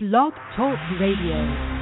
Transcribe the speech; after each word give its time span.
Blog 0.00 0.32
Talk 0.54 0.78
Radio. 1.00 1.77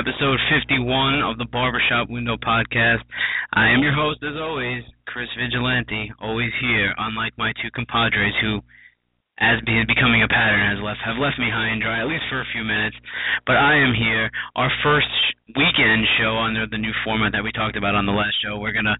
Episode 0.00 0.40
51 0.48 1.20
of 1.20 1.36
the 1.36 1.44
Barbershop 1.52 2.08
Window 2.08 2.40
Podcast. 2.40 3.04
I 3.52 3.68
am 3.68 3.84
your 3.84 3.92
host, 3.92 4.24
as 4.24 4.32
always, 4.40 4.80
Chris 5.04 5.28
Vigilante, 5.36 6.08
always 6.16 6.48
here, 6.56 6.94
unlike 6.96 7.36
my 7.36 7.52
two 7.60 7.68
compadres 7.76 8.32
who, 8.40 8.64
as 9.44 9.60
be- 9.68 9.84
becoming 9.84 10.24
a 10.24 10.28
pattern, 10.32 10.64
has 10.64 10.80
left 10.80 11.04
have 11.04 11.20
left 11.20 11.36
me 11.36 11.52
high 11.52 11.68
and 11.68 11.84
dry, 11.84 12.00
at 12.00 12.08
least 12.08 12.24
for 12.32 12.40
a 12.40 12.48
few 12.48 12.64
minutes. 12.64 12.96
But 13.44 13.60
I 13.60 13.76
am 13.76 13.92
here, 13.92 14.30
our 14.56 14.72
first 14.82 15.12
weekend 15.52 16.08
show 16.16 16.32
under 16.40 16.64
the 16.64 16.80
new 16.80 16.96
format 17.04 17.36
that 17.36 17.44
we 17.44 17.52
talked 17.52 17.76
about 17.76 17.92
on 17.92 18.08
the 18.08 18.16
last 18.16 18.40
show. 18.40 18.56
We're 18.56 18.72
going 18.72 18.88
to 18.88 18.96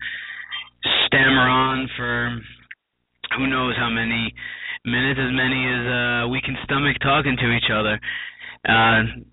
stammer 1.09 1.49
on 1.49 1.89
for 1.97 2.37
who 3.41 3.49
knows 3.49 3.73
how 3.81 3.89
many 3.89 4.35
minutes, 4.85 5.17
as 5.17 5.33
many 5.33 5.65
as 5.65 5.81
uh, 5.81 6.29
we 6.29 6.45
can 6.45 6.61
stomach 6.69 7.01
talking 7.01 7.41
to 7.41 7.57
each 7.57 7.73
other. 7.73 7.97
Uh, 8.69 9.25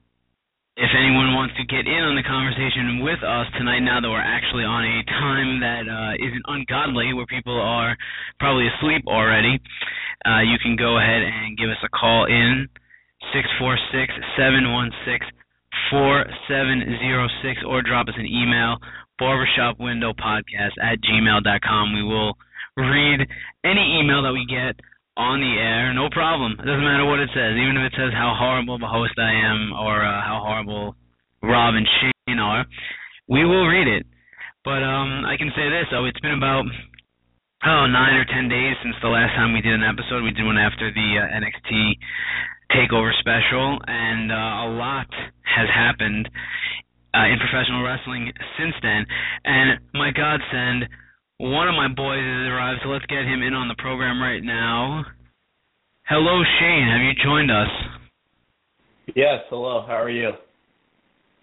if 0.78 0.94
anyone 0.94 1.34
wants 1.34 1.58
to 1.58 1.66
get 1.66 1.90
in 1.90 2.02
on 2.06 2.14
the 2.14 2.22
conversation 2.22 3.02
with 3.02 3.26
us 3.26 3.50
tonight, 3.58 3.82
now 3.82 3.98
that 3.98 4.06
we're 4.06 4.22
actually 4.22 4.62
on 4.62 4.86
a 4.86 5.02
time 5.10 5.58
that 5.66 5.90
uh, 5.90 6.14
isn't 6.22 6.46
ungodly, 6.46 7.18
where 7.18 7.26
people 7.26 7.58
are 7.58 7.98
probably 8.38 8.70
asleep 8.70 9.02
already, 9.10 9.58
uh, 10.22 10.46
you 10.46 10.62
can 10.62 10.78
go 10.78 11.02
ahead 11.02 11.26
and 11.26 11.58
give 11.58 11.74
us 11.74 11.82
a 11.82 11.90
call 11.90 12.30
in 12.30 12.70
six 13.34 13.50
four 13.58 13.74
six 13.90 14.14
seven 14.38 14.70
one 14.70 14.94
six 15.02 15.26
four 15.90 16.30
seven 16.46 16.86
zero 17.02 17.26
six, 17.42 17.58
or 17.66 17.82
drop 17.82 18.06
us 18.06 18.14
an 18.18 18.30
email 18.30 18.78
barbershopwindowpodcast 19.18 20.78
at 20.78 21.02
gmail 21.02 21.42
dot 21.42 21.62
com. 21.66 21.98
We 21.98 22.06
will 22.06 22.38
read 22.78 23.26
any 23.66 23.98
email 23.98 24.22
that 24.22 24.34
we 24.34 24.46
get 24.46 24.78
on 25.18 25.42
the 25.42 25.58
air, 25.58 25.98
no 25.98 26.14
problem. 26.14 26.54
It 26.62 26.70
doesn't 26.70 26.86
matter 26.86 27.04
what 27.04 27.18
it 27.18 27.34
says, 27.34 27.58
even 27.58 27.74
if 27.74 27.90
it 27.90 27.98
says 27.98 28.14
how 28.14 28.38
horrible 28.38 28.78
of 28.78 28.86
a 28.86 28.88
host 28.88 29.18
I 29.18 29.34
am 29.34 29.74
or 29.74 30.06
uh, 30.06 30.22
how 30.22 30.46
horrible 30.46 30.94
Rob 31.42 31.74
and 31.74 31.90
Shane 31.90 32.38
are. 32.38 32.66
We 33.26 33.42
will 33.44 33.66
read 33.66 33.90
it. 33.90 34.06
But 34.64 34.86
um, 34.86 35.26
I 35.26 35.36
can 35.38 35.50
say 35.58 35.74
this 35.74 35.90
though, 35.90 36.06
it's 36.06 36.22
been 36.22 36.38
about 36.38 36.70
oh 37.66 37.86
nine 37.90 38.14
or 38.14 38.26
ten 38.30 38.46
days 38.48 38.78
since 38.86 38.96
the 39.02 39.10
last 39.10 39.34
time 39.34 39.58
we 39.58 39.66
did 39.66 39.74
an 39.74 39.84
episode. 39.84 40.22
We 40.22 40.32
did 40.32 40.46
one 40.46 40.62
after 40.62 40.94
the 40.94 41.10
uh, 41.18 41.38
NXT 41.42 41.98
Takeover 42.78 43.10
special, 43.18 43.80
and 43.88 44.30
uh, 44.30 44.36
a 44.36 44.70
lot 44.78 45.08
has 45.48 45.68
happened 45.74 46.30
uh, 47.16 47.26
in 47.26 47.40
professional 47.42 47.82
wrestling 47.82 48.30
since 48.60 48.76
then. 48.84 49.08
And 49.46 49.80
my 49.94 50.12
godsend 50.12 50.86
one 51.38 51.68
of 51.68 51.76
my 51.76 51.88
boys 51.88 52.20
has 52.20 52.48
arrived, 52.50 52.82
so 52.84 52.90
let's 52.90 53.06
get 53.06 53.24
him 53.26 53.44
in 53.44 53.54
on 53.54 53.68
the 53.68 53.76
program 53.78 54.22
right 54.22 54.44
now. 54.44 55.06
Hello, 56.08 56.42
Shane. 56.60 56.88
Have 56.88 57.02
you 57.02 57.14
joined 57.24 57.52
us? 57.52 57.68
Yes, 59.16 59.42
hello. 59.50 59.84
How 59.86 60.02
are 60.02 60.10
you? 60.10 60.32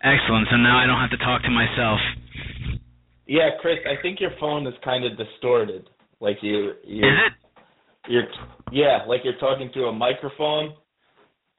Excellent. 0.02 0.48
So 0.50 0.56
now 0.56 0.78
I 0.78 0.86
don't 0.86 1.00
have 1.00 1.10
to 1.10 1.24
talk 1.24 1.42
to 1.42 1.50
myself. 1.50 1.98
Yeah, 3.26 3.50
Chris, 3.60 3.78
I 3.86 4.00
think 4.02 4.20
your 4.20 4.32
phone 4.38 4.66
is 4.66 4.74
kind 4.84 5.04
of 5.04 5.16
distorted. 5.16 5.88
Like 6.20 6.36
you, 6.42 6.72
you 6.84 6.98
Is 7.06 7.18
it? 7.26 7.32
You're, 8.06 8.24
yeah, 8.70 9.04
like 9.06 9.20
you're 9.24 9.38
talking 9.38 9.70
to 9.74 9.84
a 9.84 9.92
microphone, 9.92 10.74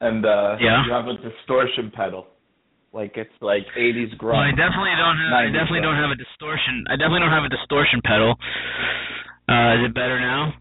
and 0.02 0.26
uh 0.26 0.58
Yeah. 0.60 0.86
you 0.86 0.92
have 0.92 1.06
a 1.08 1.14
distortion 1.16 1.92
pedal. 1.96 2.28
Like 2.96 3.20
it's 3.20 3.36
like 3.44 3.68
80s 3.76 4.16
Well, 4.24 4.40
I 4.40 4.56
grunge. 4.56 4.56
definitely 4.56 4.96
don't 4.96 5.20
have. 5.20 5.34
I 5.36 5.46
definitely 5.52 5.84
don't 5.84 6.00
don't 6.00 6.04
have 6.08 6.16
a 6.16 6.20
distortion. 6.20 6.88
I 6.88 6.96
definitely 6.96 7.28
don't 7.28 7.36
have 7.36 7.44
a 7.44 7.52
distortion 7.52 8.00
pedal. 8.08 8.40
Uh, 9.52 9.76
is 9.76 9.82
it 9.84 9.94
better 9.94 10.16
now? 10.24 10.56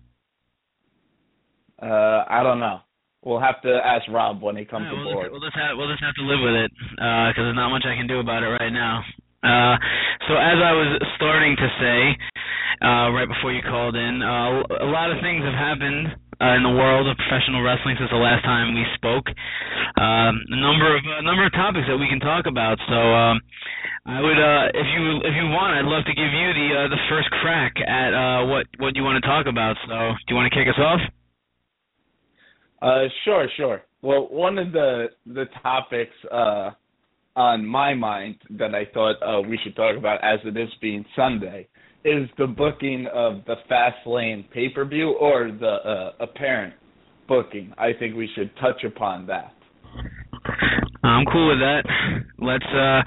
Uh, 1.79 2.25
I 2.27 2.43
don't 2.43 2.59
know. 2.59 2.81
We'll 3.23 3.39
have 3.41 3.63
to 3.63 3.71
ask 3.87 4.05
Rob 4.11 4.43
when 4.43 4.57
he 4.57 4.65
comes 4.67 4.85
right, 4.91 4.99
aboard. 5.01 5.31
we'll, 5.33 5.41
just, 5.41 5.47
we'll 5.47 5.47
just 5.47 5.57
have 5.57 5.73
we'll 5.79 5.89
just 5.95 6.03
have 6.03 6.15
to 6.19 6.27
live 6.27 6.43
with 6.43 6.59
it 6.59 6.71
because 6.99 7.39
there's 7.47 7.57
not 7.57 7.71
much 7.71 7.87
I 7.87 7.95
can 7.95 8.11
do 8.11 8.19
about 8.19 8.43
it 8.43 8.51
right 8.51 8.75
now. 8.75 9.01
Uh, 9.47 9.79
so 10.27 10.35
as 10.35 10.59
I 10.59 10.73
was 10.75 10.91
starting 11.17 11.55
to 11.55 11.69
say 11.79 11.99
uh, 12.85 13.09
right 13.17 13.29
before 13.29 13.53
you 13.53 13.65
called 13.65 13.97
in, 13.97 14.21
uh, 14.21 14.85
a 14.85 14.91
lot 14.93 15.09
of 15.09 15.17
things 15.25 15.41
have 15.41 15.57
happened 15.57 16.13
uh, 16.37 16.53
in 16.53 16.63
the 16.63 16.75
world 16.77 17.09
of 17.09 17.17
professional 17.17 17.65
wrestling 17.65 17.97
since 17.97 18.11
the 18.13 18.21
last 18.21 18.45
time 18.45 18.77
we 18.77 18.85
spoke. 18.95 19.25
Um, 19.97 20.45
a 20.53 20.59
number 20.61 20.93
of 20.93 21.01
a 21.01 21.25
number 21.25 21.47
of 21.47 21.53
topics 21.53 21.89
that 21.89 21.97
we 21.97 22.09
can 22.13 22.21
talk 22.21 22.45
about. 22.45 22.77
So 22.85 22.99
um, 22.99 23.41
I 24.05 24.21
would, 24.21 24.37
uh, 24.37 24.65
if 24.75 24.87
you 24.93 25.25
if 25.25 25.33
you 25.33 25.49
want, 25.49 25.73
I'd 25.73 25.89
love 25.89 26.05
to 26.05 26.15
give 26.15 26.29
you 26.29 26.49
the 26.53 26.69
uh, 26.77 26.89
the 26.93 27.01
first 27.09 27.31
crack 27.41 27.73
at 27.81 28.13
uh, 28.13 28.45
what 28.47 28.67
what 28.77 28.97
you 28.97 29.03
want 29.03 29.23
to 29.23 29.27
talk 29.27 29.47
about. 29.47 29.77
So 29.89 29.97
do 30.27 30.29
you 30.29 30.37
want 30.37 30.53
to 30.53 30.57
kick 30.57 30.69
us 30.69 30.77
off? 30.77 31.01
Uh, 32.83 33.09
sure, 33.25 33.49
sure. 33.57 33.83
Well, 34.03 34.29
one 34.29 34.59
of 34.59 34.73
the 34.73 35.09
the 35.25 35.47
topics 35.63 36.13
uh, 36.31 36.71
on 37.37 37.65
my 37.65 37.95
mind 37.95 38.37
that 38.51 38.75
I 38.75 38.85
thought 38.93 39.17
uh, 39.23 39.41
we 39.41 39.59
should 39.63 39.75
talk 39.75 39.97
about, 39.97 40.23
as 40.23 40.41
it 40.45 40.57
is 40.57 40.69
being 40.81 41.05
Sunday, 41.17 41.69
is 42.05 42.29
the 42.39 42.47
booking 42.47 43.07
of 43.13 43.45
the 43.47 43.57
Fastlane 43.71 44.49
pay 44.51 44.69
per 44.69 44.85
view 44.85 45.11
or 45.13 45.51
the 45.59 45.67
uh, 45.67 46.13
apparent 46.21 46.75
booking. 47.29 47.73
I 47.79 47.93
think 47.99 48.15
we 48.17 48.29
should 48.35 48.51
touch 48.61 48.85
upon 48.85 49.27
that. 49.29 49.53
I'm 51.03 51.25
cool 51.33 51.49
with 51.49 51.61
that. 51.61 51.85
Let's. 52.39 52.65
uh 52.65 53.01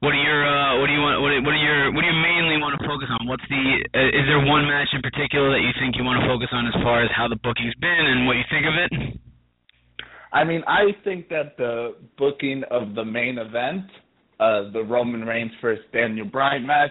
What 0.00 0.14
are 0.14 0.22
your? 0.22 0.46
uh 0.46 0.80
What 0.80 0.86
do 0.86 0.92
you 0.92 1.00
want? 1.02 1.20
What? 1.22 1.30
do- 1.30 1.42
What 1.42 1.54
are 1.54 1.62
your? 1.64 1.92
What 1.92 2.02
do 2.02 2.06
you 2.06 2.20
mainly 2.22 2.56
want 2.62 2.78
to 2.80 2.86
focus 2.86 3.08
on? 3.10 3.26
What's 3.26 3.42
the? 3.48 3.62
Uh, 3.94 4.08
is 4.14 4.26
there 4.26 4.38
one 4.44 4.66
match 4.66 4.88
in 4.92 5.02
particular 5.02 5.50
that 5.50 5.60
you 5.62 5.70
think 5.80 5.96
you 5.96 6.04
want 6.04 6.22
to 6.22 6.26
focus 6.26 6.48
on 6.52 6.66
as 6.66 6.74
far 6.82 7.02
as 7.02 7.10
how 7.14 7.26
the 7.28 7.36
booking's 7.42 7.74
been 7.80 7.90
and 8.06 8.26
what 8.26 8.36
you 8.36 8.44
think 8.50 8.66
of 8.66 8.74
it? 8.78 9.18
I 10.32 10.42
mean, 10.42 10.62
I 10.66 10.90
think 11.04 11.28
that 11.28 11.56
the 11.56 11.94
booking 12.18 12.62
of 12.70 12.94
the 12.96 13.04
main 13.04 13.38
event, 13.38 13.86
uh, 14.40 14.70
the 14.72 14.82
Roman 14.82 15.22
Reigns 15.24 15.52
versus 15.62 15.84
Daniel 15.92 16.26
Bryan 16.26 16.66
match, 16.66 16.90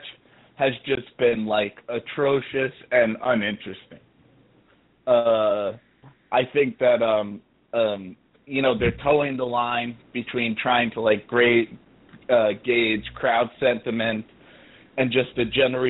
has 0.56 0.72
just 0.86 1.16
been 1.18 1.46
like 1.46 1.76
atrocious 1.90 2.72
and 2.92 3.18
uninteresting. 3.24 4.00
Uh, 5.08 5.74
I 6.32 6.42
think 6.54 6.78
that 6.80 7.02
um, 7.02 7.42
um, 7.74 8.16
you 8.46 8.62
know 8.62 8.78
they're 8.78 8.98
toeing 9.04 9.38
the 9.38 9.46
line 9.46 9.98
between 10.14 10.56
trying 10.62 10.92
to 10.92 11.02
like 11.02 11.28
great 11.28 11.70
uh, 12.30 12.50
gauge 12.64 13.06
crowd 13.16 13.50
sentiment 13.60 14.26
and 14.98 15.12
just 15.12 15.30
the 15.36 15.46
general 15.46 15.84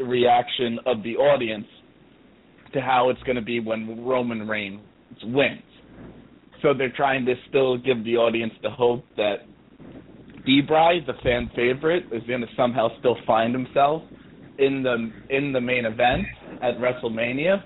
reaction 0.00 0.78
of 0.86 1.02
the 1.02 1.16
audience 1.16 1.66
to 2.72 2.80
how 2.80 3.08
it's 3.08 3.22
going 3.22 3.36
to 3.36 3.42
be 3.42 3.60
when 3.60 4.04
Roman 4.04 4.46
Reigns 4.46 4.80
wins. 5.22 5.62
So 6.60 6.74
they're 6.74 6.92
trying 6.94 7.24
to 7.26 7.34
still 7.48 7.78
give 7.78 8.04
the 8.04 8.16
audience 8.16 8.52
the 8.62 8.70
hope 8.70 9.04
that 9.16 9.46
D-Bry, 10.46 11.00
the 11.06 11.14
fan 11.22 11.50
favorite, 11.56 12.04
is 12.12 12.22
going 12.24 12.40
to 12.40 12.46
somehow 12.56 12.88
still 12.98 13.16
find 13.26 13.54
himself 13.54 14.02
in 14.58 14.82
the 14.82 15.10
in 15.30 15.52
the 15.52 15.60
main 15.60 15.84
event 15.84 16.24
at 16.62 16.78
WrestleMania, 16.78 17.62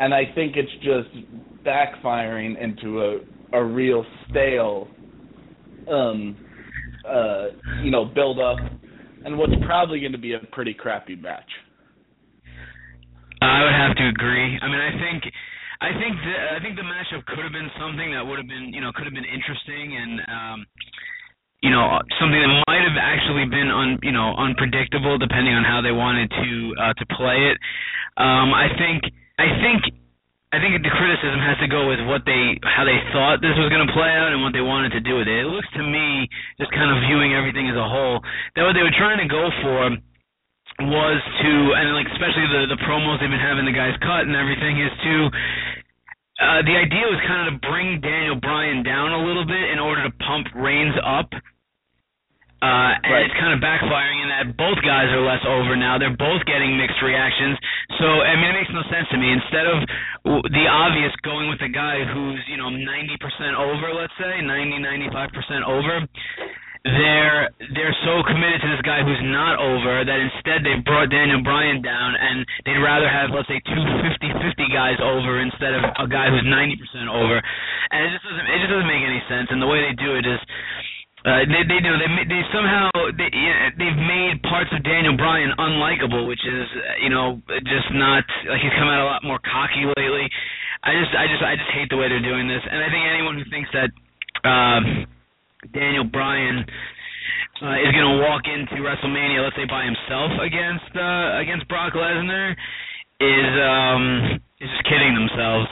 and 0.00 0.12
I 0.12 0.24
think 0.34 0.56
it's 0.56 0.72
just 0.82 1.08
backfiring 1.64 2.60
into 2.62 3.02
a 3.02 3.18
a 3.54 3.64
real 3.64 4.04
stale, 4.28 4.88
um, 5.90 6.36
uh, 7.08 7.46
you 7.82 7.90
know, 7.90 8.04
build 8.04 8.40
up, 8.40 8.58
and 9.24 9.38
what's 9.38 9.52
probably 9.64 10.00
going 10.00 10.12
to 10.12 10.18
be 10.18 10.34
a 10.34 10.40
pretty 10.52 10.74
crappy 10.74 11.16
match. 11.16 11.48
I 13.42 13.62
would 13.64 13.72
have 13.72 13.96
to 13.96 14.08
agree. 14.08 14.58
I 14.60 14.66
mean, 14.68 14.80
I 14.80 14.92
think. 14.98 15.32
I 15.82 15.90
think 15.98 16.14
the, 16.14 16.34
I 16.54 16.62
think 16.62 16.76
the 16.78 16.86
matchup 16.86 17.26
could 17.26 17.42
have 17.42 17.50
been 17.50 17.66
something 17.74 18.14
that 18.14 18.22
would 18.22 18.38
have 18.38 18.46
been, 18.46 18.70
you 18.72 18.80
know, 18.80 18.92
could 18.94 19.02
have 19.02 19.14
been 19.18 19.26
interesting 19.26 19.98
and 19.98 20.20
um 20.30 20.66
you 21.62 21.70
know, 21.70 22.02
something 22.18 22.42
that 22.42 22.52
might 22.66 22.82
have 22.82 22.98
actually 22.98 23.46
been 23.46 23.70
un, 23.70 23.98
you 24.02 24.12
know, 24.12 24.34
unpredictable 24.34 25.16
depending 25.16 25.54
on 25.54 25.62
how 25.62 25.80
they 25.80 25.94
wanted 25.94 26.28
to 26.30 26.50
uh 26.76 26.94
to 26.98 27.04
play 27.14 27.54
it. 27.54 27.56
Um 28.18 28.52
I 28.52 28.68
think 28.76 29.06
I 29.38 29.48
think 29.62 29.94
I 30.52 30.60
think 30.60 30.76
the 30.84 30.92
criticism 30.92 31.40
has 31.40 31.56
to 31.64 31.68
go 31.70 31.88
with 31.88 32.04
what 32.04 32.28
they 32.28 32.60
how 32.66 32.84
they 32.84 33.00
thought 33.14 33.40
this 33.40 33.56
was 33.56 33.72
going 33.72 33.86
to 33.86 33.92
play 33.96 34.12
out 34.12 34.36
and 34.36 34.44
what 34.44 34.52
they 34.52 34.60
wanted 34.60 34.92
to 34.92 35.00
do 35.00 35.16
with 35.16 35.24
it. 35.24 35.46
It 35.46 35.48
looks 35.48 35.70
to 35.80 35.82
me, 35.86 36.28
just 36.60 36.68
kind 36.76 36.92
of 36.92 37.00
viewing 37.08 37.32
everything 37.32 37.72
as 37.72 37.78
a 37.78 37.88
whole, 37.88 38.20
that 38.58 38.66
what 38.66 38.76
they 38.76 38.84
were 38.84 38.92
trying 38.92 39.16
to 39.22 39.30
go 39.30 39.48
for 39.64 39.96
was 40.84 41.18
to 41.40 41.50
and 41.72 41.96
like 41.96 42.08
especially 42.12 42.44
the 42.52 42.68
the 42.68 42.80
promos 42.84 43.16
they've 43.20 43.32
been 43.32 43.40
having 43.40 43.64
the 43.64 43.72
guys 43.72 43.96
cut 44.04 44.28
and 44.28 44.36
everything 44.36 44.76
is 44.76 44.92
to 45.04 45.14
uh 46.40 46.62
the 46.64 46.76
idea 46.76 47.04
was 47.10 47.20
kind 47.26 47.48
of 47.48 47.60
to 47.60 47.68
bring 47.68 48.00
Daniel 48.00 48.36
Bryan 48.36 48.82
down 48.82 49.12
a 49.12 49.22
little 49.24 49.44
bit 49.44 49.70
in 49.70 49.78
order 49.78 50.02
to 50.04 50.12
pump 50.24 50.48
Reigns 50.54 50.94
up 51.04 51.28
uh, 52.62 52.94
and 53.02 53.10
Right. 53.10 53.26
it's 53.26 53.34
kind 53.42 53.50
of 53.50 53.58
backfiring 53.58 54.22
in 54.22 54.28
that 54.30 54.54
both 54.56 54.78
guys 54.86 55.10
are 55.10 55.20
less 55.26 55.42
over 55.50 55.74
now. 55.74 55.98
They're 55.98 56.14
both 56.14 56.46
getting 56.46 56.78
mixed 56.78 57.02
reactions. 57.02 57.58
So, 57.98 58.22
I 58.22 58.38
mean, 58.38 58.54
it 58.54 58.62
makes 58.62 58.70
no 58.70 58.86
sense 58.86 59.10
to 59.10 59.18
me. 59.18 59.34
Instead 59.34 59.66
of 59.66 59.82
the 60.46 60.66
obvious 60.70 61.10
going 61.26 61.50
with 61.50 61.58
the 61.58 61.66
guy 61.74 62.06
who's, 62.06 62.38
you 62.46 62.54
know, 62.62 62.70
90% 62.70 63.58
over, 63.58 63.90
let's 63.98 64.14
say, 64.14 64.38
90, 64.46 64.78
95% 64.78 65.66
over, 65.66 66.06
they're 66.82 67.46
they're 67.78 67.94
so 68.02 68.26
committed 68.26 68.58
to 68.58 68.68
this 68.74 68.82
guy 68.82 69.06
who's 69.06 69.22
not 69.22 69.62
over 69.62 70.02
that 70.02 70.18
instead 70.18 70.66
they 70.66 70.74
brought 70.82 71.14
Daniel 71.14 71.38
Bryan 71.38 71.78
down 71.78 72.18
and 72.18 72.42
they'd 72.66 72.82
rather 72.82 73.06
have 73.06 73.30
let's 73.30 73.46
say 73.46 73.62
two 73.62 73.78
50-50 73.78 74.66
guys 74.74 74.98
over 74.98 75.38
instead 75.38 75.78
of 75.78 75.86
a 75.86 76.06
guy 76.10 76.26
who's 76.26 76.42
90% 76.42 77.06
over. 77.06 77.38
And 77.38 77.98
it 78.02 78.10
just 78.18 78.26
doesn't 78.26 78.46
it 78.50 78.58
just 78.66 78.72
doesn't 78.74 78.90
make 78.90 79.04
any 79.06 79.22
sense. 79.30 79.46
And 79.54 79.62
the 79.62 79.70
way 79.70 79.78
they 79.86 79.94
do 79.94 80.18
it 80.18 80.26
is 80.26 80.42
uh, 81.22 81.46
they 81.46 81.62
they 81.70 81.78
do 81.78 81.94
they 82.02 82.10
they 82.26 82.42
somehow 82.50 82.90
they 83.14 83.30
they've 83.78 84.02
made 84.02 84.42
parts 84.42 84.74
of 84.74 84.82
Daniel 84.82 85.14
Bryan 85.14 85.54
unlikable, 85.54 86.26
which 86.26 86.42
is 86.42 86.66
uh, 86.66 86.98
you 86.98 87.14
know 87.14 87.38
just 87.62 87.94
not 87.94 88.26
like 88.50 88.58
he's 88.58 88.74
come 88.74 88.90
out 88.90 88.98
a 88.98 89.06
lot 89.06 89.22
more 89.22 89.38
cocky 89.38 89.86
lately. 89.94 90.26
I 90.82 90.98
just 90.98 91.14
I 91.14 91.30
just 91.30 91.42
I 91.46 91.54
just 91.54 91.70
hate 91.78 91.94
the 91.94 91.96
way 91.96 92.10
they're 92.10 92.26
doing 92.26 92.50
this, 92.50 92.66
and 92.66 92.82
I 92.82 92.90
think 92.90 93.06
anyone 93.06 93.38
who 93.38 93.46
thinks 93.46 93.70
that 93.70 93.94
um, 94.42 95.06
Daniel 95.72 96.04
Bryan 96.04 96.64
uh, 97.62 97.78
is 97.78 97.92
going 97.94 98.18
to 98.18 98.18
walk 98.26 98.42
into 98.50 98.82
WrestleMania, 98.82 99.44
let's 99.44 99.54
say 99.56 99.64
by 99.68 99.84
himself 99.84 100.32
against 100.42 100.90
uh, 100.96 101.38
against 101.38 101.68
Brock 101.68 101.92
Lesnar, 101.94 102.52
is 103.20 103.52
um 103.62 104.40
is 104.60 104.68
just 104.68 104.84
kidding 104.84 105.14
themselves. 105.14 105.68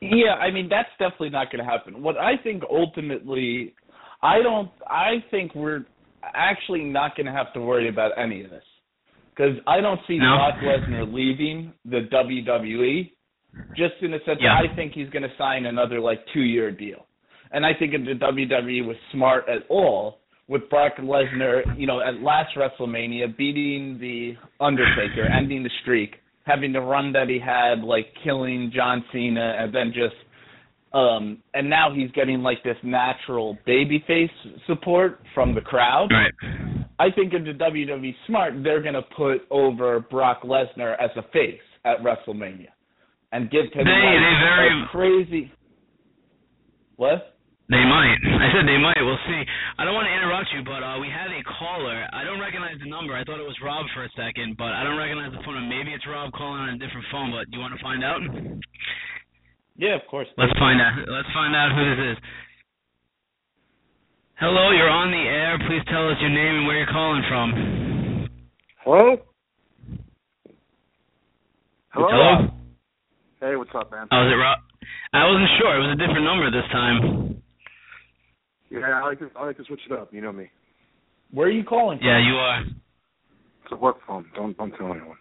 Yeah, 0.00 0.34
I 0.40 0.50
mean 0.50 0.68
that's 0.68 0.88
definitely 0.98 1.30
not 1.30 1.52
going 1.52 1.64
to 1.64 1.70
happen. 1.70 2.02
What 2.02 2.16
I 2.16 2.36
think 2.42 2.62
ultimately, 2.70 3.74
I 4.22 4.42
don't. 4.42 4.70
I 4.88 5.22
think 5.30 5.54
we're 5.54 5.84
actually 6.34 6.84
not 6.84 7.16
going 7.16 7.26
to 7.26 7.32
have 7.32 7.52
to 7.54 7.60
worry 7.60 7.88
about 7.88 8.12
any 8.16 8.42
of 8.44 8.50
this 8.50 8.64
because 9.30 9.56
I 9.66 9.80
don't 9.80 10.00
see 10.08 10.18
No. 10.18 10.36
Brock 10.36 10.54
Lesnar 10.62 11.12
leaving 11.12 11.72
the 11.84 12.08
WWE. 12.12 13.10
Just 13.76 13.94
in 14.00 14.10
the 14.12 14.18
sense, 14.24 14.38
Yeah. 14.40 14.54
that 14.62 14.70
I 14.70 14.74
think 14.74 14.92
he's 14.94 15.10
going 15.10 15.24
to 15.24 15.36
sign 15.36 15.66
another 15.66 16.00
like 16.00 16.20
two-year 16.32 16.70
deal, 16.70 17.04
and 17.52 17.64
I 17.66 17.72
think 17.78 17.94
if 17.94 18.04
the 18.04 18.14
WWE 18.24 18.86
was 18.86 18.96
smart 19.12 19.48
at 19.48 19.62
all 19.68 20.18
with 20.48 20.68
Brock 20.70 20.94
Lesnar, 20.98 21.62
you 21.78 21.86
know, 21.86 22.00
at 22.00 22.20
last 22.22 22.56
WrestleMania 22.56 23.36
beating 23.36 23.98
the 24.00 24.34
Undertaker, 24.60 25.24
ending 25.24 25.62
the 25.62 25.70
streak, 25.82 26.16
having 26.44 26.72
the 26.72 26.80
run 26.80 27.12
that 27.12 27.28
he 27.28 27.38
had, 27.38 27.82
like 27.84 28.06
killing 28.24 28.72
John 28.74 29.04
Cena, 29.12 29.56
and 29.58 29.74
then 29.74 29.92
just 29.94 30.14
um 30.94 31.38
and 31.54 31.70
now 31.70 31.90
he's 31.94 32.10
getting 32.10 32.42
like 32.42 32.62
this 32.64 32.76
natural 32.82 33.56
babyface 33.66 34.28
support 34.66 35.20
from 35.34 35.54
the 35.54 35.60
crowd. 35.62 36.08
Right. 36.10 36.32
I 36.98 37.10
think 37.10 37.32
if 37.32 37.44
the 37.44 37.52
WWE 37.64 38.14
smart, 38.26 38.54
they're 38.62 38.82
gonna 38.82 39.02
put 39.16 39.38
over 39.50 40.00
Brock 40.00 40.42
Lesnar 40.42 40.94
as 41.02 41.10
a 41.16 41.22
face 41.32 41.60
at 41.84 41.98
WrestleMania 42.02 42.68
and 43.32 43.50
give 43.50 43.72
him 43.72 43.84
They- 43.86 43.90
like, 43.90 44.20
they 44.20 44.34
very- 44.44 44.84
crazy 44.90 45.52
what? 46.96 47.31
They 47.70 47.84
might. 47.86 48.18
I 48.42 48.46
said 48.52 48.66
they 48.66 48.78
might. 48.78 48.98
We'll 49.00 49.20
see. 49.26 49.42
I 49.78 49.84
don't 49.84 49.94
want 49.94 50.06
to 50.10 50.14
interrupt 50.14 50.50
you, 50.52 50.62
but 50.64 50.82
uh, 50.82 50.98
we 50.98 51.08
have 51.08 51.30
a 51.30 51.42
caller. 51.58 52.06
I 52.12 52.24
don't 52.24 52.40
recognize 52.40 52.76
the 52.82 52.90
number. 52.90 53.14
I 53.14 53.24
thought 53.24 53.38
it 53.38 53.46
was 53.46 53.56
Rob 53.62 53.86
for 53.94 54.04
a 54.04 54.12
second, 54.18 54.56
but 54.58 54.74
I 54.74 54.82
don't 54.84 54.98
recognize 54.98 55.32
the 55.32 55.42
phone. 55.44 55.68
Maybe 55.68 55.94
it's 55.94 56.06
Rob 56.06 56.32
calling 56.32 56.60
on 56.66 56.74
a 56.74 56.78
different 56.78 57.06
phone. 57.10 57.30
But 57.30 57.50
do 57.50 57.56
you 57.56 57.62
want 57.62 57.74
to 57.74 57.82
find 57.82 58.02
out? 58.04 58.20
Yeah, 59.76 59.96
of 59.96 60.02
course. 60.10 60.28
Let's 60.36 60.52
find 60.58 60.80
out. 60.80 60.98
Let's 61.08 61.30
find 61.32 61.56
out 61.56 61.72
who 61.72 61.82
this 61.86 62.00
is. 62.12 62.18
Hello, 64.36 64.74
you're 64.74 64.90
on 64.90 65.10
the 65.14 65.22
air. 65.22 65.56
Please 65.70 65.86
tell 65.86 66.08
us 66.10 66.18
your 66.20 66.30
name 66.30 66.62
and 66.62 66.66
where 66.66 66.76
you're 66.76 66.92
calling 66.92 67.22
from. 67.30 68.28
Hello? 68.84 69.16
Hello? 71.94 72.08
Hello? 72.10 72.48
Hey, 73.40 73.56
what's 73.56 73.70
up, 73.74 73.90
man? 73.90 74.08
Oh, 74.10 74.26
is 74.26 74.32
it 74.32 74.36
Rob? 74.36 74.58
I 75.12 75.24
wasn't 75.28 75.50
sure. 75.60 75.76
It 75.76 75.86
was 75.86 75.92
a 75.94 76.00
different 76.00 76.24
number 76.24 76.50
this 76.50 76.68
time. 76.72 77.41
Yeah, 78.72 79.00
I 79.02 79.04
like 79.04 79.18
to 79.20 79.30
I 79.36 79.46
like 79.46 79.56
to 79.58 79.64
switch 79.64 79.80
it 79.86 79.92
up. 79.92 80.12
You 80.12 80.20
know 80.22 80.32
me. 80.32 80.48
Where 81.30 81.46
are 81.48 81.50
you 81.50 81.64
calling 81.64 81.98
from? 81.98 82.06
Yeah, 82.08 82.18
you 82.26 82.34
are. 82.34 82.60
It's 82.62 83.72
a 83.72 83.76
work 83.76 83.98
phone. 84.06 84.26
Don't 84.34 84.56
don't 84.56 84.72
tell 84.72 84.90
anyone. 84.92 85.16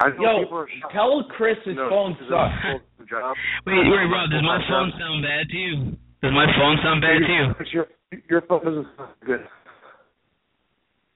I 0.00 0.08
know 0.10 0.20
Yo, 0.20 0.42
people 0.44 0.58
are 0.58 0.68
shocked. 0.80 0.92
tell 0.92 1.24
Chris 1.36 1.56
his 1.64 1.76
No, 1.76 1.88
phone 1.88 2.12
this 2.20 2.28
sucks. 2.28 2.52
a 2.52 2.78
full 2.98 3.06
job. 3.08 3.34
Wait, 3.66 3.76
wait, 3.88 4.06
Rob. 4.12 4.28
Does 4.30 4.42
my 4.44 4.60
phone 4.68 4.92
sound 5.00 5.22
bad 5.24 5.48
to 5.48 5.56
you? 5.56 5.96
Does 6.22 6.32
my 6.36 6.44
phone 6.58 6.76
sound 6.84 7.00
bad 7.00 7.18
to 7.24 7.32
you? 7.32 7.44
Your 7.72 7.86
your 8.28 8.42
phone 8.42 8.64
doesn't 8.64 8.86
sound 8.96 9.12
good. 9.24 9.40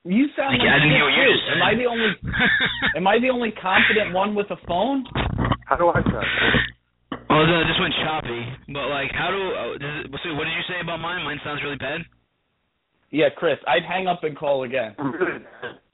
You 0.05 0.29
sound 0.35 0.57
Like, 0.57 0.65
like 0.65 0.73
I 0.73 0.79
didn't 0.81 0.97
shit, 0.97 0.97
hear 0.97 1.11
you 1.13 1.29
too. 1.29 1.33
just 1.37 1.45
said. 1.45 1.57
Am 1.57 1.63
I 1.63 1.75
the 1.77 1.85
only 1.85 2.11
am 2.97 3.07
I 3.07 3.19
the 3.21 3.29
only 3.29 3.53
confident 3.53 4.15
one 4.15 4.35
with 4.35 4.51
a 4.51 4.57
phone? 4.67 5.05
How 5.67 5.77
do 5.77 5.89
I 5.89 6.01
sound? 6.03 6.27
Well, 7.31 7.47
no, 7.47 7.63
this 7.63 7.79
went 7.79 7.95
choppy. 8.03 8.43
But 8.75 8.91
like, 8.91 9.15
how 9.15 9.31
do? 9.31 9.39
Oh, 9.39 9.79
does 9.79 9.95
it, 10.03 10.11
so, 10.11 10.35
what 10.35 10.51
did 10.51 10.59
you 10.59 10.67
say 10.67 10.83
about 10.83 10.99
mine? 10.99 11.23
Mine 11.23 11.39
sounds 11.47 11.63
really 11.63 11.79
bad. 11.79 12.03
Yeah, 13.15 13.31
Chris, 13.31 13.59
I'd 13.71 13.87
hang 13.87 14.11
up 14.11 14.27
and 14.27 14.35
call 14.35 14.67
again. 14.67 14.99
Uh, 14.99 15.07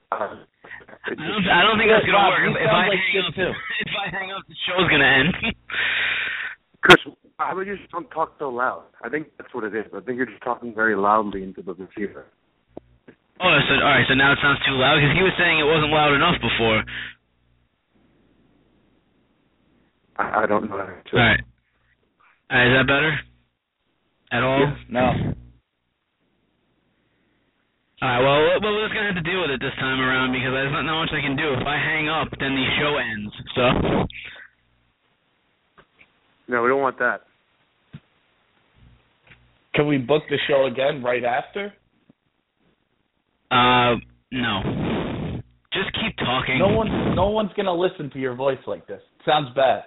I 0.17 1.13
don't. 1.13 1.45
I 1.45 1.61
don't 1.61 1.77
think 1.77 1.93
that's 1.93 2.09
gonna 2.09 2.17
Rob, 2.17 2.33
work. 2.33 2.41
If, 2.41 2.57
if 2.57 2.73
I 2.73 2.89
like 2.89 2.97
hang 2.97 3.21
up, 3.21 3.33
too. 3.37 3.51
if 3.85 3.93
I 3.93 4.05
hang 4.09 4.29
up, 4.33 4.41
the 4.49 4.57
show's 4.65 4.89
gonna 4.89 5.05
end. 5.05 5.33
Chris, 6.81 6.97
how 7.37 7.53
about 7.53 7.69
you 7.69 7.77
just 7.77 7.91
don't 7.93 8.09
talk 8.09 8.33
so 8.41 8.49
loud? 8.49 8.89
I 9.05 9.09
think 9.09 9.29
that's 9.37 9.53
what 9.53 9.61
it 9.61 9.77
is. 9.77 9.85
I 9.93 10.01
think 10.01 10.17
you're 10.17 10.29
just 10.29 10.41
talking 10.41 10.73
very 10.73 10.97
loudly 10.97 11.43
into 11.43 11.61
the 11.61 11.77
receiver. 11.77 12.25
oh, 13.41 13.57
so 13.61 13.73
all 13.77 13.93
right. 13.93 14.05
So 14.09 14.17
now 14.17 14.33
it 14.33 14.41
sounds 14.41 14.57
too 14.65 14.73
loud 14.73 14.97
because 14.97 15.13
he 15.13 15.21
was 15.21 15.37
saying 15.37 15.61
it 15.61 15.69
wasn't 15.69 15.93
loud 15.93 16.17
enough 16.17 16.41
before. 16.41 16.81
I, 20.17 20.43
I 20.43 20.45
don't 20.45 20.69
know. 20.69 20.77
All 20.77 20.79
right. 20.79 21.03
All 21.13 21.19
right. 21.19 21.39
Is 22.67 22.73
that 22.77 22.87
better? 22.87 23.19
At 24.31 24.43
all? 24.43 24.73
No. 24.89 25.01
All 28.01 28.09
right. 28.09 28.19
Well, 28.19 28.59
well, 28.61 28.73
we're 28.73 28.85
just 28.85 28.93
gonna 28.93 29.13
have 29.13 29.23
to 29.23 29.29
deal 29.29 29.41
with 29.41 29.51
it 29.51 29.59
this 29.59 29.73
time 29.79 29.99
around 29.99 30.31
because 30.31 30.51
there's 30.51 30.71
not, 30.71 30.83
not 30.83 31.01
much 31.01 31.09
I 31.13 31.21
can 31.21 31.35
do. 31.35 31.53
If 31.53 31.65
I 31.65 31.77
hang 31.77 32.09
up, 32.09 32.27
then 32.39 32.55
the 32.55 32.65
show 32.79 32.97
ends. 32.97 33.33
So. 33.55 33.63
No, 36.49 36.63
we 36.63 36.69
don't 36.69 36.81
want 36.81 36.99
that. 36.99 37.21
Can 39.73 39.87
we 39.87 39.97
book 39.97 40.23
the 40.29 40.37
show 40.47 40.65
again 40.65 41.03
right 41.03 41.23
after? 41.23 41.73
Uh, 43.51 43.95
no. 44.31 45.41
Just 45.73 45.93
keep 45.93 46.17
talking. 46.17 46.59
No 46.59 46.69
one 46.69 47.15
no 47.15 47.29
one's 47.29 47.51
gonna 47.55 47.73
listen 47.73 48.09
to 48.11 48.19
your 48.19 48.35
voice 48.35 48.57
like 48.65 48.87
this. 48.87 49.01
It 49.19 49.25
Sounds 49.25 49.49
bad. 49.55 49.83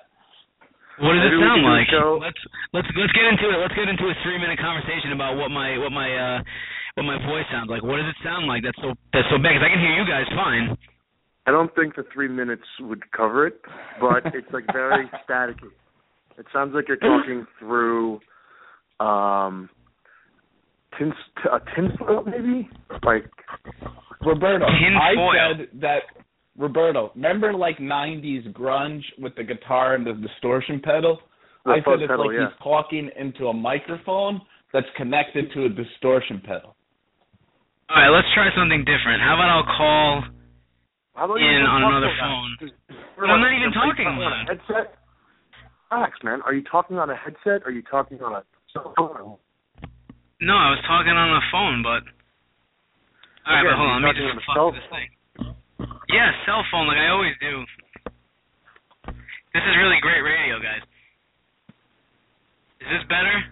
What 0.98 1.14
does 1.14 1.22
Maybe 1.30 1.36
it 1.36 1.44
sound 1.46 1.60
can 1.60 1.64
do 1.64 1.70
a 1.70 1.76
like? 1.78 1.88
show- 1.88 2.18
Let's 2.20 2.42
let's 2.74 2.88
let's 2.98 3.12
get 3.14 3.24
into 3.30 3.46
it. 3.54 3.58
Let's 3.62 3.74
get 3.78 3.88
into 3.88 4.04
a 4.10 4.14
three 4.22 4.38
minute 4.38 4.58
conversation 4.58 5.12
about 5.12 5.36
what 5.38 5.50
my 5.50 5.78
what 5.78 5.92
my 5.92 6.08
uh 6.10 6.38
what 6.98 7.04
my 7.06 7.16
voice 7.24 7.46
sounds 7.50 7.70
like. 7.70 7.82
What 7.82 7.96
does 8.02 8.10
it 8.10 8.18
sound 8.24 8.46
like? 8.50 8.62
That's 8.66 8.76
so 8.82 8.92
that's 9.14 9.28
so 9.30 9.38
bad 9.38 9.54
'cause 9.56 9.64
I 9.64 9.70
can 9.70 9.80
hear 9.80 9.94
you 9.96 10.04
guys 10.04 10.26
fine. 10.34 10.76
I 11.46 11.52
don't 11.52 11.72
think 11.74 11.96
the 11.96 12.04
three 12.12 12.28
minutes 12.28 12.66
would 12.80 13.10
cover 13.12 13.46
it, 13.46 13.60
but 14.00 14.26
it's 14.34 14.50
like 14.52 14.64
very 14.72 15.08
staticky. 15.24 15.72
It 16.36 16.46
sounds 16.52 16.74
like 16.74 16.88
you're 16.88 16.96
talking 17.00 17.46
through 17.58 18.20
um 19.00 19.70
tin 20.98 21.12
a 21.50 21.60
tinfoil 21.74 22.24
maybe? 22.24 22.68
Like 23.02 23.24
Roberto, 24.20 24.66
Tin 24.66 24.94
I 25.00 25.14
said 25.16 25.80
that 25.80 26.02
Roberto, 26.58 27.12
remember 27.14 27.52
like 27.52 27.78
'90s 27.78 28.52
grunge 28.52 29.02
with 29.18 29.34
the 29.36 29.44
guitar 29.44 29.94
and 29.94 30.06
the 30.06 30.14
distortion 30.14 30.80
pedal? 30.82 31.18
The 31.64 31.72
I 31.72 31.74
said 31.76 32.00
it's 32.00 32.10
pedal, 32.10 32.26
like 32.26 32.34
yeah. 32.34 32.48
he's 32.48 32.58
talking 32.62 33.10
into 33.18 33.48
a 33.48 33.54
microphone 33.54 34.40
that's 34.72 34.86
connected 34.96 35.52
to 35.54 35.64
a 35.64 35.68
distortion 35.68 36.40
pedal. 36.44 36.76
All 37.90 37.96
right, 37.96 38.10
let's 38.10 38.28
try 38.34 38.48
something 38.54 38.86
different. 38.86 39.18
How 39.18 39.34
about 39.34 39.50
I'll 39.50 39.76
call 39.76 40.22
how 41.14 41.24
about 41.26 41.42
in 41.42 41.66
on 41.66 41.82
another 41.84 42.14
phone? 42.16 42.48
that? 42.60 42.96
But 43.18 43.28
I'm 43.28 43.42
not 43.42 43.52
even 43.52 43.72
talking 43.74 44.06
on 44.06 44.16
a 44.16 44.46
headset. 44.46 44.94
Relax, 45.90 46.16
man. 46.22 46.40
Are 46.46 46.54
you 46.54 46.62
talking 46.64 46.98
on 46.98 47.10
a 47.10 47.16
headset? 47.16 47.66
Are 47.66 47.74
you 47.74 47.82
talking 47.82 48.22
on 48.22 48.40
a 48.40 48.42
cell 48.72 48.94
phone? 48.96 49.36
No, 50.40 50.54
I 50.54 50.70
was 50.72 50.80
talking 50.86 51.12
on 51.12 51.28
the 51.34 51.44
phone, 51.52 51.82
but 51.82 52.06
all 53.44 53.52
right, 53.52 53.60
Again, 53.60 53.68
but 53.68 53.76
hold 53.76 53.90
on. 53.90 53.98
Let 54.00 54.14
me 54.14 54.22
just 54.22 54.46
fuck 54.48 54.72
this 54.72 54.88
thing. 54.88 55.10
Yeah, 56.12 56.30
cell 56.44 56.64
phone 56.70 56.88
like 56.88 56.96
I 56.96 57.08
always 57.10 57.34
do. 57.40 57.64
This 59.06 59.62
is 59.62 59.76
really 59.78 59.96
great 60.02 60.22
radio, 60.22 60.58
guys. 60.58 60.82
Is 62.80 62.88
this 62.90 63.04
better? 63.08 63.44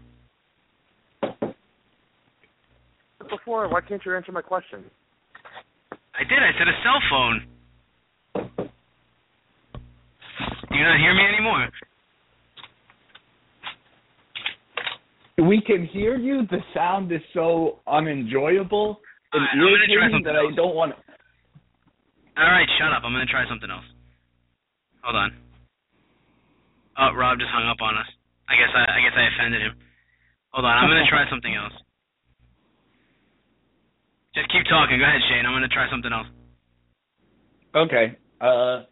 Before, 3.30 3.68
why 3.68 3.80
can't 3.80 4.04
you 4.04 4.16
answer 4.16 4.32
my 4.32 4.42
question? 4.42 4.84
I 5.92 6.24
did. 6.24 6.38
I 6.38 6.50
said 6.58 6.66
a 6.66 6.72
cell 6.82 7.00
phone. 7.10 7.46
Do 10.68 10.76
you 10.76 10.84
not 10.84 10.98
hear 10.98 11.14
me 11.14 11.24
anymore? 11.32 11.68
We 15.48 15.60
can 15.64 15.86
hear 15.86 16.16
you. 16.16 16.46
The 16.50 16.58
sound 16.74 17.12
is 17.12 17.20
so 17.32 17.78
unenjoyable 17.86 18.98
and 19.32 19.42
Alright, 19.42 19.50
I'm 19.52 19.60
gonna 19.60 19.76
try 19.76 19.92
irritating 19.92 20.10
something 20.12 20.24
that 20.24 20.36
I 20.36 20.56
don't 20.56 20.74
want. 20.74 20.94
All 22.38 22.46
right, 22.46 22.68
shut 22.78 22.94
up. 22.94 23.02
I'm 23.02 23.12
gonna 23.12 23.26
try 23.26 23.42
something 23.48 23.70
else. 23.70 23.84
Hold 25.02 25.16
on. 25.16 25.30
Oh, 26.98 27.10
Rob 27.14 27.38
just 27.38 27.50
hung 27.50 27.66
up 27.66 27.82
on 27.82 27.98
us. 27.98 28.06
I 28.48 28.54
guess 28.54 28.70
I, 28.70 28.82
I 28.86 29.00
guess 29.02 29.14
I 29.18 29.26
offended 29.34 29.62
him. 29.62 29.74
Hold 30.54 30.64
on. 30.64 30.78
I'm 30.78 30.88
gonna 30.88 31.10
try 31.10 31.28
something 31.30 31.54
else. 31.54 31.74
Just 34.34 34.52
keep 34.52 34.64
talking. 34.70 34.98
Go 34.98 35.04
ahead, 35.04 35.20
Shane. 35.28 35.46
I'm 35.46 35.54
gonna 35.54 35.66
try 35.66 35.90
something 35.90 36.12
else. 36.12 36.28
Okay. 37.74 38.16
Uh, 38.40 38.86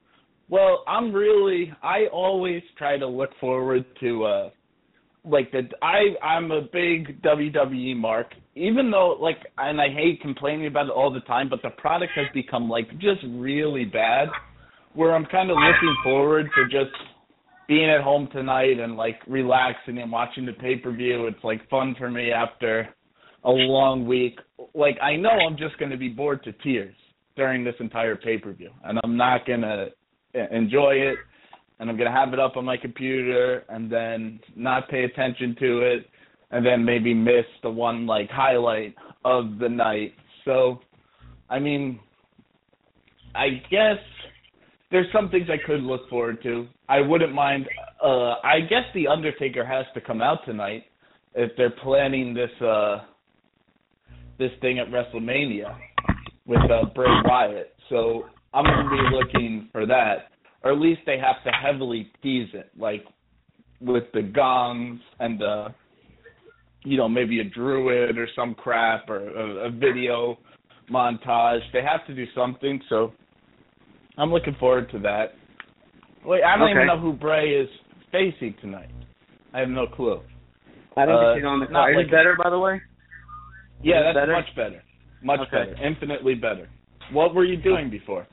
well, 0.48 0.82
I'm 0.88 1.12
really. 1.12 1.72
I 1.82 2.06
always 2.12 2.62
try 2.76 2.98
to 2.98 3.06
look 3.06 3.30
forward 3.40 3.84
to 4.00 4.24
uh, 4.24 4.50
like 5.24 5.52
the. 5.52 5.68
I 5.82 6.18
I'm 6.20 6.50
a 6.50 6.62
big 6.62 7.22
WWE 7.22 7.96
mark. 7.96 8.34
Even 8.56 8.90
though 8.90 9.16
like, 9.20 9.38
and 9.58 9.80
I 9.80 9.88
hate 9.88 10.20
complaining 10.22 10.66
about 10.66 10.86
it 10.86 10.92
all 10.92 11.12
the 11.12 11.20
time, 11.20 11.48
but 11.48 11.62
the 11.62 11.70
product 11.70 12.12
has 12.16 12.26
become 12.34 12.68
like 12.68 12.90
just 12.98 13.20
really 13.28 13.84
bad. 13.84 14.28
Where 14.94 15.14
I'm 15.14 15.26
kind 15.26 15.50
of 15.50 15.58
looking 15.58 15.94
forward 16.02 16.48
to 16.56 16.64
just 16.64 16.96
being 17.68 17.90
at 17.90 18.00
home 18.00 18.28
tonight 18.32 18.80
and 18.80 18.96
like 18.96 19.18
relaxing 19.26 19.98
and 19.98 20.10
watching 20.10 20.46
the 20.46 20.54
pay 20.54 20.76
per 20.76 20.90
view. 20.90 21.26
It's 21.26 21.44
like 21.44 21.68
fun 21.68 21.94
for 21.98 22.10
me 22.10 22.32
after 22.32 22.88
a 23.44 23.50
long 23.50 24.06
week. 24.06 24.38
Like 24.74 24.96
I 25.02 25.16
know 25.16 25.28
I'm 25.28 25.58
just 25.58 25.76
going 25.78 25.90
to 25.90 25.98
be 25.98 26.08
bored 26.08 26.42
to 26.44 26.52
tears 26.52 26.96
during 27.36 27.62
this 27.62 27.74
entire 27.78 28.16
pay 28.16 28.38
per 28.38 28.52
view, 28.54 28.70
and 28.84 28.98
I'm 29.04 29.18
not 29.18 29.46
going 29.46 29.60
to 29.60 29.88
enjoy 30.50 30.94
it. 30.94 31.18
And 31.78 31.90
I'm 31.90 31.96
going 31.98 32.10
to 32.10 32.16
have 32.16 32.32
it 32.32 32.40
up 32.40 32.56
on 32.56 32.64
my 32.64 32.78
computer 32.78 33.64
and 33.68 33.92
then 33.92 34.40
not 34.54 34.88
pay 34.88 35.04
attention 35.04 35.54
to 35.60 35.80
it, 35.80 36.06
and 36.50 36.64
then 36.64 36.84
maybe 36.84 37.12
miss 37.14 37.44
the 37.62 37.70
one 37.70 38.06
like 38.06 38.30
highlight 38.30 38.94
of 39.24 39.58
the 39.58 39.68
night. 39.68 40.14
So, 40.44 40.80
I 41.50 41.58
mean, 41.58 41.98
I 43.34 43.62
guess 43.70 43.98
there's 44.90 45.06
some 45.12 45.28
things 45.30 45.48
I 45.50 45.64
could 45.66 45.82
look 45.82 46.08
forward 46.08 46.42
to. 46.44 46.66
I 46.88 47.00
wouldn't 47.00 47.34
mind. 47.34 47.68
Uh, 48.02 48.34
I 48.44 48.60
guess 48.60 48.84
the 48.94 49.08
Undertaker 49.08 49.64
has 49.64 49.86
to 49.94 50.00
come 50.00 50.22
out 50.22 50.38
tonight 50.44 50.84
if 51.34 51.50
they're 51.56 51.70
planning 51.82 52.32
this 52.32 52.50
uh 52.62 53.00
this 54.38 54.50
thing 54.60 54.78
at 54.78 54.88
WrestleMania 54.88 55.76
with 56.46 56.60
uh, 56.70 56.86
Bray 56.94 57.08
Wyatt. 57.24 57.74
So 57.88 58.26
I'm 58.52 58.64
gonna 58.64 58.90
be 58.90 59.16
looking 59.16 59.68
for 59.72 59.86
that, 59.86 60.30
or 60.62 60.72
at 60.72 60.78
least 60.78 61.00
they 61.06 61.18
have 61.18 61.42
to 61.44 61.50
heavily 61.50 62.10
tease 62.22 62.48
it, 62.52 62.70
like 62.78 63.04
with 63.80 64.04
the 64.14 64.22
gongs 64.22 65.00
and 65.20 65.40
the, 65.40 65.68
you 66.86 66.96
know, 66.96 67.08
maybe 67.08 67.40
a 67.40 67.44
druid 67.44 68.16
or 68.16 68.28
some 68.36 68.54
crap 68.54 69.10
or 69.10 69.28
a, 69.28 69.66
a 69.66 69.70
video 69.70 70.38
montage. 70.88 71.60
They 71.72 71.82
have 71.82 72.06
to 72.06 72.14
do 72.14 72.26
something. 72.32 72.80
So 72.88 73.12
I'm 74.16 74.32
looking 74.32 74.54
forward 74.60 74.88
to 74.92 75.00
that. 75.00 75.34
Wait, 76.24 76.42
I 76.44 76.56
don't 76.56 76.70
even 76.70 76.86
know 76.86 76.98
who 76.98 77.12
Bray 77.12 77.50
is 77.50 77.68
facing 78.12 78.54
tonight. 78.60 78.90
I 79.52 79.60
have 79.60 79.68
no 79.68 79.86
clue. 79.88 80.20
I 80.96 81.06
don't 81.06 81.16
Uh, 81.16 81.32
think 81.32 81.38
he's 81.38 81.46
on 81.46 81.60
the 81.60 81.66
card. 81.66 81.96
Is 81.96 82.02
like- 82.04 82.10
better, 82.10 82.36
by 82.42 82.50
the 82.50 82.58
way? 82.58 82.80
Yeah, 83.82 84.02
that's 84.02 84.14
better? 84.14 84.32
much 84.32 84.54
better. 84.54 84.82
Much 85.22 85.40
Okay. 85.40 85.72
better. 85.72 85.84
Infinitely 85.84 86.34
better. 86.36 86.68
What 87.10 87.34
were 87.34 87.44
you 87.44 87.56
doing 87.56 87.90
before? 87.90 88.26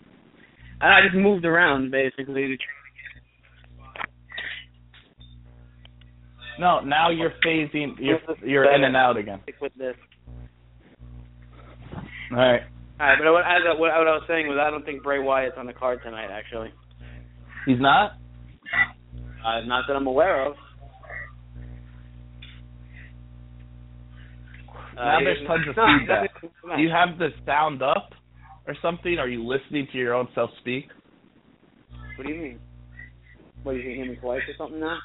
I 0.79 1.01
just 1.01 1.15
moved 1.15 1.45
around 1.45 1.91
basically 1.91 2.47
to 2.49 2.57
No, 6.59 6.79
now 6.81 7.09
you're 7.09 7.33
phasing. 7.45 7.95
You're 7.99 8.19
you're 8.43 8.73
in 8.73 8.83
and 8.83 8.95
out 8.95 9.17
again. 9.17 9.39
stick 9.43 9.55
with 9.61 9.73
this. 9.75 9.95
All 12.31 12.37
right. 12.37 12.61
All 12.99 13.07
right, 13.07 13.17
but 13.21 13.31
what, 13.31 13.41
as 13.41 13.61
I, 13.67 13.79
what 13.79 13.91
I 13.91 13.99
was 13.99 14.23
saying 14.27 14.47
was 14.47 14.57
I 14.61 14.69
don't 14.69 14.85
think 14.85 15.03
Bray 15.03 15.19
Wyatt's 15.19 15.55
on 15.57 15.65
the 15.65 15.73
card 15.73 15.99
tonight. 16.03 16.29
Actually, 16.31 16.71
He's 17.65 17.79
not. 17.79 18.11
uh, 19.45 19.61
not 19.65 19.85
that 19.87 19.95
I'm 19.95 20.07
aware 20.07 20.45
of. 20.45 20.53
Uh, 24.97 25.03
Now 25.03 25.19
he 25.19 25.25
there's 25.25 25.47
tons 25.47 25.67
of 25.67 25.75
no, 25.75 25.85
feedback. 25.99 26.33
doesn't 26.35 26.51
come 26.61 26.71
out. 26.71 26.77
Do 26.77 26.83
you 26.83 26.89
have 26.89 27.17
the 27.17 27.29
sound 27.45 27.81
up 27.81 28.11
or 28.67 28.75
something? 28.81 29.17
Are 29.17 29.27
you 29.27 29.43
listening 29.45 29.87
to 29.91 29.97
your 29.97 30.13
own 30.13 30.27
self 30.35 30.51
speak? 30.59 30.85
What 32.17 32.27
do 32.27 32.33
you 32.33 32.39
mean? 32.41 32.59
What 33.63 33.73
do 33.73 33.79
you 33.79 33.95
him 33.95 34.07
and 34.09 34.15
his 34.15 34.23
wife 34.23 34.41
or 34.47 34.53
something 34.57 34.79
now? 34.79 34.99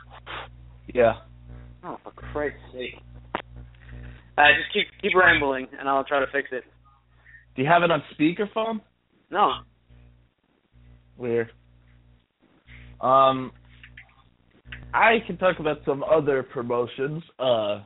Yeah. 0.92 1.14
Oh, 1.84 1.98
for 2.02 2.10
Christ's 2.10 2.58
sake! 2.72 2.94
Uh, 4.36 4.42
just 4.56 4.72
keep 4.72 4.86
keep 5.00 5.16
rambling, 5.16 5.66
and 5.78 5.88
I'll 5.88 6.04
try 6.04 6.20
to 6.20 6.26
fix 6.32 6.48
it. 6.52 6.64
Do 7.56 7.62
you 7.62 7.68
have 7.68 7.82
it 7.82 7.90
on 7.90 8.02
speakerphone? 8.14 8.80
No, 9.30 9.52
Weird. 11.18 11.50
Um, 13.00 13.52
I 14.94 15.18
can 15.26 15.36
talk 15.36 15.58
about 15.58 15.78
some 15.84 16.04
other 16.04 16.44
promotions. 16.44 17.22
Uh, 17.38 17.82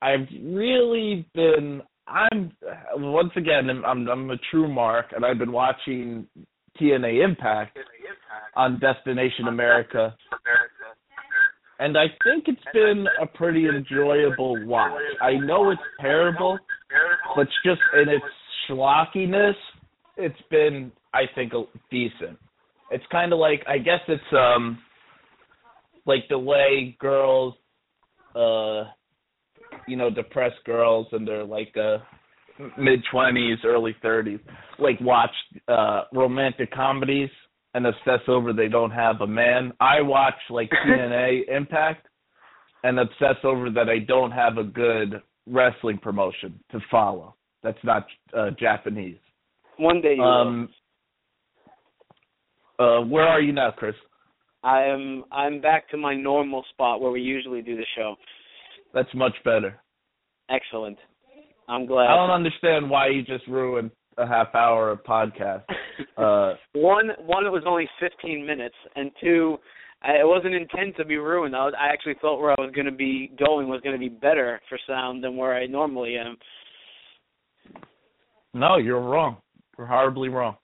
I've 0.00 0.28
really 0.42 1.26
been. 1.34 1.82
I'm 2.06 2.52
once 2.94 3.32
again. 3.36 3.68
I'm 3.68 3.84
I'm, 3.84 4.08
I'm 4.08 4.30
a 4.30 4.38
true 4.50 4.72
mark, 4.72 5.06
and 5.14 5.24
I've 5.24 5.38
been 5.38 5.52
watching 5.52 6.26
TNA 6.80 7.24
Impact 7.24 7.76
on 8.56 8.78
Destination 8.78 9.48
America, 9.48 10.16
and 11.78 11.96
I 11.96 12.06
think 12.24 12.44
it's 12.48 12.60
been 12.72 13.06
a 13.20 13.26
pretty 13.26 13.66
enjoyable 13.68 14.64
watch. 14.66 15.00
I 15.20 15.34
know 15.34 15.70
it's 15.70 15.80
terrible, 16.00 16.58
but 17.36 17.46
just 17.64 17.80
in 17.94 18.08
its 18.08 18.24
schlockiness, 18.68 19.54
it's 20.16 20.40
been 20.50 20.92
I 21.14 21.22
think 21.34 21.52
a- 21.54 21.64
decent. 21.90 22.38
It's 22.90 23.04
kind 23.10 23.32
of 23.32 23.38
like 23.38 23.62
I 23.68 23.78
guess 23.78 24.00
it's 24.08 24.22
um 24.32 24.78
like 26.06 26.24
the 26.28 26.38
way 26.38 26.96
girls 26.98 27.54
uh 28.34 28.84
you 29.86 29.96
know 29.96 30.10
depressed 30.10 30.62
girls 30.64 31.06
and 31.12 31.26
they're 31.26 31.44
like 31.44 31.74
uh 31.76 31.98
mid 32.76 33.00
20s 33.12 33.64
early 33.64 33.94
30s 34.02 34.40
like 34.78 35.00
watch 35.00 35.30
uh 35.68 36.02
romantic 36.12 36.72
comedies 36.72 37.30
and 37.78 37.86
obsess 37.86 38.26
over 38.26 38.52
they 38.52 38.66
don't 38.66 38.90
have 38.90 39.20
a 39.20 39.26
man 39.26 39.72
i 39.78 40.00
watch 40.00 40.34
like 40.50 40.68
tna 40.86 41.48
impact 41.48 42.08
and 42.82 42.98
obsess 42.98 43.36
over 43.44 43.70
that 43.70 43.88
i 43.88 44.00
don't 44.00 44.32
have 44.32 44.58
a 44.58 44.64
good 44.64 45.22
wrestling 45.46 45.96
promotion 45.96 46.58
to 46.72 46.80
follow 46.90 47.36
that's 47.62 47.78
not 47.84 48.04
uh 48.36 48.50
japanese 48.58 49.18
one 49.76 50.00
day 50.00 50.16
um 50.20 50.68
uh 52.80 53.00
where 53.00 53.28
are 53.28 53.40
you 53.40 53.52
now 53.52 53.70
chris 53.70 53.94
I 54.64 54.82
am 54.86 55.22
I'm 55.30 55.60
back 55.60 55.88
to 55.90 55.96
my 55.96 56.16
normal 56.16 56.64
spot 56.72 57.00
where 57.00 57.12
we 57.12 57.20
usually 57.20 57.62
do 57.62 57.76
the 57.76 57.86
show. 57.96 58.16
that's 58.92 59.08
much 59.14 59.34
better 59.44 59.80
Excellent. 60.50 60.98
I'm 61.68 61.86
glad. 61.86 62.06
I 62.06 62.16
don't 62.16 62.30
understand 62.30 62.88
why 62.90 63.08
you 63.08 63.22
just 63.22 63.46
ruined 63.46 63.92
a 64.18 64.26
half 64.26 64.54
hour 64.54 64.90
of 64.90 65.02
podcast. 65.04 65.62
Uh, 66.16 66.54
one 66.74 67.10
one 67.26 67.44
it 67.44 67.50
was 67.50 67.64
only 67.66 67.88
15 67.98 68.46
minutes, 68.46 68.74
and 68.94 69.10
two, 69.20 69.56
I, 70.00 70.12
it 70.12 70.26
wasn't 70.26 70.54
intent 70.54 70.96
to 70.96 71.04
be 71.04 71.16
ruined. 71.16 71.56
I 71.56 71.64
was 71.64 71.74
I 71.76 71.92
actually 71.92 72.14
thought 72.20 72.40
where 72.40 72.52
I 72.52 72.60
was 72.60 72.72
going 72.72 72.86
to 72.86 72.92
be 72.92 73.32
going 73.36 73.68
was 73.68 73.80
going 73.80 73.94
to 73.94 73.98
be 73.98 74.08
better 74.08 74.60
for 74.68 74.78
sound 74.86 75.24
than 75.24 75.36
where 75.36 75.54
I 75.56 75.66
normally 75.66 76.16
am. 76.16 76.36
no, 78.54 78.76
you're 78.76 79.00
wrong. 79.00 79.38
You're 79.76 79.88
horribly 79.88 80.28
wrong. 80.28 80.56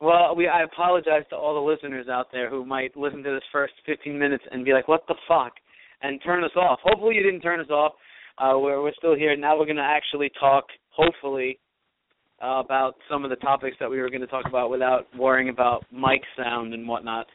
Well, 0.00 0.34
we 0.34 0.48
I 0.48 0.62
apologize 0.64 1.22
to 1.30 1.36
all 1.36 1.54
the 1.54 1.72
listeners 1.72 2.08
out 2.08 2.32
there 2.32 2.50
who 2.50 2.64
might 2.64 2.96
listen 2.96 3.22
to 3.22 3.30
this 3.30 3.44
first 3.52 3.74
15 3.86 4.18
minutes 4.18 4.44
and 4.50 4.64
be 4.64 4.72
like, 4.72 4.88
"What 4.88 5.06
the 5.06 5.16
fuck?" 5.28 5.52
and 6.02 6.20
turn 6.22 6.44
us 6.44 6.50
off. 6.56 6.80
Hopefully, 6.82 7.14
you 7.16 7.22
didn't 7.22 7.42
turn 7.42 7.60
us 7.60 7.70
off. 7.70 7.92
Uh, 8.38 8.58
we're 8.58 8.82
we're 8.82 8.94
still 8.96 9.14
here 9.14 9.36
now. 9.36 9.58
We're 9.58 9.66
going 9.66 9.76
to 9.76 9.82
actually 9.82 10.30
talk, 10.38 10.64
hopefully, 10.90 11.58
uh, 12.42 12.60
about 12.64 12.94
some 13.10 13.24
of 13.24 13.30
the 13.30 13.36
topics 13.36 13.76
that 13.80 13.90
we 13.90 14.00
were 14.00 14.08
going 14.08 14.20
to 14.20 14.26
talk 14.26 14.46
about 14.46 14.70
without 14.70 15.06
worrying 15.16 15.48
about 15.48 15.84
mic 15.92 16.22
sound 16.36 16.74
and 16.74 16.86
whatnot. 16.88 17.26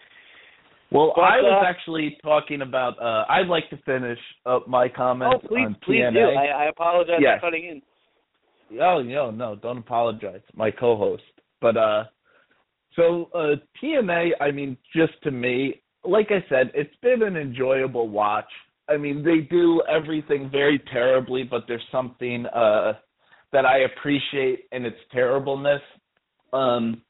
Well, 0.92 1.14
But, 1.16 1.22
I 1.24 1.38
was 1.38 1.64
uh, 1.66 1.68
actually 1.68 2.18
talking 2.24 2.62
about. 2.62 3.00
Uh, 3.02 3.26
I'd 3.30 3.48
like 3.48 3.70
to 3.72 3.78
finish 3.86 4.20
up 4.46 4.68
my 4.68 4.88
comments 4.88 5.42
oh, 5.44 5.48
please, 5.48 5.66
on 5.66 5.78
please 5.84 6.02
TNA. 6.02 6.14
do. 6.14 6.20
I, 6.40 6.46
I 6.46 6.70
apologize 6.70 7.20
Yes. 7.20 7.40
for 7.40 7.48
cutting 7.48 7.66
in. 7.66 7.82
Oh 8.80 9.02
no, 9.02 9.32
no, 9.32 9.56
don't 9.56 9.78
apologize. 9.80 10.42
My 10.56 10.72
co-host. 10.72 11.24
But 11.62 11.78
uh 11.78 12.06
so 12.96 13.30
uh 13.36 13.56
TNA, 13.82 14.32
I 14.42 14.52
mean, 14.52 14.78
just 14.96 15.14
to 15.24 15.32
me, 15.32 15.82
like 16.04 16.28
I 16.32 16.44
said, 16.50 16.72
it's 16.74 16.96
been 17.02 17.22
an 17.24 17.36
enjoyable 17.38 18.10
watch. 18.10 18.50
I 18.90 18.98
mean, 18.98 19.24
they 19.24 19.40
do 19.50 19.82
everything 19.90 20.50
very 20.52 20.80
terribly, 20.92 21.44
but 21.44 21.66
there's 21.68 21.86
something 21.92 22.46
uh 22.48 22.94
that 23.52 23.66
I 23.66 23.80
appreciate 23.80 24.66
in 24.72 24.86
its 24.86 24.98
terribleness. 25.12 25.82
Um 26.54 27.02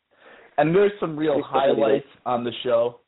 and 0.58 0.74
there's 0.74 0.94
some 1.00 1.18
real 1.18 1.42
highlights 1.44 2.08
on 2.26 2.44
the 2.44 2.52
show. 2.64 3.02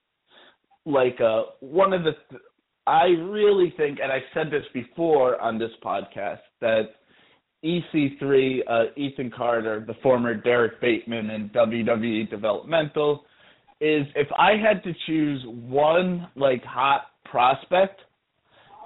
Like 0.86 1.20
uh 1.22 1.44
one 1.60 1.94
of 1.94 2.04
the 2.04 2.14
th- 2.30 2.42
I 2.86 3.06
really 3.06 3.74
think 3.78 4.00
and 4.02 4.12
I've 4.12 4.22
said 4.34 4.48
this 4.52 4.66
before 4.74 5.40
on 5.42 5.58
this 5.58 5.72
podcast 5.84 6.40
that 6.62 6.84
EC3 7.64 8.60
uh 8.68 8.84
Ethan 8.96 9.32
Carter, 9.36 9.84
the 9.86 9.96
former 10.04 10.34
Derrick 10.34 10.80
Bateman 10.82 11.32
and 11.32 11.52
WWE 11.54 12.30
developmental 12.30 13.26
is 13.80 14.08
if 14.16 14.28
I 14.38 14.54
had 14.54 14.84
to 14.84 14.94
choose 15.06 15.44
one 15.48 16.28
like 16.36 16.64
hot 16.64 17.08
prospect, 17.26 18.02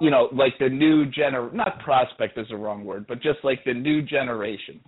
you 0.00 0.10
know, 0.10 0.28
like 0.32 0.54
the 0.58 0.68
new 0.68 1.06
gener 1.06 1.52
not 1.52 1.78
prospect 1.80 2.38
is 2.38 2.46
the 2.48 2.56
wrong 2.56 2.84
word, 2.84 3.06
but 3.06 3.22
just 3.22 3.38
like 3.44 3.64
the 3.64 3.74
new 3.74 4.02
generation, 4.02 4.80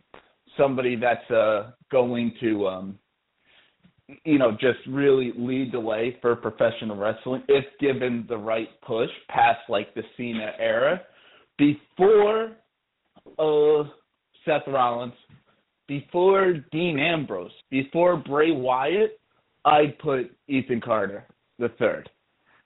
somebody 0.56 0.96
that's 0.96 1.30
uh 1.30 1.70
going 1.90 2.32
to 2.40 2.66
um 2.66 2.98
you 4.24 4.38
know, 4.38 4.52
just 4.52 4.78
really 4.86 5.32
lead 5.36 5.72
the 5.72 5.80
way 5.80 6.18
for 6.20 6.36
professional 6.36 6.96
wrestling 6.96 7.42
if 7.48 7.64
given 7.80 8.26
the 8.28 8.36
right 8.36 8.68
push 8.86 9.08
past 9.30 9.60
like 9.68 9.94
the 9.94 10.02
Cena 10.16 10.52
era. 10.58 11.00
Before 11.58 12.52
uh 13.38 13.88
Seth 14.44 14.66
Rollins, 14.66 15.14
before 15.88 16.54
Dean 16.72 16.98
Ambrose, 16.98 17.52
before 17.70 18.16
Bray 18.16 18.50
Wyatt, 18.52 19.18
I'd 19.64 19.98
put 19.98 20.34
Ethan 20.48 20.80
Carter 20.80 21.26
the 21.58 21.68
third. 21.78 22.08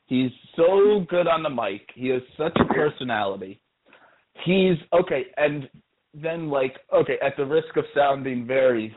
He's 0.09 0.31
so 0.57 1.05
good 1.09 1.27
on 1.29 1.43
the 1.43 1.51
mic. 1.51 1.89
He 1.95 2.09
has 2.09 2.23
such 2.37 2.57
a 2.59 2.65
personality. 2.73 3.61
He's 4.45 4.77
okay, 4.93 5.27
and 5.37 5.69
then 6.15 6.49
like 6.49 6.77
okay, 6.93 7.19
at 7.23 7.37
the 7.37 7.45
risk 7.45 7.77
of 7.77 7.85
sounding 7.95 8.47
very 8.47 8.97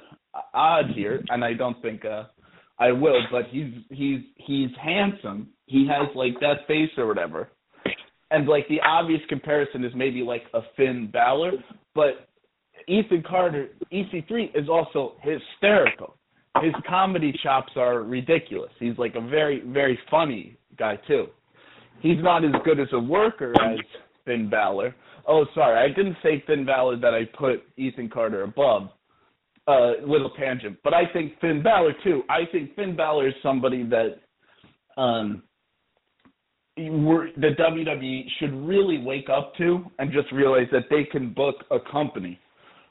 odd 0.54 0.86
here, 0.96 1.22
and 1.30 1.44
I 1.44 1.54
don't 1.54 1.80
think 1.82 2.06
uh 2.06 2.24
I 2.80 2.94
will, 2.94 3.22
but 3.30 3.46
he's 3.52 3.74
he's 3.90 4.22
he's 4.36 4.70
handsome. 4.82 5.50
He 5.66 5.88
has 5.88 6.08
like 6.16 6.40
that 6.40 6.66
face 6.68 6.90
or 6.98 7.08
whatever. 7.08 7.50
And 8.32 8.48
like 8.48 8.68
the 8.70 8.80
obvious 8.80 9.22
comparison 9.28 9.84
is 9.84 9.92
maybe 9.94 10.22
like 10.22 10.44
a 10.54 10.62
Finn 10.78 11.10
Balor, 11.12 11.52
but 11.94 12.30
Ethan 12.88 13.24
Carter, 13.28 13.68
EC3 13.92 14.56
is 14.56 14.70
also 14.70 15.16
hysterical. 15.22 16.16
His 16.62 16.74
comedy 16.88 17.34
chops 17.44 17.72
are 17.76 18.02
ridiculous. 18.02 18.72
He's 18.80 18.98
like 18.98 19.16
a 19.16 19.22
very 19.22 19.62
very 19.62 19.98
funny 20.10 20.58
guy 20.78 20.98
too. 21.08 21.28
He's 22.02 22.18
not 22.20 22.44
as 22.44 22.52
good 22.66 22.80
as 22.80 22.88
a 22.94 23.00
worker 23.00 23.54
as 23.62 23.80
Finn 24.26 24.50
Balor. 24.50 24.96
Oh, 25.28 25.46
sorry, 25.54 25.78
I 25.78 25.94
didn't 25.94 26.18
say 26.24 26.44
Finn 26.48 26.66
Balor 26.66 26.98
that 26.98 27.14
I 27.14 27.26
put 27.38 27.64
Ethan 27.78 28.10
Carter 28.10 28.44
above 28.44 28.90
uh, 29.68 29.92
little 30.06 30.32
tangent, 30.32 30.78
but 30.84 30.94
I 30.94 31.04
think 31.14 31.40
Finn 31.40 31.62
Balor 31.62 31.94
too. 32.04 32.24
I 32.30 32.42
think 32.52 32.76
Finn 32.76 32.96
Balor 32.96 33.30
is 33.30 33.34
somebody 33.44 33.84
that 33.84 34.20
um, 34.98 35.44
the 36.76 37.56
WWE 37.60 38.24
should 38.40 38.54
really 38.54 38.98
wake 38.98 39.30
up 39.30 39.56
to 39.58 39.86
and 40.00 40.12
just 40.12 40.32
realize 40.32 40.68
that 40.72 40.86
they 40.90 41.04
can 41.04 41.34
book 41.34 41.56
a 41.70 41.78
company 41.92 42.40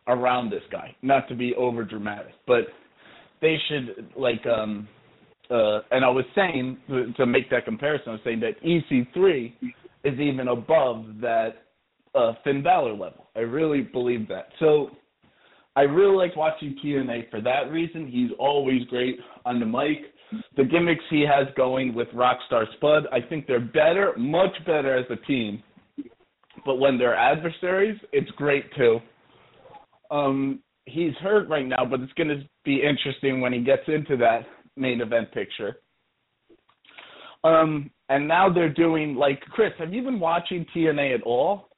around 0.07 0.51
this 0.51 0.63
guy. 0.71 0.95
Not 1.03 1.29
to 1.29 1.35
be 1.35 1.55
over 1.57 1.85
dramatic, 1.85 2.33
but 2.47 2.67
they 3.41 3.57
should 3.69 4.13
like. 4.17 4.45
um 4.47 4.89
uh, 5.51 5.81
and 5.91 6.05
I 6.05 6.09
was 6.09 6.25
saying 6.37 6.79
to 7.17 7.27
make 7.27 7.51
that 7.51 7.65
comparison, 7.65 8.11
I 8.11 8.13
was 8.13 8.21
saying 8.23 8.41
that 8.41 8.63
EC3 8.63 9.53
is 10.05 10.21
even 10.21 10.47
above 10.47 11.07
that 11.21 11.65
uh, 12.15 12.35
Finn 12.45 12.63
Balor 12.63 12.93
level. 12.93 13.27
I 13.35 13.41
really 13.41 13.81
believe 13.81 14.29
that. 14.29 14.47
So 14.61 14.91
I 15.77 15.83
really 15.83 16.17
like 16.17 16.37
watching 16.37 16.77
TNA 16.85 17.31
for 17.31 17.41
that 17.41 17.71
reason. 17.71 18.07
He's 18.07 18.31
always 18.39 18.85
great 18.85 19.19
on 19.45 19.61
the 19.61 19.67
mic. 19.67 19.99
The 20.57 20.65
gimmicks 20.65 21.03
he 21.11 21.23
has 21.23 21.49
going 21.57 21.95
with 21.95 22.09
Rockstar 22.09 22.65
Spud, 22.77 23.07
I 23.13 23.21
think 23.21 23.47
they're 23.49 23.59
better, 23.61 24.15
much 24.17 24.55
better 24.65 24.97
as 24.97 25.07
a 25.11 25.17
team. 25.27 25.63
But 26.65 26.77
when 26.77 26.99
they're 26.99 27.17
adversaries, 27.17 27.99
it's 28.13 28.31
great 28.33 28.65
too. 28.77 29.01
Um, 30.11 30.61
he's 30.85 31.15
hurt 31.21 31.49
right 31.49 31.67
now, 31.67 31.85
but 31.85 32.01
it's 32.01 32.13
going 32.13 32.29
to 32.29 32.43
be 32.65 32.83
interesting 32.83 33.41
when 33.41 33.53
he 33.53 33.61
gets 33.61 33.83
into 33.89 34.17
that 34.19 34.47
main 34.77 35.01
event 35.01 35.33
picture. 35.33 35.77
Um, 37.43 37.91
and 38.09 38.29
now 38.29 38.53
they're 38.53 38.73
doing 38.73 39.15
like 39.15 39.41
Chris. 39.41 39.73
Have 39.79 39.93
you 39.93 40.03
been 40.03 40.21
watching 40.21 40.67
TNA 40.75 41.15
at 41.15 41.23
all? 41.23 41.69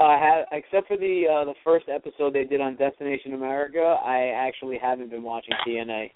I 0.00 0.18
have, 0.18 0.46
except 0.50 0.88
for 0.88 0.96
the 0.96 1.24
uh, 1.30 1.44
the 1.44 1.54
first 1.62 1.86
episode 1.88 2.34
they 2.34 2.44
did 2.44 2.60
on 2.60 2.74
Destination 2.76 3.34
America. 3.34 3.96
I 4.04 4.32
actually 4.34 4.76
haven't 4.82 5.10
been 5.10 5.22
watching 5.22 5.54
TNA. 5.66 6.10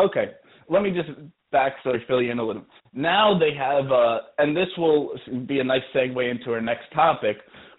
Okay, 0.00 0.32
let 0.68 0.82
me 0.82 0.90
just 0.90 1.08
backstory 1.54 2.04
fill 2.08 2.20
you 2.20 2.32
in 2.32 2.40
a 2.40 2.44
little. 2.44 2.64
Now 2.92 3.38
they 3.38 3.54
have, 3.56 3.90
uh, 3.92 4.18
and 4.38 4.56
this 4.56 4.68
will 4.76 5.12
be 5.46 5.60
a 5.60 5.64
nice 5.64 5.82
segue 5.94 6.30
into 6.30 6.52
our 6.52 6.60
next 6.60 6.92
topic. 6.92 7.36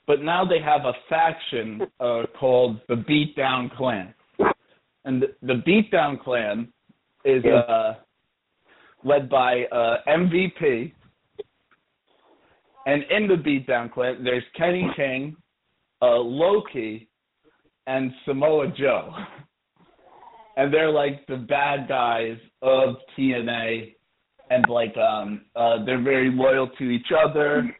But 0.07 0.23
now 0.23 0.43
they 0.43 0.59
have 0.59 0.85
a 0.85 0.93
faction 1.07 1.81
uh, 1.99 2.23
called 2.39 2.79
the 2.87 2.95
Beatdown 2.95 3.75
Clan, 3.75 4.13
and 5.05 5.21
the, 5.21 5.27
the 5.41 5.61
Beatdown 5.67 6.21
Clan 6.21 6.71
is 7.25 7.43
uh, 7.45 7.93
led 9.03 9.29
by 9.29 9.63
uh, 9.71 9.97
MVP, 10.07 10.91
and 12.85 13.03
in 13.09 13.27
the 13.27 13.35
Beatdown 13.35 13.91
Clan, 13.91 14.23
there's 14.23 14.43
Kenny 14.57 14.89
King, 14.95 15.35
uh, 16.01 16.15
Low 16.15 16.63
Ki, 16.71 17.07
and 17.87 18.11
Samoa 18.25 18.67
Joe. 18.77 19.13
And 20.57 20.73
they're 20.73 20.91
like 20.91 21.25
the 21.27 21.37
bad 21.37 21.87
guys 21.87 22.37
of 22.61 22.95
TNA 23.17 23.95
and 24.49 24.65
like 24.67 24.95
um 24.97 25.41
uh 25.55 25.83
they're 25.85 26.01
very 26.01 26.31
loyal 26.31 26.69
to 26.77 26.83
each 26.85 27.07
other. 27.17 27.75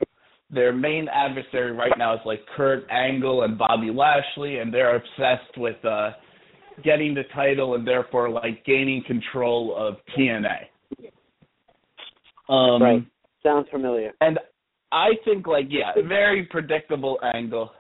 Their 0.50 0.74
main 0.74 1.08
adversary 1.10 1.74
right 1.74 1.92
now 1.98 2.14
is 2.16 2.22
like 2.26 2.42
Kurt 2.56 2.90
Angle 2.90 3.44
and 3.44 3.58
Bobby 3.58 3.92
Lashley 3.92 4.60
and 4.60 4.74
they're 4.74 4.96
obsessed 4.96 5.58
with 5.58 5.84
uh 5.86 6.12
getting 6.84 7.14
the 7.14 7.24
title 7.34 7.76
and 7.76 7.88
therefore 7.88 8.30
like 8.30 8.66
gaining 8.66 9.04
control 9.06 9.76
of 9.78 9.96
TNA. 10.18 10.68
Um 12.48 12.82
right. 12.82 13.06
Sounds 13.44 13.68
familiar. 13.72 14.12
And 14.22 14.40
I 14.92 15.10
think 15.26 15.48
like 15.48 15.66
yeah, 15.70 15.92
very 16.08 16.44
predictable 16.46 17.20
angle. 17.34 17.72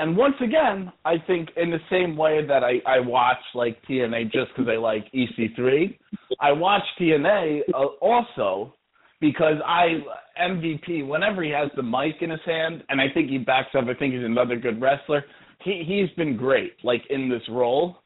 And 0.00 0.16
once 0.16 0.36
again, 0.40 0.92
I 1.04 1.14
think 1.26 1.48
in 1.56 1.70
the 1.70 1.80
same 1.90 2.16
way 2.16 2.46
that 2.46 2.62
I 2.62 2.80
I 2.86 3.00
watch 3.00 3.38
like 3.54 3.78
TNA 3.88 4.32
just 4.32 4.50
because 4.56 4.70
I 4.70 4.76
like 4.76 5.10
EC3, 5.12 5.98
I 6.40 6.52
watch 6.52 6.82
TNA 7.00 7.60
uh, 7.74 7.86
also 8.00 8.74
because 9.20 9.56
I 9.66 9.98
MVP 10.40 11.06
whenever 11.06 11.42
he 11.42 11.50
has 11.50 11.70
the 11.74 11.82
mic 11.82 12.16
in 12.20 12.30
his 12.30 12.40
hand, 12.46 12.84
and 12.88 13.00
I 13.00 13.06
think 13.12 13.28
he 13.28 13.38
backs 13.38 13.74
up. 13.76 13.84
I 13.84 13.94
think 13.94 14.14
he's 14.14 14.24
another 14.24 14.56
good 14.56 14.80
wrestler. 14.80 15.24
He 15.64 15.82
he's 15.86 16.14
been 16.16 16.36
great 16.36 16.74
like 16.84 17.02
in 17.10 17.28
this 17.28 17.42
role. 17.48 17.98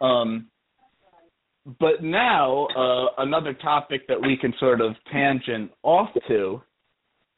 Um, 0.00 0.48
but 1.80 2.02
now 2.02 2.66
uh, 2.76 3.22
another 3.22 3.54
topic 3.54 4.06
that 4.08 4.20
we 4.20 4.36
can 4.36 4.52
sort 4.60 4.80
of 4.80 4.94
tangent 5.10 5.70
off 5.82 6.08
to 6.28 6.62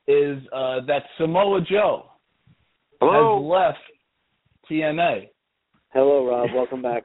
is 0.09 0.39
uh, 0.53 0.81
that 0.87 1.03
Samoa 1.19 1.61
Joe 1.61 2.07
Hello. 3.01 3.37
has 3.37 3.75
left 3.75 4.71
TNA. 4.71 5.29
Hello, 5.93 6.27
Rob. 6.27 6.51
Welcome 6.55 6.83
back. 6.83 7.05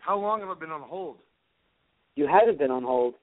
How 0.00 0.18
long 0.18 0.40
have 0.40 0.48
I 0.48 0.54
been 0.54 0.70
on 0.70 0.82
hold? 0.82 1.18
You 2.16 2.26
haven't 2.26 2.58
been 2.58 2.70
on 2.70 2.82
hold. 2.82 3.14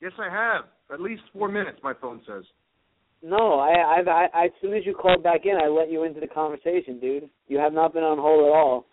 Yes, 0.00 0.12
I 0.18 0.30
have. 0.30 0.64
At 0.92 1.00
least 1.00 1.22
four 1.32 1.48
minutes, 1.48 1.78
my 1.82 1.92
phone 2.00 2.20
says. 2.26 2.44
No, 3.22 3.58
I, 3.58 3.98
I've, 3.98 4.08
I, 4.08 4.24
as 4.46 4.50
soon 4.62 4.74
as 4.74 4.86
you 4.86 4.94
called 4.94 5.22
back 5.22 5.42
in, 5.44 5.56
I 5.56 5.66
let 5.66 5.90
you 5.90 6.04
into 6.04 6.20
the 6.20 6.26
conversation, 6.26 6.98
dude. 6.98 7.28
You 7.48 7.58
have 7.58 7.72
not 7.72 7.92
been 7.92 8.04
on 8.04 8.16
hold 8.16 8.46
at 8.46 8.56
all. 8.56 8.86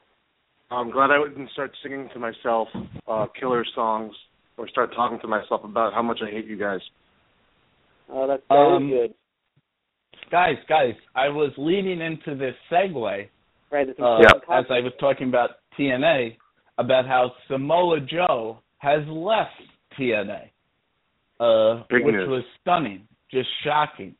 I'm 0.71 0.91
glad 0.91 1.12
I 1.12 1.23
didn't 1.28 1.49
start 1.51 1.71
singing 1.84 2.10
to 2.13 2.19
myself 2.19 2.67
uh, 3.08 3.28
killer 3.39 3.65
songs 3.75 4.13
or 4.58 4.67
start 4.69 4.93
talking 4.95 5.19
to 5.21 5.28
myself 5.28 5.63
about 5.63 5.93
how 5.93 6.01
much 6.01 6.19
I 6.25 6.32
hate 6.32 6.45
you 6.45 6.58
guys. 6.58 6.80
Oh, 8.10 8.28
that's 8.28 8.43
very 8.49 8.75
Um, 8.75 8.89
good. 8.89 9.13
Guys, 10.32 10.56
guys, 10.67 10.93
I 11.15 11.28
was 11.30 11.51
leading 11.58 12.01
into 12.01 12.36
this 12.36 12.56
segue 12.71 13.28
Right, 13.71 13.89
it's 13.89 13.99
uh, 13.99 14.15
important 14.17 14.43
as 14.49 14.65
I 14.69 14.80
was 14.80 14.93
talking 14.99 15.28
about 15.28 15.51
TNA 15.78 16.38
about 16.78 17.06
how 17.06 17.32
Samoa 17.47 17.99
Joe 18.01 18.60
has 18.80 19.01
left 19.08 19.51
TNA, 19.99 20.49
uh, 21.39 21.84
which 21.91 22.04
news. 22.04 22.28
was 22.30 22.43
stunning, 22.62 23.08
just 23.32 23.49
shocking. 23.63 24.15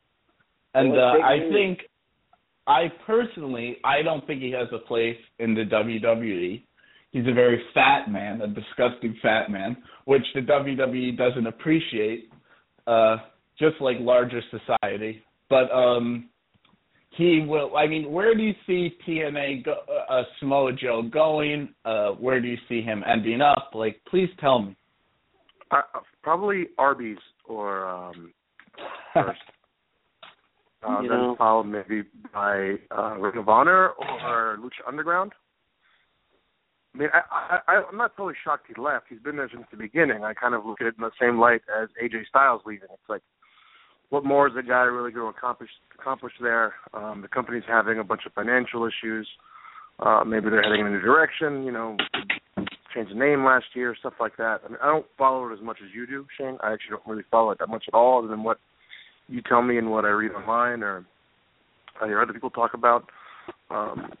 And 0.74 0.92
uh, 0.92 1.24
I 1.24 1.38
news. 1.38 1.52
think, 1.52 1.78
I 2.66 2.92
personally, 3.06 3.76
I 3.84 4.02
don't 4.02 4.26
think 4.26 4.42
he 4.42 4.50
has 4.52 4.68
a 4.72 4.78
place 4.78 5.16
in 5.38 5.54
the 5.54 5.62
WWE. 5.62 6.62
He's 7.12 7.26
a 7.26 7.32
very 7.32 7.62
fat 7.72 8.10
man, 8.10 8.40
a 8.42 8.48
disgusting 8.48 9.16
fat 9.22 9.50
man, 9.50 9.76
which 10.04 10.24
the 10.34 10.40
WWE 10.40 11.16
doesn't 11.16 11.46
appreciate, 11.46 12.30
uh, 12.86 13.18
just 13.58 13.76
like 13.80 13.96
larger 14.00 14.42
society. 14.50 15.22
But 15.48 15.70
um, 15.72 16.28
he 17.10 17.44
will. 17.46 17.76
I 17.76 17.86
mean, 17.86 18.10
where 18.12 18.34
do 18.34 18.42
you 18.42 18.54
see 18.66 18.96
TNA 19.06 19.64
go, 19.64 19.76
uh, 20.10 20.22
Samoa 20.38 20.72
Joe 20.72 21.02
going? 21.02 21.70
Uh, 21.84 22.10
where 22.10 22.40
do 22.40 22.48
you 22.48 22.58
see 22.68 22.82
him 22.82 23.02
ending 23.10 23.40
up? 23.40 23.70
Like, 23.74 24.00
please 24.10 24.28
tell 24.40 24.62
me. 24.62 24.76
Uh, 25.70 25.82
probably 26.22 26.66
Arby's 26.78 27.16
or 27.48 27.86
um, 27.86 28.32
first. 29.14 29.40
Uh, 30.86 31.00
You 31.00 31.08
know. 31.08 31.34
followed 31.38 31.64
maybe 31.64 32.02
by 32.32 32.74
uh, 32.96 33.16
Ring 33.18 33.38
of 33.38 33.48
Honor 33.48 33.90
or 33.98 34.58
Lucha 34.60 34.86
Underground. 34.86 35.32
I 36.94 36.98
mean, 36.98 37.08
I, 37.12 37.58
I, 37.68 37.82
I'm 37.90 37.98
not 37.98 38.16
totally 38.16 38.34
shocked 38.42 38.68
he 38.74 38.80
left. 38.80 39.06
He's 39.10 39.18
been 39.20 39.36
there 39.36 39.50
since 39.52 39.66
the 39.70 39.76
beginning. 39.76 40.24
I 40.24 40.32
kind 40.32 40.54
of 40.54 40.64
look 40.64 40.80
at 40.80 40.86
it 40.86 40.94
in 40.96 41.02
the 41.02 41.10
same 41.20 41.38
light 41.38 41.60
as 41.82 41.88
AJ 42.02 42.26
Styles 42.28 42.62
leaving. 42.64 42.88
It's 42.90 43.08
like, 43.08 43.20
what 44.08 44.24
more 44.24 44.48
is 44.48 44.54
the 44.54 44.62
guy 44.62 44.82
really 44.82 45.10
going 45.10 45.30
to 45.32 45.36
accomplish 45.36 45.68
accomplish 45.98 46.32
there? 46.40 46.74
Um, 46.94 47.20
the 47.22 47.28
company's 47.28 47.64
having 47.66 47.98
a 47.98 48.04
bunch 48.04 48.22
of 48.24 48.32
financial 48.32 48.86
issues. 48.86 49.28
Uh, 49.98 50.22
maybe 50.24 50.48
they're 50.48 50.62
heading 50.62 50.80
in 50.80 50.86
a 50.86 50.90
new 50.90 51.00
direction. 51.00 51.64
You 51.64 51.72
know, 51.72 51.96
changed 52.94 53.10
the 53.10 53.18
name 53.18 53.44
last 53.44 53.66
year, 53.74 53.94
stuff 53.98 54.14
like 54.20 54.36
that. 54.36 54.60
I 54.64 54.68
mean, 54.68 54.78
I 54.82 54.86
don't 54.86 55.06
follow 55.18 55.48
it 55.48 55.54
as 55.54 55.60
much 55.62 55.78
as 55.84 55.90
you 55.94 56.06
do, 56.06 56.26
Shane. 56.38 56.56
I 56.62 56.72
actually 56.72 56.90
don't 56.90 57.06
really 57.06 57.24
follow 57.30 57.50
it 57.50 57.58
that 57.58 57.68
much 57.68 57.84
at 57.88 57.94
all, 57.94 58.20
other 58.20 58.28
than 58.28 58.42
what 58.42 58.58
you 59.28 59.42
tell 59.42 59.62
me 59.62 59.78
and 59.78 59.90
what 59.90 60.04
I 60.04 60.08
read 60.08 60.32
online 60.32 60.82
or 60.82 61.04
I 62.00 62.06
hear 62.06 62.20
other 62.20 62.32
people 62.32 62.50
talk 62.50 62.74
about. 62.74 63.08
Um, 63.70 64.12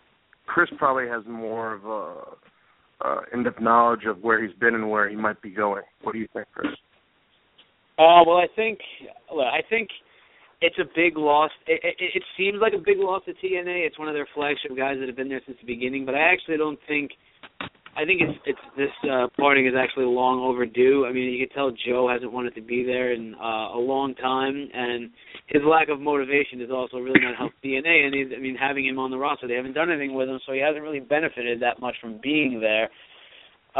Chris 0.46 0.68
probably 0.78 1.08
has 1.08 1.22
more 1.26 1.74
of 1.74 1.84
a 1.84 3.04
uh, 3.04 3.20
in-depth 3.32 3.60
knowledge 3.60 4.04
of 4.06 4.22
where 4.22 4.44
he's 4.44 4.56
been 4.56 4.74
and 4.74 4.90
where 4.90 5.08
he 5.08 5.16
might 5.16 5.40
be 5.42 5.50
going. 5.50 5.82
What 6.02 6.12
do 6.12 6.18
you 6.18 6.28
think, 6.32 6.46
Chris? 6.54 6.72
Uh, 7.98 8.22
well, 8.26 8.36
I 8.36 8.46
think, 8.54 8.78
well, 9.32 9.46
I 9.46 9.60
think 9.68 9.88
it's 10.60 10.78
a 10.78 10.84
big 10.94 11.16
loss. 11.16 11.50
It, 11.66 11.80
it, 11.82 12.10
it 12.14 12.22
seems 12.36 12.58
like 12.60 12.72
a 12.72 12.78
big 12.78 12.98
loss 12.98 13.22
to 13.26 13.32
TNA. 13.32 13.86
It's 13.86 13.98
one 13.98 14.08
of 14.08 14.14
their 14.14 14.28
flagship 14.34 14.76
guys 14.76 14.96
that 14.98 15.08
have 15.08 15.16
been 15.16 15.28
there 15.28 15.42
since 15.46 15.58
the 15.60 15.66
beginning, 15.66 16.06
but 16.06 16.14
I 16.14 16.32
actually 16.32 16.56
don't 16.56 16.78
think. 16.88 17.12
I 17.96 18.04
think 18.04 18.20
it's 18.20 18.38
it's 18.44 18.58
this 18.76 19.10
uh, 19.10 19.28
parting 19.38 19.66
is 19.66 19.72
actually 19.76 20.04
long 20.04 20.40
overdue. 20.40 21.06
I 21.08 21.12
mean, 21.12 21.32
you 21.32 21.46
can 21.46 21.54
tell 21.54 21.70
Joe 21.70 22.08
hasn't 22.12 22.30
wanted 22.30 22.54
to 22.56 22.60
be 22.60 22.84
there 22.84 23.14
in 23.14 23.34
uh, 23.34 23.72
a 23.72 23.80
long 23.80 24.14
time, 24.14 24.68
and 24.74 25.10
his 25.46 25.62
lack 25.64 25.88
of 25.88 25.98
motivation 25.98 26.60
is 26.60 26.70
also 26.70 26.98
really 26.98 27.20
not 27.20 27.36
helped 27.36 27.56
TNA. 27.64 28.06
And 28.06 28.14
he's, 28.14 28.26
I 28.36 28.40
mean, 28.40 28.54
having 28.54 28.84
him 28.84 28.98
on 28.98 29.10
the 29.10 29.16
roster, 29.16 29.48
they 29.48 29.54
haven't 29.54 29.72
done 29.72 29.90
anything 29.90 30.14
with 30.14 30.28
him, 30.28 30.38
so 30.44 30.52
he 30.52 30.60
hasn't 30.60 30.82
really 30.82 31.00
benefited 31.00 31.62
that 31.62 31.80
much 31.80 31.94
from 32.00 32.20
being 32.22 32.60
there. 32.60 32.90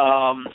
Um, 0.03 0.47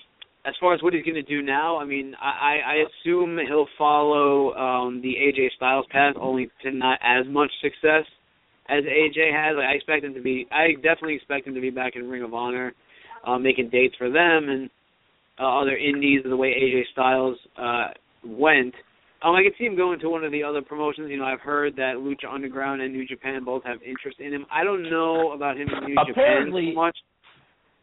as 0.44 0.56
far 0.60 0.74
as 0.74 0.82
what 0.82 0.94
he's 0.94 1.04
going 1.04 1.16
to 1.16 1.22
do 1.22 1.44
now, 1.44 1.78
I 1.78 1.86
mean, 1.86 2.16
I, 2.20 2.58
I 2.66 2.76
assume 2.90 3.38
he'll 3.48 3.68
follow 3.78 4.54
um, 4.56 5.02
the 5.02 5.14
AJ 5.14 5.50
Styles 5.56 5.86
path, 5.92 6.16
only 6.20 6.50
to 6.64 6.72
not 6.72 6.98
as 7.04 7.26
much 7.28 7.52
success 7.62 8.06
as 8.70 8.84
AJ 8.86 9.32
has. 9.34 9.56
I 9.58 9.74
expect 9.74 10.04
him 10.04 10.16
to 10.16 10.22
be. 10.22 10.48
I 10.52 10.74
definitely 10.76 11.16
expect 11.16 11.46
him 11.46 11.54
to 11.54 11.62
be 11.62 11.70
back 11.70 11.94
in 11.96 12.10
Ring 12.10 12.24
of 12.24 12.34
Honor, 12.34 12.74
uh, 13.26 13.38
making 13.38 13.70
dates 13.70 13.96
for 13.98 14.10
them 14.10 14.50
and 14.50 14.70
uh, 15.40 15.60
other 15.62 15.76
indies 15.76 16.22
the 16.28 16.36
way 16.38 16.50
AJ 16.50 16.84
Styles 16.92 17.38
uh, 17.58 17.88
went. 18.26 18.74
Um, 19.24 19.36
I 19.36 19.44
could 19.44 19.54
see 19.58 19.66
him 19.66 19.76
going 19.76 20.00
to 20.00 20.10
one 20.10 20.24
of 20.24 20.32
the 20.32 20.44
other 20.44 20.62
promotions. 20.62 21.10
You 21.12 21.18
know, 21.18 21.26
I've 21.26 21.42
heard 21.42 21.76
that 21.76 21.96
Lucha 21.98 22.32
Underground 22.32 22.82
and 22.82 22.92
New 22.94 23.06
Japan 23.08 23.44
both 23.44 23.64
have 23.66 23.78
interest 23.84 24.20
in 24.20 24.34
him. 24.34 24.46
I 24.52 24.64
don't 24.64 24.90
know 24.90 25.32
about 25.34 25.58
him 25.58 25.68
in 25.70 25.94
New 25.94 25.96
Apparently- 26.10 26.72
Japan 26.72 26.74
so 26.76 26.82
much. 26.82 26.98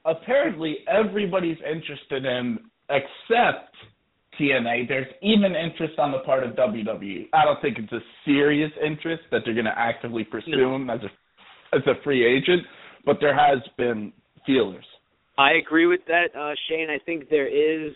apparently 0.05 0.79
everybody's 0.88 1.59
interested 1.68 2.24
in 2.24 2.59
except 2.90 3.74
TNA. 4.40 4.88
There's 4.88 5.07
even 5.22 5.55
interest 5.55 5.98
on 5.98 6.12
the 6.12 6.20
part 6.20 6.44
of 6.44 6.53
WWE. 6.55 7.29
I 7.33 7.44
don't 7.44 7.61
think 7.61 7.79
it's 7.79 7.92
a 7.92 8.01
serious 8.24 8.70
interest 8.85 9.22
that 9.31 9.42
they're 9.44 9.55
going 9.55 9.66
to 9.66 9.79
actively 9.79 10.24
pursue 10.24 10.72
him 10.74 10.90
as 10.90 11.01
a 11.03 11.77
as 11.77 11.83
a 11.87 12.03
free 12.03 12.24
agent, 12.24 12.62
but 13.05 13.18
there 13.20 13.35
has 13.37 13.59
been 13.77 14.11
feelers. 14.46 14.85
I 15.38 15.53
agree 15.53 15.87
with 15.87 16.01
that, 16.09 16.35
uh, 16.37 16.55
Shane. 16.68 16.90
I 16.90 16.98
think 17.05 17.31
there 17.31 17.46
is 17.46 17.92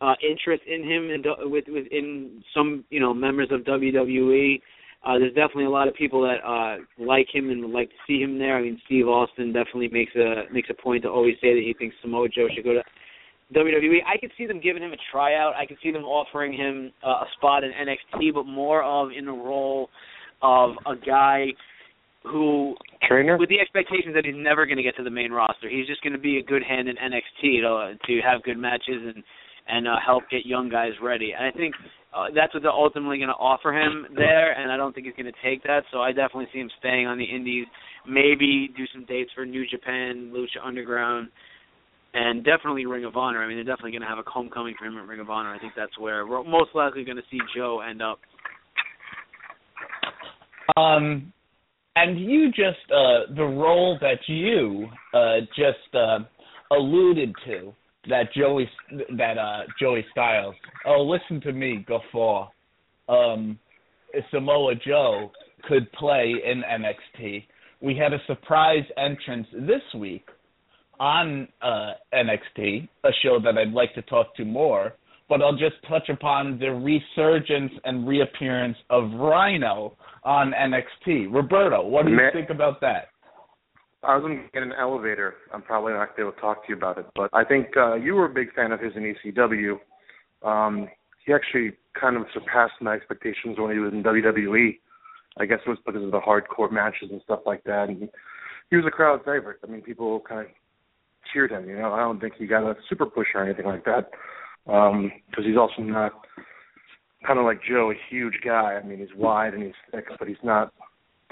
uh, 0.00 0.14
interest 0.28 0.62
in 0.66 0.82
him 0.82 1.10
and 1.10 1.26
with 1.50 1.64
within 1.68 2.42
some 2.54 2.84
you 2.88 3.00
know 3.00 3.12
members 3.12 3.48
of 3.52 3.60
WWE. 3.60 4.60
Uh, 5.04 5.18
there's 5.18 5.34
definitely 5.34 5.66
a 5.66 5.70
lot 5.70 5.86
of 5.86 5.94
people 5.94 6.22
that 6.22 6.38
uh, 6.42 6.78
like 6.98 7.26
him 7.30 7.50
and 7.50 7.60
would 7.60 7.70
like 7.70 7.90
to 7.90 7.96
see 8.06 8.18
him 8.18 8.38
there. 8.38 8.56
I 8.56 8.62
mean, 8.62 8.80
Steve 8.86 9.06
Austin 9.06 9.52
definitely 9.52 9.88
makes 9.88 10.14
a 10.16 10.44
makes 10.50 10.70
a 10.70 10.82
point 10.82 11.02
to 11.02 11.10
always 11.10 11.34
say 11.42 11.52
that 11.52 11.62
he 11.62 11.74
thinks 11.78 11.94
Samoa 12.00 12.28
Joe 12.30 12.48
should 12.54 12.64
go 12.64 12.72
to 12.72 12.82
WWE. 13.54 13.98
I 14.06 14.16
could 14.18 14.32
see 14.38 14.46
them 14.46 14.60
giving 14.62 14.82
him 14.82 14.92
a 14.92 15.02
tryout. 15.12 15.52
I 15.54 15.66
could 15.66 15.76
see 15.82 15.92
them 15.92 16.04
offering 16.04 16.54
him 16.54 16.92
uh, 17.06 17.10
a 17.10 17.26
spot 17.36 17.62
in 17.62 17.72
NXT, 17.72 18.32
but 18.32 18.46
more 18.46 18.82
of 18.82 19.10
in 19.16 19.26
the 19.26 19.32
role 19.32 19.90
of 20.40 20.70
a 20.86 20.96
guy 20.96 21.48
who 22.24 22.74
Trainer? 23.06 23.36
with 23.36 23.48
the 23.48 23.60
expectations 23.60 24.14
that 24.14 24.24
he's 24.24 24.34
never 24.36 24.66
going 24.66 24.78
to 24.78 24.82
get 24.82 24.96
to 24.96 25.04
the 25.04 25.10
main 25.10 25.30
roster. 25.30 25.68
He's 25.68 25.86
just 25.86 26.02
going 26.02 26.14
to 26.14 26.18
be 26.18 26.38
a 26.38 26.42
good 26.42 26.62
hand 26.62 26.88
in 26.88 26.96
NXT 26.96 27.60
to 27.62 27.94
to 28.06 28.20
have 28.22 28.42
good 28.42 28.58
matches 28.58 29.14
and 29.14 29.22
and 29.68 29.88
uh, 29.88 29.96
help 30.04 30.24
get 30.30 30.44
young 30.44 30.68
guys 30.68 30.92
ready. 31.02 31.32
And 31.36 31.46
I 31.46 31.50
think 31.56 31.74
uh, 32.14 32.26
that's 32.34 32.54
what 32.54 32.62
they're 32.62 32.72
ultimately 32.72 33.18
going 33.18 33.28
to 33.28 33.34
offer 33.34 33.72
him 33.72 34.06
there. 34.14 34.52
And 34.52 34.70
I 34.70 34.76
don't 34.76 34.94
think 34.94 35.06
he's 35.06 35.16
going 35.16 35.32
to 35.32 35.40
take 35.42 35.62
that. 35.64 35.84
So 35.90 36.00
I 36.00 36.10
definitely 36.10 36.48
see 36.52 36.60
him 36.60 36.70
staying 36.78 37.06
on 37.06 37.18
the 37.18 37.24
Indies. 37.24 37.66
Maybe 38.06 38.70
do 38.76 38.84
some 38.92 39.04
dates 39.06 39.30
for 39.34 39.44
New 39.44 39.64
Japan, 39.66 40.32
Lucha 40.34 40.64
Underground, 40.64 41.28
and 42.12 42.44
definitely 42.44 42.86
Ring 42.86 43.04
of 43.04 43.16
Honor. 43.16 43.42
I 43.42 43.48
mean, 43.48 43.56
they're 43.56 43.64
definitely 43.64 43.92
going 43.92 44.02
to 44.02 44.08
have 44.08 44.18
a 44.18 44.30
homecoming 44.30 44.74
for 44.78 44.84
him 44.84 44.96
at 44.98 45.06
Ring 45.06 45.20
of 45.20 45.30
Honor. 45.30 45.52
I 45.52 45.58
think 45.58 45.72
that's 45.76 45.98
where 45.98 46.26
we're 46.26 46.44
most 46.44 46.70
likely 46.74 47.04
going 47.04 47.16
to 47.16 47.22
see 47.30 47.38
Joe 47.56 47.80
end 47.80 48.02
up. 48.02 48.20
Um, 50.76 51.32
and 51.96 52.18
you 52.18 52.48
just 52.48 52.90
uh, 52.90 53.34
the 53.34 53.44
role 53.44 53.98
that 54.00 54.18
you 54.26 54.88
uh, 55.12 55.40
just 55.56 55.94
uh, 55.94 56.18
alluded 56.72 57.32
to 57.46 57.72
that 58.08 58.32
Joey 58.34 58.68
that 59.16 59.38
uh, 59.38 59.62
Joey 59.80 60.04
Styles. 60.12 60.54
Oh, 60.86 61.02
listen 61.02 61.40
to 61.42 61.52
me, 61.52 61.84
guffaw. 61.86 62.48
Um, 63.08 63.58
Samoa 64.30 64.74
Joe 64.74 65.30
could 65.68 65.90
play 65.92 66.34
in 66.44 66.62
NXT. 66.62 67.44
We 67.80 67.96
had 67.96 68.12
a 68.12 68.18
surprise 68.26 68.84
entrance 68.96 69.46
this 69.52 69.82
week 69.98 70.26
on 71.00 71.48
uh, 71.60 71.92
NXT, 72.12 72.88
a 73.04 73.10
show 73.22 73.40
that 73.42 73.58
I'd 73.58 73.72
like 73.72 73.94
to 73.94 74.02
talk 74.02 74.34
to 74.36 74.44
more. 74.44 74.94
But 75.34 75.42
I'll 75.42 75.56
just 75.56 75.74
touch 75.88 76.08
upon 76.10 76.60
the 76.60 76.70
resurgence 76.70 77.72
and 77.82 78.06
reappearance 78.06 78.76
of 78.88 79.10
Rhino 79.14 79.96
on 80.22 80.52
NXT. 80.52 81.26
Roberto, 81.34 81.84
what 81.84 82.04
do 82.04 82.12
you 82.12 82.16
Ma- 82.18 82.30
think 82.32 82.50
about 82.50 82.80
that? 82.82 83.08
I 84.04 84.14
was 84.14 84.22
going 84.22 84.36
to 84.36 84.48
get 84.52 84.62
an 84.62 84.72
elevator. 84.80 85.34
I'm 85.52 85.60
probably 85.60 85.92
not 85.92 86.06
going 86.06 86.08
to 86.10 86.16
be 86.16 86.22
able 86.22 86.32
to 86.34 86.40
talk 86.40 86.64
to 86.64 86.68
you 86.68 86.76
about 86.76 86.98
it, 86.98 87.06
but 87.16 87.30
I 87.32 87.42
think 87.42 87.76
uh, 87.76 87.96
you 87.96 88.14
were 88.14 88.26
a 88.26 88.32
big 88.32 88.54
fan 88.54 88.70
of 88.70 88.78
his 88.78 88.92
in 88.94 89.12
ECW. 89.12 89.80
Um, 90.48 90.86
he 91.26 91.32
actually 91.32 91.72
kind 92.00 92.16
of 92.16 92.26
surpassed 92.32 92.74
my 92.80 92.94
expectations 92.94 93.58
when 93.58 93.72
he 93.72 93.80
was 93.80 93.92
in 93.92 94.04
WWE. 94.04 94.78
I 95.38 95.46
guess 95.46 95.58
it 95.66 95.68
was 95.68 95.78
because 95.84 96.04
of 96.04 96.12
the 96.12 96.20
hardcore 96.20 96.70
matches 96.70 97.08
and 97.10 97.20
stuff 97.24 97.40
like 97.44 97.64
that. 97.64 97.88
And 97.88 98.08
he 98.70 98.76
was 98.76 98.84
a 98.86 98.90
crowd 98.92 99.18
favorite. 99.24 99.58
I 99.64 99.66
mean, 99.66 99.82
people 99.82 100.20
kind 100.20 100.42
of 100.42 100.46
cheered 101.32 101.50
him. 101.50 101.68
You 101.68 101.76
know, 101.76 101.92
I 101.92 101.98
don't 101.98 102.20
think 102.20 102.34
he 102.38 102.46
got 102.46 102.62
a 102.62 102.76
super 102.88 103.06
push 103.06 103.26
or 103.34 103.42
anything 103.42 103.66
like 103.66 103.84
that 103.86 104.12
because 104.66 105.44
he's 105.44 105.56
also 105.56 105.82
not 105.82 106.12
kind 107.26 107.38
of 107.38 107.44
like 107.44 107.60
Joe, 107.68 107.90
a 107.90 107.94
huge 108.10 108.34
guy. 108.44 108.78
I 108.82 108.86
mean, 108.86 108.98
he's 108.98 109.14
wide 109.16 109.54
and 109.54 109.62
he's 109.62 109.72
thick, 109.90 110.04
but 110.18 110.28
he's 110.28 110.36
not 110.42 110.72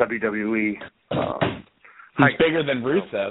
WWE. 0.01 0.75
Um, 1.11 1.65
He's 2.17 2.25
height. 2.25 2.39
bigger 2.39 2.63
than 2.63 2.83
Rusev. 2.83 3.31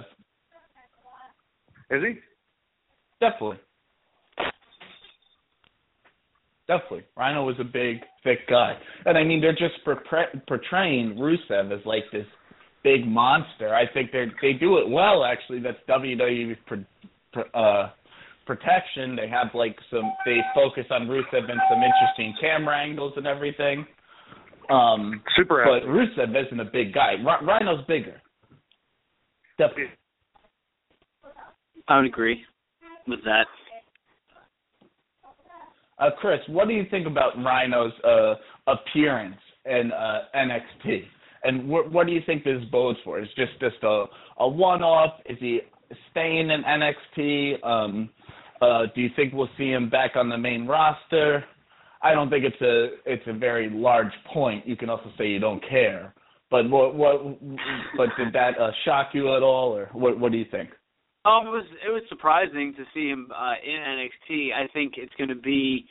Is 1.92 2.02
he? 2.04 2.20
Definitely. 3.20 3.58
Definitely. 6.68 7.04
Rhino 7.18 7.46
was 7.46 7.56
a 7.60 7.64
big, 7.64 7.98
thick 8.24 8.48
guy. 8.50 8.78
And 9.06 9.18
I 9.18 9.24
mean, 9.24 9.42
they're 9.42 9.52
just 9.52 9.84
portray- 9.84 10.32
portraying 10.48 11.16
Rusev 11.18 11.72
as 11.78 11.86
like 11.86 12.04
this 12.12 12.26
big 12.84 13.06
monster. 13.06 13.74
I 13.76 13.92
think 13.94 14.12
they 14.12 14.26
they 14.42 14.54
do 14.54 14.78
it 14.78 14.88
well, 14.90 15.24
actually. 15.26 15.60
That's 15.60 15.78
WWE's 15.90 16.58
pro- 16.66 16.86
pro- 17.34 17.52
uh, 17.62 17.90
protection. 18.46 19.16
They 19.16 19.28
have 19.28 19.48
like 19.54 19.78
some, 19.90 20.12
they 20.26 20.40
focus 20.54 20.86
on 20.92 21.08
Rusev 21.08 21.50
and 21.50 21.62
some 21.70 21.82
interesting 21.82 22.34
camera 22.40 22.78
angles 22.78 23.14
and 23.18 23.28
everything. 23.28 23.86
Um, 24.70 25.22
Super 25.36 25.64
but 25.66 25.78
athlete. 25.84 25.90
Rusev 26.18 26.46
isn't 26.48 26.60
a 26.60 26.66
big 26.66 26.94
guy. 26.94 27.14
R- 27.26 27.44
Rhino's 27.44 27.86
bigger. 27.88 28.22
Definitely. 29.58 29.86
I 31.88 31.98
would 31.98 32.06
agree 32.06 32.42
with 33.08 33.20
that. 33.26 33.48
Uh, 36.00 36.10
Chris, 36.20 36.40
what 36.48 36.68
do 36.68 36.74
you 36.74 36.86
think 36.90 37.06
about 37.06 37.38
Rhino's 37.38 37.92
uh, 38.04 38.36
appearance 38.68 39.38
in 39.66 39.92
uh, 39.92 40.22
NXT? 40.36 41.04
And 41.44 41.70
wh- 41.70 41.92
what 41.92 42.08
do 42.08 42.14
you 42.14 42.22
think 42.26 42.44
this 42.44 42.64
bodes 42.72 42.98
for? 43.04 43.20
Is 43.20 43.28
just 43.36 43.52
just 43.60 43.76
a 43.84 44.06
a 44.40 44.48
one 44.48 44.82
off? 44.82 45.20
Is 45.28 45.38
he 45.40 45.60
staying 46.12 46.50
in 46.50 46.64
NXT? 46.64 47.66
Um, 47.66 48.10
uh, 48.62 48.84
do 48.94 49.02
you 49.02 49.10
think 49.16 49.34
we'll 49.34 49.50
see 49.58 49.72
him 49.72 49.90
back 49.90 50.12
on 50.16 50.30
the 50.30 50.38
main 50.38 50.68
roster? 50.68 51.44
I 52.04 52.14
don't 52.14 52.30
think 52.30 52.46
it's 52.46 52.62
a 52.62 53.12
it's 53.12 53.24
a 53.28 53.34
very 53.34 53.70
large 53.70 54.12
point. 54.34 54.68
You 54.68 54.76
can 54.76 54.90
also 54.90 55.12
say 55.18 55.28
you 55.28 55.40
don't 55.40 55.64
care. 55.68 56.14
But 56.50 56.70
what 56.70 56.96
what 56.96 57.40
but 57.96 58.10
did 58.18 58.34
that 58.34 58.60
uh, 58.60 58.72
shock 58.86 59.10
you 59.14 59.36
at 59.36 59.44
all, 59.44 59.76
or 59.76 59.90
what 59.94 60.20
what 60.20 60.32
do 60.32 60.38
you 60.38 60.46
think? 60.50 60.70
Um, 61.24 61.48
it 61.48 61.52
was 61.52 61.66
it 61.86 61.90
was 61.90 62.02
surprising 62.10 62.74
to 62.78 62.84
see 62.94 63.10
him 63.10 63.30
uh, 63.36 63.54
in 63.64 63.80
NXT. 63.80 64.54
I 64.54 64.68
think 64.74 64.94
it's 64.98 65.14
going 65.18 65.30
to 65.30 65.36
be 65.36 65.86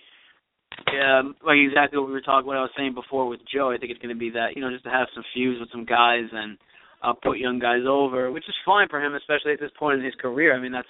um, 1.01 1.35
like 1.47 1.57
exactly 1.59 1.99
what 1.99 2.09
we 2.09 2.13
were 2.13 2.21
talking, 2.21 2.47
what 2.47 2.57
I 2.57 2.63
was 2.63 2.71
saying 2.77 2.95
before 2.95 3.29
with 3.29 3.41
Joe. 3.53 3.71
I 3.71 3.79
think 3.79 3.93
it's 3.93 4.03
going 4.03 4.15
to 4.15 4.19
be 4.19 4.31
that 4.31 4.57
you 4.57 4.63
know 4.63 4.71
just 4.71 4.85
to 4.85 4.91
have 4.91 5.09
some 5.15 5.25
fuse 5.33 5.59
with 5.61 5.71
some 5.71 5.85
guys 5.85 6.27
and 6.33 6.59
uh, 7.03 7.13
put 7.13 7.39
young 7.39 7.59
guys 7.59 7.83
over, 7.89 8.31
which 8.31 8.49
is 8.49 8.55
fine 8.65 8.89
for 8.89 9.03
him, 9.03 9.15
especially 9.15 9.53
at 9.53 9.61
this 9.61 9.71
point 9.79 9.99
in 9.99 10.05
his 10.05 10.15
career. 10.21 10.55
I 10.55 10.61
mean, 10.61 10.73
that's 10.73 10.89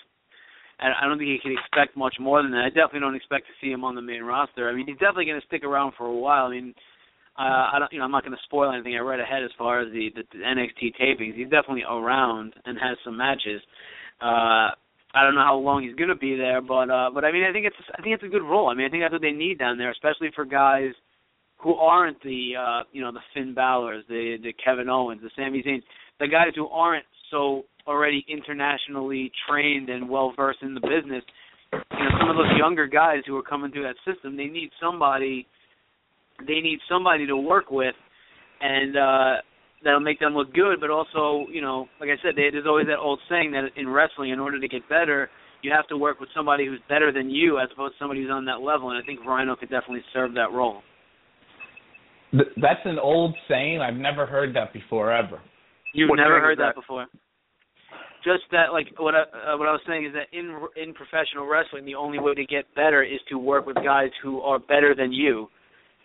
I 0.81 1.07
don't 1.07 1.19
think 1.19 1.29
he 1.29 1.39
can 1.43 1.53
expect 1.53 1.97
much 1.97 2.17
more 2.19 2.43
than 2.43 2.53
that. 2.53 2.65
I 2.65 2.69
definitely 2.69 3.01
don't 3.01 3.15
expect 3.15 3.47
to 3.47 3.53
see 3.61 3.71
him 3.71 3.85
on 3.85 3.95
the 3.95 4.01
main 4.01 4.23
roster. 4.23 4.71
I 4.71 4.73
mean, 4.73 4.87
he's 4.87 4.97
definitely 4.97 5.27
going 5.27 5.41
to 5.41 5.47
stick 5.47 5.63
around 5.63 5.93
for 5.97 6.07
a 6.07 6.17
while. 6.17 6.47
I 6.47 6.51
mean, 6.51 6.75
uh, 7.39 7.69
I 7.73 7.77
don't, 7.79 7.93
you 7.93 7.99
know, 7.99 8.07
I'm 8.07 8.11
not 8.11 8.25
going 8.25 8.37
to 8.37 8.43
spoil 8.45 8.73
anything. 8.73 8.97
I 8.97 9.01
read 9.01 9.21
ahead 9.21 9.45
as 9.45 9.51
far 9.59 9.81
as 9.81 9.93
the, 9.93 10.09
the, 10.15 10.23
the 10.33 10.43
NXT 10.43 10.97
tapings. 10.97 11.37
He's 11.37 11.51
definitely 11.51 11.85
around 11.85 12.55
and 12.65 12.79
has 12.81 12.97
some 13.05 13.19
matches. 13.19 13.61
Uh, 14.23 14.73
I 15.13 15.23
don't 15.23 15.35
know 15.35 15.45
how 15.45 15.57
long 15.57 15.83
he's 15.83 15.97
going 15.97 16.09
to 16.09 16.17
be 16.17 16.37
there, 16.37 16.63
but 16.63 16.89
uh, 16.89 17.11
but 17.13 17.25
I 17.25 17.33
mean, 17.33 17.45
I 17.45 17.53
think 17.53 17.67
it's 17.67 17.77
I 17.99 18.01
think 18.01 18.15
it's 18.15 18.23
a 18.23 18.29
good 18.29 18.43
role. 18.43 18.69
I 18.69 18.75
mean, 18.75 18.87
I 18.87 18.91
think 18.91 19.03
that's 19.03 19.13
what 19.13 19.23
they 19.23 19.33
need 19.33 19.59
down 19.59 19.77
there, 19.77 19.91
especially 19.91 20.31
for 20.35 20.45
guys 20.45 20.93
who 21.63 21.75
aren't 21.75 22.23
the 22.23 22.53
uh, 22.59 22.83
you 22.93 23.03
know 23.03 23.13
the 23.13 23.21
Finn 23.35 23.55
Balor's, 23.55 24.05
the 24.09 24.37
the 24.43 24.53
Kevin 24.65 24.89
Owens, 24.89 25.21
the 25.23 25.31
Sami 25.37 25.63
Zayn, 25.63 25.83
the 26.19 26.29
guys 26.29 26.53
who 26.55 26.69
aren't 26.69 27.05
so 27.31 27.65
already 27.87 28.25
internationally 28.29 29.31
trained 29.49 29.89
and 29.89 30.09
well 30.09 30.33
versed 30.37 30.63
in 30.63 30.75
the 30.75 30.81
business. 30.81 31.23
You 31.73 31.79
know, 31.79 32.11
some 32.21 32.31
of 32.31 32.37
those 32.37 32.59
younger 32.59 32.87
guys 32.87 33.23
who 33.27 33.37
are 33.37 33.43
coming 33.43 33.71
through 33.71 33.85
that 33.85 33.97
system, 34.11 34.37
they 34.37 34.47
need 34.47 34.71
somebody 34.81 35.47
they 36.47 36.61
need 36.61 36.79
somebody 36.89 37.27
to 37.27 37.37
work 37.37 37.71
with 37.71 37.95
and 38.61 38.97
uh 38.97 39.35
that'll 39.83 40.01
make 40.01 40.21
them 40.21 40.35
look 40.35 40.53
good, 40.53 40.81
but 40.81 40.91
also, 40.91 41.47
you 41.51 41.61
know, 41.61 41.89
like 42.01 42.11
I 42.11 42.21
said, 42.23 42.35
there's 42.37 42.67
always 42.67 42.87
that 42.87 42.99
old 42.99 43.19
saying 43.29 43.53
that 43.53 43.71
in 43.77 43.89
wrestling, 43.89 44.31
in 44.31 44.39
order 44.39 44.61
to 44.61 44.69
get 44.69 44.87
better, 44.89 45.31
you 45.63 45.73
have 45.73 45.87
to 45.89 45.97
work 45.97 46.21
with 46.21 46.29
somebody 46.35 46.67
who's 46.67 46.81
better 46.89 47.13
than 47.13 47.31
you, 47.31 47.59
as 47.59 47.69
opposed 47.73 47.95
to 47.95 47.99
somebody 47.99 48.23
who's 48.23 48.31
on 48.31 48.45
that 48.47 48.61
level. 48.61 48.91
And 48.91 49.03
I 49.03 49.07
think 49.07 49.25
Rhino 49.25 49.57
could 49.57 49.71
definitely 49.71 50.05
serve 50.13 50.35
that 50.35 50.53
role. 50.53 50.83
That's 52.33 52.81
an 52.85 52.99
old 52.99 53.35
saying. 53.49 53.81
I've 53.81 53.95
never 53.95 54.27
heard 54.27 54.55
that 54.55 54.73
before 54.73 55.13
ever. 55.13 55.41
You've 55.95 56.11
What 56.11 56.17
never 56.17 56.41
heard 56.41 56.59
that? 56.59 56.75
that? 56.75 56.81
before. 56.81 57.07
Just 58.23 58.43
that, 58.53 58.73
like 58.73 58.87
what 58.99 59.15
I, 59.15 59.23
uh, 59.23 59.57
what 59.57 59.67
I 59.67 59.73
was 59.73 59.81
saying 59.87 60.05
is 60.05 60.13
that 60.13 60.29
in 60.37 60.61
in 60.77 60.93
professional 60.93 61.47
wrestling, 61.47 61.87
the 61.87 61.95
only 61.95 62.19
way 62.19 62.35
to 62.35 62.45
get 62.45 62.67
better 62.75 63.03
is 63.03 63.19
to 63.31 63.39
work 63.39 63.67
with 63.67 63.77
guys 63.77 64.11
who 64.23 64.41
are 64.43 64.59
better 64.59 64.95
than 64.95 65.11
you 65.11 65.49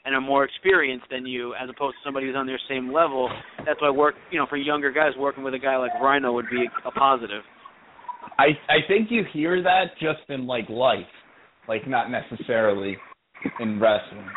and 0.06 0.16
are 0.16 0.22
more 0.22 0.46
experienced 0.46 1.08
than 1.12 1.26
you, 1.26 1.54
as 1.56 1.70
opposed 1.70 1.96
to 1.96 2.08
somebody 2.08 2.28
who's 2.28 2.36
on 2.36 2.48
their 2.48 2.60
same 2.70 2.94
level. 2.94 3.30
That's 3.66 3.82
why 3.82 3.90
work, 3.90 4.16
you 4.32 4.40
know, 4.40 4.46
for 4.48 4.56
younger 4.56 4.92
guys, 4.92 5.12
working 5.18 5.44
with 5.44 5.56
a 5.56 5.60
guy 5.60 5.78
like 5.78 5.92
Rhino 6.02 6.32
would 6.32 6.46
be 6.50 6.66
a 6.86 6.92
positive. 6.92 7.42
I 8.40 8.48
I 8.70 8.80
think 8.88 9.12
you 9.12 9.24
hear 9.34 9.62
that 9.62 9.86
just 10.00 10.30
in 10.30 10.48
like 10.48 10.70
life, 10.70 11.00
like 11.68 11.88
not 11.88 12.08
necessarily 12.10 12.98
in 13.60 13.80
wrestling. 13.80 14.28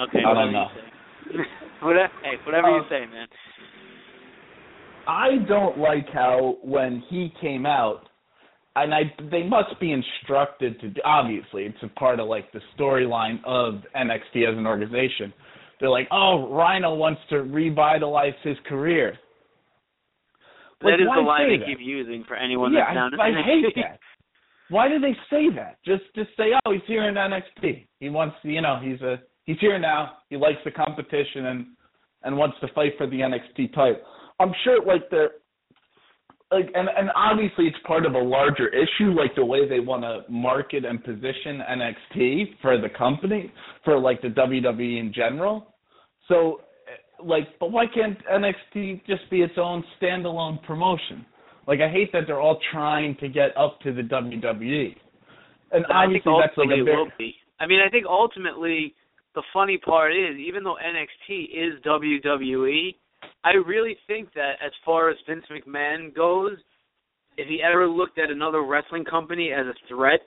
Okay, 0.00 0.20
I 0.24 0.28
whatever 0.28 0.44
don't 0.44 0.52
know. 0.52 0.66
you 1.32 1.32
say. 1.32 1.44
whatever, 1.82 2.12
hey, 2.22 2.34
whatever 2.46 2.70
you 2.70 2.82
Uh, 2.82 2.88
say, 2.88 3.06
man. 3.06 3.26
I 5.06 5.38
don't 5.48 5.78
like 5.78 6.06
how 6.12 6.58
when 6.62 7.02
he 7.08 7.32
came 7.40 7.64
out, 7.66 8.08
and 8.76 8.94
I 8.94 9.12
they 9.30 9.42
must 9.42 9.78
be 9.80 9.92
instructed 9.92 10.78
to. 10.80 10.92
Obviously, 11.04 11.64
it's 11.64 11.82
a 11.82 11.88
part 11.88 12.20
of 12.20 12.28
like 12.28 12.52
the 12.52 12.60
storyline 12.78 13.42
of 13.44 13.82
NXT 13.96 14.46
as 14.50 14.56
an 14.56 14.66
organization. 14.66 15.32
They're 15.80 15.88
like, 15.90 16.08
oh, 16.10 16.48
Rhino 16.52 16.94
wants 16.94 17.20
to 17.30 17.38
revitalize 17.42 18.34
his 18.42 18.56
career. 18.68 19.16
Like, 20.82 20.94
that 20.94 21.00
is 21.02 21.08
the 21.14 21.20
line 21.22 21.48
they 21.48 21.58
that? 21.58 21.66
keep 21.66 21.78
using 21.80 22.24
for 22.28 22.36
anyone 22.36 22.72
yeah, 22.72 22.84
that's 22.86 22.94
down 22.94 23.14
in 23.14 23.20
I, 23.20 23.40
I 23.40 23.42
hate 23.42 23.74
that. 23.76 23.98
Why 24.70 24.88
do 24.88 24.98
they 25.00 25.16
say 25.30 25.48
that? 25.56 25.78
Just 25.84 26.02
just 26.14 26.30
say, 26.36 26.50
oh, 26.66 26.72
he's 26.72 26.82
here 26.86 27.08
in 27.08 27.14
NXT. 27.14 27.86
He 28.00 28.10
wants, 28.10 28.36
you 28.42 28.60
know, 28.60 28.78
he's 28.82 29.00
a 29.00 29.18
he's 29.48 29.58
here 29.60 29.78
now. 29.78 30.18
He 30.28 30.36
likes 30.36 30.58
the 30.64 30.70
competition 30.70 31.46
and 31.46 31.66
and 32.22 32.36
wants 32.36 32.56
to 32.60 32.68
fight 32.74 32.92
for 32.98 33.06
the 33.06 33.16
NXT 33.16 33.74
title. 33.74 34.00
I'm 34.38 34.52
sure, 34.62 34.84
like 34.84 35.08
the 35.10 35.28
like, 36.50 36.70
and 36.74 36.88
and 36.96 37.10
obviously 37.14 37.66
it's 37.66 37.76
part 37.86 38.06
of 38.06 38.14
a 38.14 38.18
larger 38.18 38.68
issue, 38.68 39.12
like 39.12 39.34
the 39.34 39.44
way 39.44 39.68
they 39.68 39.80
want 39.80 40.02
to 40.02 40.30
market 40.30 40.84
and 40.84 41.02
position 41.02 41.60
NXT 41.68 42.60
for 42.62 42.80
the 42.80 42.88
company, 42.96 43.52
for 43.84 43.98
like 43.98 44.22
the 44.22 44.28
WWE 44.28 45.00
in 45.00 45.12
general. 45.12 45.74
So, 46.28 46.60
like, 47.22 47.48
but 47.58 47.72
why 47.72 47.84
can't 47.86 48.18
NXT 48.26 49.04
just 49.06 49.28
be 49.30 49.42
its 49.42 49.54
own 49.56 49.84
standalone 50.00 50.62
promotion? 50.62 51.24
Like, 51.66 51.80
I 51.80 51.90
hate 51.90 52.12
that 52.12 52.22
they're 52.26 52.40
all 52.40 52.58
trying 52.72 53.16
to 53.20 53.28
get 53.28 53.54
up 53.56 53.78
to 53.80 53.92
the 53.92 54.02
WWE, 54.02 54.96
and 55.72 55.84
But 55.86 55.94
I 55.94 56.06
think 56.06 56.24
obviously 56.26 56.32
that's 56.40 56.56
like 56.56 56.68
a 56.70 56.80
it 56.80 56.84
very 56.84 56.96
will 56.96 57.10
be. 57.18 57.34
I 57.60 57.66
mean, 57.66 57.80
I 57.86 57.90
think 57.90 58.06
ultimately 58.08 58.94
the 59.38 59.44
funny 59.52 59.78
part 59.78 60.10
is, 60.10 60.36
even 60.36 60.64
though 60.64 60.74
NXT 60.74 61.44
is 61.44 61.80
WWE, 61.86 62.96
I 63.44 63.52
really 63.52 63.96
think 64.08 64.34
that 64.34 64.54
as 64.60 64.72
far 64.84 65.10
as 65.10 65.16
Vince 65.28 65.44
McMahon 65.48 66.12
goes, 66.12 66.56
if 67.36 67.46
he 67.46 67.62
ever 67.62 67.86
looked 67.86 68.18
at 68.18 68.32
another 68.32 68.64
wrestling 68.64 69.04
company 69.04 69.52
as 69.52 69.64
a 69.66 69.74
threat, 69.86 70.22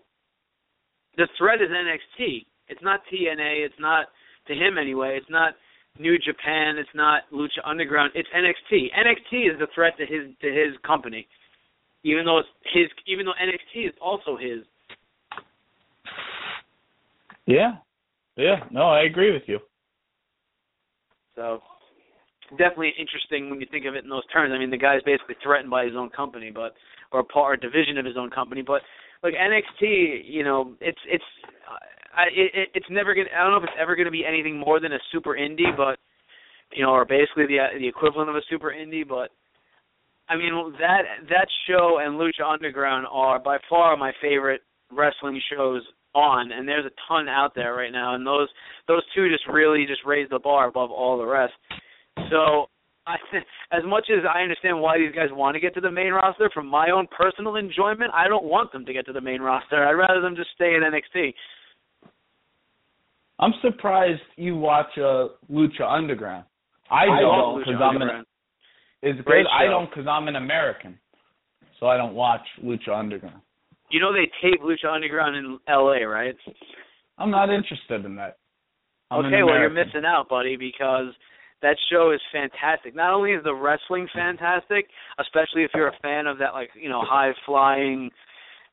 the 1.17 1.28
threat 1.38 1.62
is 1.62 1.67
NXT. 1.67 2.45
It's 2.69 2.82
not 2.82 3.02
TNA. 3.12 3.65
It's 3.65 3.76
not 3.82 4.06
to 4.47 4.54
him 4.54 4.78
anyway. 4.78 5.17
It's 5.17 5.30
not 5.30 5.56
New 6.00 6.17
Japan. 6.17 6.78
It's 6.78 6.95
not 6.95 7.24
Lucha 7.34 7.60
Underground. 7.65 8.13
It's 8.15 8.30
NXT. 8.34 8.93
NXT 8.97 9.52
is 9.52 9.60
the 9.60 9.67
threat 9.76 9.97
to 9.97 10.06
his 10.06 10.34
to 10.39 10.47
his 10.47 10.78
company, 10.88 11.28
even 12.06 12.24
though 12.24 12.39
it's 12.39 12.50
his. 12.74 12.88
Even 13.08 13.26
though 13.26 13.34
NXT 13.34 13.89
is 13.89 13.93
also 14.02 14.38
his. 14.38 14.63
yeah, 17.45 17.74
yeah. 18.38 18.63
No, 18.72 18.84
I 18.84 19.04
agree 19.04 19.32
with 19.32 19.44
you. 19.48 19.60
So 21.36 21.60
definitely 22.52 22.94
interesting 23.00 23.50
when 23.50 23.62
you 23.62 23.67
think 23.72 23.86
of 23.86 23.96
it 23.96 24.04
in 24.04 24.10
those 24.10 24.26
terms. 24.28 24.52
I 24.54 24.60
mean, 24.60 24.70
the 24.70 24.78
guy's 24.78 25.02
basically 25.04 25.36
threatened 25.44 25.70
by 25.70 25.86
his 25.86 25.94
own 25.96 26.10
company, 26.10 26.52
but 26.54 26.74
or 27.12 27.24
part 27.24 27.54
or 27.54 27.58
division 27.58 27.98
of 27.98 28.06
his 28.06 28.17
own 28.17 28.30
company. 28.30 28.62
But 28.62 28.82
like 29.24 29.34
NXT, 29.34 30.24
you 30.26 30.44
know, 30.44 30.76
it's 30.82 31.00
it's 31.08 31.24
I 32.15 32.24
it, 32.34 32.70
it's 32.74 32.86
never 32.89 33.13
gonna. 33.13 33.30
I 33.38 33.44
don't 33.44 33.52
know 33.52 33.58
if 33.58 33.63
it's 33.63 33.80
ever 33.80 33.96
gonna 33.96 34.12
be 34.12 34.26
anything 34.26 34.58
more 34.58 34.80
than 34.80 34.94
a 34.94 35.00
super 35.12 35.36
indie, 35.36 35.76
but 35.76 36.00
you 36.74 36.84
know, 36.84 36.91
or 36.91 37.06
basically 37.06 37.48
the 37.48 37.60
the 37.80 37.88
equivalent 37.88 38.30
of 38.30 38.36
a 38.36 38.41
super 38.50 38.72
indie. 38.72 39.08
But 39.08 39.30
I 40.30 40.36
mean, 40.36 40.74
that 40.80 41.04
that 41.30 41.48
show 41.67 42.00
and 42.02 42.20
Lucha 42.20 42.46
Underground 42.48 43.08
are 43.12 43.39
by 43.39 43.58
far 43.70 43.96
my 43.98 44.12
favorite 44.22 44.62
wrestling 44.91 45.41
shows 45.52 45.84
on, 46.13 46.52
and 46.52 46.67
there's 46.67 46.86
a 46.86 46.91
ton 47.08 47.28
out 47.28 47.54
there 47.56 47.74
right 47.74 47.91
now, 47.91 48.15
and 48.15 48.26
those 48.26 48.47
those 48.88 49.02
two 49.15 49.30
just 49.30 49.47
really 49.47 49.86
just 49.86 50.02
raise 50.06 50.30
the 50.30 50.39
bar 50.39 50.67
above 50.67 50.91
all 50.91 51.17
the 51.17 51.26
rest. 51.26 51.54
So, 52.30 52.67
I, 53.08 53.15
as 53.71 53.84
much 53.86 54.06
as 54.10 54.24
I 54.28 54.41
understand 54.41 54.80
why 54.80 54.97
these 54.97 55.15
guys 55.15 55.30
want 55.32 55.56
to 55.56 55.60
get 55.60 55.74
to 55.76 55.82
the 55.82 55.91
main 55.91 56.12
roster, 56.12 56.50
from 56.54 56.67
my 56.67 56.89
own 56.89 57.08
personal 57.15 57.56
enjoyment, 57.56 58.12
I 58.13 58.28
don't 58.28 58.45
want 58.45 58.71
them 58.71 58.86
to 58.86 58.93
get 58.93 59.06
to 59.08 59.13
the 59.13 59.21
main 59.21 59.41
roster. 59.41 59.86
I'd 59.86 59.93
rather 59.93 60.21
them 60.21 60.36
just 60.36 60.50
stay 60.56 60.76
in 60.76 60.82
NXT. 60.82 61.34
I'm 63.39 63.54
surprised 63.62 64.21
you 64.36 64.56
watch 64.56 64.97
uh, 64.97 65.30
Lucha 65.52 65.89
Underground. 65.89 66.45
I, 66.91 67.06
love 67.08 67.56
don't 67.56 67.60
because 67.60 67.82
I'm 67.82 67.95
an 67.95 68.02
Underground. 68.02 68.26
It's 69.02 69.21
Great. 69.21 69.45
I 69.52 69.65
don't 69.65 69.89
because 69.89 70.06
I'm 70.08 70.28
an 70.28 70.36
American, 70.36 71.00
so 71.80 71.88
I 71.88 71.97
don't 71.97 72.13
watch 72.13 72.41
Lucha 72.63 72.89
Underground. 72.95 73.41
You 73.91 73.99
know 73.99 74.13
they 74.13 74.30
tape 74.41 74.62
Lucha 74.62 74.91
Underground 74.91 75.36
in 75.36 75.60
L.A., 75.67 76.06
right? 76.06 76.36
I'm 77.17 77.32
not 77.32 77.49
interested 77.49 78.06
in 78.06 78.15
that. 78.15 78.38
I'm 79.12 79.25
okay, 79.25 79.43
well 79.43 79.60
you're 79.60 79.69
missing 79.69 80.06
out, 80.08 80.30
buddy, 80.30 80.56
because 80.56 81.13
that 81.62 81.75
show 81.91 82.12
is 82.12 82.21
fantastic. 82.32 82.95
Not 82.95 83.13
only 83.13 83.32
is 83.32 83.43
the 83.43 83.54
wrestling 83.54 84.08
fantastic, 84.13 84.88
especially 85.19 85.63
if 85.63 85.71
you're 85.75 85.89
a 85.89 85.99
fan 86.01 86.25
of 86.25 86.38
that, 86.39 86.54
like 86.54 86.69
you 86.75 86.89
know, 86.89 87.01
high 87.04 87.32
flying, 87.45 88.10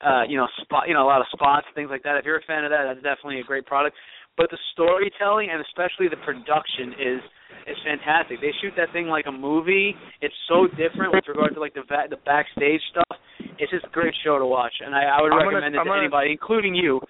uh, 0.01 0.23
you 0.29 0.37
know, 0.37 0.47
spot, 0.63 0.85
you 0.89 0.95
know, 0.95 1.05
a 1.05 1.11
lot 1.11 1.21
of 1.21 1.27
spots, 1.33 1.67
things 1.75 1.91
like 1.91 2.03
that. 2.05 2.17
If 2.17 2.25
you're 2.25 2.39
a 2.39 2.47
fan 2.47 2.65
of 2.65 2.71
that, 2.71 2.85
that's 2.87 3.03
definitely 3.03 3.41
a 3.41 3.45
great 3.45 3.67
product. 3.67 3.97
But 4.37 4.51
the 4.51 4.59
storytelling 4.73 5.51
and 5.51 5.61
especially 5.61 6.09
the 6.09 6.23
production 6.25 6.95
is 6.95 7.21
is 7.67 7.77
fantastic. 7.85 8.41
They 8.41 8.53
shoot 8.61 8.73
that 8.77 8.93
thing 8.93 9.07
like 9.09 9.27
a 9.27 9.33
movie. 9.33 9.95
It's 10.21 10.35
so 10.49 10.67
different 10.77 11.13
with 11.15 11.25
regard 11.29 11.55
to 11.55 11.61
like 11.61 11.75
the 11.75 11.83
va- 11.89 12.09
the 12.09 12.17
backstage 12.25 12.81
stuff. 12.91 13.19
It's 13.59 13.71
just 13.71 13.85
a 13.87 13.91
great 13.91 14.15
show 14.25 14.39
to 14.39 14.47
watch, 14.47 14.73
and 14.85 14.95
I, 14.95 15.05
I 15.05 15.23
would 15.23 15.33
I'm 15.33 15.39
gonna- 15.39 15.49
recommend 15.57 15.75
it 15.75 15.79
to 15.79 15.85
gonna- 15.85 16.01
anybody, 16.01 16.31
including 16.33 16.75
you. 16.75 17.01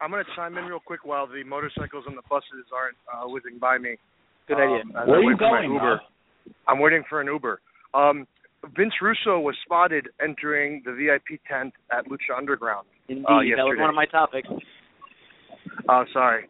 I'm 0.00 0.10
going 0.10 0.24
to 0.24 0.30
chime 0.34 0.58
in 0.58 0.64
real 0.64 0.80
quick 0.80 1.04
while 1.04 1.28
the 1.28 1.44
motorcycles 1.44 2.04
and 2.08 2.18
the 2.18 2.22
buses 2.28 2.66
aren't 2.74 2.96
uh, 3.06 3.28
whizzing 3.30 3.58
by 3.60 3.78
me. 3.78 3.94
Good 4.48 4.58
Um, 4.58 4.60
idea. 4.62 5.00
as 5.00 5.06
Where 5.08 5.18
are 5.18 5.22
you 5.22 5.28
wait 5.28 5.38
going, 5.38 5.72
Uber. 5.72 6.00
I'm 6.66 6.80
waiting 6.80 7.04
for 7.08 7.20
an 7.20 7.28
Uber. 7.28 7.60
Um, 7.94 8.26
Vince 8.76 8.94
Russo 9.00 9.38
was 9.38 9.54
spotted 9.64 10.08
entering 10.20 10.82
the 10.84 10.92
VIP 10.92 11.38
tent 11.48 11.72
at 11.92 12.04
Lucha 12.06 12.36
Underground. 12.36 12.88
Indeed, 13.08 13.24
uh, 13.28 13.38
that 13.56 13.64
was 13.64 13.78
one 13.78 13.90
of 13.90 13.94
my 13.94 14.06
topics. 14.06 14.48
Oh, 15.88 16.04
sorry. 16.12 16.46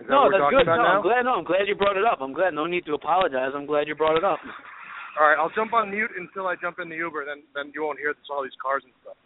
Is 0.00 0.08
No, 0.08 0.28
we're 0.28 0.38
that's 0.38 0.50
good. 0.50 0.66
No, 0.66 0.76
now? 0.76 0.96
I'm 0.96 1.02
glad. 1.02 1.22
No, 1.22 1.32
I'm 1.36 1.44
glad 1.44 1.68
you 1.68 1.74
brought 1.74 1.96
it 1.96 2.04
up. 2.04 2.18
I'm 2.20 2.32
glad. 2.32 2.54
No 2.54 2.66
need 2.66 2.84
to 2.86 2.94
apologize. 2.94 3.52
I'm 3.54 3.66
glad 3.66 3.88
you 3.88 3.94
brought 3.94 4.16
it 4.16 4.24
up. 4.24 4.38
All 5.20 5.28
right, 5.28 5.36
I'll 5.36 5.52
jump 5.52 5.74
on 5.74 5.90
mute 5.90 6.10
until 6.16 6.46
I 6.46 6.56
jump 6.56 6.78
in 6.80 6.88
the 6.88 6.96
Uber. 6.96 7.24
Then 7.26 7.44
then 7.54 7.72
you 7.74 7.82
won't 7.82 7.98
hear 7.98 8.14
this, 8.14 8.24
all 8.32 8.42
these 8.42 8.56
cars 8.56 8.82
and 8.84 8.92
stuff. 9.04 9.16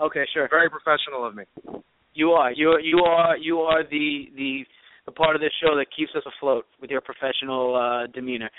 Okay, 0.00 0.26
sure. 0.34 0.48
Very 0.50 0.70
professional 0.70 1.26
of 1.26 1.34
me. 1.34 1.44
You 2.14 2.30
are. 2.34 2.50
You 2.52 2.70
are. 2.70 2.80
You 2.80 2.98
are. 3.06 3.36
You 3.36 3.58
are 3.60 3.84
the 3.84 4.26
the 4.34 4.66
the 5.06 5.12
part 5.12 5.36
of 5.36 5.40
this 5.40 5.54
show 5.62 5.76
that 5.76 5.86
keeps 5.94 6.10
us 6.16 6.22
afloat 6.26 6.66
with 6.80 6.90
your 6.90 7.00
professional 7.00 7.78
uh, 7.78 8.06
demeanor. 8.12 8.50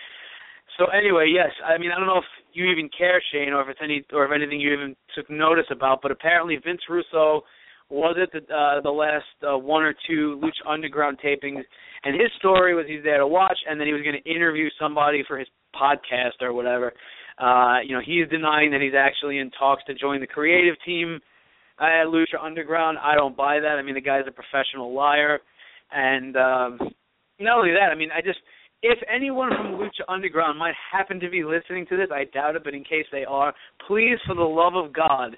So 0.78 0.86
anyway, 0.96 1.32
yes. 1.34 1.52
I 1.60 1.78
mean, 1.78 1.92
I 1.92 2.00
don't 2.00 2.08
know 2.08 2.20
if 2.20 2.32
you 2.54 2.66
even 2.72 2.90
care, 2.96 3.22
Shane, 3.32 3.52
or 3.52 3.62
if 3.62 3.68
it's 3.68 3.84
any 3.84 4.04
or 4.14 4.24
if 4.24 4.32
anything 4.32 4.62
you 4.62 4.72
even 4.72 4.96
took 5.16 5.30
notice 5.30 5.68
about. 5.72 6.00
But 6.02 6.12
apparently, 6.12 6.56
Vince 6.64 6.82
Russo 6.90 7.44
was 7.90 8.18
at 8.22 8.32
the 8.32 8.54
uh, 8.54 8.82
the 8.82 8.90
last 8.90 9.26
uh, 9.44 9.58
one 9.58 9.84
or 9.84 9.94
two 10.08 10.40
Lucha 10.44 10.72
Underground 10.72 11.20
tapings, 11.24 11.64
and 12.04 12.14
his 12.14 12.32
story 12.38 12.76
was 12.76 12.86
he's 12.88 13.04
there 13.04 13.18
to 13.18 13.28
watch, 13.28 13.58
and 13.68 13.80
then 13.80 13.88
he 13.88 13.94
was 13.94 14.04
going 14.04 14.18
to 14.22 14.30
interview 14.30 14.70
somebody 14.80 15.24
for 15.28 15.38
his 15.38 15.48
podcast 15.76 16.42
or 16.42 16.54
whatever. 16.54 16.94
Uh, 17.40 17.80
you 17.86 17.96
know, 17.96 18.02
he's 18.06 18.28
denying 18.30 18.72
that 18.72 18.82
he's 18.82 18.94
actually 18.98 19.40
in 19.40 19.50
talks 19.52 19.84
to 19.86 19.94
join 19.94 20.20
the 20.20 20.28
creative 20.28 20.76
team 20.86 21.20
at 21.80 22.06
Lucha 22.06 22.42
Underground. 22.42 22.98
I 23.02 23.16
don't 23.16 23.36
buy 23.36 23.60
that. 23.60 23.78
I 23.80 23.82
mean, 23.82 23.96
the 23.96 24.02
guy's 24.02 24.26
a 24.28 24.32
professional 24.32 24.94
liar, 24.94 25.40
and 25.92 26.36
um, 26.36 26.80
not 27.40 27.58
only 27.58 27.72
that. 27.72 27.90
I 27.92 27.96
mean, 27.96 28.10
I 28.16 28.22
just 28.22 28.40
if 28.82 29.00
anyone 29.14 29.50
from 29.50 29.80
Lucha 29.80 30.06
Underground 30.08 30.58
might 30.58 30.76
happen 30.92 31.20
to 31.20 31.30
be 31.30 31.44
listening 31.44 31.86
to 31.88 31.98
this, 31.98 32.10
I 32.14 32.26
doubt 32.26 32.56
it, 32.56 32.64
but 32.64 32.74
in 32.74 32.84
case 32.84 33.06
they 33.12 33.26
are, 33.26 33.54
please, 33.88 34.18
for 34.26 34.36
the 34.36 34.42
love 34.42 34.76
of 34.76 34.94
God, 34.94 35.36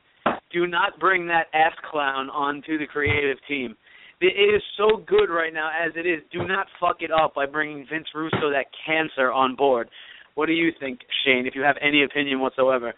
do 0.54 0.68
not 0.68 1.00
bring 1.00 1.28
that 1.28 1.48
ass 1.54 1.74
clown 1.90 2.30
onto 2.30 2.78
the 2.78 2.88
creative 2.88 3.38
team. 3.48 3.76
It 4.22 4.38
is 4.38 4.62
so 4.78 5.04
good 5.08 5.32
right 5.32 5.54
now 5.54 5.70
as 5.70 5.94
it 5.96 6.06
is. 6.06 6.22
Do 6.32 6.48
not 6.48 6.68
fuck 6.80 6.98
it 7.00 7.12
up 7.12 7.34
by 7.34 7.48
bringing 7.48 7.88
Vince 7.92 8.08
Russo, 8.14 8.52
that 8.52 8.66
cancer, 8.86 9.32
on 9.32 9.56
board. 9.56 9.90
What 10.36 10.46
do 10.46 10.54
you 10.54 10.72
think, 10.80 11.00
Shane? 11.26 11.48
If 11.48 11.56
you 11.56 11.64
have 11.64 11.76
any 11.82 12.04
opinion 12.04 12.40
whatsoever. 12.40 12.94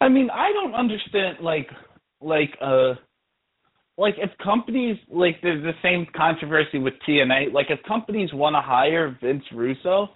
I 0.00 0.08
mean, 0.08 0.28
I 0.30 0.52
don't 0.52 0.74
understand 0.74 1.38
like 1.40 1.68
like 2.20 2.50
uh 2.60 2.94
like 3.96 4.14
if 4.18 4.30
companies 4.42 4.96
like 5.10 5.36
there's 5.42 5.62
the 5.62 5.72
same 5.82 6.06
controversy 6.16 6.78
with 6.78 6.94
TNA, 7.08 7.52
like 7.52 7.66
if 7.70 7.78
companies 7.86 8.30
want 8.32 8.54
to 8.54 8.60
hire 8.60 9.16
Vince 9.22 9.44
Russo, 9.54 10.08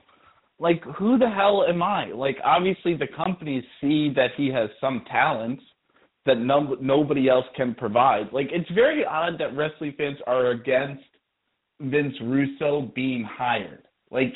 like 0.59 0.83
who 0.97 1.19
the 1.19 1.29
hell 1.29 1.65
am 1.69 1.83
I? 1.83 2.07
Like 2.07 2.39
obviously 2.45 2.97
the 2.97 3.09
companies 3.17 3.65
see 3.81 4.13
that 4.15 4.31
he 4.37 4.49
has 4.49 4.71
some 4.81 5.05
talents 5.11 5.63
that 6.25 6.39
no 6.39 6.77
nobody 6.81 7.29
else 7.29 7.47
can 7.57 7.75
provide. 7.75 8.33
Like 8.33 8.49
it's 8.53 8.71
very 8.73 9.05
odd 9.05 9.39
that 9.39 9.57
wrestling 9.57 9.95
fans 9.97 10.19
are 10.27 10.51
against 10.53 11.05
Vince 11.81 12.15
Russo 12.23 12.91
being 12.95 13.25
hired. 13.25 13.83
Like 14.11 14.35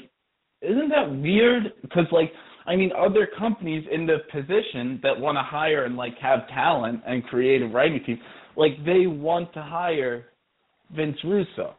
isn't 0.63 0.91
that 0.91 1.11
weird? 1.11 1.73
Because 1.83 2.07
like 2.13 2.33
I 2.67 2.77
mean, 2.77 2.93
other 2.97 3.29
companies 3.39 3.85
in 3.91 4.07
the 4.07 4.19
position 4.31 5.01
that 5.03 5.19
want 5.19 5.37
to 5.37 5.43
hire 5.43 5.85
and 5.87 5.97
like 5.97 6.17
have 6.19 6.47
talent 6.49 7.01
and 7.07 7.25
creative 7.25 7.73
writing 7.73 8.03
team, 8.05 8.21
like 8.57 8.73
they 8.85 9.07
want 9.07 9.53
to 9.55 9.63
hire 9.63 10.27
Vince 10.95 11.17
Russo. 11.25 11.75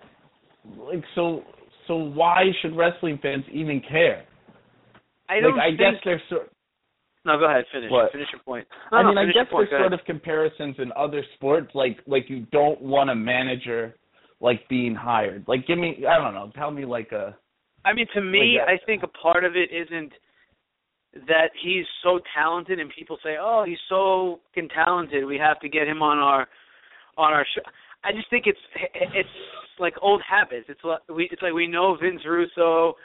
Like 0.78 1.04
so, 1.16 1.44
so 1.88 1.96
why 1.96 2.46
should 2.62 2.76
wrestling 2.76 3.20
fans 3.22 3.46
even 3.54 3.82
care? 3.88 4.26
I 5.32 5.40
don't 5.40 5.56
like 5.56 5.62
I 5.62 5.70
think. 5.70 5.80
guess 5.80 5.94
there's 6.04 6.22
sort. 6.30 6.52
No, 7.24 7.38
go 7.38 7.46
ahead. 7.46 7.66
Finish. 7.72 7.92
What? 7.92 8.12
Finish 8.12 8.28
your 8.34 8.42
point. 8.42 8.68
I 8.92 9.04
mean, 9.04 9.16
no, 9.16 9.22
I 9.22 9.26
guess 9.26 9.48
there's 9.52 9.70
sort 9.70 9.94
of 9.94 10.00
comparisons 10.06 10.76
in 10.80 10.92
other 10.98 11.24
sports, 11.36 11.72
like 11.74 12.00
like 12.08 12.30
you 12.30 12.46
don't 12.52 12.82
want 12.82 13.10
a 13.10 13.16
manager 13.16 13.96
like 14.42 14.68
being 14.68 14.96
hired. 14.96 15.46
Like, 15.48 15.68
give 15.68 15.78
me, 15.78 16.04
I 16.10 16.18
don't 16.18 16.34
know, 16.34 16.52
tell 16.56 16.72
me 16.72 16.84
like 16.84 17.12
a. 17.12 17.38
I 17.86 17.94
mean, 17.94 18.08
to 18.14 18.22
me, 18.22 18.58
Like, 18.60 18.82
I 18.82 18.86
think 18.86 19.04
a 19.04 19.08
part 19.08 19.46
of 19.46 19.56
it 19.56 19.70
isn't 19.72 20.12
that 21.28 21.50
he's 21.64 21.86
so 22.04 22.20
talented, 22.36 22.80
and 22.80 22.90
people 22.98 23.18
say, 23.24 23.36
"Oh, 23.40 23.64
he's 23.66 23.80
so 23.90 24.40
talented. 24.74 25.26
We 25.26 25.38
have 25.38 25.60
to 25.62 25.70
get 25.70 25.88
him 25.88 26.02
on 26.02 26.18
our 26.20 26.48
on 27.18 27.34
our 27.34 27.46
show." 27.56 27.62
I 28.04 28.12
just 28.12 28.30
think 28.30 28.46
it's 28.48 28.60
it's 28.94 29.30
like 29.80 29.94
old 30.02 30.22
habits. 30.28 30.68
It's 30.70 30.84
like 30.84 31.00
we 31.10 31.28
it's 31.32 31.42
like 31.42 31.54
we 31.54 31.68
know 31.68 31.98
Vince 32.02 32.22
Russo 32.26 32.96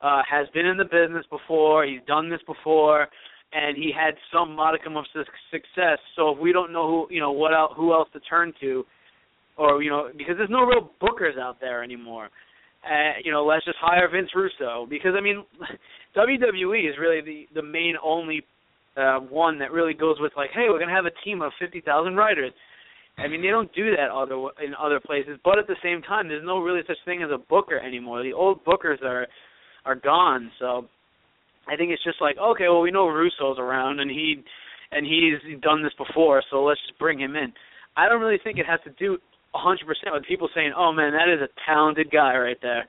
uh, 0.00 0.22
has 0.28 0.46
been 0.54 0.66
in 0.66 0.76
the 0.76 0.84
business 0.84 1.24
before. 1.30 1.84
He's 1.84 2.00
done 2.06 2.30
this 2.30 2.40
before, 2.46 3.08
and 3.52 3.76
he 3.76 3.92
had 3.94 4.14
some 4.32 4.54
modicum 4.54 4.96
of 4.96 5.04
su- 5.12 5.24
success. 5.50 5.98
So 6.16 6.30
if 6.30 6.38
we 6.38 6.52
don't 6.52 6.72
know 6.72 6.88
who 6.88 7.14
you 7.14 7.20
know 7.20 7.32
what 7.32 7.54
else, 7.54 7.72
who 7.76 7.92
else 7.92 8.08
to 8.12 8.20
turn 8.20 8.52
to, 8.60 8.84
or 9.56 9.82
you 9.82 9.90
know 9.90 10.10
because 10.16 10.34
there's 10.36 10.50
no 10.50 10.64
real 10.64 10.90
bookers 11.00 11.38
out 11.38 11.60
there 11.60 11.82
anymore. 11.82 12.30
Uh, 12.84 13.16
you 13.24 13.32
know, 13.32 13.44
let's 13.46 13.64
just 13.64 13.78
hire 13.80 14.08
Vince 14.10 14.28
Russo 14.34 14.86
because 14.88 15.12
I 15.16 15.22
mean, 15.22 15.44
WWE 16.16 16.88
is 16.88 16.96
really 17.00 17.20
the 17.22 17.46
the 17.54 17.62
main 17.62 17.94
only 18.02 18.42
uh, 18.96 19.20
one 19.20 19.58
that 19.58 19.72
really 19.72 19.94
goes 19.94 20.16
with 20.20 20.32
like, 20.36 20.50
hey, 20.52 20.66
we're 20.68 20.78
gonna 20.78 20.94
have 20.94 21.06
a 21.06 21.24
team 21.24 21.40
of 21.40 21.52
fifty 21.58 21.80
thousand 21.80 22.16
writers. 22.16 22.52
I 23.16 23.28
mean, 23.28 23.42
they 23.42 23.48
don't 23.48 23.72
do 23.74 23.90
that 23.96 24.10
other 24.10 24.34
in 24.64 24.74
other 24.74 25.00
places, 25.00 25.38
but 25.44 25.58
at 25.58 25.66
the 25.66 25.76
same 25.82 26.02
time, 26.02 26.28
there's 26.28 26.44
no 26.44 26.58
really 26.58 26.80
such 26.86 26.96
thing 27.04 27.22
as 27.22 27.30
a 27.32 27.38
booker 27.38 27.78
anymore. 27.78 28.22
The 28.22 28.32
old 28.32 28.64
bookers 28.64 29.02
are 29.02 29.28
are 29.84 29.94
gone, 29.94 30.50
so 30.58 30.86
I 31.68 31.76
think 31.76 31.90
it's 31.90 32.04
just 32.04 32.20
like, 32.20 32.36
okay, 32.38 32.64
well, 32.68 32.80
we 32.80 32.90
know 32.90 33.08
Russo's 33.08 33.58
around 33.58 34.00
and 34.00 34.10
he 34.10 34.42
and 34.92 35.06
he's 35.06 35.60
done 35.60 35.82
this 35.82 35.92
before, 35.98 36.42
so 36.50 36.62
let's 36.62 36.80
just 36.86 36.98
bring 36.98 37.18
him 37.18 37.34
in. 37.36 37.52
I 37.96 38.08
don't 38.08 38.20
really 38.20 38.40
think 38.42 38.58
it 38.58 38.66
has 38.66 38.80
to 38.84 38.90
do 38.98 39.18
a 39.54 39.58
100% 39.58 39.76
with 40.12 40.24
people 40.26 40.48
saying, 40.54 40.72
"Oh 40.76 40.92
man, 40.92 41.12
that 41.12 41.28
is 41.28 41.40
a 41.40 41.48
talented 41.66 42.10
guy 42.10 42.36
right 42.36 42.58
there." 42.62 42.86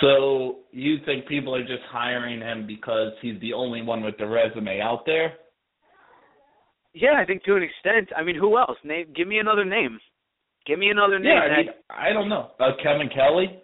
So 0.00 0.58
you 0.70 0.98
think 1.04 1.26
people 1.26 1.54
are 1.54 1.62
just 1.62 1.82
hiring 1.90 2.40
him 2.40 2.66
because 2.66 3.12
he's 3.20 3.40
the 3.40 3.52
only 3.52 3.82
one 3.82 4.02
with 4.02 4.16
the 4.18 4.26
resume 4.26 4.80
out 4.80 5.04
there? 5.06 5.34
Yeah, 6.94 7.20
I 7.20 7.24
think 7.24 7.42
to 7.44 7.56
an 7.56 7.62
extent. 7.62 8.10
I 8.16 8.22
mean, 8.22 8.36
who 8.36 8.58
else? 8.58 8.76
Name, 8.84 9.06
give 9.14 9.26
me 9.26 9.38
another 9.38 9.64
name. 9.64 9.98
Give 10.66 10.78
me 10.78 10.90
another 10.90 11.18
name. 11.18 11.32
Yeah, 11.34 11.40
I 11.40 11.56
mean, 11.56 11.68
I 11.90 12.12
don't 12.12 12.28
know. 12.28 12.50
Uh, 12.60 12.72
Kevin 12.82 13.08
Kelly. 13.08 13.61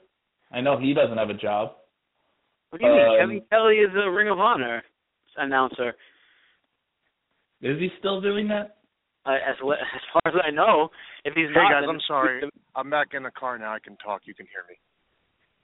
I 0.52 0.60
know 0.60 0.78
he 0.78 0.94
doesn't 0.94 1.18
have 1.18 1.30
a 1.30 1.34
job. 1.34 1.72
what 2.70 2.80
do 2.80 2.86
you 2.86 2.92
mean? 2.92 3.00
um, 3.00 3.16
Kevin 3.20 3.42
Kelly 3.50 3.76
is 3.76 3.90
a 3.94 4.10
Ring 4.10 4.28
of 4.28 4.38
Honor 4.38 4.82
announcer. 5.36 5.94
Is 7.62 7.78
he 7.78 7.88
still 7.98 8.20
doing 8.20 8.48
that? 8.48 8.76
Uh, 9.26 9.32
as 9.34 9.56
le- 9.62 9.74
as 9.74 10.02
far 10.12 10.32
as 10.32 10.40
I 10.44 10.50
know, 10.50 10.88
if 11.24 11.34
he's 11.34 11.48
Hey 11.48 11.62
not, 11.62 11.72
guys, 11.72 11.84
I'm 11.88 12.00
sorry. 12.06 12.42
I'm 12.74 12.90
back 12.90 13.08
in 13.14 13.22
the 13.22 13.30
car 13.30 13.58
now. 13.58 13.72
I 13.72 13.78
can 13.78 13.96
talk. 13.96 14.22
You 14.24 14.34
can 14.34 14.46
hear 14.46 14.62
me. 14.68 14.76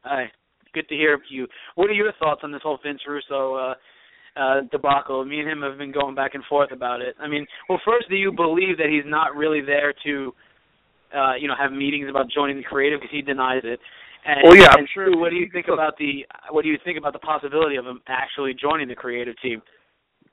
Hi. 0.02 0.30
Good 0.74 0.88
to 0.88 0.94
hear 0.94 1.18
you. 1.30 1.46
What 1.76 1.88
are 1.88 1.94
your 1.94 2.12
thoughts 2.18 2.40
on 2.42 2.50
this 2.50 2.60
whole 2.62 2.78
Vince 2.84 3.00
Russo 3.08 3.54
uh, 3.54 3.74
uh, 4.36 4.60
debacle? 4.72 5.24
Me 5.24 5.38
and 5.38 5.48
him 5.48 5.62
have 5.62 5.78
been 5.78 5.92
going 5.92 6.16
back 6.16 6.34
and 6.34 6.42
forth 6.48 6.72
about 6.72 7.00
it. 7.00 7.14
I 7.20 7.28
mean, 7.28 7.46
well, 7.68 7.80
first, 7.84 8.08
do 8.10 8.16
you 8.16 8.32
believe 8.32 8.76
that 8.78 8.88
he's 8.90 9.08
not 9.08 9.36
really 9.36 9.60
there 9.60 9.94
to, 10.04 10.34
uh, 11.16 11.34
you 11.36 11.46
know, 11.46 11.54
have 11.56 11.70
meetings 11.70 12.08
about 12.10 12.26
joining 12.28 12.56
the 12.56 12.64
creative 12.64 13.00
because 13.00 13.14
he 13.14 13.22
denies 13.22 13.62
it? 13.62 13.78
And, 14.24 14.40
Well, 14.44 14.56
yeah, 14.56 14.74
and 14.76 14.88
sure 14.92 15.16
what 15.16 15.30
do 15.30 15.36
you 15.36 15.48
think 15.52 15.66
about 15.68 15.98
the 15.98 16.26
what 16.50 16.62
do 16.62 16.68
you 16.68 16.78
think 16.84 16.98
about 16.98 17.12
the 17.12 17.18
possibility 17.18 17.76
of 17.76 17.84
him 17.84 18.00
actually 18.08 18.54
joining 18.54 18.88
the 18.88 18.94
creative 18.94 19.34
team? 19.42 19.62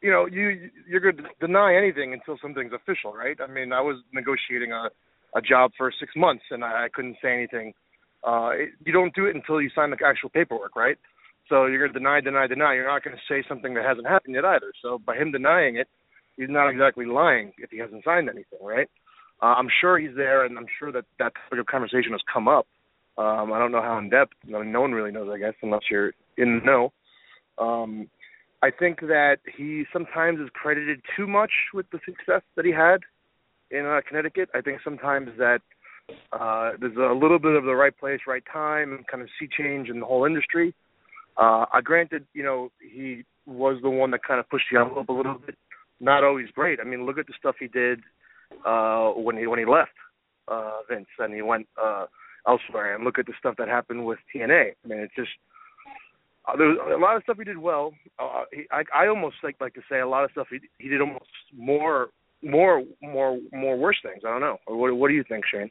you 0.02 0.10
know, 0.10 0.26
you 0.26 0.70
you're 0.90 1.00
going 1.00 1.18
to 1.18 1.24
deny 1.40 1.76
anything 1.76 2.14
until 2.14 2.38
something's 2.42 2.74
official, 2.74 3.14
right? 3.14 3.38
I 3.40 3.48
mean, 3.48 3.72
I 3.72 3.82
was 3.82 3.98
negotiating 4.14 4.72
a 4.72 4.90
a 5.34 5.42
job 5.42 5.72
for 5.78 5.92
six 5.98 6.12
months 6.16 6.44
and 6.52 6.64
I, 6.64 6.86
I 6.86 6.88
couldn't 6.94 7.16
say 7.22 7.34
anything. 7.34 7.74
Uh, 8.28 8.50
it, 8.54 8.70
you 8.86 8.92
don't 8.92 9.16
do 9.16 9.26
it 9.28 9.36
until 9.36 9.62
you 9.62 9.70
sign 9.74 9.90
the 9.90 9.98
actual 10.06 10.30
paperwork, 10.30 10.76
right? 10.76 10.98
So 11.48 11.68
you're 11.68 11.80
going 11.80 11.94
to 11.94 12.00
deny, 12.00 12.20
deny, 12.20 12.48
deny. 12.48 12.76
You're 12.76 12.88
not 12.88 13.04
going 13.04 13.16
to 13.16 13.34
say 13.34 13.44
something 13.48 13.74
that 13.76 13.86
hasn't 13.86 14.08
happened 14.08 14.36
yet 14.36 14.44
either. 14.44 14.74
So 14.82 15.00
by 15.00 15.16
him 15.16 15.32
denying 15.32 15.78
it, 15.78 15.88
he's 16.36 16.50
not 16.50 16.70
exactly 16.70 17.06
lying 17.06 17.54
if 17.58 17.72
he 17.72 17.78
hasn't 17.78 18.04
signed 18.04 18.30
anything, 18.30 18.60
right? 18.62 18.90
Uh, 19.42 19.56
I'm 19.58 19.70
sure 19.80 19.98
he's 19.98 20.16
there, 20.16 20.46
and 20.46 20.58
I'm 20.58 20.68
sure 20.78 20.92
that 20.92 21.06
that 21.18 21.32
type 21.50 21.60
of 21.60 21.66
conversation 21.66 22.12
has 22.12 22.22
come 22.32 22.48
up. 22.48 22.68
Um, 23.22 23.54
I 23.54 23.60
don't 23.60 23.72
know 23.72 23.82
how 23.82 24.00
in 24.00 24.10
depth. 24.10 24.34
I 24.48 24.60
mean, 24.60 24.72
no 24.72 24.82
one 24.82 24.94
really 24.94 25.12
knows, 25.12 25.30
I 25.32 25.38
guess, 25.38 25.54
unless 25.62 25.82
you're 25.92 26.14
in 26.38 26.60
the 26.60 26.66
know. 26.66 26.94
Um, 27.64 28.10
I 28.64 28.72
think 28.72 29.02
that 29.02 29.38
he 29.58 29.84
sometimes 29.94 30.40
is 30.40 30.50
credited 30.54 31.02
too 31.16 31.28
much 31.28 31.52
with 31.74 31.86
the 31.92 32.00
success 32.06 32.42
that 32.56 32.66
he 32.66 32.72
had 32.72 33.02
in 33.70 33.86
uh, 33.86 34.02
Connecticut. 34.08 34.50
I 34.56 34.62
think 34.62 34.80
sometimes 34.84 35.30
that 35.38 35.60
uh, 36.32 36.72
there's 36.80 36.98
a 36.98 37.14
little 37.14 37.38
bit 37.38 37.56
of 37.56 37.64
the 37.64 37.76
right 37.76 37.96
place, 37.98 38.22
right 38.28 38.44
time, 38.52 38.94
and 38.94 39.06
kind 39.06 39.22
of 39.22 39.30
sea 39.40 39.48
change 39.56 39.90
in 39.90 40.00
the 40.00 40.06
whole 40.06 40.26
industry. 40.26 40.74
Uh, 41.38 41.66
I 41.72 41.82
granted, 41.84 42.26
you 42.34 42.44
know, 42.44 42.72
he 42.80 43.24
was 43.46 43.78
the 43.84 43.90
one 43.90 44.12
that 44.12 44.24
kind 44.24 44.40
of 44.40 44.50
pushed 44.50 44.66
the 44.72 44.80
envelope 44.80 45.10
a 45.10 45.14
little 45.14 45.40
bit. 45.46 45.56
Not 46.00 46.24
always 46.24 46.48
great. 46.56 46.80
I 46.80 46.84
mean, 46.84 47.06
look 47.06 47.20
at 47.20 47.28
the 47.28 47.34
stuff 47.38 47.56
he 47.60 47.68
did 47.68 48.00
uh, 48.66 49.10
when 49.12 49.38
he 49.38 49.46
when 49.46 49.60
he 49.60 49.66
left 49.66 49.92
uh, 50.48 50.80
Vince 50.90 51.08
and 51.20 51.34
he 51.34 51.42
went 51.42 51.68
uh, 51.82 52.06
elsewhere, 52.48 52.96
and 52.96 53.04
look 53.04 53.20
at 53.20 53.26
the 53.26 53.34
stuff 53.40 53.56
that 53.58 53.68
happened 53.68 54.06
with 54.06 54.20
TNA. 54.34 54.72
I 54.84 54.88
mean, 54.88 55.00
it's 55.00 55.16
just 55.16 55.30
uh, 56.48 56.56
there 56.58 56.68
was 56.68 56.78
a 56.96 57.00
lot 57.00 57.16
of 57.16 57.24
stuff 57.24 57.38
he 57.38 57.44
did 57.44 57.58
well. 57.58 57.94
Uh, 58.20 58.44
he, 58.52 58.64
I, 58.72 58.84
I 58.96 59.08
almost 59.08 59.36
like 59.44 59.56
like 59.62 59.74
to 59.76 59.82
say 59.90 60.00
a 60.00 60.08
lot 60.08 60.24
of 60.24 60.32
stuff 60.32 60.48
he 60.50 60.60
he 60.80 60.90
did 60.90 61.02
almost 61.02 61.26
more 61.56 62.10
more 62.42 62.84
more 63.02 63.38
more 63.54 63.78
worse 63.78 63.98
things. 64.04 64.24
I 64.26 64.32
don't 64.32 64.42
know. 64.42 64.58
What 64.68 64.96
what 64.98 65.08
do 65.10 65.14
you 65.14 65.24
think, 65.28 65.46
Shane? 65.52 65.70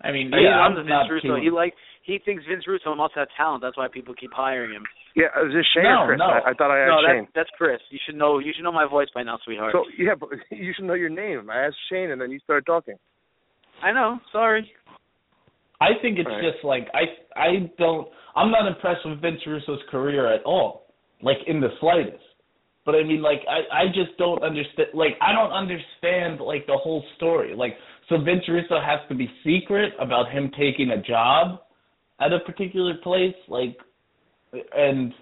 I 0.00 0.12
mean, 0.12 0.30
he 0.32 0.42
yeah, 0.44 0.62
loves 0.62 0.78
I'm 0.78 0.86
Vince 0.86 0.88
not 0.90 1.10
Russo. 1.10 1.36
too- 1.36 1.42
He 1.42 1.50
like 1.50 1.74
he 2.02 2.18
thinks 2.24 2.44
Vince 2.48 2.66
Russo 2.66 2.94
must 2.94 3.14
have 3.16 3.28
talent. 3.36 3.62
That's 3.62 3.76
why 3.76 3.88
people 3.92 4.14
keep 4.14 4.32
hiring 4.32 4.72
him. 4.72 4.84
Yeah, 5.16 5.26
is 5.44 5.52
this 5.52 5.66
Shane 5.74 5.82
No, 5.84 6.02
or 6.02 6.06
Chris? 6.06 6.18
no. 6.18 6.26
I, 6.30 6.50
I 6.50 6.54
thought 6.54 6.70
I 6.70 6.78
had 6.80 6.88
no, 6.88 7.00
Shane. 7.06 7.28
that's 7.34 7.48
that's 7.48 7.50
Chris. 7.58 7.80
You 7.90 7.98
should 8.06 8.14
know 8.14 8.38
you 8.38 8.52
should 8.54 8.62
know 8.62 8.72
my 8.72 8.86
voice 8.88 9.08
by 9.14 9.22
now, 9.24 9.38
sweetheart. 9.44 9.72
So 9.74 9.84
yeah, 9.98 10.14
but 10.14 10.30
you 10.50 10.72
should 10.74 10.84
know 10.86 10.94
your 10.94 11.10
name. 11.10 11.50
I 11.50 11.66
asked 11.66 11.76
Shane, 11.90 12.10
and 12.12 12.20
then 12.20 12.30
you 12.30 12.38
started 12.40 12.64
talking. 12.66 12.94
I 13.82 13.92
know. 13.92 14.20
Sorry. 14.32 14.70
I 15.80 15.94
think 16.02 16.18
it's 16.18 16.28
Right. 16.28 16.42
just 16.42 16.64
like 16.64 16.88
I 16.94 17.04
I 17.36 17.70
don't 17.78 18.08
I'm 18.34 18.50
not 18.50 18.66
impressed 18.66 19.04
with 19.06 19.20
Vince 19.20 19.40
Russo's 19.46 19.82
career 19.90 20.26
at 20.32 20.42
all, 20.44 20.86
like 21.22 21.38
in 21.46 21.60
the 21.60 21.70
slightest. 21.80 22.24
But 22.84 22.94
I 22.94 23.02
mean, 23.02 23.22
like 23.22 23.40
I 23.48 23.82
I 23.82 23.86
just 23.88 24.16
don't 24.18 24.42
understand. 24.42 24.88
Like 24.94 25.16
I 25.20 25.32
don't 25.32 25.52
understand 25.52 26.40
like 26.40 26.66
the 26.66 26.76
whole 26.76 27.04
story. 27.16 27.54
Like 27.54 27.76
so 28.08 28.18
Vince 28.18 28.48
Russo 28.48 28.80
has 28.80 29.00
to 29.08 29.14
be 29.14 29.30
secret 29.44 29.92
about 30.00 30.30
him 30.30 30.50
taking 30.58 30.90
a 30.90 31.02
job 31.02 31.60
at 32.20 32.32
a 32.32 32.40
particular 32.40 32.94
place, 33.02 33.36
like 33.48 33.78
and 34.74 35.12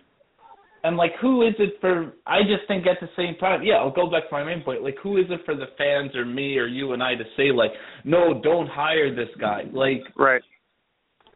and 0.87 0.97
like 0.97 1.13
who 1.21 1.43
is 1.43 1.55
it 1.59 1.75
for 1.81 2.13
I 2.27 2.43
just 2.43 2.69
think 2.69 2.87
at 2.87 2.99
the 3.01 3.09
same 3.17 3.35
time, 3.37 3.63
yeah, 3.65 3.75
I'll 3.75 3.91
go 3.91 4.09
back 4.09 4.29
to 4.29 4.33
my 4.33 4.45
main 4.45 4.63
point. 4.63 4.83
Like 4.83 4.97
who 5.03 5.17
is 5.19 5.27
it 5.31 5.41
for 5.45 5.57
the 5.57 5.67
fans 5.77 6.15
or 6.15 6.25
me 6.25 6.59
or 6.59 6.67
you 6.67 6.93
and 6.93 7.03
I 7.03 7.17
to 7.17 7.25
say 7.37 7.51
like, 7.51 7.73
no, 8.05 8.41
don't 8.43 8.69
hire 8.69 9.15
this 9.15 9.29
guy. 9.41 9.65
Like 9.73 10.03
Right. 10.17 10.43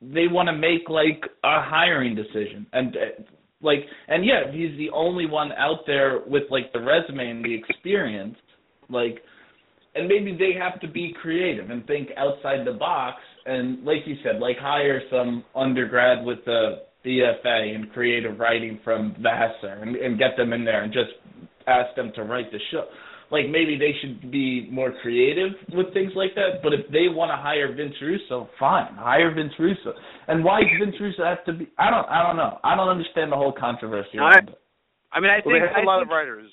they 0.01 0.29
want 0.29 0.49
to 0.49 0.53
make 0.53 0.89
like 0.89 1.23
a 1.43 1.63
hiring 1.63 2.15
decision 2.15 2.65
and 2.73 2.97
uh, 2.97 3.23
like 3.61 3.81
and 4.09 4.25
yeah 4.25 4.51
he's 4.53 4.77
the 4.79 4.89
only 4.95 5.27
one 5.27 5.53
out 5.53 5.81
there 5.87 6.21
with 6.27 6.45
like 6.51 6.73
the 6.73 6.81
resume 6.81 7.31
and 7.31 7.45
the 7.45 7.55
experience 7.55 8.37
like 8.89 9.19
and 9.95 10.07
maybe 10.07 10.37
they 10.39 10.59
have 10.59 10.81
to 10.81 10.89
be 10.89 11.15
creative 11.21 11.71
and 11.71 11.87
think 11.87 12.09
outside 12.17 12.67
the 12.67 12.73
box 12.73 13.19
and 13.47 13.85
like 13.85 13.99
you 14.07 14.17
said 14.23 14.41
like 14.41 14.57
hire 14.59 15.03
some 15.11 15.45
undergrad 15.55 16.25
with 16.25 16.39
the 16.47 16.83
BFA 17.05 17.75
in 17.75 17.89
creative 17.93 18.39
writing 18.39 18.79
from 18.85 19.15
Vassar 19.21 19.83
and, 19.83 19.97
and 19.97 20.19
get 20.19 20.37
them 20.37 20.53
in 20.53 20.65
there 20.65 20.83
and 20.83 20.93
just 20.93 21.11
ask 21.67 21.95
them 21.97 22.13
to 22.17 22.23
write 22.25 22.51
the 22.53 22.59
show 22.71 22.85
like 23.31 23.49
maybe 23.49 23.79
they 23.79 23.95
should 24.01 24.31
be 24.31 24.69
more 24.71 24.93
creative 25.03 25.53
with 25.73 25.93
things 25.95 26.13
like 26.17 26.35
that. 26.35 26.63
But 26.63 26.73
if 26.73 26.87
they 26.91 27.07
want 27.09 27.31
to 27.31 27.37
hire 27.37 27.73
Vince 27.75 27.95
Russo, 28.03 28.49
fine, 28.59 28.95
hire 28.95 29.33
Vince 29.33 29.53
Russo. 29.59 29.95
And 30.29 30.45
why 30.45 30.61
does 30.61 30.71
Vince 30.85 30.97
Russo 31.01 31.25
have 31.25 31.45
to 31.47 31.53
be? 31.53 31.71
I 31.79 31.91
don't. 31.91 32.07
I 32.09 32.23
don't 32.27 32.37
know. 32.37 32.59
I 32.65 32.75
don't 32.77 32.89
understand 32.89 33.31
the 33.33 33.37
whole 33.37 33.53
controversy. 33.53 34.19
All 34.19 34.27
right. 34.29 34.37
around. 34.39 34.55
I 35.13 35.21
mean, 35.21 35.31
I 35.31 35.41
Well, 35.45 35.55
think 35.55 35.65
they 35.65 35.69
have 35.69 35.79
I 35.79 35.83
a 35.83 35.87
lot 35.87 35.99
think, 36.01 36.11
of 36.11 36.15
writers. 36.15 36.51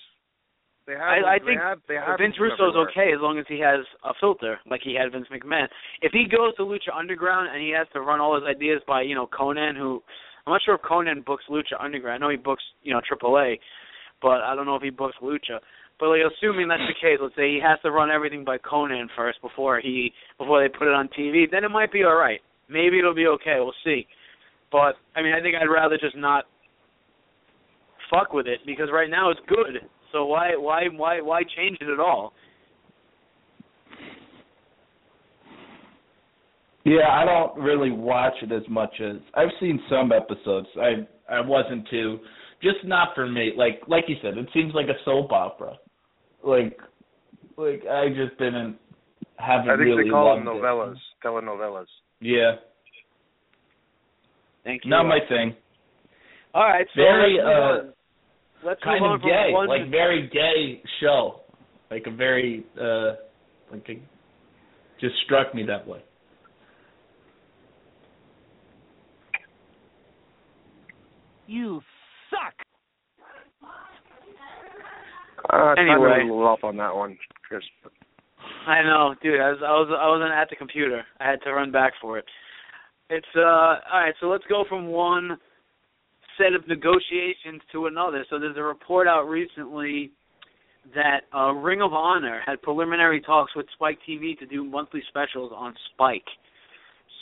They 0.85 0.93
have. 0.93 1.01
I, 1.01 1.17
I 1.35 1.39
they 1.39 1.45
think 1.45 1.61
have, 1.61 1.79
they 1.87 1.95
have 1.95 2.17
Vince 2.19 2.35
them 2.37 2.43
Russo's 2.45 2.77
everywhere. 2.77 2.89
okay 2.93 3.09
as 3.13 3.21
long 3.21 3.37
as 3.39 3.45
he 3.49 3.59
has 3.59 3.81
a 4.05 4.13
filter, 4.21 4.59
like 4.69 4.81
he 4.83 4.93
had 4.93 5.11
Vince 5.11 5.27
McMahon. 5.33 5.67
If 6.01 6.13
he 6.13 6.25
goes 6.29 6.55
to 6.57 6.63
Lucha 6.63 6.93
Underground 6.95 7.49
and 7.51 7.61
he 7.61 7.73
has 7.73 7.87
to 7.93 8.01
run 8.01 8.21
all 8.21 8.35
his 8.35 8.45
ideas 8.45 8.81
by, 8.87 9.01
you 9.01 9.15
know, 9.15 9.27
Konnan, 9.27 9.75
who 9.75 10.01
I'm 10.47 10.53
not 10.53 10.61
sure 10.63 10.75
if 10.75 10.81
Konnan 10.81 11.25
books 11.25 11.43
Lucha 11.49 11.75
Underground. 11.77 12.23
I 12.23 12.25
know 12.25 12.31
he 12.31 12.37
books, 12.37 12.63
you 12.81 12.93
know, 12.93 13.01
AAA, 13.01 13.59
but 14.21 14.39
I 14.39 14.55
don't 14.55 14.65
know 14.65 14.77
if 14.77 14.81
he 14.81 14.89
books 14.89 15.15
Lucha. 15.21 15.59
But 15.99 16.07
like, 16.07 16.21
assuming 16.21 16.69
that's 16.69 16.87
the 16.87 16.93
case, 16.93 17.19
let's 17.21 17.35
say 17.35 17.51
he 17.51 17.59
has 17.61 17.79
to 17.81 17.91
run 17.91 18.09
everything 18.09 18.45
by 18.45 18.57
Konnan 18.57 19.07
first 19.17 19.41
before 19.41 19.81
he 19.81 20.13
before 20.37 20.61
they 20.61 20.69
put 20.69 20.87
it 20.87 20.93
on 20.93 21.09
TV, 21.09 21.51
then 21.51 21.65
it 21.65 21.69
might 21.69 21.91
be 21.91 22.03
all 22.03 22.15
right. 22.15 22.39
Maybe 22.69 22.97
it'll 22.97 23.13
be 23.13 23.27
okay. 23.27 23.57
We'll 23.59 23.73
see. 23.83 24.07
But 24.71 24.95
I 25.17 25.21
mean, 25.21 25.33
I 25.33 25.41
think 25.41 25.55
I'd 25.55 25.65
rather 25.65 25.97
just 25.97 26.15
not 26.15 26.45
fuck 28.09 28.31
with 28.31 28.47
it 28.47 28.59
because 28.65 28.87
right 28.93 29.09
now 29.09 29.29
it's 29.31 29.41
good. 29.49 29.83
So 30.13 30.25
why 30.25 30.51
why 30.55 30.83
why 30.95 31.19
why 31.19 31.41
change 31.43 31.77
it 31.81 31.89
at 31.89 31.99
all? 31.99 32.31
Yeah, 36.87 37.09
I 37.11 37.25
don't 37.25 37.59
really 37.61 37.91
watch 37.91 38.35
it 38.41 38.53
as 38.53 38.63
much 38.69 38.93
as 39.01 39.17
I've 39.33 39.51
seen 39.59 39.77
some 39.89 40.13
episodes. 40.13 40.67
I 40.79 41.05
I 41.29 41.41
wasn't 41.41 41.85
too, 41.89 42.19
just 42.63 42.77
not 42.85 43.09
for 43.13 43.27
me. 43.27 43.51
Like 43.57 43.81
like 43.87 44.05
you 44.07 44.15
said, 44.21 44.37
it 44.37 44.47
seems 44.53 44.73
like 44.73 44.85
a 44.87 44.97
soap 45.03 45.33
opera. 45.33 45.73
Like 46.45 46.79
like 47.57 47.83
I 47.91 48.07
just 48.07 48.39
didn't 48.39 48.77
haven't 49.37 49.69
I 49.69 49.73
think 49.75 49.79
really 49.81 50.03
they 50.05 50.09
call 50.09 50.33
them 50.35 50.45
loved 50.45 50.59
it. 50.59 50.63
novellas, 50.63 50.95
telenovelas. 51.25 51.87
Yeah, 52.21 52.53
Thank 54.63 54.85
you. 54.85 54.89
not 54.89 55.03
my 55.03 55.19
thing. 55.27 55.55
All 56.53 56.63
right, 56.63 56.87
so 56.95 57.01
Very, 57.01 57.37
let's 57.37 57.45
uh, 57.45 57.51
on. 57.51 57.93
Let's 58.65 58.83
kind 58.83 59.05
of 59.05 59.21
gay, 59.21 59.49
one. 59.51 59.67
like 59.67 59.91
very 59.91 60.29
gay 60.33 60.81
show, 61.01 61.41
like 61.91 62.05
a 62.07 62.15
very 62.15 62.65
uh, 62.79 63.15
like 63.71 63.85
a, 63.89 63.99
just 65.01 65.15
struck 65.25 65.53
me 65.53 65.63
that 65.67 65.85
way. 65.85 65.99
You 71.47 71.81
suck. 72.29 72.53
Uh, 75.51 75.73
Anyway. 75.77 76.19
I'm 76.21 76.29
a 76.29 76.33
little 76.33 76.47
off 76.47 76.63
on 76.63 76.77
that 76.77 76.93
one, 76.95 77.17
Chris. 77.47 77.63
I 78.67 78.83
know, 78.83 79.15
dude. 79.23 79.39
I 79.39 79.51
was 79.51 79.59
I 79.63 79.71
was 79.71 79.97
I 79.97 80.07
wasn't 80.07 80.31
at 80.31 80.49
the 80.49 80.55
computer. 80.55 81.03
I 81.19 81.29
had 81.29 81.41
to 81.43 81.53
run 81.53 81.71
back 81.71 81.93
for 82.01 82.17
it. 82.17 82.25
It's 83.09 83.25
uh 83.35 83.39
all 83.41 83.79
right. 83.93 84.13
So 84.19 84.27
let's 84.27 84.43
go 84.49 84.65
from 84.67 84.87
one 84.87 85.37
set 86.37 86.53
of 86.53 86.67
negotiations 86.67 87.61
to 87.71 87.87
another. 87.87 88.25
So 88.29 88.39
there's 88.39 88.57
a 88.57 88.63
report 88.63 89.07
out 89.07 89.23
recently 89.23 90.11
that 90.95 91.21
uh, 91.35 91.51
Ring 91.51 91.81
of 91.81 91.93
Honor 91.93 92.41
had 92.45 92.61
preliminary 92.61 93.21
talks 93.21 93.55
with 93.55 93.65
Spike 93.73 93.99
TV 94.07 94.37
to 94.39 94.45
do 94.45 94.63
monthly 94.63 95.01
specials 95.09 95.51
on 95.53 95.73
Spike. 95.93 96.23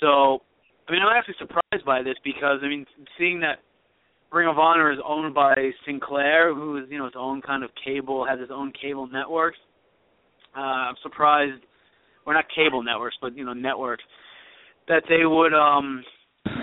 So, 0.01 0.39
I 0.87 0.91
mean, 0.91 1.01
I'm 1.01 1.15
actually 1.15 1.35
surprised 1.39 1.85
by 1.85 2.03
this 2.03 2.15
because 2.23 2.59
I 2.63 2.67
mean, 2.67 2.85
seeing 3.17 3.39
that 3.39 3.59
Ring 4.35 4.49
of 4.49 4.59
Honor 4.59 4.91
is 4.91 4.99
owned 5.07 5.33
by 5.33 5.55
Sinclair, 5.85 6.53
who 6.53 6.77
is 6.77 6.83
you 6.89 6.97
know 6.97 7.05
its 7.05 7.15
own 7.17 7.41
kind 7.41 7.63
of 7.63 7.69
cable, 7.83 8.25
has 8.27 8.39
its 8.39 8.51
own 8.53 8.73
cable 8.79 9.07
networks. 9.07 9.57
Uh, 10.55 10.59
I'm 10.91 10.95
surprised, 11.01 11.63
or 12.25 12.33
not 12.33 12.45
cable 12.53 12.83
networks, 12.83 13.15
but 13.21 13.35
you 13.35 13.45
know 13.45 13.53
networks, 13.53 14.03
that 14.89 15.03
they 15.07 15.25
would 15.25 15.53
um, 15.53 16.03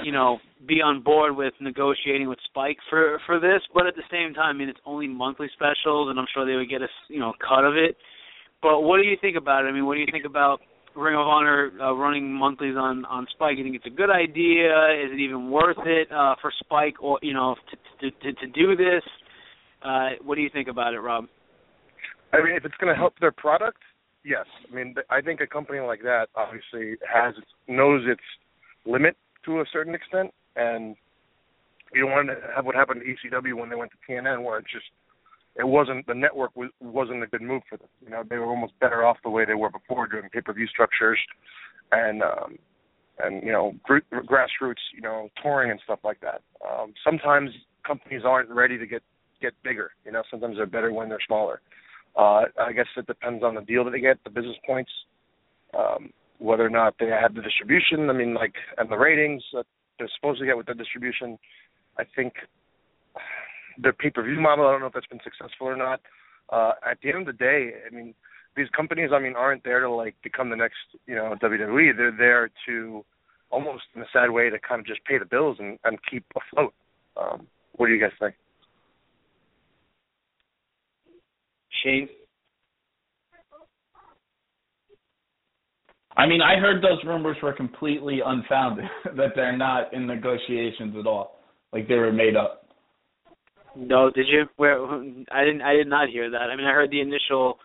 you 0.04 0.12
know, 0.12 0.38
be 0.66 0.80
on 0.80 1.02
board 1.02 1.36
with 1.36 1.54
negotiating 1.60 2.28
with 2.28 2.38
Spike 2.44 2.78
for 2.88 3.18
for 3.26 3.40
this. 3.40 3.62
But 3.74 3.86
at 3.86 3.94
the 3.96 4.02
same 4.10 4.34
time, 4.34 4.56
I 4.56 4.58
mean, 4.58 4.68
it's 4.68 4.80
only 4.86 5.08
monthly 5.08 5.48
specials, 5.54 6.10
and 6.10 6.18
I'm 6.18 6.26
sure 6.32 6.46
they 6.46 6.56
would 6.56 6.70
get 6.70 6.82
a 6.82 6.88
you 7.08 7.20
know 7.20 7.32
cut 7.40 7.64
of 7.64 7.76
it. 7.76 7.96
But 8.60 8.82
what 8.82 8.98
do 8.98 9.04
you 9.04 9.16
think 9.20 9.36
about 9.36 9.64
it? 9.64 9.68
I 9.68 9.72
mean, 9.72 9.86
what 9.86 9.94
do 9.94 10.00
you 10.00 10.12
think 10.12 10.24
about 10.24 10.60
Ring 10.94 11.14
of 11.14 11.26
Honor 11.26 11.70
uh, 11.80 11.94
running 11.94 12.32
monthlies 12.32 12.74
on 12.76 13.04
on 13.06 13.26
Spike? 13.34 13.56
You 13.56 13.64
think 13.64 13.76
it's 13.76 13.86
a 13.86 13.90
good 13.96 14.10
idea? 14.10 14.70
Is 15.04 15.12
it 15.12 15.20
even 15.20 15.50
worth 15.50 15.78
it 15.84 16.08
uh, 16.12 16.34
for 16.40 16.52
Spike, 16.60 17.02
or 17.02 17.18
you 17.22 17.34
know, 17.34 17.56
to 18.00 18.10
to 18.10 18.32
to, 18.32 18.46
do 18.48 18.76
this? 18.76 19.02
Uh, 19.82 20.10
what 20.24 20.36
do 20.36 20.42
you 20.42 20.50
think 20.52 20.68
about 20.68 20.94
it, 20.94 21.00
Rob? 21.00 21.24
I 22.32 22.38
mean, 22.42 22.56
if 22.56 22.64
it's 22.64 22.74
going 22.80 22.92
to 22.92 22.98
help 22.98 23.14
their 23.20 23.32
product, 23.32 23.78
yes. 24.24 24.46
I 24.70 24.74
mean, 24.74 24.94
I 25.10 25.20
think 25.20 25.40
a 25.40 25.46
company 25.46 25.80
like 25.80 26.02
that 26.02 26.26
obviously 26.34 26.96
has 27.12 27.34
knows 27.68 28.02
its 28.06 28.22
limit 28.86 29.16
to 29.44 29.60
a 29.60 29.64
certain 29.72 29.94
extent, 29.94 30.32
and 30.56 30.96
you 31.92 32.02
don't 32.02 32.10
want 32.10 32.28
to 32.28 32.36
have 32.54 32.64
what 32.64 32.74
happened 32.74 33.02
to 33.02 33.28
ECW 33.28 33.54
when 33.54 33.68
they 33.68 33.76
went 33.76 33.90
to 33.92 34.12
TNN, 34.12 34.42
where 34.44 34.58
it 34.58 34.64
just 34.72 34.86
it 35.56 35.66
wasn't 35.66 36.06
the 36.06 36.14
network 36.14 36.56
was 36.56 36.70
wasn't 36.80 37.22
a 37.22 37.26
good 37.26 37.42
move 37.42 37.62
for 37.68 37.76
them. 37.76 37.88
You 38.02 38.10
know, 38.10 38.22
they 38.28 38.38
were 38.38 38.46
almost 38.46 38.78
better 38.80 39.04
off 39.04 39.18
the 39.22 39.30
way 39.30 39.44
they 39.44 39.54
were 39.54 39.70
before, 39.70 40.06
doing 40.06 40.28
pay 40.32 40.40
per 40.40 40.52
view 40.52 40.66
structures, 40.66 41.18
and 41.90 42.22
um, 42.22 42.58
and 43.18 43.42
you 43.42 43.52
know 43.52 43.74
gr- 43.82 43.98
grassroots, 44.12 44.82
you 44.94 45.02
know, 45.02 45.28
touring 45.42 45.70
and 45.70 45.80
stuff 45.84 46.00
like 46.04 46.20
that. 46.20 46.42
Um, 46.66 46.94
sometimes 47.04 47.50
companies 47.86 48.22
aren't 48.24 48.48
ready 48.48 48.78
to 48.78 48.86
get 48.86 49.02
get 49.40 49.52
bigger. 49.62 49.90
You 50.04 50.12
know, 50.12 50.22
sometimes 50.30 50.56
they're 50.56 50.66
better 50.66 50.92
when 50.92 51.08
they're 51.08 51.18
smaller. 51.26 51.60
Uh, 52.16 52.44
I 52.60 52.72
guess 52.74 52.86
it 52.96 53.06
depends 53.06 53.42
on 53.42 53.54
the 53.54 53.62
deal 53.62 53.84
that 53.84 53.90
they 53.90 54.00
get, 54.00 54.22
the 54.24 54.30
business 54.30 54.56
points, 54.66 54.90
um, 55.76 56.10
whether 56.38 56.64
or 56.64 56.70
not 56.70 56.94
they 57.00 57.06
have 57.06 57.34
the 57.34 57.40
distribution. 57.40 58.10
I 58.10 58.12
mean, 58.12 58.34
like, 58.34 58.52
and 58.76 58.90
the 58.90 58.98
ratings 58.98 59.42
that 59.54 59.64
they're 59.98 60.10
supposed 60.16 60.40
to 60.40 60.46
get 60.46 60.56
with 60.56 60.66
the 60.66 60.74
distribution. 60.74 61.38
I 61.98 62.04
think 62.16 62.34
their 63.78 63.92
pay-per-view 63.92 64.40
model. 64.40 64.66
I 64.66 64.72
don't 64.72 64.80
know 64.80 64.86
if 64.86 64.92
that's 64.92 65.06
been 65.06 65.20
successful 65.24 65.68
or 65.68 65.76
not. 65.76 66.00
Uh, 66.50 66.72
at 66.90 66.98
the 67.02 67.10
end 67.10 67.20
of 67.20 67.26
the 67.26 67.32
day, 67.32 67.72
I 67.86 67.94
mean, 67.94 68.14
these 68.56 68.68
companies, 68.76 69.10
I 69.14 69.18
mean, 69.18 69.34
aren't 69.36 69.64
there 69.64 69.80
to 69.80 69.90
like 69.90 70.14
become 70.22 70.50
the 70.50 70.56
next, 70.56 70.76
you 71.06 71.14
know, 71.14 71.34
WWE. 71.42 71.96
They're 71.96 72.16
there 72.16 72.50
to 72.66 73.04
almost 73.50 73.84
in 73.94 74.02
a 74.02 74.06
sad 74.12 74.30
way 74.30 74.50
to 74.50 74.58
kind 74.58 74.80
of 74.80 74.86
just 74.86 75.04
pay 75.04 75.18
the 75.18 75.24
bills 75.24 75.56
and, 75.60 75.78
and 75.84 75.98
keep 76.10 76.24
afloat. 76.36 76.74
Um, 77.16 77.46
what 77.76 77.86
do 77.86 77.94
you 77.94 78.00
guys 78.00 78.12
think? 78.18 78.34
Shane? 81.82 82.08
I 86.16 86.26
mean, 86.26 86.42
I 86.42 86.56
heard 86.60 86.82
those 86.82 87.02
rumors 87.06 87.36
were 87.42 87.54
completely 87.54 88.20
unfounded 88.24 88.84
that 89.16 89.30
they're 89.34 89.56
not 89.56 89.94
in 89.94 90.06
negotiations 90.06 90.94
at 90.98 91.06
all. 91.06 91.38
like 91.72 91.88
they 91.88 91.94
were 91.94 92.12
made 92.12 92.36
up. 92.36 92.61
No, 93.76 94.10
did 94.10 94.26
you? 94.28 94.44
Where 94.56 94.84
I 95.32 95.44
didn't. 95.44 95.62
I 95.62 95.74
did 95.74 95.86
not 95.88 96.08
hear 96.08 96.30
that. 96.30 96.50
I 96.50 96.56
mean, 96.56 96.66
I 96.66 96.72
heard 96.72 96.90
the 96.90 97.00
initial, 97.00 97.58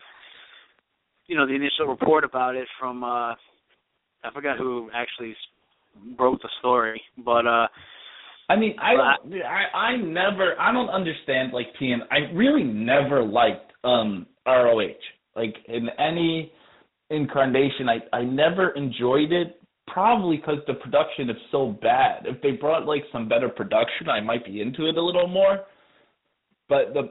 you 1.28 1.36
know, 1.36 1.46
the 1.46 1.54
initial 1.56 1.88
report 1.88 2.24
about 2.24 2.56
it 2.56 2.68
from. 2.80 3.04
uh 3.04 3.34
I 4.24 4.32
forgot 4.34 4.58
who 4.58 4.90
actually 4.94 5.36
wrote 6.20 6.42
the 6.42 6.50
story, 6.60 7.02
but 7.24 7.46
uh 7.46 7.68
I 8.50 8.56
mean, 8.56 8.76
I 8.82 8.94
don't, 8.94 9.44
I 9.44 9.78
I 9.78 9.98
never 9.98 10.60
I 10.60 10.72
don't 10.72 10.90
understand 10.90 11.52
like 11.54 11.68
TN. 11.82 12.00
I 12.12 12.32
really 12.34 12.64
never 12.64 13.24
liked 13.24 13.72
um 13.84 14.26
ROH. 14.46 14.94
Like 15.36 15.56
in 15.68 15.90
any 16.00 16.52
incarnation, 17.10 17.90
I 17.90 18.00
I 18.16 18.24
never 18.24 18.70
enjoyed 18.72 19.32
it. 19.32 19.62
Probably 19.88 20.38
because 20.38 20.60
the 20.68 20.74
production 20.76 21.30
is 21.30 21.38
so 21.52 21.78
bad. 21.82 22.26
If 22.26 22.42
they 22.42 22.52
brought 22.52 22.86
like 22.86 23.04
some 23.12 23.28
better 23.30 23.50
production, 23.50 24.10
I 24.10 24.20
might 24.22 24.46
be 24.46 24.62
into 24.62 24.88
it 24.88 24.98
a 24.98 25.02
little 25.02 25.28
more. 25.28 25.66
But 26.70 26.94
the 26.94 27.10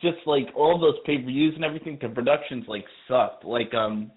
just 0.00 0.18
like 0.26 0.48
all 0.54 0.78
those 0.78 0.96
pay 1.06 1.18
per 1.18 1.26
views 1.26 1.54
and 1.54 1.64
everything, 1.64 1.98
the 2.00 2.08
productions 2.08 2.64
like 2.68 2.84
sucked. 3.08 3.44
Like 3.44 3.72
um, 3.74 4.10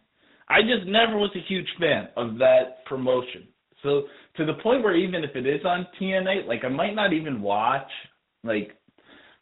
I 0.50 0.62
just 0.62 0.88
never 0.88 1.18
was 1.18 1.32
a 1.36 1.48
huge 1.48 1.68
fan 1.80 2.10
of 2.18 2.38
that 2.40 2.86
promotion. 2.86 3.48
So 3.84 4.04
to 4.38 4.46
the 4.46 4.56
point 4.62 4.84
where 4.84 4.96
even 4.96 5.24
if 5.24 5.36
it 5.36 5.46
is 5.46 5.62
on 5.66 5.88
TNA, 6.00 6.48
like 6.48 6.64
I 6.64 6.70
might 6.70 6.96
not 6.96 7.14
even 7.14 7.42
watch. 7.42 7.90
Like 8.44 8.78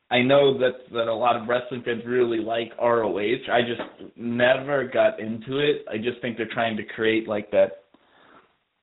I 0.10 0.22
know 0.22 0.58
that 0.60 0.74
that 0.92 1.08
a 1.08 1.14
lot 1.14 1.36
of 1.36 1.48
wrestling 1.48 1.84
fans 1.84 2.04
really 2.06 2.40
like 2.40 2.72
ROH. 2.82 3.52
I 3.52 3.62
just 3.62 3.82
never 4.16 4.88
got 4.88 5.20
into 5.20 5.60
it. 5.60 5.86
I 5.92 5.98
just 5.98 6.22
think 6.22 6.38
they're 6.38 6.48
trying 6.52 6.78
to 6.78 6.84
create 6.84 7.28
like 7.28 7.52
that 7.52 7.84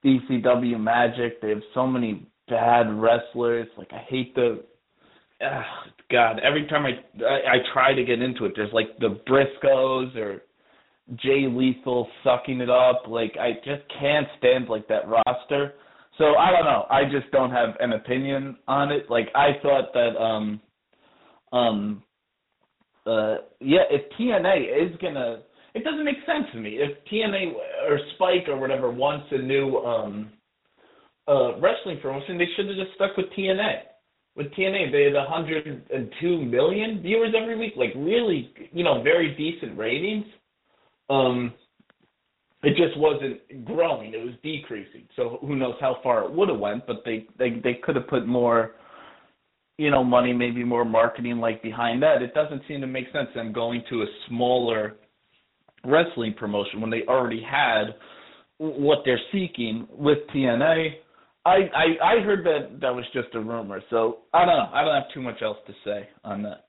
ECW 0.04 0.78
magic. 0.78 1.40
They 1.40 1.50
have 1.50 1.62
so 1.72 1.86
many 1.86 2.26
bad 2.48 2.92
wrestlers. 3.00 3.68
Like 3.78 3.92
I 3.92 4.04
hate 4.08 4.34
the 4.34 4.64
uh, 5.44 5.62
God, 6.10 6.40
every 6.40 6.66
time 6.66 6.86
I, 6.86 7.24
I 7.24 7.54
I 7.54 7.56
try 7.72 7.94
to 7.94 8.04
get 8.04 8.22
into 8.22 8.44
it, 8.44 8.52
there's 8.56 8.72
like 8.72 8.98
the 8.98 9.20
Briscoes 9.28 10.14
or 10.16 10.42
Jay 11.16 11.46
Lethal 11.48 12.08
sucking 12.22 12.60
it 12.60 12.70
up. 12.70 13.02
Like 13.08 13.34
I 13.40 13.54
just 13.64 13.82
can't 13.98 14.26
stand 14.38 14.68
like 14.68 14.88
that 14.88 15.08
roster. 15.08 15.74
So 16.18 16.36
I 16.36 16.50
don't 16.50 16.64
know. 16.64 16.86
I 16.90 17.04
just 17.04 17.30
don't 17.32 17.50
have 17.50 17.70
an 17.80 17.92
opinion 17.92 18.56
on 18.68 18.92
it. 18.92 19.10
Like 19.10 19.28
I 19.34 19.52
thought 19.62 19.92
that 19.92 20.16
um 20.16 20.60
um 21.52 22.02
uh 23.06 23.36
yeah, 23.60 23.82
if 23.90 24.02
TNA 24.18 24.90
is 24.90 24.96
gonna 25.00 25.42
it 25.74 25.82
doesn't 25.82 26.04
make 26.04 26.18
sense 26.24 26.46
to 26.52 26.60
me. 26.60 26.78
If 26.78 26.96
TNA 27.12 27.54
or 27.88 27.98
Spike 28.14 28.48
or 28.48 28.58
whatever 28.58 28.90
wants 28.90 29.26
a 29.32 29.38
new 29.38 29.78
um 29.78 30.30
uh 31.28 31.58
wrestling 31.58 31.98
promotion, 32.00 32.38
they 32.38 32.48
should 32.56 32.66
have 32.68 32.76
just 32.76 32.94
stuck 32.94 33.16
with 33.16 33.26
TNA. 33.36 33.80
With 34.36 34.48
TNA, 34.52 34.90
they 34.90 35.04
had 35.04 35.14
102 35.14 36.44
million 36.44 37.00
viewers 37.00 37.34
every 37.40 37.56
week, 37.56 37.74
like 37.76 37.92
really, 37.94 38.52
you 38.72 38.82
know, 38.82 39.02
very 39.02 39.34
decent 39.36 39.78
ratings 39.78 40.24
um, 41.10 41.52
it 42.62 42.76
just 42.76 42.98
wasn't 42.98 43.64
growing; 43.64 44.14
it 44.14 44.24
was 44.24 44.34
decreasing. 44.42 45.06
So 45.16 45.38
who 45.40 45.56
knows 45.56 45.74
how 45.80 45.98
far 46.02 46.24
it 46.24 46.32
would 46.32 46.48
have 46.48 46.58
went? 46.58 46.86
But 46.86 47.02
they 47.04 47.26
they 47.38 47.60
they 47.62 47.74
could 47.74 47.96
have 47.96 48.08
put 48.08 48.26
more, 48.26 48.72
you 49.76 49.90
know, 49.90 50.02
money, 50.02 50.32
maybe 50.32 50.64
more 50.64 50.84
marketing 50.84 51.38
like 51.38 51.62
behind 51.62 52.02
that. 52.02 52.22
It 52.22 52.32
doesn't 52.34 52.62
seem 52.66 52.80
to 52.80 52.86
make 52.86 53.06
sense 53.12 53.28
them 53.34 53.52
going 53.52 53.82
to 53.90 54.02
a 54.02 54.06
smaller 54.28 54.96
wrestling 55.84 56.34
promotion 56.34 56.80
when 56.80 56.90
they 56.90 57.02
already 57.06 57.42
had 57.42 57.94
what 58.56 59.00
they're 59.04 59.20
seeking 59.30 59.86
with 59.90 60.18
TNA. 60.34 60.94
I, 61.46 61.56
I 61.74 62.14
I 62.14 62.20
heard 62.24 62.44
that 62.46 62.80
that 62.80 62.94
was 62.94 63.04
just 63.12 63.28
a 63.34 63.40
rumor, 63.40 63.80
so 63.90 64.18
I 64.32 64.46
don't 64.46 64.56
know. 64.56 64.70
I 64.72 64.82
don't 64.82 64.94
have 64.94 65.12
too 65.12 65.20
much 65.20 65.42
else 65.42 65.58
to 65.66 65.72
say 65.84 66.08
on 66.24 66.42
that. 66.42 66.64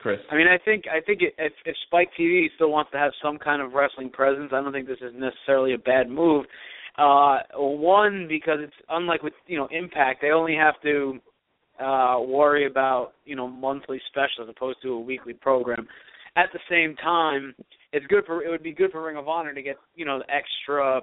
Chris? 0.00 0.18
I 0.30 0.36
mean, 0.36 0.46
I 0.46 0.56
think 0.64 0.84
I 0.88 1.00
think 1.04 1.20
if 1.22 1.52
if 1.64 1.76
Spike 1.86 2.08
TV 2.18 2.46
still 2.54 2.70
wants 2.70 2.90
to 2.92 2.98
have 2.98 3.12
some 3.22 3.38
kind 3.38 3.60
of 3.60 3.72
wrestling 3.72 4.10
presence, 4.10 4.50
I 4.52 4.62
don't 4.62 4.72
think 4.72 4.86
this 4.86 4.98
is 5.02 5.12
necessarily 5.14 5.74
a 5.74 5.78
bad 5.78 6.08
move. 6.08 6.46
Uh, 6.96 7.38
one 7.54 8.26
because 8.28 8.58
it's 8.60 8.74
unlike 8.88 9.22
with 9.22 9.34
you 9.46 9.58
know 9.58 9.68
Impact, 9.70 10.20
they 10.22 10.30
only 10.30 10.54
have 10.54 10.74
to 10.82 11.18
uh, 11.78 12.18
worry 12.20 12.66
about 12.66 13.12
you 13.24 13.36
know 13.36 13.46
monthly 13.46 14.00
specials 14.08 14.48
as 14.48 14.54
opposed 14.56 14.78
to 14.82 14.92
a 14.92 15.00
weekly 15.00 15.34
program. 15.34 15.86
At 16.36 16.46
the 16.52 16.60
same 16.70 16.96
time, 16.96 17.54
it's 17.92 18.06
good 18.06 18.24
for 18.24 18.42
it 18.42 18.48
would 18.48 18.62
be 18.62 18.72
good 18.72 18.92
for 18.92 19.04
Ring 19.04 19.16
of 19.16 19.28
Honor 19.28 19.54
to 19.54 19.62
get 19.62 19.76
you 19.94 20.04
know 20.04 20.22
extra 20.28 21.02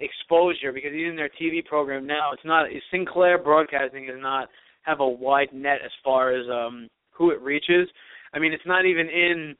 exposure 0.00 0.72
because 0.72 0.92
even 0.92 1.16
their 1.16 1.30
TV 1.40 1.64
program 1.64 2.06
now 2.06 2.32
it's 2.32 2.44
not 2.44 2.66
Sinclair 2.90 3.38
Broadcasting 3.38 4.06
does 4.06 4.20
not 4.20 4.48
have 4.82 5.00
a 5.00 5.08
wide 5.08 5.52
net 5.52 5.78
as 5.84 5.90
far 6.02 6.32
as 6.32 6.46
um 6.50 6.88
who 7.20 7.30
it 7.30 7.40
reaches. 7.42 7.86
I 8.32 8.38
mean, 8.38 8.52
it's 8.52 8.66
not 8.66 8.86
even 8.86 9.08
in, 9.08 9.54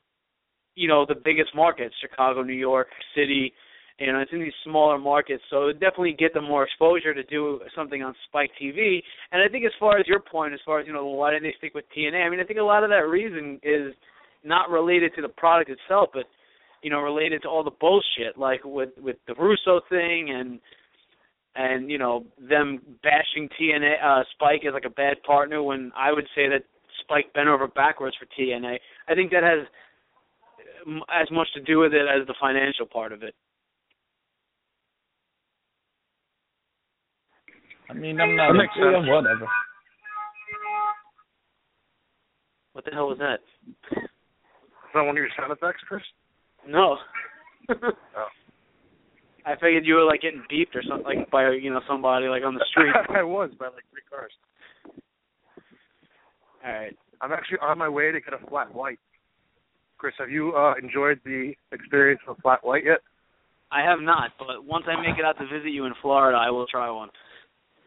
you 0.75 0.89
know, 0.89 1.05
the 1.07 1.15
biggest 1.15 1.51
markets, 1.55 1.95
Chicago, 2.01 2.43
New 2.43 2.55
York 2.55 2.89
City. 3.15 3.53
You 3.99 4.13
know, 4.13 4.21
it's 4.21 4.33
in 4.33 4.41
these 4.41 4.53
smaller 4.65 4.99
markets, 4.99 5.43
so 5.51 5.69
it 5.69 5.75
definitely 5.75 6.17
get 6.19 6.33
them 6.33 6.45
more 6.45 6.65
exposure 6.65 7.13
to 7.13 7.23
do 7.25 7.61
something 7.77 8.03
on 8.03 8.15
Spike 8.29 8.51
TV. 8.61 9.03
And 9.31 9.43
I 9.43 9.49
think, 9.53 9.67
as 9.67 9.73
far 9.79 9.99
as 9.99 10.07
your 10.07 10.21
point, 10.21 10.55
as 10.55 10.61
far 10.65 10.81
as 10.81 10.87
you 10.87 10.95
know, 10.95 11.05
why 11.05 11.33
didn't 11.33 11.43
they 11.43 11.55
stick 11.59 11.75
with 11.75 11.85
TNA? 11.95 12.27
I 12.27 12.31
mean, 12.31 12.41
I 12.41 12.45
think 12.45 12.59
a 12.59 12.63
lot 12.63 12.83
of 12.83 12.89
that 12.89 13.09
reason 13.09 13.61
is 13.63 13.93
not 14.43 14.71
related 14.71 15.13
to 15.17 15.23
the 15.23 15.29
product 15.29 15.71
itself, 15.71 16.09
but 16.15 16.25
you 16.83 16.91
know, 16.91 17.01
related 17.01 17.43
to 17.43 17.49
all 17.49 17.65
the 17.65 17.71
bullshit, 17.71 18.39
like 18.39 18.61
with 18.65 18.91
with 19.01 19.17
the 19.27 19.35
Russo 19.35 19.81
thing 19.89 20.31
and 20.31 20.61
and 21.57 21.91
you 21.91 21.99
know 21.99 22.25
them 22.39 22.81
bashing 23.03 23.49
TNA 23.61 23.95
uh 24.03 24.23
Spike 24.33 24.65
as 24.67 24.73
like 24.73 24.85
a 24.87 24.91
bad 24.91 25.23
partner 25.23 25.63
when 25.63 25.93
I 25.97 26.13
would 26.13 26.27
say 26.35 26.49
that 26.49 26.65
Spike 27.03 27.33
bent 27.35 27.49
over 27.49 27.67
backwards 27.67 28.17
for 28.19 28.27
TNA. 28.41 28.79
I 29.09 29.15
think 29.15 29.31
that 29.31 29.43
has 29.43 29.67
as 31.13 31.31
much 31.31 31.49
to 31.55 31.61
do 31.61 31.79
with 31.79 31.93
it 31.93 32.07
as 32.09 32.27
the 32.27 32.35
financial 32.41 32.87
part 32.87 33.13
of 33.13 33.23
it. 33.23 33.35
I 37.89 37.93
mean, 37.93 38.21
I'm 38.21 38.37
not. 38.37 38.53
Yeah, 38.79 39.01
whatever. 39.13 39.47
What 42.73 42.85
the 42.85 42.93
hell 42.93 43.09
was 43.09 43.19
that? 43.19 43.41
Is 43.91 44.95
that 44.95 45.03
one 45.03 45.11
of 45.11 45.17
your 45.17 45.29
sound 45.37 45.53
effects, 45.53 45.83
Chris? 45.89 46.03
No. 46.67 46.97
oh. 47.71 47.75
I 49.47 49.55
figured 49.55 49.87
you 49.87 49.95
were 49.95 50.05
like 50.05 50.21
getting 50.21 50.45
beeped 50.53 50.75
or 50.75 50.83
something, 50.87 51.21
like 51.21 51.31
by 51.31 51.51
you 51.51 51.71
know 51.71 51.81
somebody 51.89 52.27
like 52.27 52.43
on 52.45 52.55
the 52.55 52.65
street. 52.71 52.93
I 53.09 53.23
was 53.23 53.51
by 53.59 53.67
like 53.67 53.85
three 53.91 54.03
cars. 54.09 54.33
All 56.65 56.73
right. 56.73 56.97
I'm 57.23 57.33
actually 57.33 57.59
on 57.63 57.79
my 57.79 57.89
way 57.89 58.13
to 58.13 58.21
get 58.21 58.35
a 58.35 58.47
flat 58.49 58.75
white. 58.75 58.99
Chris, 59.99 60.15
have 60.19 60.31
you 60.31 60.53
uh 60.53 60.75
enjoyed 60.83 61.21
the 61.25 61.53
experience 61.73 62.21
of 62.29 62.37
a 62.39 62.41
flat 62.43 62.65
white 62.65 62.85
yet? 62.85 63.01
I 63.73 63.83
have 63.83 64.01
not, 64.01 64.33
but 64.39 64.65
once 64.65 64.85
I 64.89 65.01
make 65.01 65.19
it 65.19 65.25
out 65.25 65.39
to 65.39 65.47
visit 65.47 65.71
you 65.71 65.87
in 65.87 65.93
Florida, 66.03 66.37
I 66.37 66.51
will 66.51 66.67
try 66.67 66.91
one. 66.91 67.09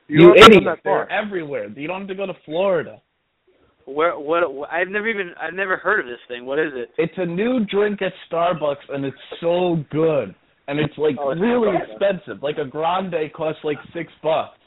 You, 0.08 0.34
you 0.36 0.36
idiot! 0.36 0.64
They're 0.84 1.12
everywhere. 1.12 1.70
You 1.70 1.88
don't 1.88 2.02
have 2.02 2.08
to 2.08 2.16
go 2.16 2.26
to 2.26 2.34
Florida. 2.46 3.02
Where? 3.86 4.18
What? 4.18 4.44
I've 4.72 4.88
never 4.88 5.08
even. 5.08 5.32
I've 5.42 5.54
never 5.54 5.78
heard 5.78 6.02
of 6.02 6.06
this 6.06 6.20
thing. 6.28 6.46
What 6.46 6.60
is 6.60 6.72
it? 6.74 6.90
It's 6.98 7.14
a 7.18 7.26
new 7.26 7.66
drink 7.66 8.02
at 8.02 8.14
Starbucks, 8.32 8.90
and 8.90 9.06
it's 9.06 9.18
so 9.42 9.84
good. 9.92 10.36
And 10.68 10.80
it's 10.80 10.98
like 10.98 11.16
oh, 11.20 11.32
it's 11.32 11.42
really 11.42 11.76
expensive. 11.76 12.42
Like 12.42 12.58
a 12.58 12.66
grande 12.66 13.16
costs 13.36 13.60
like 13.64 13.78
six 13.94 14.12
bucks 14.24 14.58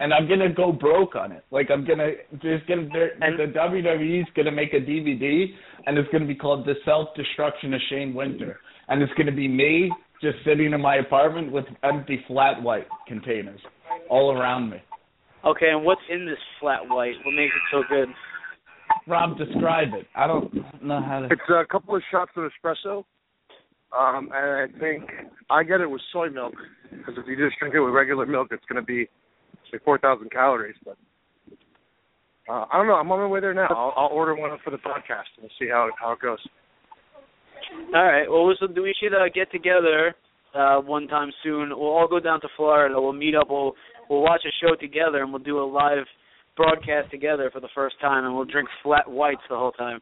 and 0.00 0.12
I'm 0.12 0.28
gonna 0.28 0.52
go 0.52 0.72
broke 0.72 1.14
on 1.14 1.32
it. 1.32 1.44
Like 1.50 1.70
I'm 1.70 1.86
gonna 1.86 2.10
just 2.42 2.66
gonna 2.66 2.88
and 3.20 3.38
the 3.38 3.52
WWE's 3.56 4.26
gonna 4.34 4.52
make 4.52 4.72
a 4.72 4.80
DVD, 4.80 5.46
and 5.86 5.96
it's 5.98 6.08
gonna 6.10 6.26
be 6.26 6.34
called 6.34 6.66
The 6.66 6.74
Self 6.84 7.08
Destruction 7.16 7.74
of 7.74 7.80
Shane 7.88 8.14
Winter, 8.14 8.58
and 8.88 9.02
it's 9.02 9.12
gonna 9.16 9.32
be 9.32 9.48
me 9.48 9.90
just 10.22 10.36
sitting 10.44 10.72
in 10.72 10.80
my 10.80 10.96
apartment 10.96 11.52
with 11.52 11.66
empty 11.82 12.24
flat 12.26 12.62
white 12.62 12.88
containers 13.06 13.60
all 14.10 14.32
around 14.32 14.70
me. 14.70 14.78
Okay, 15.44 15.70
and 15.70 15.84
what's 15.84 16.00
in 16.10 16.26
this 16.26 16.38
flat 16.60 16.80
white? 16.88 17.14
What 17.24 17.32
makes 17.32 17.54
it 17.54 17.62
so 17.70 17.82
good? 17.88 18.08
Rob, 19.06 19.38
describe 19.38 19.88
it. 19.94 20.06
I 20.14 20.26
don't 20.26 20.52
know 20.82 21.00
how 21.00 21.20
to. 21.20 21.26
It's 21.26 21.42
a 21.48 21.64
couple 21.70 21.94
of 21.94 22.02
shots 22.10 22.32
of 22.36 22.44
espresso, 22.44 23.04
um, 23.96 24.30
and 24.34 24.74
I 24.74 24.78
think 24.78 25.04
I 25.48 25.62
get 25.62 25.80
it 25.80 25.90
with 25.90 26.00
soy 26.12 26.28
milk 26.28 26.54
because 26.90 27.14
if 27.16 27.26
you 27.26 27.36
just 27.36 27.58
drink 27.58 27.74
it 27.74 27.80
with 27.80 27.94
regular 27.94 28.26
milk, 28.26 28.48
it's 28.50 28.64
going 28.68 28.82
to 28.82 28.86
be 28.86 29.08
say 29.70 29.78
four 29.84 29.98
thousand 29.98 30.30
calories, 30.30 30.76
but 30.84 30.96
uh, 32.48 32.64
I 32.72 32.76
don't 32.76 32.86
know. 32.86 32.94
I'm 32.94 33.10
on 33.10 33.20
my 33.20 33.26
way 33.26 33.40
there 33.40 33.54
now. 33.54 33.68
I'll, 33.70 33.92
I'll 33.96 34.12
order 34.12 34.34
one 34.34 34.56
for 34.62 34.70
the 34.70 34.76
podcast 34.76 35.30
and 35.36 35.42
we'll 35.42 35.50
see 35.58 35.68
how 35.70 35.90
how 36.00 36.12
it 36.12 36.20
goes. 36.20 36.38
All 37.94 38.04
right. 38.04 38.28
Well, 38.28 38.52
so 38.60 38.66
we 38.80 38.94
should 39.00 39.14
uh, 39.14 39.28
get 39.34 39.50
together 39.50 40.14
uh, 40.54 40.78
one 40.80 41.08
time 41.08 41.30
soon. 41.42 41.70
We'll 41.70 41.90
all 41.90 42.08
go 42.08 42.20
down 42.20 42.40
to 42.42 42.48
Florida. 42.56 42.94
We'll 43.00 43.12
meet 43.12 43.34
up. 43.34 43.48
We'll 43.50 43.74
we'll 44.08 44.22
watch 44.22 44.42
a 44.46 44.54
show 44.64 44.76
together, 44.76 45.22
and 45.22 45.32
we'll 45.32 45.42
do 45.42 45.58
a 45.58 45.66
live 45.66 46.06
broadcast 46.56 47.10
together 47.10 47.50
for 47.52 47.60
the 47.60 47.68
first 47.74 47.96
time, 48.00 48.24
and 48.24 48.34
we'll 48.34 48.44
drink 48.44 48.68
flat 48.82 49.08
whites 49.10 49.42
the 49.48 49.56
whole 49.56 49.72
time. 49.72 50.00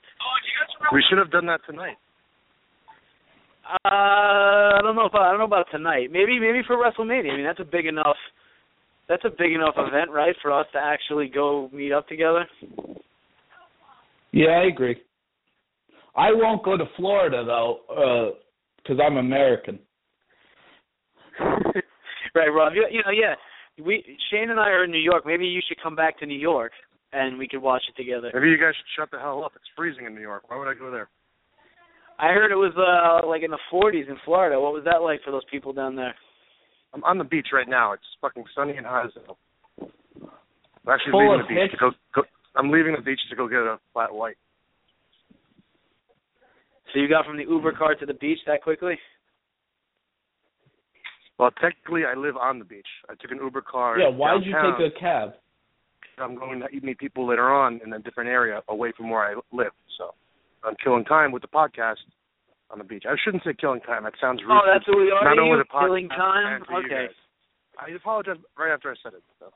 We 0.93 1.03
should 1.09 1.19
have 1.19 1.31
done 1.31 1.47
that 1.47 1.61
tonight. 1.69 1.97
Uh, 3.85 3.89
I 3.89 4.81
don't 4.83 4.95
know 4.95 5.07
if 5.07 5.15
I, 5.15 5.29
I 5.29 5.31
don't 5.31 5.39
know 5.39 5.45
about 5.45 5.67
tonight. 5.71 6.09
Maybe 6.13 6.39
maybe 6.39 6.61
for 6.67 6.77
WrestleMania. 6.77 7.33
I 7.33 7.37
mean, 7.37 7.45
that's 7.45 7.61
a 7.61 7.65
big 7.65 7.87
enough 7.87 8.17
that's 9.09 9.25
a 9.25 9.31
big 9.31 9.53
enough 9.53 9.75
event, 9.77 10.11
right, 10.11 10.35
for 10.41 10.53
us 10.53 10.67
to 10.73 10.79
actually 10.79 11.29
go 11.29 11.69
meet 11.73 11.93
up 11.93 12.09
together. 12.09 12.47
Yeah, 14.33 14.49
I 14.49 14.67
agree. 14.67 14.97
I 16.17 16.29
won't 16.33 16.65
go 16.65 16.77
to 16.77 16.85
Florida 16.97 17.45
though, 17.45 18.35
because 18.83 19.01
I'm 19.05 19.17
American. 19.17 19.79
right, 22.35 22.49
Rob. 22.49 22.73
You, 22.75 22.87
you 22.91 23.03
know, 23.05 23.11
yeah. 23.13 23.35
We 23.83 24.05
Shane 24.31 24.51
and 24.51 24.61
I 24.61 24.69
are 24.71 24.85
in 24.85 24.91
New 24.91 24.99
York. 25.03 25.25
Maybe 25.27 25.47
you 25.47 25.61
should 25.67 25.83
come 25.83 25.97
back 25.97 26.19
to 26.21 26.27
New 26.27 26.39
York 26.39 26.73
and 27.13 27.39
we 27.39 27.49
could 27.49 27.63
watch 27.63 27.83
it 27.89 28.01
together. 28.01 28.31
Maybe 28.35 28.49
you 28.51 28.59
guys 28.59 28.75
should 28.77 29.01
shut 29.01 29.11
the 29.11 29.19
hell 29.19 29.45
up. 29.45 29.53
It's 29.57 29.65
freezing 29.77 30.07
in 30.07 30.15
New 30.15 30.21
York. 30.21 30.49
Why 30.49 30.59
would 30.59 30.69
I 30.69 30.75
go 30.75 30.91
there? 30.91 31.09
I 32.19 32.29
heard 32.29 32.53
it 32.53 32.57
was 32.57 32.73
uh 32.79 33.27
like 33.27 33.43
in 33.43 33.51
the 33.51 33.59
40s 33.73 34.09
in 34.09 34.17
Florida. 34.25 34.61
What 34.61 34.73
was 34.73 34.85
that 34.85 35.03
like 35.03 35.21
for 35.25 35.31
those 35.33 35.45
people 35.51 35.73
down 35.73 35.97
there? 35.97 36.15
I'm 36.93 37.03
on 37.05 37.19
the 37.19 37.25
beach 37.25 37.49
right 37.53 37.69
now. 37.69 37.93
It's 37.93 38.03
fucking 38.21 38.45
sunny 38.55 38.77
and 38.77 38.87
hot 38.87 39.07
as 39.07 39.13
hell. 39.27 39.39
I'm 39.81 40.93
actually 40.93 41.13
Full 41.13 41.33
leaving 41.33 41.43
the 41.43 41.49
beach 41.49 41.71
hicks. 41.71 41.73
to 41.73 41.79
go, 41.79 41.91
go. 42.15 42.23
I'm 42.55 42.71
leaving 42.71 42.95
the 42.95 43.03
beach 43.03 43.19
to 43.31 43.37
go 43.37 43.49
get 43.49 43.59
a 43.59 43.81
flat 43.93 44.15
white. 44.15 44.37
So 46.93 47.01
you 47.01 47.09
got 47.09 47.27
from 47.27 47.37
the 47.37 47.43
Uber 47.43 47.73
car 47.73 47.97
to 47.97 48.07
the 48.07 48.15
beach 48.15 48.39
that 48.47 48.63
quickly? 48.63 48.97
Well, 51.39 51.51
technically, 51.61 52.03
I 52.05 52.19
live 52.19 52.37
on 52.37 52.59
the 52.59 52.65
beach. 52.65 52.87
I 53.09 53.15
took 53.21 53.31
an 53.31 53.39
Uber 53.43 53.63
car. 53.63 53.99
Yeah, 53.99 54.09
why 54.09 54.35
did 54.35 54.47
you 54.47 54.55
take 54.55 54.93
a 54.97 55.01
cab? 55.01 55.31
I'm 56.19 56.37
going 56.37 56.61
to 56.61 56.87
meet 56.87 56.99
people 56.99 57.27
later 57.27 57.53
on 57.53 57.81
in 57.85 57.93
a 57.93 57.99
different 57.99 58.31
area 58.31 58.63
away 58.69 58.93
from 58.97 59.11
where 59.11 59.25
I 59.25 59.35
live. 59.53 59.73
So 59.99 60.15
I'm 60.63 60.75
killing 60.83 61.05
time 61.05 61.33
with 61.33 61.43
the 61.43 61.49
podcast 61.49 61.97
on 62.71 62.79
the 62.79 62.85
beach. 62.85 63.05
I 63.09 63.15
shouldn't 63.25 63.43
say 63.43 63.51
killing 63.59 63.81
time. 63.81 64.05
That 64.05 64.13
sounds 64.21 64.41
oh, 64.45 64.49
rude. 64.49 64.61
Oh, 64.63 64.73
that's 64.73 64.87
what 64.87 64.99
we 64.99 65.11
are. 65.11 65.25
Not 65.25 65.43
only 65.43 65.59
the 65.59 65.65
podcast, 65.65 65.87
killing 65.87 66.09
time. 66.09 66.57
and 66.57 66.65
to 66.67 66.73
you 66.73 66.79
Okay. 66.87 67.15
I 67.79 67.91
apologize 67.97 68.37
right 68.57 68.73
after 68.73 68.93
I 68.93 68.95
said 69.03 69.15
it. 69.15 69.23
So. 69.41 69.47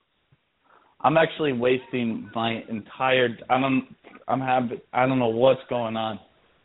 I'm 1.01 1.17
actually 1.17 1.53
wasting 1.53 2.29
my 2.35 2.63
entire. 2.69 3.39
I 3.49 3.61
don't. 3.61 3.85
I'm 4.27 4.41
having. 4.41 4.81
I 4.93 5.07
don't 5.07 5.21
know 5.21 5.29
what's 5.29 5.61
going 5.69 5.97
on. 5.97 6.19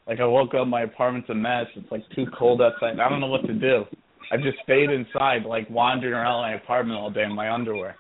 Like 0.08 0.20
I 0.20 0.26
woke 0.26 0.54
up, 0.56 0.68
my 0.68 0.84
apartment's 0.84 1.30
a 1.30 1.36
mess. 1.36 1.66
It's 1.76 1.92
like 1.92 2.04
too 2.16 2.26
cold 2.38 2.62
outside. 2.62 3.00
I 3.00 3.10
don't 3.10 3.20
know 3.20 3.28
what 3.28 3.46
to 3.46 3.54
do. 3.54 3.86
I 4.32 4.38
just 4.38 4.58
stayed 4.64 4.90
inside, 4.90 5.44
like 5.46 5.70
wandering 5.70 6.14
around 6.14 6.42
my 6.42 6.54
apartment 6.56 7.00
all 7.00 7.12
day 7.12 7.24
in 7.24 7.34
my 7.36 7.52
underwear, 7.54 7.96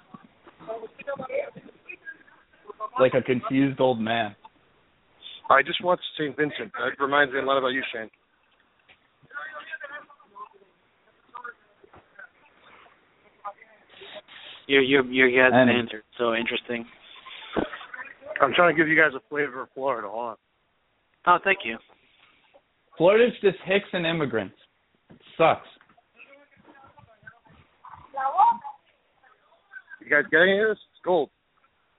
like 3.00 3.14
a 3.14 3.22
confused 3.22 3.80
old 3.80 4.00
man. 4.00 4.36
I 5.50 5.62
just 5.62 5.84
watched 5.84 6.04
St. 6.18 6.36
Vincent. 6.36 6.72
That 6.74 7.02
reminds 7.04 7.34
me 7.34 7.40
a 7.40 7.44
lot 7.44 7.58
about 7.58 7.70
you, 7.70 7.84
Shane. 7.94 8.10
Your 14.68 14.82
your 14.82 15.04
your 15.06 15.30
guys' 15.30 15.52
And- 15.54 15.70
answer 15.70 16.04
so 16.18 16.34
interesting. 16.34 16.86
I'm 18.42 18.54
trying 18.54 18.76
to 18.76 18.78
give 18.78 18.88
you 18.88 18.96
guys 19.00 19.12
a 19.16 19.22
flavor 19.30 19.62
of 19.62 19.70
Florida. 19.74 20.08
Hold 20.10 20.30
on. 20.30 20.36
Oh, 21.28 21.38
thank 21.44 21.60
you. 21.64 21.78
Florida's 22.98 23.34
just 23.42 23.58
hicks 23.66 23.88
and 23.94 24.06
immigrants. 24.06 24.56
It 25.10 25.20
sucks. 25.38 25.68
You 30.02 30.10
guys 30.10 30.24
getting 30.32 30.58
this? 30.58 30.78
It's 30.78 31.02
gold. 31.04 31.30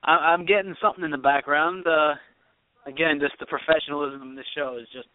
I, 0.04 0.12
I'm 0.34 0.44
getting 0.46 0.74
something 0.82 1.04
in 1.04 1.10
the 1.10 1.18
background. 1.18 1.86
Uh, 1.86 2.14
again, 2.86 3.18
just 3.20 3.34
the 3.40 3.46
professionalism 3.46 4.30
of 4.30 4.36
the 4.36 4.44
show 4.56 4.78
is 4.80 4.86
just 4.92 5.08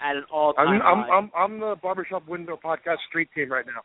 at 0.00 0.16
an 0.16 0.24
all-time 0.32 0.66
I'm 0.68 0.82
I'm 0.82 0.98
high. 1.04 1.08
I'm 1.14 1.30
I'm 1.36 1.60
the 1.60 1.76
barbershop 1.82 2.26
window 2.28 2.58
podcast 2.62 2.98
street 3.08 3.28
team 3.34 3.52
right 3.52 3.66
now. 3.66 3.82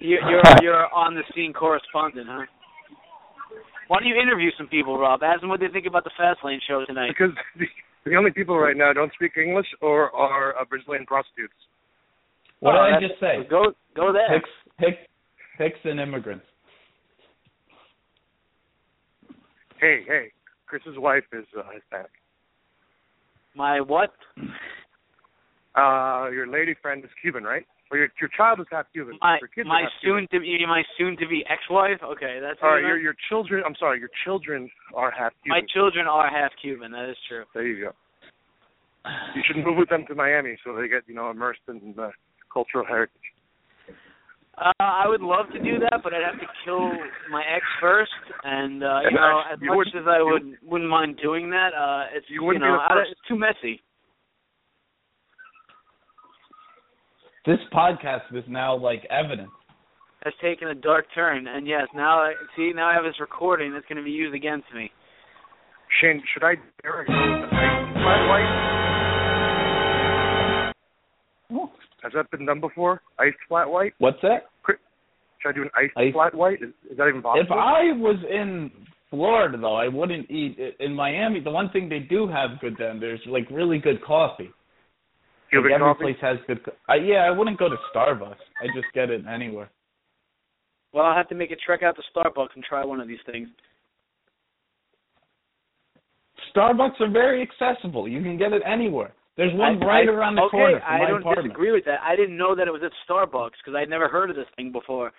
You're 0.00 0.20
you're, 0.30 0.42
you're 0.62 0.86
on 0.94 1.14
the 1.14 1.22
scene 1.34 1.52
correspondent, 1.52 2.26
huh? 2.28 2.46
Why 3.88 3.98
don't 3.98 4.08
you 4.08 4.16
interview 4.16 4.50
some 4.56 4.68
people, 4.68 4.98
Rob? 4.98 5.22
Ask 5.22 5.40
them 5.40 5.50
what 5.50 5.60
they 5.60 5.68
think 5.68 5.86
about 5.86 6.04
the 6.04 6.10
Fastlane 6.18 6.58
show 6.66 6.84
tonight. 6.86 7.08
Because 7.12 7.34
the, 7.58 7.66
the 8.10 8.16
only 8.16 8.30
people 8.30 8.56
right 8.58 8.76
now 8.76 8.92
don't 8.94 9.12
speak 9.12 9.32
English 9.36 9.66
or 9.82 10.10
are 10.16 10.56
uh, 10.58 10.64
Brazilian 10.64 11.04
prostitutes. 11.04 11.52
What 12.60 12.74
Oh, 12.74 12.86
did 12.88 12.94
I 12.96 13.00
just 13.08 13.20
say? 13.20 13.46
Go 13.50 13.74
go 13.94 14.12
there. 14.12 14.32
Hicks, 14.32 14.48
hicks, 14.78 15.02
hicks 15.62 15.78
and 15.84 16.00
immigrants. 16.00 16.44
Hey, 19.80 20.02
hey, 20.06 20.26
Chris's 20.66 20.96
wife 20.98 21.24
is 21.32 21.44
uh, 21.58 21.62
Hispanic. 21.72 22.10
My 23.54 23.80
what? 23.80 24.12
Uh, 25.74 26.28
your 26.30 26.46
lady 26.46 26.74
friend 26.80 27.02
is 27.04 27.10
Cuban, 27.20 27.44
right? 27.44 27.66
Or 27.90 27.98
your 27.98 28.08
your 28.20 28.30
child 28.36 28.60
is 28.60 28.66
half 28.70 28.86
Cuban. 28.92 29.18
My 29.20 29.38
your 29.40 29.48
kids 29.48 29.68
my 29.68 29.82
half 29.82 29.90
soon 30.02 30.26
Cuban. 30.28 30.28
to 30.32 30.40
be 30.40 30.66
my 30.66 30.82
soon 30.96 31.16
to 31.18 31.26
be 31.28 31.44
ex-wife. 31.50 31.98
Okay, 32.02 32.38
that's 32.40 32.58
All 32.62 32.68
what 32.70 32.74
right, 32.76 32.80
you 32.82 32.86
your 32.88 32.98
your 32.98 33.14
children. 33.28 33.62
I'm 33.66 33.74
sorry, 33.78 33.98
your 33.98 34.08
children 34.24 34.70
are 34.94 35.10
half 35.10 35.32
my 35.46 35.56
Cuban. 35.60 35.68
children 35.74 36.06
are 36.06 36.28
half 36.30 36.52
Cuban. 36.62 36.92
That 36.92 37.10
is 37.10 37.16
true. 37.28 37.44
there 37.54 37.66
you 37.66 37.84
go. 37.84 37.92
You 39.34 39.42
should 39.46 39.56
move 39.64 39.76
with 39.76 39.88
them 39.88 40.04
to 40.08 40.14
Miami 40.14 40.56
so 40.64 40.74
they 40.76 40.88
get 40.88 41.02
you 41.06 41.14
know 41.14 41.30
immersed 41.30 41.60
in 41.68 41.92
the 41.96 42.12
cultural 42.52 42.86
heritage. 42.86 43.16
Uh, 44.58 44.70
I 44.80 45.04
would 45.08 45.22
love 45.22 45.46
to 45.54 45.58
do 45.58 45.78
that, 45.78 46.00
but 46.04 46.12
I'd 46.12 46.22
have 46.22 46.38
to 46.40 46.46
kill 46.64 46.90
my 47.30 47.42
ex 47.42 47.64
first, 47.80 48.10
and 48.44 48.84
uh, 48.84 49.00
you 49.00 49.06
And 49.08 49.16
know, 49.16 49.22
I- 49.22 49.52
as 49.54 49.58
you 49.62 49.68
much 49.68 49.76
wouldn't- 49.78 49.96
as 49.96 50.06
I 50.06 50.18
you- 50.18 50.26
would 50.26 50.56
wouldn't 50.62 50.90
mind 50.90 51.16
doing 51.22 51.48
that, 51.50 51.72
uh, 51.74 52.06
it's 52.12 52.28
You 52.28 52.42
wouldn't 52.44 52.64
know, 52.64 52.78
I 52.78 52.88
don't- 52.88 52.98
first. 52.98 53.12
it's 53.12 53.20
too 53.28 53.36
messy. 53.36 53.82
This 57.46 57.58
podcast 57.72 58.32
is 58.36 58.44
now 58.46 58.76
like 58.76 59.04
evidence. 59.06 59.50
Has 60.24 60.34
taken 60.40 60.68
a 60.68 60.74
dark 60.74 61.06
turn, 61.14 61.48
and 61.48 61.66
yes, 61.66 61.88
now 61.94 62.20
I 62.22 62.34
see 62.54 62.72
now 62.72 62.86
I 62.88 62.94
have 62.94 63.02
this 63.04 63.18
recording 63.18 63.72
that's 63.72 63.86
going 63.86 63.96
to 63.96 64.04
be 64.04 64.12
used 64.12 64.34
against 64.34 64.72
me. 64.72 64.92
Shane, 66.00 66.22
should 66.32 66.44
I 66.44 66.54
dare 66.82 67.00
I 67.00 67.04
go 67.06 68.91
Has 72.02 72.12
that 72.14 72.30
been 72.30 72.46
done 72.46 72.60
before? 72.60 73.00
Iced 73.18 73.36
flat 73.48 73.68
white? 73.68 73.94
What's 73.98 74.20
that? 74.22 74.46
Should 74.66 75.48
I 75.48 75.52
do 75.52 75.62
an 75.62 75.70
iced 75.76 75.92
Ice- 75.96 76.12
flat 76.12 76.34
white? 76.34 76.62
Is, 76.62 76.70
is 76.90 76.96
that 76.98 77.08
even 77.08 77.22
possible? 77.22 77.44
If 77.44 77.50
I 77.50 77.92
was 77.98 78.16
in 78.30 78.70
Florida 79.10 79.58
though, 79.58 79.74
I 79.76 79.88
wouldn't 79.88 80.30
eat 80.30 80.56
in 80.80 80.94
Miami. 80.94 81.40
The 81.40 81.50
one 81.50 81.70
thing 81.70 81.88
they 81.88 81.98
do 82.00 82.28
have 82.28 82.60
good 82.60 82.76
then, 82.78 83.00
there's 83.00 83.20
like 83.26 83.48
really 83.50 83.78
good 83.78 84.02
coffee. 84.04 84.50
Cuban 85.50 85.70
like 85.72 85.80
every 85.80 85.92
coffee? 85.94 86.04
place 86.04 86.16
has 86.22 86.38
good. 86.46 86.64
Co- 86.64 86.72
I, 86.88 86.96
yeah, 86.96 87.18
I 87.26 87.30
wouldn't 87.30 87.58
go 87.58 87.68
to 87.68 87.76
Starbucks. 87.94 88.36
I 88.60 88.66
just 88.74 88.86
get 88.94 89.10
it 89.10 89.24
anywhere. 89.26 89.70
Well, 90.92 91.04
I'll 91.04 91.16
have 91.16 91.28
to 91.28 91.34
make 91.34 91.50
a 91.50 91.56
trek 91.56 91.82
out 91.82 91.96
to 91.96 92.02
Starbucks 92.14 92.54
and 92.54 92.64
try 92.64 92.84
one 92.84 93.00
of 93.00 93.08
these 93.08 93.18
things. 93.30 93.48
Starbucks 96.54 97.00
are 97.00 97.10
very 97.10 97.42
accessible. 97.42 98.06
You 98.08 98.22
can 98.22 98.36
get 98.38 98.52
it 98.52 98.62
anywhere. 98.66 99.12
There's 99.36 99.52
one 99.54 99.82
I- 99.82 99.86
right 99.86 100.08
I- 100.08 100.12
around 100.12 100.34
the 100.36 100.42
okay, 100.42 100.50
corner 100.50 100.80
from 100.80 100.92
I 100.92 101.06
don't 101.06 101.20
apartment. 101.20 101.48
disagree 101.48 101.72
with 101.72 101.84
that. 101.86 102.00
I 102.02 102.16
didn't 102.16 102.36
know 102.36 102.54
that 102.54 102.66
it 102.68 102.70
was 102.70 102.82
at 102.82 102.92
Starbucks 103.08 103.56
because 103.64 103.74
I'd 103.74 103.88
never 103.88 104.08
heard 104.08 104.28
of 104.30 104.36
this 104.36 104.48
thing 104.56 104.72
before. 104.72 105.12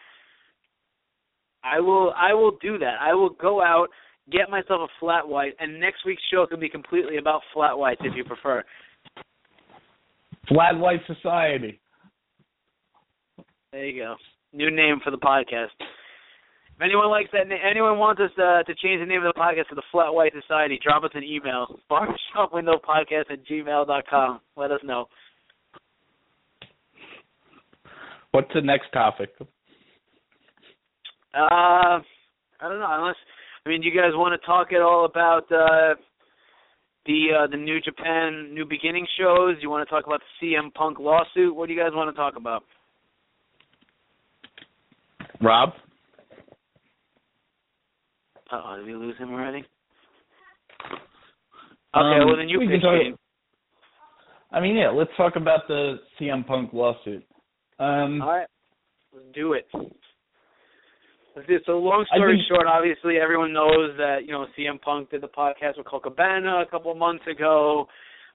I 1.64 1.80
will 1.80 2.14
I 2.16 2.34
will 2.34 2.52
do 2.62 2.78
that. 2.80 2.98
I 3.02 3.14
will 3.14 3.30
go 3.30 3.62
out, 3.62 3.88
get 4.32 4.50
myself 4.50 4.82
a 4.82 5.00
flat 5.00 5.28
white, 5.28 5.56
and 5.60 5.80
next 5.80 6.06
week's 6.06 6.22
show 6.32 6.46
can 6.46 6.60
be 6.60 6.70
completely 6.70 7.18
about 7.18 7.42
flat 7.54 7.78
whites 7.78 8.02
if 8.04 8.16
you 8.16 8.24
prefer. 8.24 8.64
Flat 10.48 10.78
White 10.78 11.00
Society. 11.08 11.80
There 13.72 13.86
you 13.86 14.02
go. 14.04 14.16
New 14.52 14.70
name 14.70 15.00
for 15.04 15.10
the 15.10 15.18
podcast. 15.18 15.70
Anyone 16.84 17.10
likes 17.10 17.30
that, 17.32 17.46
anyone 17.48 17.98
wants 17.98 18.20
us 18.20 18.32
uh, 18.38 18.64
to 18.64 18.76
change 18.76 19.00
the 19.00 19.06
name 19.06 19.24
of 19.24 19.34
the 19.34 19.40
podcast 19.40 19.70
to 19.70 19.76
the 19.76 19.84
Flat 19.92 20.14
White 20.14 20.34
Society, 20.40 20.78
drop 20.84 21.04
us 21.04 21.12
an 21.14 21.24
email. 21.24 21.80
Barbershopwindowpodcast 21.92 23.32
at 23.32 23.46
gmail 23.50 23.88
dot 23.88 24.04
com. 24.10 24.42
Let 24.58 24.72
us 24.72 24.82
know. 24.84 25.06
What's 28.32 28.52
the 28.54 28.62
next 28.62 28.92
topic? 28.92 29.30
Uh, 29.40 29.46
I 31.36 32.02
don't 32.62 32.80
know. 32.80 32.88
Unless 32.90 33.16
I 33.66 33.70
mean, 33.70 33.82
you 33.82 33.92
guys 33.92 34.12
want 34.14 34.40
to 34.40 34.46
talk 34.46 34.74
at 34.74 34.82
all 34.82 35.06
about 35.06 35.44
uh, 35.52 35.96
the 37.06 37.28
uh, 37.44 37.48
the 37.50 37.58
New 37.58 37.80
Japan 37.80 38.54
New 38.54 38.66
Beginning 38.66 39.08
shows? 39.18 39.56
You 39.62 39.70
want 39.70 39.88
to 39.88 39.94
talk 39.94 40.06
about 40.06 40.20
the 40.42 40.48
CM 40.48 40.74
Punk 40.74 41.00
lawsuit? 41.00 41.56
What 41.56 41.68
do 41.68 41.74
you 41.74 41.80
guys 41.80 41.92
want 41.94 42.14
to 42.14 42.20
talk 42.20 42.36
about? 42.36 42.64
Rob? 45.42 45.70
Uh 48.54 48.62
oh, 48.64 48.76
did 48.78 48.86
we 48.86 48.94
lose 48.94 49.18
him 49.18 49.32
already? 49.34 49.66
Okay, 50.86 50.96
Um, 51.94 52.28
well 52.28 52.38
then 52.38 52.48
you 52.50 52.60
we 52.60 52.68
pick 52.68 52.82
can 52.82 52.82
talk- 52.82 53.02
Shane. 53.02 53.18
I 54.52 54.60
mean, 54.60 54.76
yeah, 54.76 54.90
let's 54.90 55.10
talk 55.18 55.36
about 55.36 55.68
the 55.68 55.96
CM 56.20 56.46
Punk 56.46 56.72
lawsuit. 56.74 57.26
Um, 57.80 58.22
All 58.22 58.30
right, 58.30 58.48
let's 59.12 59.26
do 59.34 59.54
it. 59.54 59.68
Let's 59.74 61.48
do 61.48 61.56
it. 61.56 61.64
So 61.66 61.80
long 61.80 62.06
story 62.14 62.38
think- 62.38 62.48
short, 62.48 62.68
obviously 62.68 63.18
everyone 63.18 63.52
knows 63.54 63.98
that 63.98 64.26
you 64.26 64.32
know 64.32 64.46
CM 64.56 64.80
Punk 64.80 65.10
did 65.10 65.22
the 65.22 65.28
podcast 65.28 65.78
with 65.78 65.88
Colt 65.88 66.04
Cabana 66.04 66.62
a 66.62 66.66
couple 66.70 66.92
of 66.92 66.98
months 66.98 67.26
ago, 67.26 67.88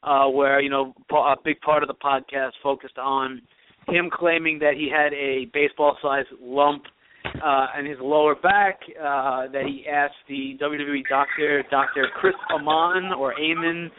uh, 0.02 0.26
where 0.28 0.60
you 0.60 0.70
know 0.70 0.92
a 1.12 1.36
big 1.44 1.60
part 1.60 1.84
of 1.84 1.88
the 1.88 1.94
podcast 1.94 2.52
focused 2.62 2.98
on 2.98 3.40
him 3.86 4.10
claiming 4.12 4.58
that 4.58 4.74
he 4.74 4.90
had 4.90 5.14
a 5.14 5.46
baseball-sized 5.54 6.28
lump 6.42 6.82
uh, 7.24 7.66
and 7.76 7.86
his 7.86 7.98
lower 8.00 8.34
back. 8.34 8.80
Uh, 8.98 9.48
that 9.52 9.64
he 9.66 9.86
asked 9.86 10.14
the 10.28 10.56
WWE 10.60 11.02
doctor, 11.08 11.62
Dr. 11.70 12.06
Chris 12.20 12.34
Amon 12.50 13.12
or 13.12 13.38
Amen, 13.38 13.90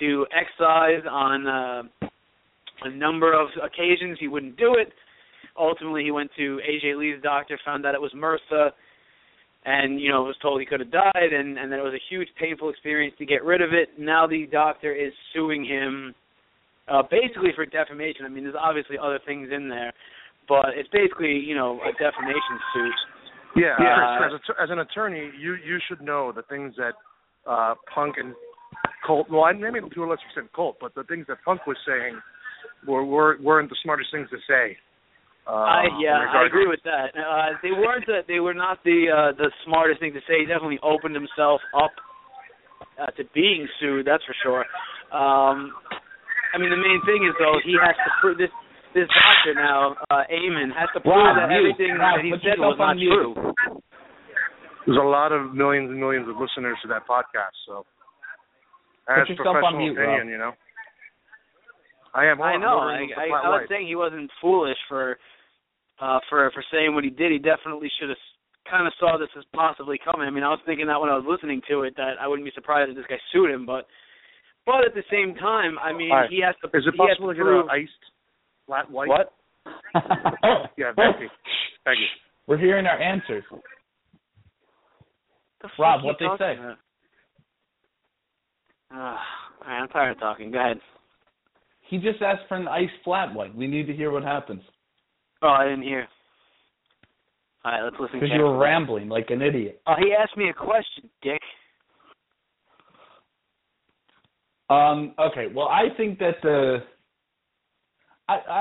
to 0.00 0.26
excise 0.32 1.04
on 1.10 1.46
uh, 1.46 2.08
a 2.84 2.90
number 2.90 3.32
of 3.32 3.48
occasions. 3.62 4.18
He 4.20 4.28
wouldn't 4.28 4.56
do 4.56 4.74
it. 4.78 4.92
Ultimately, 5.58 6.04
he 6.04 6.10
went 6.10 6.30
to 6.36 6.60
AJ 6.68 6.98
Lee's 6.98 7.22
doctor, 7.22 7.58
found 7.64 7.84
out 7.84 7.94
it 7.94 8.00
was 8.00 8.12
MRSA, 8.16 8.70
and 9.64 10.00
you 10.00 10.10
know 10.10 10.22
was 10.22 10.36
told 10.40 10.60
he 10.60 10.66
could 10.66 10.80
have 10.80 10.90
died, 10.90 11.32
and 11.32 11.58
and 11.58 11.70
that 11.70 11.78
it 11.78 11.82
was 11.82 11.94
a 11.94 12.02
huge, 12.10 12.28
painful 12.40 12.70
experience 12.70 13.14
to 13.18 13.26
get 13.26 13.44
rid 13.44 13.60
of 13.60 13.72
it. 13.72 13.90
Now 13.98 14.26
the 14.26 14.46
doctor 14.50 14.94
is 14.94 15.12
suing 15.34 15.64
him, 15.64 16.14
uh, 16.88 17.02
basically 17.10 17.50
for 17.54 17.66
defamation. 17.66 18.24
I 18.24 18.28
mean, 18.28 18.44
there's 18.44 18.56
obviously 18.58 18.96
other 19.00 19.20
things 19.26 19.50
in 19.54 19.68
there, 19.68 19.92
but 20.48 20.74
it's 20.74 20.88
basically 20.90 21.38
you 21.38 21.54
know 21.54 21.80
a 21.82 21.92
defamation 21.92 22.56
suit. 22.74 22.98
Yeah, 23.54 23.76
Uh, 23.76 24.16
Chris, 24.16 24.32
as, 24.32 24.56
a, 24.56 24.62
as 24.62 24.70
an 24.70 24.78
attorney, 24.78 25.30
you 25.38 25.54
you 25.54 25.78
should 25.88 26.00
know 26.00 26.32
the 26.32 26.42
things 26.42 26.74
that 26.76 26.94
uh 27.46 27.74
Punk 27.92 28.16
and 28.18 28.34
Colt. 29.06 29.28
Well, 29.30 29.44
I 29.44 29.52
maybe 29.52 29.80
to 29.80 30.04
a 30.04 30.06
lesser 30.06 30.22
extent 30.26 30.52
Colt, 30.52 30.76
but 30.80 30.94
the 30.94 31.04
things 31.04 31.26
that 31.28 31.38
Punk 31.44 31.66
was 31.66 31.76
saying 31.86 32.18
were 32.86 33.04
were 33.04 33.36
weren't 33.42 33.68
the 33.68 33.76
smartest 33.82 34.10
things 34.12 34.28
to 34.30 34.38
say. 34.48 34.76
Uh, 35.46 35.50
I 35.50 35.84
yeah, 35.98 36.22
I 36.22 36.46
agree 36.46 36.68
with 36.68 36.80
that. 36.84 37.10
Uh, 37.18 37.58
they 37.62 37.72
weren't 37.72 38.06
the, 38.06 38.20
they 38.28 38.38
were 38.38 38.54
not 38.54 38.78
the 38.84 39.10
uh, 39.10 39.36
the 39.36 39.50
smartest 39.66 40.00
thing 40.00 40.12
to 40.14 40.20
say. 40.20 40.40
He 40.40 40.46
definitely 40.46 40.78
opened 40.82 41.16
himself 41.16 41.60
up 41.74 41.90
uh, 43.00 43.10
to 43.18 43.24
being 43.34 43.66
sued. 43.80 44.06
That's 44.06 44.22
for 44.24 44.36
sure. 44.42 44.62
Um, 45.10 45.74
I 46.54 46.58
mean, 46.58 46.70
the 46.70 46.78
main 46.78 47.02
thing 47.04 47.26
is 47.26 47.34
though 47.42 47.58
he 47.64 47.74
has 47.74 47.96
to 47.96 48.10
prove 48.20 48.38
this. 48.38 48.54
This 48.94 49.08
doctor 49.08 49.54
now, 49.56 49.96
uh, 50.12 50.28
Eamon, 50.28 50.68
has 50.76 50.88
to 50.92 51.00
prove 51.00 51.16
Rob, 51.16 51.36
that 51.40 51.48
mute. 51.48 51.72
everything 51.72 51.96
Rob, 51.96 52.20
that 52.20 52.24
he 52.24 52.32
said 52.44 52.60
was 52.60 52.76
not 52.76 52.96
mute. 52.96 53.08
true. 53.08 53.32
There's 54.84 54.98
a 55.00 55.06
lot 55.06 55.32
of 55.32 55.54
millions 55.54 55.88
and 55.90 55.98
millions 55.98 56.28
of 56.28 56.36
listeners 56.36 56.76
to 56.82 56.88
that 56.92 57.06
podcast, 57.08 57.54
so 57.66 57.86
Put 59.08 59.22
as 59.22 59.28
yourself 59.30 59.56
on 59.62 59.72
professional 59.72 59.80
mute, 59.80 59.96
opinion, 59.96 60.26
Rob. 60.26 60.28
you 60.28 60.38
know. 60.38 60.52
I 62.12 62.26
am. 62.28 62.42
I 62.42 62.56
know. 62.60 62.76
I, 62.84 63.08
I, 63.16 63.26
I 63.32 63.48
was 63.56 63.66
saying 63.72 63.86
he 63.88 63.96
wasn't 63.96 64.28
foolish 64.40 64.76
for 64.88 65.16
uh 66.00 66.20
for 66.28 66.50
for 66.52 66.62
saying 66.70 66.92
what 66.94 67.04
he 67.04 67.10
did. 67.10 67.32
He 67.32 67.38
definitely 67.40 67.88
should 67.98 68.10
have 68.12 68.20
kind 68.68 68.86
of 68.86 68.92
saw 69.00 69.16
this 69.16 69.32
as 69.38 69.44
possibly 69.56 69.96
coming. 70.04 70.28
I 70.28 70.30
mean, 70.30 70.44
I 70.44 70.52
was 70.52 70.60
thinking 70.66 70.86
that 70.92 71.00
when 71.00 71.08
I 71.08 71.16
was 71.16 71.24
listening 71.24 71.62
to 71.72 71.82
it 71.88 71.96
that 71.96 72.20
I 72.20 72.28
wouldn't 72.28 72.44
be 72.44 72.52
surprised 72.54 72.90
if 72.90 72.96
this 72.96 73.08
guy 73.08 73.16
sued 73.32 73.50
him, 73.50 73.64
but 73.64 73.86
but 74.68 74.84
at 74.84 74.92
the 74.94 75.02
same 75.10 75.34
time, 75.40 75.78
I 75.80 75.92
mean, 75.96 76.12
All 76.12 76.28
right. 76.28 76.30
he 76.30 76.44
has 76.44 76.54
to. 76.60 76.68
Is 76.76 76.84
it 76.86 76.94
possible 77.00 77.32
to 77.32 77.34
to 77.34 77.40
get 77.40 77.48
prove, 77.48 77.64
an 77.64 77.70
iced 77.72 78.04
flat 78.72 78.90
white? 78.90 79.08
What? 79.08 79.32
Yeah, 80.78 80.92
thank 80.96 81.20
you. 81.20 81.28
Thank 81.84 81.98
you. 81.98 82.06
We're 82.46 82.56
hearing 82.58 82.86
our 82.86 82.98
answers. 82.98 83.44
The 85.60 85.68
Rob, 85.78 86.00
you 86.00 86.06
what 86.06 86.16
they 86.18 86.26
say? 86.38 86.54
about? 86.58 86.78
Uh, 88.90 88.96
all 88.96 89.16
right, 89.66 89.80
I'm 89.82 89.88
tired 89.88 90.12
of 90.12 90.20
talking. 90.20 90.50
Go 90.50 90.58
ahead. 90.58 90.78
He 91.88 91.98
just 91.98 92.22
asked 92.22 92.42
for 92.48 92.56
an 92.56 92.66
ice 92.66 92.88
flat 93.04 93.34
white. 93.34 93.54
We 93.54 93.66
need 93.66 93.86
to 93.86 93.92
hear 93.92 94.10
what 94.10 94.22
happens. 94.22 94.62
Oh, 95.42 95.48
I 95.48 95.64
didn't 95.64 95.82
hear. 95.82 96.08
All 97.64 97.72
right, 97.72 97.82
let's 97.84 97.96
listen. 98.00 98.18
Because 98.18 98.34
you 98.34 98.42
were 98.42 98.58
rambling 98.58 99.08
like 99.08 99.26
an 99.28 99.42
idiot. 99.42 99.82
Oh, 99.86 99.94
he 99.98 100.14
asked 100.18 100.36
me 100.36 100.48
a 100.48 100.54
question, 100.54 101.10
Dick. 101.22 101.40
Um, 104.70 105.14
okay, 105.18 105.46
well, 105.54 105.68
I 105.68 105.94
think 105.96 106.18
that 106.18 106.36
the, 106.42 106.78
I, 108.32 108.52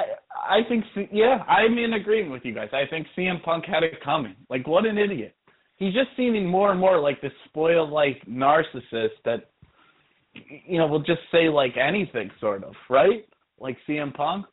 I, 0.50 0.58
I 0.58 0.60
think, 0.68 0.84
yeah, 1.12 1.44
I'm 1.48 1.78
in 1.78 1.94
agreement 1.94 2.32
with 2.32 2.44
you 2.46 2.54
guys. 2.54 2.70
I 2.74 2.84
think 2.90 3.08
CM 3.18 3.42
Punk 3.44 3.66
had 3.66 3.84
it 3.84 4.04
coming. 4.04 4.36
Like, 4.50 4.68
what 4.68 4.86
an 4.86 4.98
idiot. 4.98 5.36
He's 5.78 5.94
just 5.94 6.10
seeming 6.16 6.46
more 6.48 6.72
and 6.72 6.80
more 6.80 7.00
like 7.00 7.22
this 7.22 7.32
spoiled, 7.46 7.90
like, 7.90 8.22
narcissist 8.30 9.18
that, 9.26 9.50
you 10.34 10.78
know, 10.78 10.88
will 10.88 11.00
just 11.04 11.22
say, 11.32 11.50
like, 11.50 11.74
anything, 11.78 12.30
sort 12.40 12.64
of, 12.64 12.74
right? 12.90 13.26
Like 13.60 13.78
CM 13.88 14.14
Punk? 14.14 14.46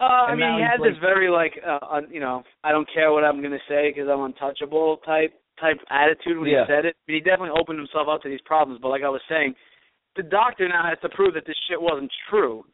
Uh, 0.00 0.04
I 0.04 0.34
mean, 0.34 0.56
he 0.56 0.62
had 0.62 0.80
like- 0.80 0.90
this 0.92 0.98
very 1.00 1.28
like, 1.30 1.52
uh, 1.64 1.78
un, 1.88 2.08
you 2.10 2.18
know, 2.18 2.42
I 2.64 2.72
don't 2.72 2.88
care 2.92 3.12
what 3.12 3.22
I'm 3.22 3.40
going 3.40 3.52
to 3.52 3.66
say 3.68 3.90
because 3.92 4.08
I'm 4.10 4.22
untouchable 4.24 4.96
type 5.06 5.32
type 5.60 5.78
attitude 5.90 6.38
when 6.40 6.50
Yeah. 6.50 6.64
he 6.66 6.72
said 6.72 6.84
it. 6.86 6.96
But 7.06 7.14
he 7.14 7.20
definitely 7.20 7.54
opened 7.60 7.78
himself 7.78 8.08
up 8.08 8.20
to 8.22 8.28
these 8.28 8.40
problems. 8.44 8.80
But 8.82 8.88
like 8.88 9.02
I 9.04 9.08
was 9.08 9.20
saying, 9.28 9.54
the 10.16 10.24
doctor 10.24 10.66
now 10.66 10.82
has 10.88 10.98
to 11.02 11.08
prove 11.10 11.34
that 11.34 11.46
this 11.46 11.56
shit 11.68 11.80
wasn't 11.80 12.10
true. 12.28 12.64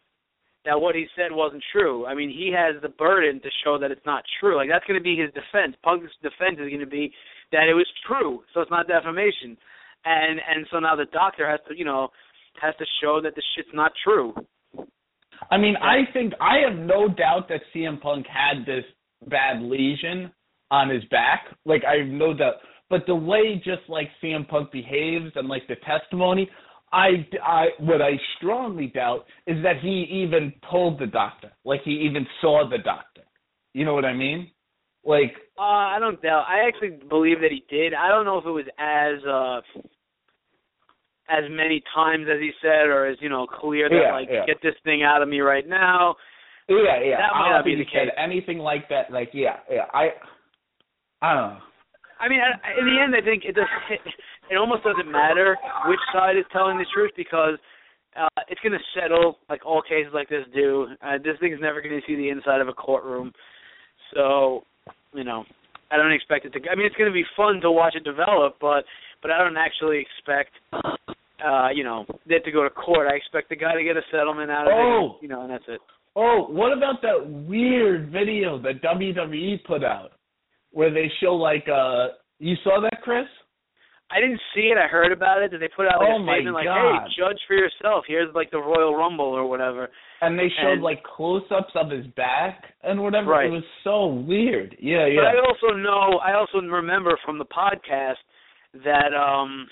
That 0.68 0.82
what 0.82 0.94
he 0.94 1.06
said 1.16 1.32
wasn't 1.32 1.64
true. 1.72 2.04
I 2.04 2.14
mean, 2.14 2.28
he 2.28 2.52
has 2.54 2.76
the 2.82 2.90
burden 2.90 3.40
to 3.40 3.48
show 3.64 3.78
that 3.78 3.90
it's 3.90 4.04
not 4.04 4.22
true. 4.38 4.54
Like 4.54 4.68
that's 4.68 4.84
going 4.84 5.00
to 5.00 5.02
be 5.02 5.16
his 5.16 5.32
defense. 5.32 5.74
Punk's 5.82 6.12
defense 6.22 6.60
is 6.60 6.68
going 6.68 6.80
to 6.80 6.86
be 6.86 7.10
that 7.52 7.70
it 7.70 7.72
was 7.72 7.86
true, 8.06 8.42
so 8.52 8.60
it's 8.60 8.70
not 8.70 8.86
defamation. 8.86 9.56
And 10.04 10.38
and 10.38 10.66
so 10.70 10.78
now 10.78 10.94
the 10.94 11.06
doctor 11.06 11.48
has 11.48 11.58
to, 11.68 11.74
you 11.74 11.86
know, 11.86 12.10
has 12.60 12.74
to 12.76 12.84
show 13.00 13.18
that 13.22 13.34
the 13.34 13.42
shit's 13.56 13.70
not 13.72 13.92
true. 14.04 14.34
I 15.50 15.56
mean, 15.56 15.74
I 15.76 16.02
think 16.12 16.34
I 16.38 16.58
have 16.68 16.78
no 16.78 17.08
doubt 17.08 17.48
that 17.48 17.62
CM 17.74 17.98
Punk 17.98 18.26
had 18.26 18.66
this 18.66 18.84
bad 19.26 19.62
lesion 19.62 20.30
on 20.70 20.90
his 20.90 21.04
back. 21.06 21.46
Like 21.64 21.82
I 21.88 22.00
have 22.00 22.08
no 22.08 22.34
doubt. 22.34 22.56
But 22.90 23.06
the 23.06 23.14
way 23.14 23.56
just 23.56 23.88
like 23.88 24.10
CM 24.22 24.46
Punk 24.46 24.70
behaves 24.70 25.32
and 25.34 25.48
like 25.48 25.66
the 25.66 25.76
testimony, 25.76 26.46
I, 26.92 27.26
I 27.44 27.66
what 27.80 28.00
I 28.00 28.12
strongly 28.38 28.86
doubt 28.88 29.26
is 29.46 29.62
that 29.62 29.80
he 29.80 30.06
even 30.24 30.52
told 30.70 30.98
the 30.98 31.06
doctor. 31.06 31.50
Like 31.64 31.82
he 31.84 31.92
even 31.92 32.26
saw 32.40 32.68
the 32.68 32.78
doctor. 32.78 33.22
You 33.74 33.84
know 33.84 33.94
what 33.94 34.04
I 34.04 34.14
mean? 34.14 34.50
Like 35.04 35.32
Uh, 35.58 35.62
I 35.62 35.98
don't 36.00 36.20
doubt. 36.22 36.46
I 36.48 36.66
actually 36.66 36.98
believe 37.08 37.40
that 37.40 37.50
he 37.50 37.64
did. 37.68 37.94
I 37.94 38.08
don't 38.08 38.24
know 38.24 38.38
if 38.38 38.46
it 38.46 38.50
was 38.50 38.64
as 38.78 39.24
uh 39.26 39.60
as 41.30 41.44
many 41.50 41.82
times 41.94 42.26
as 42.32 42.40
he 42.40 42.50
said, 42.62 42.86
or 42.86 43.06
as 43.06 43.18
you 43.20 43.28
know, 43.28 43.46
clear 43.46 43.88
that 43.90 43.94
Yeah, 43.94 44.12
like 44.12 44.28
yeah. 44.30 44.46
get 44.46 44.56
this 44.62 44.74
thing 44.84 45.02
out 45.02 45.22
of 45.22 45.28
me 45.28 45.40
right 45.40 45.68
now. 45.68 46.16
yeah, 46.68 46.76
yeah. 47.04 47.16
That 47.18 47.34
might 47.34 47.48
I 47.48 47.56
not 47.56 47.64
be 47.66 47.74
the 47.74 47.84
case. 47.84 48.08
anything 48.16 48.58
like 48.58 48.88
that. 48.88 49.10
Like 49.12 49.30
yeah, 49.34 49.56
yeah. 49.70 49.84
I 49.92 50.08
I 51.20 51.34
don't 51.34 51.50
know. 51.54 51.58
I 52.20 52.28
mean, 52.28 52.40
I- 52.40 52.80
in 52.80 52.86
the 52.86 53.00
end, 53.00 53.14
I 53.14 53.20
think 53.20 53.44
it 53.44 53.54
does. 53.54 53.66
It 54.50 54.56
almost 54.56 54.82
doesn't 54.84 55.10
matter 55.10 55.56
which 55.86 56.00
side 56.12 56.36
is 56.36 56.44
telling 56.52 56.78
the 56.78 56.86
truth 56.94 57.10
because 57.16 57.54
uh 58.16 58.28
it's 58.48 58.60
going 58.62 58.72
to 58.72 58.84
settle 58.98 59.38
like 59.50 59.64
all 59.66 59.82
cases 59.82 60.12
like 60.14 60.28
this 60.28 60.44
do. 60.54 60.88
Uh, 61.02 61.18
this 61.22 61.36
thing's 61.40 61.60
never 61.60 61.80
going 61.82 61.94
to 62.00 62.06
see 62.06 62.16
the 62.16 62.28
inside 62.30 62.60
of 62.60 62.68
a 62.68 62.72
courtroom, 62.72 63.32
so 64.14 64.62
you 65.14 65.24
know. 65.24 65.44
I 65.90 65.96
don't 65.96 66.12
expect 66.12 66.44
it 66.44 66.50
to. 66.52 66.58
I 66.70 66.74
mean, 66.76 66.84
it's 66.84 66.96
going 66.96 67.08
to 67.08 67.14
be 67.14 67.24
fun 67.34 67.62
to 67.62 67.70
watch 67.72 67.94
it 67.96 68.04
develop, 68.04 68.56
but 68.60 68.84
but 69.22 69.30
I 69.30 69.38
don't 69.38 69.56
actually 69.56 70.04
expect, 70.04 70.50
uh, 71.42 71.68
you 71.74 71.82
know, 71.82 72.04
it 72.26 72.44
to 72.44 72.52
go 72.52 72.62
to 72.62 72.68
court. 72.68 73.08
I 73.10 73.16
expect 73.16 73.48
the 73.48 73.56
guy 73.56 73.74
to 73.74 73.82
get 73.82 73.96
a 73.96 74.02
settlement 74.12 74.50
out 74.50 74.66
of 74.66 74.72
Oh. 74.74 75.16
it, 75.16 75.22
you 75.22 75.28
know, 75.28 75.40
and 75.42 75.50
that's 75.50 75.64
it. 75.66 75.80
Oh, 76.14 76.46
what 76.50 76.76
about 76.76 77.00
that 77.00 77.26
weird 77.48 78.10
video 78.12 78.58
that 78.58 78.82
WWE 78.82 79.64
put 79.64 79.82
out 79.82 80.12
where 80.72 80.92
they 80.92 81.10
show 81.22 81.34
like 81.34 81.66
uh 81.68 82.08
you 82.38 82.54
saw 82.64 82.82
that, 82.82 83.00
Chris? 83.02 83.24
I 84.10 84.20
didn't 84.20 84.40
see 84.54 84.72
it. 84.72 84.78
I 84.78 84.86
heard 84.88 85.12
about 85.12 85.42
it. 85.42 85.50
That 85.50 85.58
they 85.58 85.68
put 85.68 85.84
out 85.86 86.00
like 86.00 86.08
Oh 86.08 86.22
a 86.22 86.24
statement 86.24 86.54
like, 86.54 86.66
"Hey, 86.66 86.96
judge 87.18 87.38
for 87.46 87.54
yourself. 87.54 88.04
Here's 88.08 88.34
like 88.34 88.50
the 88.50 88.58
Royal 88.58 88.96
Rumble 88.96 89.26
or 89.26 89.46
whatever." 89.46 89.90
And 90.22 90.38
they 90.38 90.48
showed 90.60 90.72
And- 90.80 90.82
like 90.82 91.02
close 91.04 91.44
ups 91.50 91.72
of 91.74 91.90
his 91.90 92.06
back 92.16 92.72
and 92.82 93.02
whatever. 93.02 93.30
Right. 93.30 93.46
It 93.46 93.50
was 93.50 93.64
so 93.84 94.06
weird. 94.06 94.76
Yeah, 94.80 95.06
yeah. 95.06 95.20
But. 95.20 95.36
I 95.36 95.40
also 95.44 95.76
know, 95.76 96.18
I 96.24 96.32
also 96.34 96.58
remember 96.60 97.18
from 97.24 97.36
the 97.38 97.44
podcast 97.44 98.16
that 98.82 99.12
um, 99.14 99.68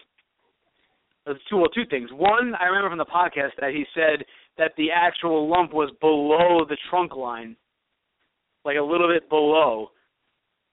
there's 1.24 1.41
two 1.49 1.57
well, 1.57 1.68
two 1.70 1.87
things. 1.91 2.11
One, 2.12 2.55
I 2.61 2.66
remember 2.66 2.91
from 2.91 2.99
the 2.99 3.07
podcast 3.07 3.57
that 3.61 3.70
he 3.70 3.84
said 3.95 4.24
that 4.59 4.72
the 4.76 4.91
actual 4.95 5.49
lump 5.49 5.72
was 5.72 5.91
below 6.01 6.64
the 6.68 6.76
trunk 6.91 7.16
line, 7.16 7.57
like 8.64 8.76
a 8.76 8.82
little 8.82 9.09
bit 9.09 9.28
below. 9.28 9.91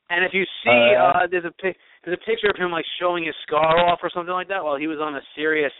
And 0.09 0.23
if 0.25 0.33
you 0.33 0.43
see, 0.63 0.69
Uh, 0.99 1.23
uh, 1.23 1.27
there's 1.31 1.45
a 1.45 1.51
pic, 1.51 1.77
there's 2.03 2.17
a 2.21 2.25
picture 2.25 2.49
of 2.49 2.55
him 2.57 2.71
like 2.71 2.85
showing 2.99 3.23
his 3.25 3.35
scar 3.47 3.77
off 3.79 3.99
or 4.03 4.09
something 4.13 4.33
like 4.33 4.47
that 4.49 4.63
while 4.63 4.75
he 4.77 4.87
was 4.87 4.99
on 4.99 5.15
a 5.15 5.21
Sirius 5.35 5.73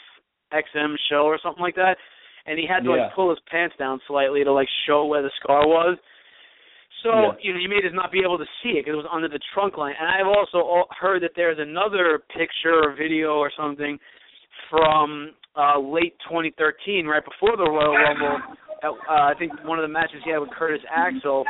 XM 0.53 0.95
show 1.09 1.23
or 1.25 1.39
something 1.41 1.61
like 1.61 1.75
that, 1.75 1.97
and 2.45 2.57
he 2.59 2.65
had 2.67 2.83
to 2.83 2.91
Yeah. 2.91 3.07
like 3.07 3.13
pull 3.15 3.29
his 3.29 3.39
pants 3.49 3.75
down 3.77 3.99
slightly 4.07 4.43
to 4.43 4.51
like 4.51 4.67
show 4.85 5.05
where 5.05 5.21
the 5.21 5.31
scar 5.41 5.67
was. 5.67 5.97
So 7.03 7.09
Yeah. 7.11 7.31
you 7.41 7.53
know, 7.53 7.59
you 7.59 7.67
may 7.69 7.81
just 7.81 7.95
not 7.95 8.11
be 8.11 8.21
able 8.23 8.37
to 8.37 8.45
see 8.61 8.77
it 8.79 8.85
because 8.85 8.93
it 8.93 9.03
was 9.03 9.11
under 9.11 9.27
the 9.27 9.39
trunk 9.53 9.77
line. 9.77 9.95
And 9.99 10.07
I've 10.07 10.27
also 10.27 10.85
heard 10.97 11.21
that 11.23 11.31
there's 11.35 11.59
another 11.59 12.19
picture 12.29 12.83
or 12.83 12.91
video 12.93 13.35
or 13.37 13.51
something 13.55 13.99
from 14.69 15.33
uh 15.55 15.77
late 15.79 16.15
2013, 16.29 17.05
right 17.05 17.23
before 17.23 17.57
the 17.57 17.63
Royal 17.69 17.93
Rumble. 17.95 18.39
At, 18.81 18.89
uh, 18.89 18.95
I 19.31 19.33
think 19.37 19.51
one 19.63 19.79
of 19.79 19.83
the 19.83 19.87
matches 19.93 20.21
he 20.25 20.31
had 20.31 20.39
with 20.39 20.49
Curtis 20.51 20.81
Axel, 20.93 21.45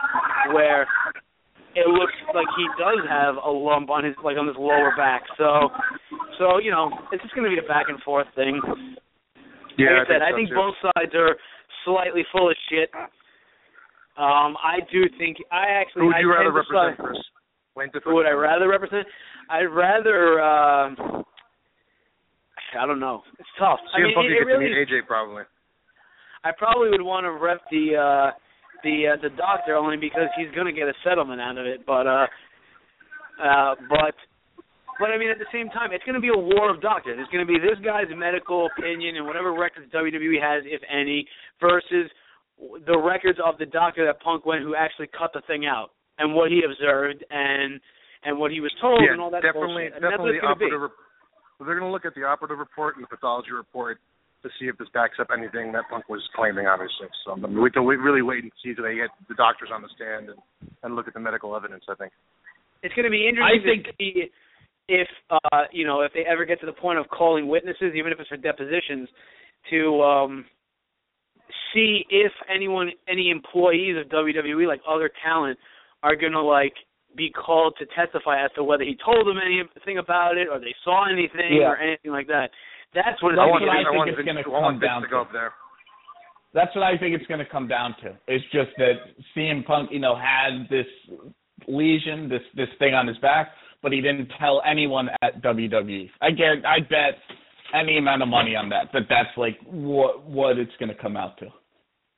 where 0.52 0.86
it 1.76 1.88
looks 1.90 2.14
like 2.34 2.48
he 2.58 2.66
does 2.78 3.02
have 3.10 3.36
a 3.36 3.50
lump 3.50 3.90
on 3.90 4.06
his 4.06 4.16
like 4.24 4.38
on 4.38 4.48
his 4.48 4.58
lower 4.58 4.94
back. 4.96 5.24
So, 5.38 5.70
so 6.38 6.58
you 6.60 6.72
know, 6.72 6.92
it's 7.12 7.22
just 7.24 7.34
going 7.36 7.50
to 7.50 7.54
be 7.54 7.60
a 7.64 7.68
back 7.68 7.88
and 7.90 8.02
forth 8.02 8.28
thing. 8.36 8.62
Yeah, 9.78 9.98
like 9.98 10.08
I 10.08 10.14
said, 10.14 10.22
I 10.22 10.32
so, 10.32 10.36
think 10.38 10.50
too. 10.50 10.56
both 10.56 10.78
sides 10.82 11.14
are 11.16 11.36
slightly 11.86 12.22
full 12.32 12.50
of 12.50 12.56
shit. 12.70 12.90
Um, 14.14 14.54
I 14.62 14.86
do 14.92 15.10
think 15.18 15.38
I 15.52 15.82
actually 15.82 16.06
Who 16.06 16.14
would 16.14 16.22
I 16.22 16.22
rather 16.22 16.54
represent, 16.54 16.98
Chris? 17.02 17.18
Who 18.06 18.14
would 18.14 18.28
I 18.28 18.38
rather 18.38 18.70
represent? 18.70 19.08
I'd 19.50 19.74
rather. 19.74 20.40
Uh, 20.40 21.24
I 22.78 22.86
don't 22.86 23.00
know. 23.00 23.22
It's 23.40 23.50
tough. 23.58 23.80
I 23.94 24.00
CM 24.00 24.04
mean, 24.04 24.16
Punk 24.16 24.26
it, 24.26 24.34
it 24.34 24.40
get 24.40 24.46
really. 24.46 24.70
to 24.70 24.76
meet 24.78 24.90
AJ 24.90 25.08
probably. 25.08 25.44
I 26.44 26.52
probably 26.58 26.90
would 26.90 27.02
want 27.02 27.26
to 27.26 27.32
rep 27.32 27.62
the 27.72 27.96
uh 27.98 28.32
the 28.84 29.16
uh, 29.16 29.22
the 29.22 29.30
doctor 29.36 29.76
only 29.76 29.98
because 29.98 30.28
he's 30.38 30.52
going 30.54 30.68
to 30.68 30.74
get 30.74 30.88
a 30.88 30.94
settlement 31.04 31.42
out 31.42 31.58
of 31.58 31.66
it. 31.66 31.86
But 31.86 32.08
uh, 32.08 32.28
uh, 33.42 33.76
but 33.90 34.16
but 35.00 35.10
I 35.10 35.18
mean 35.18 35.32
at 35.32 35.40
the 35.40 35.50
same 35.52 35.70
time, 35.70 35.92
it's 35.92 36.04
going 36.04 36.20
to 36.20 36.22
be 36.22 36.32
a 36.32 36.38
war 36.38 36.70
of 36.70 36.82
doctors. 36.82 37.18
It's 37.20 37.32
going 37.32 37.46
to 37.46 37.50
be 37.50 37.60
this 37.60 37.80
guy's 37.84 38.12
medical 38.16 38.70
opinion 38.78 39.18
and 39.18 39.26
whatever 39.26 39.54
records 39.54 39.92
WWE 39.92 40.40
has, 40.42 40.64
if 40.66 40.82
any, 40.92 41.26
versus 41.60 42.12
the 42.86 42.98
records 42.98 43.40
of 43.44 43.58
the 43.58 43.66
doctor 43.66 44.06
that 44.06 44.22
Punk 44.22 44.46
went 44.46 44.62
who 44.62 44.76
actually 44.76 45.08
cut 45.18 45.32
the 45.34 45.42
thing 45.48 45.66
out 45.66 45.92
and 46.20 46.36
what 46.36 46.52
he 46.52 46.62
observed 46.64 47.24
and 47.32 47.80
and 48.24 48.38
what 48.38 48.52
he 48.52 48.62
was 48.62 48.72
told 48.80 49.02
yeah, 49.04 49.12
and 49.12 49.22
all 49.22 49.32
that 49.32 49.42
definitely, 49.42 49.90
bullshit. 49.90 49.96
And 49.96 50.04
that's 50.04 50.20
what 50.20 50.32
definitely 50.32 50.38
it's 50.38 50.46
going 50.46 50.72
to 50.72 50.78
be. 50.78 50.84
Rep- 50.84 51.00
they're 51.60 51.80
going 51.80 51.88
to 51.88 51.94
look 51.94 52.06
at 52.06 52.16
the 52.16 52.24
operative 52.24 52.60
report 52.60 52.96
and 52.96 53.04
the 53.04 53.08
pathology 53.08 53.52
report 53.52 54.00
to 54.44 54.50
see 54.60 54.68
if 54.68 54.78
this 54.78 54.88
backs 54.94 55.18
up 55.20 55.28
anything 55.36 55.72
that 55.72 55.84
Punk 55.90 56.08
was 56.10 56.22
claiming, 56.36 56.68
obviously. 56.68 57.08
So 57.26 57.34
I 57.34 57.36
mean, 57.36 57.62
we 57.62 57.72
can 57.72 57.86
really 57.86 58.22
wait 58.22 58.44
and 58.44 58.52
see 58.64 58.74
till 58.76 58.84
they 58.84 58.96
get 58.96 59.10
the 59.28 59.36
doctors 59.36 59.70
on 59.74 59.82
the 59.82 59.90
stand 59.96 60.30
and, 60.30 60.40
and 60.84 60.96
look 60.96 61.08
at 61.08 61.14
the 61.14 61.20
medical 61.20 61.56
evidence. 61.56 61.84
I 61.90 61.96
think. 61.96 62.12
It's 62.84 62.94
going 62.96 63.06
to 63.06 63.12
be 63.12 63.28
interesting 63.28 63.62
I 63.62 63.64
think- 63.64 63.86
to 63.88 63.94
see 63.98 64.30
if 64.90 65.08
uh 65.32 65.64
you 65.72 65.88
know 65.88 66.02
if 66.02 66.12
they 66.14 66.26
ever 66.28 66.44
get 66.44 66.60
to 66.60 66.66
the 66.66 66.74
point 66.76 67.00
of 67.00 67.08
calling 67.08 67.48
witnesses, 67.48 67.94
even 67.96 68.12
if 68.12 68.20
it's 68.20 68.28
for 68.30 68.38
depositions, 68.38 69.08
to 69.72 70.02
um 70.04 70.46
see 71.74 72.06
if 72.10 72.32
anyone, 72.54 72.92
any 73.08 73.30
employees 73.32 73.96
of 73.98 74.10
WWE, 74.12 74.68
like 74.68 74.82
other 74.88 75.10
talent, 75.24 75.58
are 76.04 76.16
going 76.16 76.32
to 76.34 76.42
like 76.42 76.74
be 77.16 77.30
called 77.32 77.76
to 77.80 77.86
testify 77.96 78.44
as 78.44 78.52
to 78.56 78.64
whether 78.64 78.84
he 78.84 78.98
told 79.06 79.26
them 79.28 79.38
anything 79.44 79.98
about 80.00 80.38
it 80.38 80.48
or 80.52 80.60
they 80.60 80.74
saw 80.84 81.10
anything 81.12 81.60
Yeah. 81.62 81.70
or 81.70 81.78
anything 81.78 82.12
like 82.12 82.28
that. 82.28 82.50
That's 82.94 83.22
what 83.22 83.36
That's 83.36 83.42
I 83.42 83.50
want, 83.50 83.62
to 83.62 83.68
what 83.68 83.78
I 83.78 83.84
think 83.90 84.18
it's 84.18 84.26
gonna 84.26 84.44
come 84.46 84.80
down 84.80 85.02
to 85.02 85.08
to. 85.08 85.12
go. 85.12 85.50
That's 86.54 86.74
what 86.76 86.84
I 86.84 86.98
think 86.98 87.16
it's 87.16 87.26
going 87.26 87.40
to 87.40 87.50
come 87.50 87.68
down 87.68 87.96
to. 88.04 88.16
It's 88.28 88.46
just 88.54 88.70
that 88.78 88.94
CM 89.36 89.66
Punk, 89.66 89.90
you 89.92 90.00
know, 90.00 90.16
had 90.16 90.70
this 90.70 90.86
lesion, 91.68 92.30
this 92.30 92.42
this 92.56 92.70
thing 92.78 92.94
on 92.94 93.08
his 93.08 93.18
back, 93.18 93.50
but 93.82 93.92
he 93.92 94.02
didn't 94.02 94.30
tell 94.40 94.62
anyone 94.66 95.10
at 95.24 95.42
WWE. 95.42 96.10
I 96.22 96.30
get, 96.30 96.64
I 96.66 96.80
bet 96.80 97.18
any 97.74 97.98
amount 97.98 98.22
of 98.22 98.28
money 98.28 98.56
on 98.56 98.70
that. 98.70 98.90
That 98.94 99.04
that's 99.10 99.36
like 99.36 99.58
what 99.66 100.26
what 100.28 100.60
it's 100.60 100.72
going 100.80 100.90
to 100.90 101.02
come 101.02 101.18
out 101.18 101.38
to. 101.40 101.48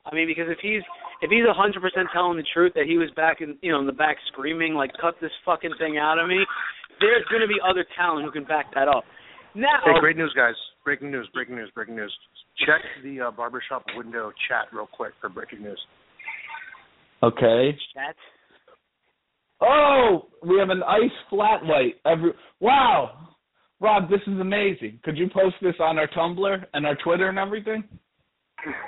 I 0.05 0.13
mean, 0.13 0.27
because 0.27 0.47
if 0.49 0.59
he's 0.61 0.83
if 1.21 1.31
he's 1.31 1.47
a 1.49 1.53
hundred 1.53 1.81
percent 1.81 2.09
telling 2.11 2.37
the 2.37 2.45
truth 2.53 2.73
that 2.75 2.85
he 2.85 2.97
was 2.97 3.09
back 3.15 3.39
in 3.39 3.57
you 3.61 3.71
know 3.71 3.79
in 3.79 3.85
the 3.85 3.93
back 3.93 4.17
screaming 4.27 4.73
like 4.73 4.91
cut 4.99 5.15
this 5.21 5.31
fucking 5.45 5.75
thing 5.79 5.97
out 5.97 6.19
of 6.19 6.27
me, 6.27 6.43
there's 6.99 7.23
going 7.31 7.41
to 7.41 7.47
be 7.47 7.55
other 7.63 7.85
talent 7.95 8.25
who 8.25 8.31
can 8.31 8.43
back 8.43 8.73
that 8.75 8.89
up. 8.89 9.05
Now, 9.55 9.79
Hey, 9.85 9.99
great 10.01 10.17
news, 10.17 10.33
guys! 10.35 10.53
Breaking 10.83 11.11
news! 11.11 11.29
Breaking 11.33 11.55
news! 11.55 11.71
Breaking 11.73 11.95
news! 11.95 12.13
Check 12.65 12.81
the 13.03 13.21
uh, 13.21 13.31
barbershop 13.31 13.85
window 13.95 14.31
chat 14.49 14.67
real 14.73 14.87
quick 14.91 15.13
for 15.21 15.29
breaking 15.29 15.63
news. 15.63 15.79
Okay. 17.23 17.75
chat. 17.93 18.15
Oh, 19.61 20.27
we 20.43 20.59
have 20.59 20.69
an 20.69 20.83
ice 20.83 21.15
flat 21.29 21.63
light. 21.63 21.95
Every 22.05 22.31
wow, 22.59 23.29
Rob, 23.79 24.09
this 24.09 24.19
is 24.27 24.39
amazing. 24.39 24.99
Could 25.03 25.17
you 25.17 25.29
post 25.33 25.55
this 25.61 25.75
on 25.79 25.97
our 25.97 26.07
Tumblr 26.07 26.65
and 26.73 26.85
our 26.85 26.97
Twitter 27.03 27.29
and 27.29 27.39
everything? 27.39 27.83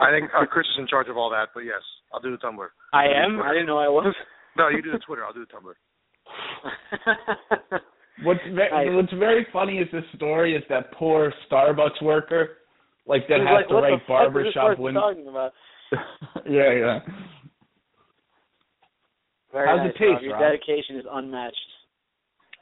I 0.01 0.11
think 0.11 0.29
uh, 0.37 0.45
Chris 0.45 0.67
is 0.67 0.79
in 0.79 0.87
charge 0.87 1.07
of 1.07 1.15
all 1.17 1.29
that, 1.29 1.49
but 1.53 1.61
yes, 1.61 1.81
I'll 2.13 2.19
do 2.19 2.31
the 2.31 2.37
Tumblr. 2.37 2.67
I 2.93 3.05
am. 3.05 3.41
I 3.41 3.53
didn't 3.53 3.67
know 3.67 3.77
I 3.77 3.87
was. 3.87 4.13
No, 4.57 4.67
you 4.69 4.81
do 4.81 4.91
the 4.91 4.99
Twitter. 4.99 5.23
I'll 5.23 5.33
do 5.33 5.45
the 5.45 5.53
Tumblr. 5.53 5.73
What's 8.23 8.39
ve- 8.47 8.53
Nice. 8.71 8.87
what's 8.91 9.13
very 9.13 9.45
funny 9.53 9.77
is 9.77 9.87
this 9.91 10.03
story 10.15 10.55
is 10.55 10.63
that 10.69 10.91
poor 10.93 11.31
Starbucks 11.49 12.01
worker, 12.01 12.57
like 13.05 13.27
that 13.29 13.39
has 13.41 13.47
like, 13.61 13.67
to 13.69 13.73
what 13.75 13.83
write 13.83 13.91
fuck 14.07 14.27
is 14.29 14.33
this 14.45 14.53
barbershop 14.53 14.67
person 14.69 14.83
window. 14.83 15.01
talking 15.01 15.27
about? 15.27 15.53
yeah, 16.49 16.73
yeah. 16.73 16.99
Very 19.53 19.67
How's 19.67 19.77
nice, 19.79 19.89
it 19.95 19.97
taste, 19.99 20.13
Rob. 20.13 20.21
Your 20.23 20.33
Rob? 20.33 20.41
dedication 20.41 20.97
is 20.97 21.05
unmatched. 21.11 21.69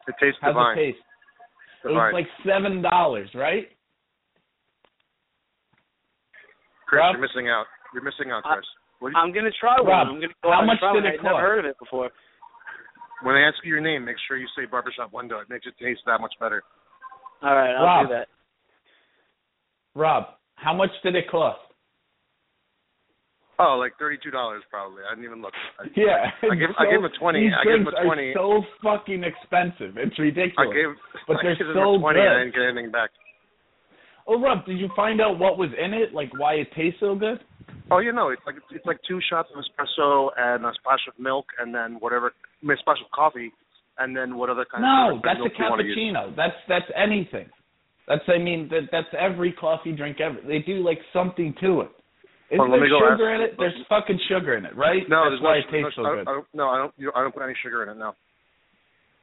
It 0.07 0.15
tastes 0.21 0.37
How's 0.41 0.51
divine. 0.51 0.77
it 0.77 0.81
taste? 0.91 1.03
It 1.85 1.87
was 1.89 2.13
like 2.13 2.27
seven 2.45 2.81
dollars, 2.81 3.29
right? 3.33 3.67
Chris, 6.87 6.99
Rob? 6.99 7.15
you're 7.15 7.21
missing 7.21 7.47
out. 7.49 7.65
You're 7.93 8.03
missing 8.03 8.29
out, 8.31 8.43
Chris. 8.43 8.65
What 8.99 9.09
you, 9.09 9.17
I'm 9.17 9.33
gonna 9.33 9.49
try 9.59 9.77
one. 9.79 9.87
Rob, 9.89 10.07
I'm 10.07 10.15
gonna 10.15 10.33
go 10.43 10.51
how 10.51 10.65
much 10.65 10.79
did 10.79 10.85
one. 10.87 11.05
it 11.05 11.19
I'd 11.19 11.23
never 11.23 11.35
cost? 11.35 11.41
heard 11.41 11.59
of 11.59 11.65
it 11.65 11.75
before. 11.79 12.09
When 13.25 13.35
they 13.35 13.41
ask 13.43 13.57
you 13.63 13.71
your 13.73 13.81
name, 13.81 14.05
make 14.05 14.17
sure 14.27 14.37
you 14.37 14.47
say 14.55 14.65
barbershop 14.69 15.11
window. 15.11 15.39
It 15.39 15.49
makes 15.49 15.65
it 15.65 15.73
taste 15.83 16.01
that 16.05 16.21
much 16.21 16.33
better. 16.39 16.61
All 17.41 17.55
right, 17.55 17.73
I'll 17.75 17.85
Rob. 17.85 18.07
do 18.07 18.13
that. 18.13 18.27
Rob, 19.95 20.23
how 20.55 20.73
much 20.73 20.91
did 21.03 21.15
it 21.15 21.25
cost? 21.29 21.59
Oh, 23.57 23.77
like 23.79 23.93
thirty-two 23.97 24.31
dollars 24.31 24.63
probably. 24.69 25.01
I 25.09 25.15
didn't 25.15 25.25
even 25.25 25.41
look. 25.41 25.53
I, 25.79 25.85
Yeah, 25.95 26.27
I 26.43 26.55
gave- 26.55 26.69
it's 26.69 26.79
I 26.79 26.85
gave 26.91 26.99
him 26.99 27.05
a 27.05 27.17
20. 27.17 27.39
These 27.39 27.53
I 27.55 27.63
gave 27.63 27.73
him 27.79 27.83
drinks 27.87 27.99
a 28.01 28.03
20. 28.03 28.21
are 28.21 28.33
so 28.35 28.61
fucking 28.83 29.23
expensive. 29.23 29.95
It's 29.97 30.19
ridiculous. 30.19 30.67
I 30.71 30.75
gave, 30.75 30.91
But 31.27 31.37
I 31.37 31.43
they're 31.43 31.55
gave 31.55 31.67
them 31.71 31.75
so 31.79 31.95
a 31.95 31.99
twenty 31.99 32.19
good. 32.19 32.27
and 32.27 32.35
I 32.35 32.43
didn't 32.43 32.55
get 32.55 32.63
anything 32.67 32.91
back. 32.91 33.09
Oh, 34.27 34.41
Rob, 34.41 34.65
did 34.65 34.77
you 34.77 34.89
find 34.95 35.21
out 35.21 35.39
what 35.39 35.57
was 35.57 35.69
in 35.79 35.93
it? 35.93 36.11
Like 36.13 36.31
why 36.37 36.55
it 36.55 36.67
tastes 36.75 36.99
so 36.99 37.15
good? 37.15 37.39
Oh, 37.91 37.99
you 37.99 38.11
know, 38.11 38.29
it's 38.29 38.41
like 38.45 38.55
it's 38.75 38.85
like 38.85 38.99
two 39.07 39.19
shots 39.29 39.47
of 39.55 39.63
espresso 39.63 40.29
and 40.35 40.65
a 40.65 40.73
splash 40.81 41.05
of 41.07 41.15
milk, 41.17 41.45
and 41.61 41.73
then 41.73 41.95
whatever, 42.03 42.33
I 42.65 42.67
mean, 42.67 42.77
a 42.85 43.15
coffee, 43.15 43.51
and 43.99 44.15
then 44.15 44.37
what 44.37 44.49
other 44.49 44.65
kind 44.69 44.81
No, 44.83 45.17
of 45.17 45.21
that's 45.23 45.39
a 45.39 45.43
you 45.43 45.69
want 45.69 45.81
to 45.81 45.87
use. 45.87 45.97
cappuccino. 45.97 46.35
That's 46.35 46.55
that's 46.67 46.85
anything. 46.97 47.47
That's 48.07 48.23
I 48.27 48.37
mean 48.37 48.67
that 48.69 48.89
that's 48.91 49.07
every 49.17 49.51
coffee 49.53 49.91
drink 49.93 50.19
ever. 50.19 50.37
They 50.47 50.59
do 50.59 50.83
like 50.83 50.99
something 51.13 51.53
to 51.61 51.81
it. 51.81 51.91
Is 52.51 52.59
Hold 52.59 52.73
there 52.73 52.81
me 52.81 52.89
go 52.89 52.99
sugar 52.99 53.31
ask- 53.33 53.39
in 53.39 53.41
it? 53.41 53.55
There's 53.57 53.73
fucking 53.89 54.19
sugar 54.29 54.55
in 54.57 54.65
it, 54.65 54.75
right? 54.75 55.01
No, 55.09 55.23
that's 55.29 55.31
there's 55.31 55.41
why 55.41 55.53
no, 55.53 55.59
it 55.59 55.83
tastes 55.83 55.97
no, 55.97 56.03
so 56.03 56.09
I, 56.09 56.15
good. 56.15 56.27
I 56.27 56.33
don't, 56.33 56.47
no, 56.53 56.69
I 56.69 56.77
don't. 56.77 56.93
You, 56.97 57.11
I 57.15 57.21
don't 57.21 57.33
put 57.33 57.43
any 57.43 57.55
sugar 57.63 57.83
in 57.83 57.89
it. 57.89 57.97
No, 57.97 58.13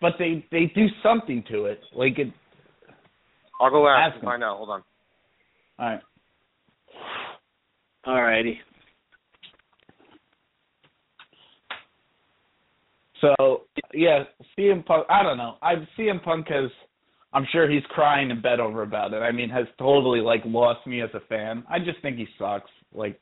But 0.00 0.14
they 0.18 0.44
they 0.50 0.66
do 0.74 0.86
something 1.02 1.44
to 1.50 1.66
it. 1.66 1.80
Like 1.94 2.18
it. 2.18 2.32
I'll 3.60 3.70
go 3.70 3.86
ask 3.88 4.06
Ask 4.08 4.14
and 4.16 4.22
him. 4.22 4.26
find 4.26 4.42
out. 4.44 4.56
Hold 4.56 4.70
on. 4.70 4.82
All 5.78 5.86
right. 5.86 6.00
All 8.04 8.20
righty. 8.22 8.58
So 13.22 13.62
yeah, 13.94 14.24
CM 14.58 14.84
Punk. 14.84 15.06
I 15.08 15.22
don't 15.22 15.38
know. 15.38 15.54
I 15.62 15.74
CM 15.98 16.22
Punk 16.22 16.48
has. 16.48 16.70
I'm 17.32 17.46
sure 17.50 17.70
he's 17.70 17.84
crying 17.88 18.30
in 18.30 18.42
bed 18.42 18.60
over 18.60 18.82
about 18.82 19.14
it. 19.14 19.18
I 19.18 19.32
mean, 19.32 19.48
has 19.48 19.66
totally 19.78 20.20
like 20.20 20.42
lost 20.44 20.86
me 20.86 21.00
as 21.00 21.08
a 21.14 21.20
fan. 21.28 21.64
I 21.70 21.78
just 21.78 22.02
think 22.02 22.18
he 22.18 22.26
sucks. 22.38 22.70
Like, 22.92 23.18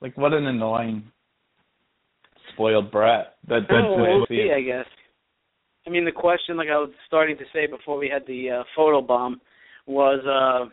like 0.00 0.16
what 0.16 0.32
an 0.32 0.46
annoying, 0.46 1.04
spoiled 2.52 2.90
brat. 2.90 3.36
That 3.46 3.60
that's 3.68 3.84
Oh, 3.84 3.96
we'll 3.96 4.26
see. 4.28 4.50
I 4.52 4.60
guess. 4.60 4.86
I 5.86 5.90
mean, 5.90 6.04
the 6.04 6.12
question, 6.12 6.56
like 6.56 6.68
I 6.68 6.78
was 6.78 6.90
starting 7.06 7.38
to 7.38 7.44
say 7.52 7.66
before 7.66 7.96
we 7.96 8.08
had 8.08 8.26
the 8.26 8.50
uh, 8.50 8.64
photo 8.74 9.00
bomb, 9.00 9.40
was, 9.86 10.18
uh, 10.26 10.68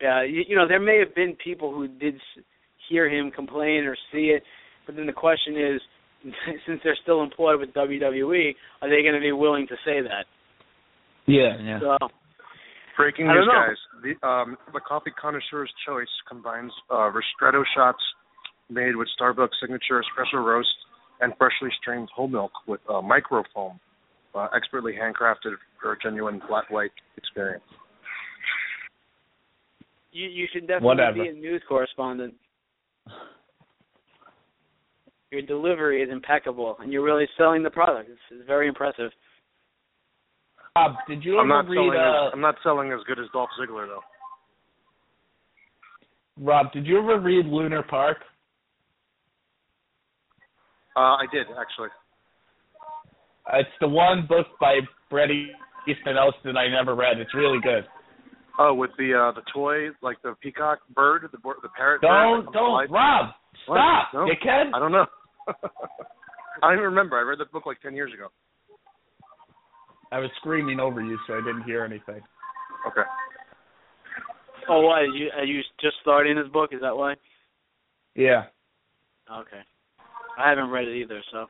yeah, 0.00 0.24
you, 0.24 0.42
you 0.48 0.56
know, 0.56 0.66
there 0.66 0.80
may 0.80 0.98
have 0.98 1.14
been 1.14 1.36
people 1.42 1.72
who 1.72 1.86
did 1.86 2.16
s- 2.16 2.44
hear 2.88 3.08
him 3.08 3.30
complain 3.30 3.84
or 3.84 3.96
see 4.12 4.32
it, 4.34 4.42
but 4.84 4.96
then 4.96 5.06
the 5.06 5.12
question 5.12 5.56
is, 5.56 5.80
since 6.66 6.80
they're 6.82 6.98
still 7.02 7.22
employed 7.22 7.60
with 7.60 7.72
WWE, 7.74 8.54
are 8.82 8.88
they 8.88 9.02
going 9.02 9.14
to 9.14 9.20
be 9.20 9.32
willing 9.32 9.66
to 9.68 9.74
say 9.84 10.00
that? 10.02 10.26
Yeah, 11.26 11.56
yeah. 11.60 11.80
So, 11.80 12.08
Breaking 12.96 13.28
I 13.28 13.34
news, 13.34 13.48
guys. 13.52 13.76
The 14.02 14.26
um, 14.26 14.56
the 14.72 14.80
coffee 14.80 15.10
connoisseur's 15.20 15.70
choice 15.86 16.08
combines 16.28 16.72
uh, 16.90 17.10
ristretto 17.12 17.62
shots 17.74 17.98
made 18.70 18.96
with 18.96 19.08
Starbucks 19.20 19.50
signature 19.60 20.02
espresso 20.02 20.42
roast 20.44 20.68
and 21.20 21.32
freshly 21.36 21.68
strained 21.80 22.08
whole 22.14 22.28
milk 22.28 22.52
with 22.66 22.80
uh, 22.88 23.02
microfoam, 23.02 23.78
uh, 24.34 24.48
expertly 24.56 24.92
handcrafted 24.94 25.54
for 25.80 25.92
a 25.92 25.98
genuine 26.02 26.40
flat 26.48 26.64
white 26.70 26.90
experience. 27.18 27.64
you 30.12 30.28
you 30.28 30.46
should 30.52 30.62
definitely 30.62 30.86
Whatever. 30.86 31.22
be 31.22 31.28
a 31.28 31.32
news 31.32 31.62
correspondent. 31.68 32.34
Your 35.32 35.42
delivery 35.42 36.02
is 36.02 36.08
impeccable, 36.10 36.76
and 36.80 36.92
you're 36.92 37.02
really 37.04 37.28
selling 37.36 37.62
the 37.62 37.70
product. 37.70 38.08
It's, 38.10 38.18
it's 38.30 38.46
very 38.46 38.68
impressive. 38.68 39.10
Bob, 40.74 40.92
did 41.08 41.24
you 41.24 41.38
I'm 41.38 41.50
ever 41.50 41.62
not 41.62 41.68
read? 41.68 41.76
selling. 41.78 41.98
Uh, 41.98 42.26
as, 42.26 42.30
I'm 42.34 42.40
not 42.40 42.54
selling 42.62 42.92
as 42.92 43.00
good 43.06 43.18
as 43.18 43.26
Dolph 43.32 43.50
Ziggler 43.60 43.86
though. 43.86 44.00
Rob, 46.38 46.70
did 46.72 46.86
you 46.86 46.98
ever 46.98 47.18
read 47.18 47.46
Lunar 47.46 47.82
Park? 47.82 48.18
Uh, 50.96 51.16
I 51.16 51.24
did 51.32 51.46
actually. 51.58 51.88
It's 53.54 53.68
the 53.80 53.88
one 53.88 54.26
book 54.28 54.46
by 54.60 54.80
Bret 55.08 55.30
Easton 55.30 56.16
Ellis 56.18 56.34
I 56.44 56.68
never 56.68 56.94
read. 56.94 57.18
It's 57.18 57.34
really 57.34 57.58
good. 57.62 57.84
Oh, 58.58 58.74
with 58.74 58.90
the 58.98 59.12
uh, 59.14 59.32
the 59.32 59.42
toy, 59.52 59.88
like 60.02 60.20
the 60.22 60.34
peacock 60.42 60.78
bird, 60.94 61.22
the 61.30 61.38
the 61.62 61.68
parrot. 61.76 62.00
Don't 62.00 62.10
that 62.10 62.44
comes 62.44 62.46
to 62.46 62.58
don't? 62.58 62.90
Rob, 62.90 62.90
What? 62.90 63.34
Stop, 63.74 64.08
No. 64.14 64.20
dickhead. 64.26 64.72
I 64.74 64.78
don't 64.78 64.92
know. 64.92 65.06
I 65.48 66.68
don't 66.68 66.72
even 66.74 66.84
remember. 66.84 67.16
I 67.16 67.22
read 67.22 67.38
the 67.38 67.44
book 67.46 67.66
like 67.66 67.80
ten 67.80 67.94
years 67.94 68.12
ago. 68.12 68.28
I 70.12 70.18
was 70.18 70.30
screaming 70.36 70.80
over 70.80 71.02
you, 71.02 71.18
so 71.26 71.34
I 71.34 71.38
didn't 71.44 71.64
hear 71.64 71.84
anything. 71.84 72.22
Okay. 72.86 73.02
Oh, 74.68 74.80
why? 74.80 75.00
Are 75.00 75.06
you, 75.06 75.30
are 75.36 75.44
you 75.44 75.60
just 75.80 75.96
starting 76.02 76.36
this 76.36 76.48
book? 76.52 76.70
Is 76.72 76.80
that 76.80 76.96
why? 76.96 77.14
Yeah. 78.14 78.44
Okay. 79.30 79.60
I 80.38 80.48
haven't 80.48 80.70
read 80.70 80.86
it 80.88 80.96
either, 80.96 81.20
so 81.32 81.46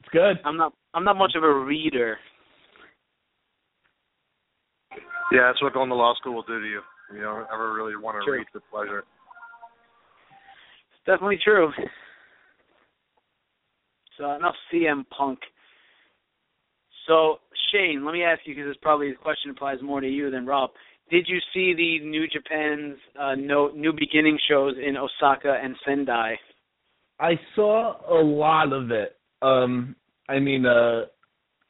It's 0.00 0.08
good. 0.12 0.36
I'm 0.44 0.56
not. 0.56 0.72
I'm 0.92 1.04
not 1.04 1.16
much 1.16 1.32
of 1.34 1.42
a 1.42 1.52
reader. 1.52 2.18
Yeah, 5.32 5.48
that's 5.48 5.60
what 5.62 5.72
going 5.72 5.88
to 5.88 5.94
law 5.94 6.14
school 6.14 6.34
will 6.34 6.42
do 6.42 6.60
to 6.60 6.66
you. 6.66 6.80
You 7.14 7.22
don't 7.22 7.46
ever 7.52 7.72
really 7.74 7.96
want 7.96 8.18
to 8.18 8.24
True. 8.24 8.38
read 8.38 8.46
for 8.52 8.60
pleasure. 8.70 9.04
Definitely 11.06 11.38
true. 11.42 11.70
So 14.18 14.32
enough 14.32 14.54
CM 14.72 15.04
Punk. 15.16 15.38
So 17.06 17.38
Shane, 17.70 18.04
let 18.04 18.12
me 18.12 18.22
ask 18.22 18.40
you 18.44 18.54
because 18.54 18.70
this 18.70 18.76
probably 18.80 19.10
the 19.10 19.16
question 19.16 19.50
applies 19.50 19.78
more 19.82 20.00
to 20.00 20.08
you 20.08 20.30
than 20.30 20.46
Rob. 20.46 20.70
Did 21.10 21.26
you 21.28 21.38
see 21.52 21.74
the 21.74 22.04
New 22.04 22.26
Japan's 22.28 22.96
uh, 23.20 23.34
no, 23.34 23.68
New 23.74 23.92
Beginning 23.92 24.38
shows 24.48 24.74
in 24.82 24.96
Osaka 24.96 25.58
and 25.62 25.76
Sendai? 25.86 26.38
I 27.20 27.38
saw 27.54 27.96
a 28.08 28.20
lot 28.22 28.72
of 28.72 28.90
it. 28.90 29.16
Um, 29.42 29.94
I 30.28 30.38
mean, 30.38 30.64
uh, 30.64 31.02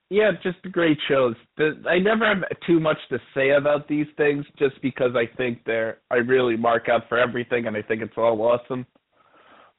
yeah, 0.08 0.30
just 0.42 0.62
great 0.70 0.98
shows. 1.08 1.34
I 1.58 1.98
never 1.98 2.26
have 2.26 2.44
too 2.66 2.78
much 2.78 2.98
to 3.10 3.18
say 3.34 3.50
about 3.50 3.88
these 3.88 4.06
things, 4.16 4.44
just 4.58 4.80
because 4.80 5.10
I 5.16 5.24
think 5.36 5.58
they're. 5.66 5.98
I 6.10 6.16
really 6.16 6.56
mark 6.56 6.88
out 6.88 7.08
for 7.08 7.18
everything, 7.18 7.66
and 7.66 7.76
I 7.76 7.82
think 7.82 8.02
it's 8.02 8.16
all 8.16 8.40
awesome. 8.42 8.86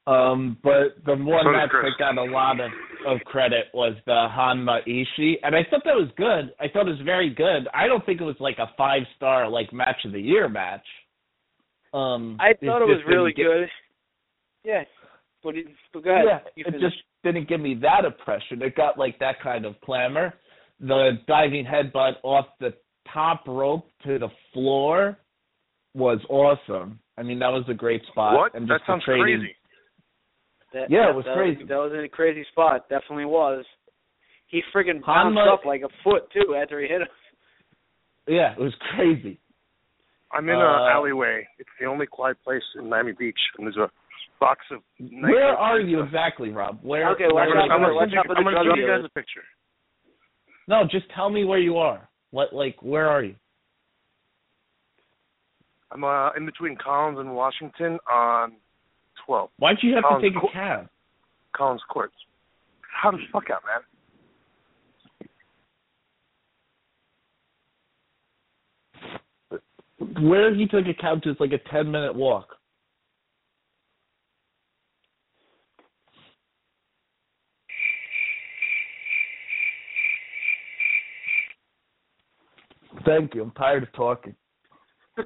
Um, 0.07 0.57
but 0.63 1.03
the 1.05 1.15
one 1.15 1.43
So 1.45 1.51
does 1.51 1.55
match 1.55 1.69
that 1.71 1.91
got 1.97 2.17
a 2.17 2.23
lot 2.23 2.59
of, 2.59 2.71
of 3.07 3.19
credit 3.25 3.65
was 3.73 3.95
the 4.05 4.11
Honma 4.11 4.79
Ishii, 4.87 5.35
and 5.41 5.55
I 5.55 5.61
thought 5.69 5.81
that 5.85 5.95
was 5.95 6.09
good. 6.15 6.53
I 6.59 6.67
thought 6.71 6.87
it 6.87 6.91
was 6.91 7.01
very 7.03 7.33
good. 7.33 7.67
I 7.73 7.87
don't 7.87 8.05
think 8.05 8.21
it 8.21 8.23
was 8.23 8.35
like 8.39 8.57
a 8.59 8.67
five 8.77 9.01
star 9.15 9.49
like 9.49 9.73
match 9.73 10.05
of 10.05 10.11
the 10.11 10.21
year 10.21 10.47
match. 10.47 10.85
Um, 11.93 12.37
I 12.39 12.53
thought 12.63 12.81
it 12.83 12.87
was 12.87 13.01
really 13.07 13.33
get- 13.33 13.43
good. 13.45 13.67
Yeah, 14.63 14.83
but, 15.43 15.55
it, 15.55 15.67
but 15.93 16.03
go 16.03 16.11
ahead. 16.11 16.25
Yeah, 16.27 16.39
it 16.57 16.65
finish. 16.65 16.81
just 16.81 16.95
didn't 17.23 17.47
give 17.47 17.59
me 17.61 17.75
that 17.81 18.03
impression. 18.05 18.61
It 18.61 18.75
got 18.75 18.97
like 18.99 19.17
that 19.19 19.39
kind 19.41 19.65
of 19.65 19.79
clamor. 19.81 20.33
The 20.79 21.19
diving 21.27 21.65
headbutt 21.65 22.13
off 22.23 22.47
the 22.59 22.73
top 23.13 23.43
rope 23.47 23.87
to 24.05 24.19
the 24.19 24.29
floor 24.53 25.17
was 25.93 26.19
awesome. 26.29 26.99
I 27.17 27.23
mean, 27.23 27.39
that 27.39 27.47
was 27.47 27.63
a 27.69 27.73
great 27.73 28.01
spot. 28.07 28.37
what? 28.37 28.55
And 28.55 28.67
That 28.69 28.79
just 28.79 28.87
the 28.87 28.93
sounds 28.93 29.03
trading- 29.05 29.39
crazy. 29.39 29.55
That, 30.73 30.89
Yeah, 30.89 31.03
that, 31.03 31.09
it 31.11 31.15
was 31.15 31.25
that 31.25 31.35
crazy. 31.35 31.63
That 31.63 31.77
was 31.77 31.91
in 31.93 32.03
a 32.03 32.09
crazy 32.09 32.45
spot. 32.51 32.89
Definitely 32.89 33.25
was. 33.25 33.63
He 34.47 34.61
friggin' 34.73 35.01
bounced 35.05 35.37
Honma- 35.37 35.53
up 35.53 35.65
like 35.65 35.81
a 35.81 35.89
foot 36.03 36.23
too 36.31 36.55
after 36.55 36.79
he 36.81 36.87
hit 36.87 37.01
him. 37.01 37.07
Yeah, 38.27 38.53
it 38.53 38.59
was 38.59 38.73
crazy. 38.95 39.39
I'm 40.31 40.49
in 40.49 40.55
Uh, 40.55 40.59
a 40.59 40.91
alleyway. 40.91 41.47
It's 41.59 41.69
the 41.79 41.85
only 41.85 42.05
quiet 42.07 42.37
place 42.43 42.63
in 42.77 42.89
Miami 42.89 43.13
Beach, 43.13 43.39
and 43.57 43.65
there's 43.67 43.77
a 43.77 43.89
box 44.39 44.65
of. 44.71 44.81
Where 44.99 45.55
are 45.55 45.79
you 45.79 46.01
exactly, 46.01 46.49
Rob? 46.49 46.79
Where? 46.81 47.09
Okay, 47.11 47.25
where 47.25 47.45
watch 47.45 47.55
are 47.55 47.57
out 47.59 47.65
you? 47.67 47.71
I'm 47.71 47.81
the- 47.81 47.87
gonna 47.87 47.99
send 48.01 48.11
you, 48.11 48.19
out 48.19 48.25
for 48.25 48.33
the 48.33 48.39
I'm 48.39 48.43
gonna 48.45 48.63
show 48.69 48.75
you 48.75 48.87
guys 48.87 49.05
a 49.05 49.09
picture. 49.09 49.43
No, 50.67 50.83
just 50.89 51.05
tell 51.15 51.29
me 51.29 51.45
where 51.45 51.59
you 51.59 51.77
are. 51.77 52.09
What, 52.31 52.51
like, 52.53 52.75
where 52.81 53.07
are 53.07 53.23
you? 53.23 53.35
I'm 55.91 56.03
uh, 56.03 56.31
in 56.33 56.45
between 56.45 56.75
Collins 56.75 57.19
and 57.19 57.33
Washington 57.35 57.99
on 58.11 58.53
12 59.25 59.49
Why'd 59.57 59.77
you 59.81 59.95
have 59.95 60.05
Um, 60.05 60.21
to 60.21 60.29
take 60.29 60.37
a 60.41 60.47
cab? 60.51 60.89
Collins 61.55 61.81
Court. 61.89 62.11
How 62.81 63.11
the 63.11 63.17
fuck 63.31 63.49
out, 63.49 63.63
man? 63.65 63.81
Where 70.29 70.53
he 70.53 70.67
took 70.67 70.85
a 70.87 70.93
cab 70.93 71.21
to 71.23 71.31
is 71.31 71.39
like 71.39 71.53
a 71.53 71.57
ten 71.69 71.89
minute 71.91 72.13
walk. 72.13 72.55
Thank 83.05 83.35
you. 83.35 83.43
I'm 83.43 83.51
tired 83.51 83.83
of 83.83 83.91
talking. 83.93 84.35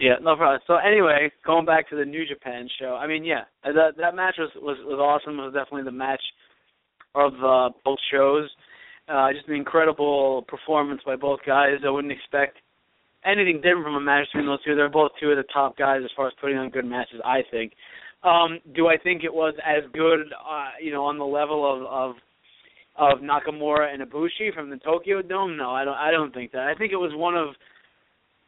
yeah, 0.00 0.14
no 0.22 0.36
problem. 0.36 0.60
So 0.66 0.76
anyway, 0.76 1.30
going 1.44 1.66
back 1.66 1.88
to 1.90 1.96
the 1.96 2.04
New 2.04 2.26
Japan 2.26 2.68
show. 2.80 2.96
I 2.96 3.06
mean, 3.06 3.24
yeah, 3.24 3.44
that 3.64 3.96
that 3.98 4.14
match 4.14 4.34
was 4.38 4.50
was, 4.56 4.78
was 4.84 4.98
awesome. 4.98 5.38
It 5.38 5.44
was 5.44 5.54
definitely 5.54 5.84
the 5.84 5.96
match 5.96 6.22
of 7.14 7.32
uh, 7.44 7.70
both 7.84 7.98
shows. 8.10 8.48
Uh, 9.08 9.32
just 9.32 9.48
an 9.48 9.54
incredible 9.54 10.42
performance 10.48 11.00
by 11.04 11.16
both 11.16 11.40
guys. 11.46 11.78
I 11.84 11.90
wouldn't 11.90 12.12
expect 12.12 12.58
anything 13.24 13.56
different 13.56 13.84
from 13.84 13.96
a 13.96 14.00
match 14.00 14.26
between 14.32 14.46
those 14.46 14.62
two. 14.64 14.74
They're 14.74 14.88
both 14.88 15.10
two 15.20 15.30
of 15.30 15.36
the 15.36 15.44
top 15.52 15.76
guys 15.76 16.00
as 16.04 16.10
far 16.16 16.28
as 16.28 16.32
putting 16.40 16.56
on 16.56 16.70
good 16.70 16.84
matches. 16.84 17.20
I 17.24 17.40
think. 17.50 17.72
Um, 18.22 18.60
do 18.74 18.88
I 18.88 18.96
think 18.98 19.24
it 19.24 19.32
was 19.32 19.54
as 19.64 19.82
good, 19.92 20.20
uh, 20.32 20.70
you 20.80 20.92
know, 20.92 21.04
on 21.04 21.18
the 21.18 21.24
level 21.24 21.64
of 21.64 21.82
of 21.86 22.16
of 22.96 23.18
Nakamura 23.20 23.92
and 23.92 24.02
Ibushi 24.02 24.52
from 24.54 24.70
the 24.70 24.76
Tokyo 24.76 25.22
Dome? 25.22 25.56
No, 25.56 25.70
I 25.70 25.84
don't. 25.84 25.96
I 25.96 26.10
don't 26.10 26.32
think 26.32 26.52
that. 26.52 26.68
I 26.68 26.74
think 26.74 26.92
it 26.92 26.96
was 26.96 27.12
one 27.14 27.36
of 27.36 27.48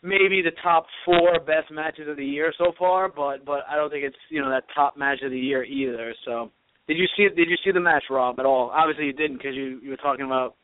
maybe 0.02 0.42
the 0.42 0.52
top 0.62 0.86
four 1.04 1.38
best 1.40 1.70
matches 1.70 2.08
of 2.08 2.16
the 2.16 2.24
year 2.24 2.52
so 2.58 2.72
far, 2.78 3.08
but 3.08 3.44
but 3.44 3.60
I 3.70 3.76
don't 3.76 3.90
think 3.90 4.04
it's 4.04 4.16
you 4.28 4.40
know 4.40 4.50
that 4.50 4.64
top 4.74 4.96
match 4.96 5.18
of 5.22 5.30
the 5.30 5.38
year 5.38 5.64
either. 5.64 6.14
So, 6.24 6.50
did 6.88 6.98
you 6.98 7.06
see 7.16 7.28
did 7.34 7.48
you 7.48 7.56
see 7.64 7.70
the 7.72 7.80
match, 7.80 8.04
Rob, 8.10 8.38
at 8.38 8.46
all? 8.46 8.70
Obviously 8.74 9.06
you 9.06 9.12
didn't 9.12 9.38
because 9.38 9.54
you 9.54 9.80
you 9.82 9.90
were 9.90 9.96
talking 9.96 10.26
about 10.26 10.56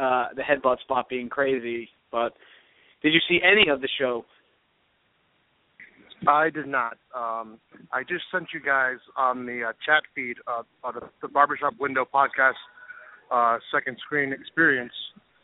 uh 0.00 0.28
the 0.34 0.42
headbutt 0.42 0.80
spot 0.80 1.08
being 1.08 1.28
crazy. 1.28 1.88
But 2.10 2.32
did 3.02 3.12
you 3.12 3.20
see 3.28 3.40
any 3.44 3.70
of 3.70 3.80
the 3.80 3.88
show? 3.98 4.24
I 6.26 6.48
did 6.48 6.66
not. 6.66 6.96
Um, 7.14 7.58
I 7.92 8.02
just 8.02 8.24
sent 8.32 8.46
you 8.54 8.60
guys 8.60 8.96
on 9.16 9.44
the 9.44 9.64
uh, 9.68 9.72
chat 9.84 10.04
feed 10.14 10.36
uh, 10.46 10.62
uh, 10.82 10.92
the, 10.92 11.00
the 11.20 11.28
Barbershop 11.28 11.74
Window 11.78 12.06
podcast 12.12 12.54
uh, 13.30 13.58
second 13.70 13.98
screen 14.04 14.32
experience 14.32 14.92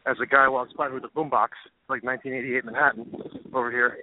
as 0.07 0.16
a 0.22 0.26
guy 0.26 0.48
walks 0.48 0.72
by 0.72 0.88
with 0.88 1.05
a 1.05 1.09
boombox, 1.09 1.51
like 1.88 2.03
1988 2.03 2.64
Manhattan 2.64 3.07
over 3.55 3.70
here. 3.70 3.98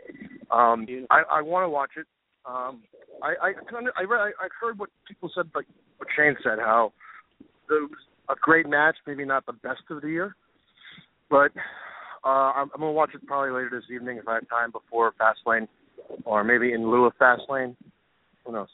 Um, 0.51 0.85
I, 1.09 1.23
I 1.29 1.41
want 1.41 1.65
to 1.65 1.69
watch 1.69 1.91
it. 1.97 2.05
Um, 2.45 2.83
I 3.21 3.33
I 3.41 3.53
I 3.97 4.03
read 4.03 4.19
I, 4.19 4.29
I 4.39 4.47
heard 4.61 4.79
what 4.79 4.89
people 5.07 5.29
said, 5.35 5.49
like 5.55 5.65
what 5.97 6.07
Shane 6.15 6.35
said, 6.43 6.59
how 6.59 6.93
it 7.41 7.73
was 7.73 7.89
a 8.29 8.35
great 8.39 8.67
match, 8.67 8.95
maybe 9.05 9.25
not 9.25 9.45
the 9.45 9.53
best 9.53 9.81
of 9.89 10.01
the 10.01 10.09
year, 10.09 10.35
but 11.29 11.51
uh, 12.23 12.51
I'm, 12.55 12.69
I'm 12.73 12.79
gonna 12.79 12.91
watch 12.91 13.11
it 13.13 13.25
probably 13.25 13.51
later 13.51 13.69
this 13.71 13.89
evening 13.93 14.17
if 14.17 14.27
I 14.27 14.35
have 14.35 14.49
time 14.49 14.71
before 14.71 15.13
Fastlane 15.19 15.67
or 16.25 16.43
maybe 16.43 16.73
in 16.73 16.89
lieu 16.89 17.05
of 17.05 17.13
Fastlane. 17.19 17.75
Who 18.45 18.53
knows? 18.53 18.69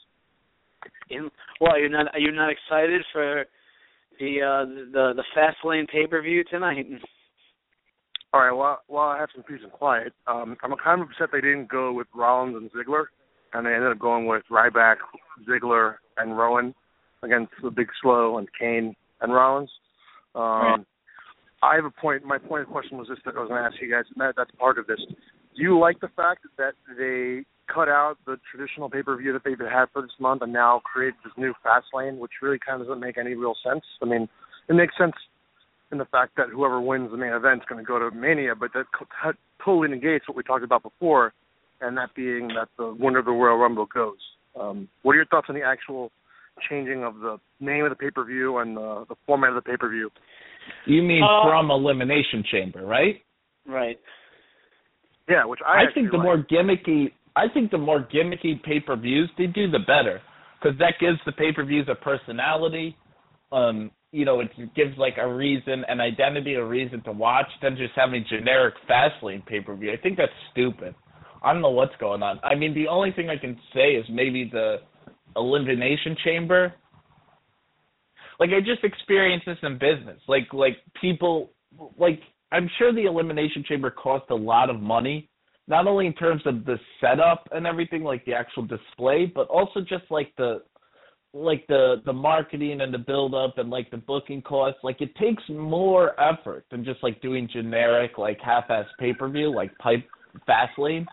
In 1.10 1.30
well, 1.60 1.78
you're 1.78 1.88
not 1.88 2.06
you're 2.18 2.32
not 2.32 2.50
excited 2.50 3.02
for 3.12 3.44
the 4.18 4.40
uh 4.40 4.64
the 4.92 5.12
the 5.16 5.24
Fastlane 5.36 5.88
pay 5.88 6.06
per 6.06 6.22
view 6.22 6.44
tonight? 6.48 6.86
All 8.34 8.40
right. 8.40 8.52
Well, 8.52 8.82
while 8.88 9.10
I 9.10 9.18
have 9.20 9.28
some 9.32 9.44
peace 9.44 9.60
and 9.62 9.70
quiet, 9.70 10.12
um, 10.26 10.56
I'm 10.64 10.74
kind 10.82 11.00
of 11.00 11.08
upset 11.08 11.28
they 11.32 11.40
didn't 11.40 11.70
go 11.70 11.92
with 11.92 12.08
Rollins 12.12 12.56
and 12.56 12.68
Ziggler, 12.72 13.04
and 13.52 13.64
they 13.64 13.72
ended 13.72 13.92
up 13.92 13.98
going 14.00 14.26
with 14.26 14.42
Ryback, 14.50 14.96
Ziggler, 15.48 15.94
and 16.16 16.36
Rowan 16.36 16.74
against 17.22 17.52
the 17.62 17.70
Big 17.70 17.86
Slow 18.02 18.38
and 18.38 18.48
Kane 18.58 18.96
and 19.20 19.32
Rollins. 19.32 19.70
Um. 20.34 20.84
I 21.62 21.76
have 21.76 21.86
a 21.86 21.90
point. 21.90 22.24
My 22.24 22.36
point 22.36 22.62
of 22.64 22.68
question 22.68 22.98
was 22.98 23.08
this 23.08 23.18
that 23.24 23.36
I 23.36 23.40
was 23.40 23.48
going 23.48 23.62
to 23.62 23.66
ask 23.66 23.80
you 23.80 23.90
guys, 23.90 24.04
and 24.14 24.20
that, 24.20 24.34
that's 24.36 24.50
part 24.58 24.76
of 24.76 24.86
this. 24.86 25.00
Do 25.08 25.62
you 25.62 25.78
like 25.78 25.98
the 26.00 26.10
fact 26.14 26.44
that 26.58 26.74
they 26.98 27.46
cut 27.72 27.88
out 27.88 28.16
the 28.26 28.36
traditional 28.50 28.90
pay-per-view 28.90 29.32
that 29.32 29.44
they've 29.44 29.58
had 29.58 29.86
for 29.90 30.02
this 30.02 30.12
month 30.20 30.42
and 30.42 30.52
now 30.52 30.82
create 30.84 31.14
this 31.24 31.32
new 31.38 31.54
Fastlane, 31.64 32.18
which 32.18 32.32
really 32.42 32.58
kind 32.58 32.82
of 32.82 32.88
doesn't 32.88 33.00
make 33.00 33.16
any 33.16 33.32
real 33.32 33.54
sense? 33.64 33.82
I 34.02 34.04
mean, 34.04 34.28
it 34.68 34.74
makes 34.74 34.92
sense 34.98 35.14
in 35.94 35.98
the 35.98 36.04
fact 36.06 36.32
that 36.36 36.48
whoever 36.52 36.80
wins 36.80 37.10
the 37.12 37.16
main 37.16 37.32
event 37.32 37.62
is 37.62 37.66
going 37.68 37.82
to 37.82 37.86
go 37.86 37.98
to 37.98 38.10
Mania, 38.14 38.54
but 38.58 38.72
that 38.74 38.86
co- 38.96 39.06
co- 39.22 39.38
totally 39.64 39.88
negates 39.88 40.26
what 40.28 40.36
we 40.36 40.42
talked 40.42 40.64
about 40.64 40.82
before, 40.82 41.32
and 41.80 41.96
that 41.96 42.10
being 42.16 42.48
that 42.48 42.68
the 42.76 42.96
winner 42.98 43.20
of 43.20 43.24
the 43.24 43.30
Royal 43.30 43.56
Rumble 43.56 43.86
goes. 43.86 44.18
Um, 44.60 44.88
what 45.02 45.12
are 45.12 45.16
your 45.16 45.26
thoughts 45.26 45.46
on 45.48 45.54
the 45.54 45.62
actual 45.62 46.10
changing 46.68 47.04
of 47.04 47.14
the 47.20 47.38
name 47.60 47.84
of 47.84 47.90
the 47.90 47.96
pay-per-view 47.96 48.58
and 48.58 48.76
the, 48.76 49.04
the 49.08 49.14
format 49.24 49.50
of 49.50 49.56
the 49.56 49.62
pay-per-view? 49.62 50.10
You 50.86 51.02
mean 51.02 51.22
Uh, 51.22 51.44
from 51.48 51.70
Elimination 51.70 52.42
Chamber, 52.50 52.84
right? 52.84 53.22
Right. 53.66 53.98
Yeah, 55.28 55.44
which 55.46 55.60
I, 55.64 55.84
I, 55.84 55.94
think 55.94 56.10
the 56.10 56.18
like. 56.18 56.24
more 56.24 56.38
gimmicky, 56.38 57.12
I 57.36 57.44
think 57.52 57.70
the 57.70 57.78
more 57.78 58.06
gimmicky 58.12 58.62
pay 58.62 58.80
per 58.80 58.96
views 58.96 59.30
they 59.38 59.46
do, 59.46 59.70
the 59.70 59.78
better, 59.78 60.20
because 60.60 60.76
that 60.78 60.94
gives 61.00 61.18
the 61.24 61.32
pay 61.32 61.52
per 61.52 61.64
views 61.64 61.88
a 61.88 61.94
personality. 61.94 62.96
Um, 63.52 63.90
you 64.14 64.24
know, 64.24 64.38
it 64.38 64.50
gives 64.76 64.96
like 64.96 65.14
a 65.20 65.26
reason, 65.26 65.84
an 65.88 66.00
identity, 66.00 66.54
a 66.54 66.64
reason 66.64 67.02
to 67.02 67.10
watch, 67.10 67.48
than 67.60 67.76
just 67.76 67.92
having 67.96 68.24
generic 68.28 68.74
Fastlane 68.88 69.44
pay 69.44 69.60
per 69.60 69.74
view. 69.74 69.92
I 69.92 69.96
think 69.96 70.16
that's 70.16 70.32
stupid. 70.52 70.94
I 71.42 71.52
don't 71.52 71.60
know 71.60 71.70
what's 71.70 71.96
going 71.98 72.22
on. 72.22 72.38
I 72.44 72.54
mean, 72.54 72.74
the 72.74 72.86
only 72.86 73.10
thing 73.10 73.28
I 73.28 73.36
can 73.36 73.58
say 73.74 73.94
is 73.96 74.06
maybe 74.08 74.48
the 74.50 74.76
elimination 75.34 76.16
chamber. 76.24 76.72
Like 78.38 78.50
I 78.50 78.60
just 78.60 78.84
experienced 78.84 79.46
this 79.46 79.58
in 79.64 79.74
business. 79.78 80.20
Like 80.28 80.52
like 80.52 80.76
people 81.00 81.50
like 81.98 82.20
I'm 82.52 82.70
sure 82.78 82.94
the 82.94 83.06
elimination 83.06 83.64
chamber 83.66 83.90
cost 83.90 84.26
a 84.30 84.34
lot 84.34 84.70
of 84.70 84.80
money, 84.80 85.28
not 85.66 85.88
only 85.88 86.06
in 86.06 86.12
terms 86.12 86.42
of 86.46 86.64
the 86.64 86.78
setup 87.00 87.48
and 87.50 87.66
everything, 87.66 88.04
like 88.04 88.24
the 88.26 88.34
actual 88.34 88.64
display, 88.64 89.26
but 89.26 89.48
also 89.48 89.80
just 89.80 90.04
like 90.08 90.32
the 90.38 90.62
like 91.34 91.66
the 91.66 91.96
the 92.06 92.12
marketing 92.12 92.80
and 92.80 92.94
the 92.94 92.98
build 92.98 93.34
up 93.34 93.58
and 93.58 93.68
like 93.68 93.90
the 93.90 93.96
booking 93.96 94.40
costs. 94.40 94.80
Like 94.82 95.00
it 95.00 95.14
takes 95.16 95.42
more 95.48 96.18
effort 96.20 96.64
than 96.70 96.84
just 96.84 97.02
like 97.02 97.20
doing 97.20 97.48
generic 97.52 98.16
like 98.16 98.38
half 98.40 98.64
ass 98.70 98.86
pay 98.98 99.12
per 99.12 99.28
view 99.28 99.54
like 99.54 99.76
pipe 99.78 100.06
Fastlane. 100.48 101.06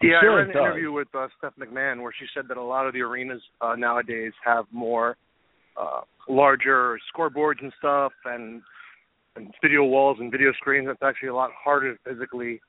Yeah, 0.00 0.20
sure 0.22 0.32
I 0.32 0.46
read 0.46 0.56
an 0.56 0.62
interview 0.62 0.92
with 0.92 1.08
uh, 1.14 1.26
Steph 1.36 1.52
McMahon 1.60 2.00
where 2.00 2.12
she 2.18 2.26
said 2.34 2.44
that 2.48 2.56
a 2.56 2.62
lot 2.62 2.86
of 2.86 2.94
the 2.94 3.02
arenas 3.02 3.42
uh, 3.60 3.74
nowadays 3.76 4.32
have 4.42 4.64
more 4.72 5.16
uh, 5.76 6.00
larger 6.28 6.98
scoreboards 7.14 7.62
and 7.62 7.72
stuff, 7.78 8.12
and 8.24 8.62
and 9.36 9.52
video 9.62 9.84
walls 9.84 10.18
and 10.20 10.30
video 10.30 10.52
screens. 10.52 10.88
It's 10.90 11.02
actually 11.02 11.28
a 11.28 11.34
lot 11.34 11.50
harder 11.52 11.94
to 11.94 11.98
physically 12.08 12.60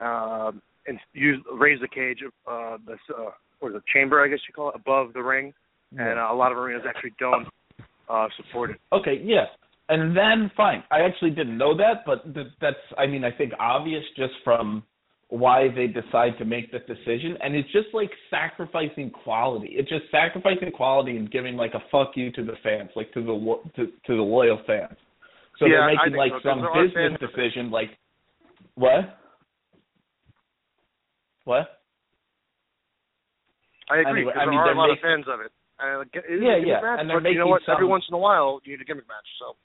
uh, 0.00 0.52
and 0.86 0.98
use 1.12 1.38
raise 1.58 1.80
the 1.80 1.88
cage, 1.88 2.18
uh, 2.46 2.78
the 2.86 2.96
uh, 3.14 3.30
or 3.60 3.72
the 3.72 3.82
chamber, 3.92 4.24
I 4.24 4.28
guess 4.28 4.38
you 4.48 4.54
call 4.54 4.70
it, 4.70 4.76
above 4.76 5.12
the 5.12 5.22
ring, 5.22 5.52
and 5.96 6.18
uh, 6.18 6.28
a 6.30 6.34
lot 6.34 6.52
of 6.52 6.58
arenas 6.58 6.84
actually 6.88 7.12
don't 7.18 7.46
uh, 8.08 8.28
support 8.36 8.70
it. 8.70 8.80
Okay, 8.92 9.20
yeah. 9.22 9.44
And 9.88 10.16
then 10.16 10.50
fine. 10.56 10.84
I 10.90 11.00
actually 11.00 11.30
didn't 11.30 11.58
know 11.58 11.76
that, 11.76 12.04
but 12.06 12.32
th- 12.32 12.46
that's 12.60 12.76
I 12.96 13.06
mean 13.06 13.24
I 13.24 13.32
think 13.32 13.52
obvious 13.58 14.04
just 14.16 14.34
from 14.44 14.84
why 15.28 15.68
they 15.74 15.86
decide 15.86 16.36
to 16.38 16.44
make 16.44 16.72
this 16.72 16.82
decision 16.88 17.36
and 17.40 17.54
it's 17.54 17.70
just 17.70 17.86
like 17.92 18.10
sacrificing 18.30 19.10
quality. 19.10 19.68
It's 19.72 19.88
just 19.88 20.04
sacrificing 20.10 20.72
quality 20.72 21.16
and 21.16 21.30
giving 21.30 21.56
like 21.56 21.74
a 21.74 21.82
fuck 21.90 22.12
you 22.16 22.32
to 22.32 22.44
the 22.44 22.54
fans, 22.64 22.90
like 22.96 23.12
to 23.14 23.22
the 23.22 23.32
lo- 23.32 23.62
to, 23.76 23.86
to 23.86 24.16
the 24.16 24.22
loyal 24.22 24.60
fans. 24.66 24.96
So 25.58 25.66
Yeah, 25.66 25.86
they're 25.86 25.86
making 25.86 26.18
like 26.18 26.32
so, 26.42 26.50
some 26.50 26.66
business 26.74 27.18
decision 27.20 27.70
like 27.70 27.90
what? 28.74 29.18
What? 31.44 31.80
I 33.90 34.00
agree. 34.00 34.22
Anyway, 34.22 34.32
I 34.34 34.46
mean, 34.46 34.54
there 34.54 34.70
are 34.70 34.72
a 34.72 34.78
lot 34.78 34.90
of 34.90 34.98
fans 35.02 35.26
of 35.28 35.40
it. 35.40 35.50
Uh, 35.82 36.00
it 36.00 36.08
is 36.28 36.40
Yeah, 36.42 36.56
a 36.56 36.60
gimmick 36.60 36.68
yeah, 36.68 36.80
match, 36.82 37.00
and 37.00 37.10
they're 37.10 37.20
but 37.20 37.28
you 37.30 37.38
know 37.38 37.44
making 37.46 37.66
what? 37.66 37.74
Every 37.74 37.86
once 37.86 38.04
in 38.08 38.14
a 38.14 38.18
while, 38.18 38.60
you 38.64 38.72
need 38.72 38.82
a 38.82 38.84
gimmick 38.84 39.08
match. 39.08 39.26
So 39.38 39.56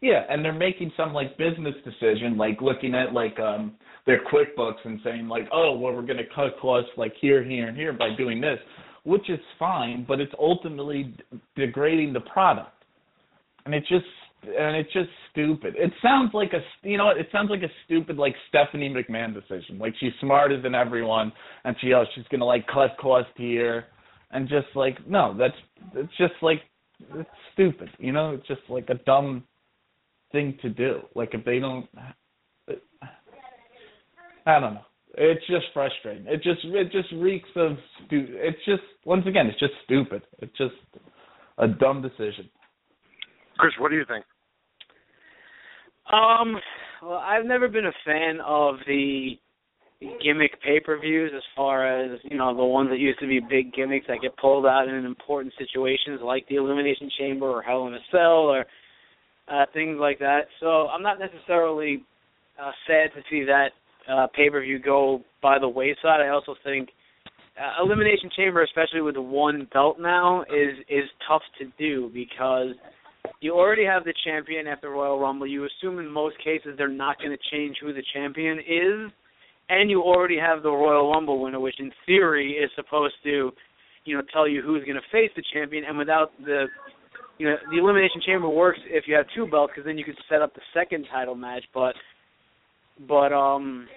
Yeah, 0.00 0.24
and 0.28 0.44
they're 0.44 0.52
making 0.52 0.92
some 0.96 1.12
like 1.12 1.38
business 1.38 1.74
decision, 1.84 2.36
like 2.36 2.60
looking 2.60 2.94
at 2.94 3.12
like 3.12 3.38
um 3.38 3.76
their 4.06 4.20
QuickBooks 4.24 4.84
and 4.84 5.00
saying 5.02 5.28
like, 5.28 5.48
oh, 5.52 5.78
well, 5.78 5.94
we're 5.94 6.02
going 6.02 6.18
to 6.18 6.26
cut 6.34 6.58
costs 6.60 6.90
like 6.96 7.14
here, 7.20 7.42
here, 7.42 7.68
and 7.68 7.76
here 7.76 7.92
by 7.92 8.14
doing 8.16 8.40
this, 8.40 8.58
which 9.04 9.30
is 9.30 9.38
fine, 9.58 10.04
but 10.06 10.20
it's 10.20 10.32
ultimately 10.38 11.16
degrading 11.56 12.12
the 12.12 12.20
product, 12.20 12.84
and 13.64 13.74
it's 13.74 13.88
just 13.88 14.04
and 14.46 14.76
it's 14.76 14.92
just 14.92 15.08
stupid. 15.30 15.74
It 15.76 15.90
sounds 16.02 16.32
like 16.34 16.52
a 16.52 16.60
you 16.86 16.98
know? 16.98 17.10
It 17.10 17.28
sounds 17.32 17.48
like 17.50 17.62
a 17.62 17.72
stupid 17.86 18.16
like 18.16 18.34
Stephanie 18.48 18.92
McMahon 18.92 19.32
decision. 19.32 19.78
Like 19.78 19.94
she's 19.98 20.12
smarter 20.20 20.60
than 20.60 20.74
everyone, 20.74 21.32
and 21.64 21.74
she 21.80 21.92
oh 21.94 22.04
she's 22.14 22.26
going 22.30 22.40
to 22.40 22.46
like 22.46 22.66
cut 22.66 22.96
cost 23.00 23.28
here, 23.36 23.86
and 24.30 24.48
just 24.48 24.68
like 24.74 25.06
no, 25.06 25.36
that's 25.38 25.54
it's 25.94 26.16
just 26.16 26.34
like 26.42 26.62
it's 27.14 27.28
stupid. 27.52 27.88
You 27.98 28.12
know, 28.12 28.32
it's 28.32 28.46
just 28.46 28.62
like 28.68 28.88
a 28.90 28.94
dumb 28.94 29.44
thing 30.32 30.58
to 30.62 30.68
do. 30.68 31.00
Like 31.14 31.34
if 31.34 31.44
they 31.44 31.58
don't, 31.58 31.88
I 34.46 34.60
don't 34.60 34.74
know. 34.74 34.84
It's 35.16 35.46
just 35.46 35.66
frustrating. 35.72 36.26
It 36.26 36.42
just 36.42 36.60
it 36.64 36.90
just 36.90 37.12
reeks 37.16 37.48
of 37.56 37.76
stu. 38.06 38.26
It's 38.30 38.58
just 38.66 38.82
once 39.04 39.26
again, 39.26 39.46
it's 39.46 39.60
just 39.60 39.74
stupid. 39.84 40.22
It's 40.40 40.56
just 40.58 40.74
a 41.58 41.68
dumb 41.68 42.02
decision. 42.02 42.50
Chris, 43.58 43.72
what 43.78 43.90
do 43.90 43.96
you 43.96 44.04
think? 44.06 44.24
Um, 46.12 46.56
well, 47.02 47.18
I've 47.18 47.46
never 47.46 47.68
been 47.68 47.86
a 47.86 47.92
fan 48.04 48.40
of 48.44 48.76
the 48.86 49.38
gimmick 50.22 50.60
pay-per-views 50.62 51.32
as 51.34 51.42
far 51.56 51.86
as 51.86 52.18
you 52.24 52.36
know 52.36 52.54
the 52.54 52.64
ones 52.64 52.90
that 52.90 52.98
used 52.98 53.18
to 53.20 53.26
be 53.26 53.40
big 53.40 53.72
gimmicks 53.72 54.06
that 54.08 54.20
get 54.20 54.36
pulled 54.36 54.66
out 54.66 54.88
in 54.88 55.04
important 55.04 55.54
situations 55.58 56.20
like 56.22 56.46
the 56.48 56.56
Elimination 56.56 57.10
Chamber 57.18 57.46
or 57.46 57.62
Hell 57.62 57.86
in 57.86 57.94
a 57.94 57.98
Cell 58.10 58.48
or 58.50 58.66
uh, 59.48 59.64
things 59.72 59.98
like 59.98 60.18
that. 60.18 60.42
So 60.60 60.88
I'm 60.88 61.02
not 61.02 61.18
necessarily 61.18 62.02
uh, 62.60 62.72
sad 62.86 63.10
to 63.14 63.22
see 63.30 63.44
that 63.44 63.68
uh, 64.10 64.26
pay-per-view 64.34 64.80
go 64.80 65.22
by 65.42 65.58
the 65.58 65.68
wayside. 65.68 66.20
I 66.20 66.28
also 66.28 66.54
think 66.64 66.90
uh, 67.58 67.84
Elimination 67.84 68.30
Chamber, 68.36 68.62
especially 68.62 69.00
with 69.00 69.16
one 69.16 69.68
belt 69.72 69.98
now, 70.00 70.42
is 70.42 70.78
is 70.88 71.04
tough 71.28 71.42
to 71.58 71.66
do 71.78 72.10
because 72.12 72.74
you 73.40 73.52
already 73.54 73.84
have 73.84 74.04
the 74.04 74.14
champion 74.24 74.66
at 74.66 74.80
the 74.80 74.88
Royal 74.88 75.18
Rumble. 75.18 75.46
You 75.46 75.66
assume 75.66 75.98
in 75.98 76.10
most 76.10 76.36
cases 76.38 76.74
they're 76.76 76.88
not 76.88 77.18
going 77.18 77.30
to 77.30 77.38
change 77.50 77.76
who 77.80 77.92
the 77.92 78.02
champion 78.12 78.58
is, 78.58 79.10
and 79.68 79.90
you 79.90 80.02
already 80.02 80.38
have 80.38 80.62
the 80.62 80.70
Royal 80.70 81.10
Rumble 81.10 81.42
winner, 81.42 81.60
which 81.60 81.78
in 81.78 81.90
theory 82.06 82.52
is 82.52 82.70
supposed 82.76 83.14
to, 83.24 83.50
you 84.04 84.16
know, 84.16 84.22
tell 84.32 84.46
you 84.46 84.62
who's 84.62 84.84
going 84.84 84.96
to 84.96 85.12
face 85.12 85.30
the 85.36 85.42
champion. 85.52 85.84
And 85.84 85.96
without 85.96 86.32
the, 86.44 86.66
you 87.38 87.48
know, 87.48 87.56
the 87.70 87.78
Elimination 87.78 88.20
Chamber 88.24 88.48
works 88.48 88.78
if 88.86 89.04
you 89.06 89.14
have 89.14 89.26
two 89.34 89.46
belts 89.46 89.72
because 89.74 89.86
then 89.86 89.98
you 89.98 90.04
could 90.04 90.18
set 90.28 90.42
up 90.42 90.54
the 90.54 90.60
second 90.74 91.06
title 91.10 91.34
match. 91.34 91.64
But, 91.72 91.94
but 93.08 93.32
um, 93.32 93.88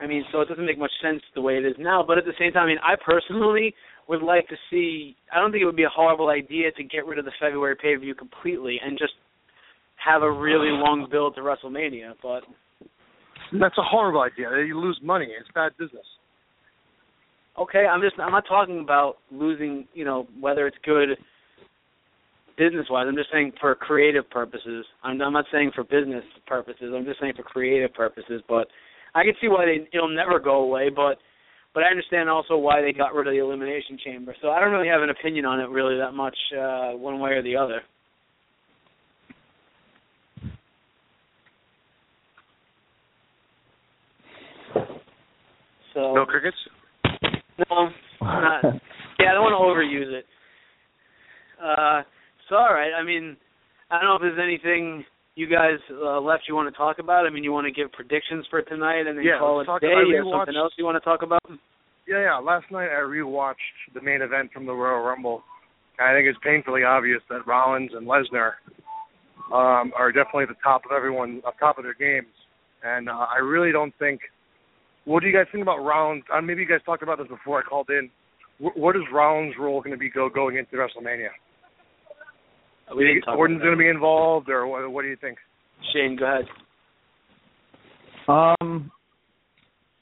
I 0.00 0.06
mean, 0.06 0.24
so 0.30 0.40
it 0.42 0.48
doesn't 0.48 0.66
make 0.66 0.78
much 0.78 0.92
sense 1.02 1.22
the 1.34 1.40
way 1.40 1.56
it 1.56 1.64
is 1.64 1.74
now. 1.78 2.04
But 2.06 2.18
at 2.18 2.24
the 2.24 2.34
same 2.38 2.52
time, 2.52 2.64
I 2.64 2.66
mean, 2.66 2.78
I 2.82 2.94
personally 3.02 3.74
would 4.08 4.22
like 4.22 4.46
to 4.48 4.56
see. 4.70 5.16
I 5.32 5.40
don't 5.40 5.52
think 5.52 5.62
it 5.62 5.66
would 5.66 5.76
be 5.76 5.84
a 5.84 5.88
horrible 5.88 6.28
idea 6.28 6.70
to 6.72 6.84
get 6.84 7.06
rid 7.06 7.18
of 7.18 7.24
the 7.24 7.32
February 7.40 7.76
pay 7.76 7.94
per 7.94 8.00
view 8.00 8.14
completely 8.14 8.78
and 8.84 8.98
just 8.98 9.14
have 10.04 10.22
a 10.22 10.30
really 10.30 10.68
long 10.68 11.08
build 11.10 11.34
to 11.36 11.40
WrestleMania. 11.40 12.12
But 12.22 12.42
That's 13.52 13.78
a 13.78 13.82
horrible 13.82 14.22
idea. 14.22 14.48
You 14.66 14.78
lose 14.78 14.98
money. 15.02 15.28
It's 15.38 15.48
bad 15.54 15.72
business. 15.78 16.06
okay, 17.58 17.86
I'm 17.86 18.00
just 18.00 18.18
I'm 18.18 18.32
not 18.32 18.44
talking 18.48 18.80
about 18.80 19.18
losing. 19.30 19.86
You 19.94 20.04
know 20.04 20.26
whether 20.40 20.66
it's 20.66 20.76
good 20.84 21.10
business 22.58 22.86
wise. 22.90 23.06
I'm 23.08 23.16
just 23.16 23.30
saying 23.32 23.52
for 23.60 23.74
creative 23.74 24.28
purposes. 24.30 24.84
I'm, 25.02 25.20
I'm 25.20 25.32
not 25.32 25.44
saying 25.52 25.72
for 25.74 25.84
business 25.84 26.24
purposes. 26.46 26.92
I'm 26.94 27.04
just 27.04 27.20
saying 27.20 27.34
for 27.36 27.42
creative 27.42 27.92
purposes. 27.94 28.42
But 28.48 28.68
I 29.14 29.22
can 29.24 29.34
see 29.40 29.48
why 29.48 29.66
they 29.66 29.88
it'll 29.96 30.14
never 30.14 30.38
go 30.38 30.62
away. 30.62 30.88
But 30.88 31.18
but 31.74 31.84
I 31.84 31.88
understand 31.88 32.30
also 32.30 32.56
why 32.56 32.80
they 32.80 32.92
got 32.92 33.14
rid 33.14 33.26
of 33.26 33.34
the 33.34 33.40
elimination 33.40 33.98
chamber. 34.02 34.34
So 34.40 34.48
I 34.48 34.60
don't 34.60 34.72
really 34.72 34.88
have 34.88 35.02
an 35.02 35.10
opinion 35.10 35.44
on 35.44 35.60
it 35.60 35.68
really 35.68 35.98
that 35.98 36.12
much, 36.12 36.36
uh, 36.58 36.92
one 36.96 37.20
way 37.20 37.32
or 37.32 37.42
the 37.42 37.56
other. 37.56 37.82
So 45.96 46.12
No 46.12 46.26
crickets. 46.28 46.56
no, 47.70 47.88
not. 48.20 48.64
Yeah, 49.18 49.30
I 49.30 49.32
don't 49.32 49.48
want 49.48 49.56
to 49.56 49.64
overuse 49.64 50.12
it. 50.12 50.26
Uh, 51.56 52.02
so 52.50 52.56
all 52.56 52.74
right. 52.74 52.92
I 52.92 53.02
mean, 53.02 53.34
I 53.90 53.96
don't 53.98 54.04
know 54.12 54.16
if 54.16 54.20
there's 54.20 54.38
anything 54.38 55.06
you 55.36 55.46
guys 55.48 55.80
uh, 55.90 56.20
left 56.20 56.44
you 56.48 56.54
want 56.54 56.68
to 56.72 56.76
talk 56.76 56.98
about. 56.98 57.24
I 57.26 57.30
mean, 57.30 57.42
you 57.42 57.50
want 57.50 57.64
to 57.66 57.72
give 57.72 57.90
predictions 57.92 58.44
for 58.50 58.60
tonight 58.60 59.06
and 59.08 59.16
then 59.16 59.24
Yeah, 59.24 59.38
call 59.38 59.62
it 59.62 59.64
talk- 59.64 59.80
day. 59.80 59.88
I 59.88 60.02
You 60.04 60.16
have 60.16 60.24
rewatched- 60.26 60.38
something 60.44 60.56
else 60.56 60.72
you 60.76 60.84
want 60.84 60.96
to 60.96 61.04
talk 61.04 61.22
about? 61.22 61.40
Yeah, 62.06 62.20
yeah. 62.20 62.36
Last 62.36 62.70
night 62.70 62.90
I 62.92 63.00
rewatched 63.00 63.56
the 63.94 64.02
main 64.02 64.20
event 64.20 64.52
from 64.52 64.66
the 64.66 64.72
Royal 64.74 65.00
Rumble. 65.02 65.42
I 65.98 66.12
think 66.12 66.28
it's 66.28 66.38
painfully 66.44 66.84
obvious 66.84 67.22
that 67.30 67.46
Rollins 67.46 67.92
and 67.94 68.06
Lesnar 68.06 68.52
um, 69.50 69.92
are 69.96 70.12
definitely 70.12 70.44
the 70.44 70.60
top 70.62 70.82
of 70.84 70.92
everyone, 70.94 71.40
top 71.58 71.78
of 71.78 71.84
their 71.84 71.94
games. 71.94 72.28
And 72.84 73.08
uh, 73.08 73.26
I 73.34 73.38
really 73.38 73.72
don't 73.72 73.94
think. 73.98 74.20
What 75.06 75.22
do 75.22 75.28
you 75.28 75.32
guys 75.32 75.46
think 75.52 75.62
about 75.62 75.78
Rollins? 75.78 76.24
Uh, 76.34 76.40
maybe 76.40 76.62
you 76.62 76.68
guys 76.68 76.80
talked 76.84 77.02
about 77.02 77.18
this 77.18 77.28
before 77.28 77.60
I 77.60 77.62
called 77.62 77.88
in. 77.90 78.10
Wh- 78.58 78.76
what 78.76 78.96
is 78.96 79.02
Rollins' 79.12 79.54
role 79.58 79.80
going 79.80 79.92
to 79.92 79.96
be 79.96 80.10
go 80.10 80.28
going 80.28 80.56
into 80.56 80.76
WrestleMania? 80.76 81.28
We 82.94 83.04
didn't 83.04 83.22
talk 83.22 83.38
Orton's 83.38 83.60
going 83.60 83.72
to 83.72 83.78
be 83.78 83.88
involved, 83.88 84.48
or 84.48 84.66
what, 84.66 84.90
what 84.90 85.02
do 85.02 85.08
you 85.08 85.16
think? 85.16 85.38
Shane, 85.92 86.16
go 86.18 86.26
ahead. 86.26 86.46
Um, 88.28 88.90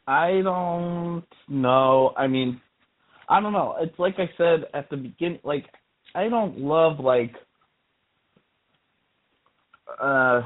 I 0.06 0.40
don't 0.43 1.24
know. 1.48 2.14
I 2.16 2.26
mean, 2.26 2.60
I 3.28 3.40
don't 3.40 3.52
know. 3.52 3.76
It's 3.81 3.98
like 3.98 4.14
I 4.18 4.31
said 4.39 4.64
at 4.72 4.89
the 4.89 4.97
beginning. 4.97 5.40
Like, 5.44 5.66
I 6.14 6.28
don't 6.28 6.59
love 6.59 6.98
like. 6.98 7.32
Uh, 10.01 10.40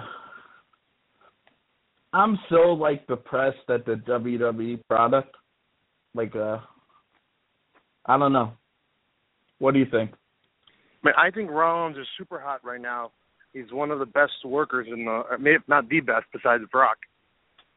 I'm 2.13 2.39
so 2.49 2.73
like 2.73 3.07
depressed 3.07 3.69
at 3.69 3.85
the 3.85 3.95
WWE 4.09 4.81
product. 4.89 5.35
Like, 6.15 6.35
uh, 6.35 6.59
I 8.07 8.19
don't 8.19 8.33
know. 8.33 8.53
What 9.59 9.75
do 9.75 9.81
you 9.81 9.87
think? 9.91 10.11
I 10.13 11.07
mean, 11.07 11.15
I 11.17 11.31
think 11.31 11.51
Rollins 11.51 11.97
is 11.97 12.07
super 12.17 12.41
hot 12.41 12.65
right 12.65 12.81
now. 12.81 13.13
He's 13.53 13.71
one 13.73 13.91
of 13.91 13.99
the 13.99 14.07
best 14.07 14.33
workers 14.45 14.87
in 14.91 15.05
the, 15.05 15.23
uh, 15.33 15.39
maybe 15.39 15.63
not 15.69 15.89
the 15.89 16.01
best 16.01 16.27
besides 16.33 16.65
Brock. 16.71 16.99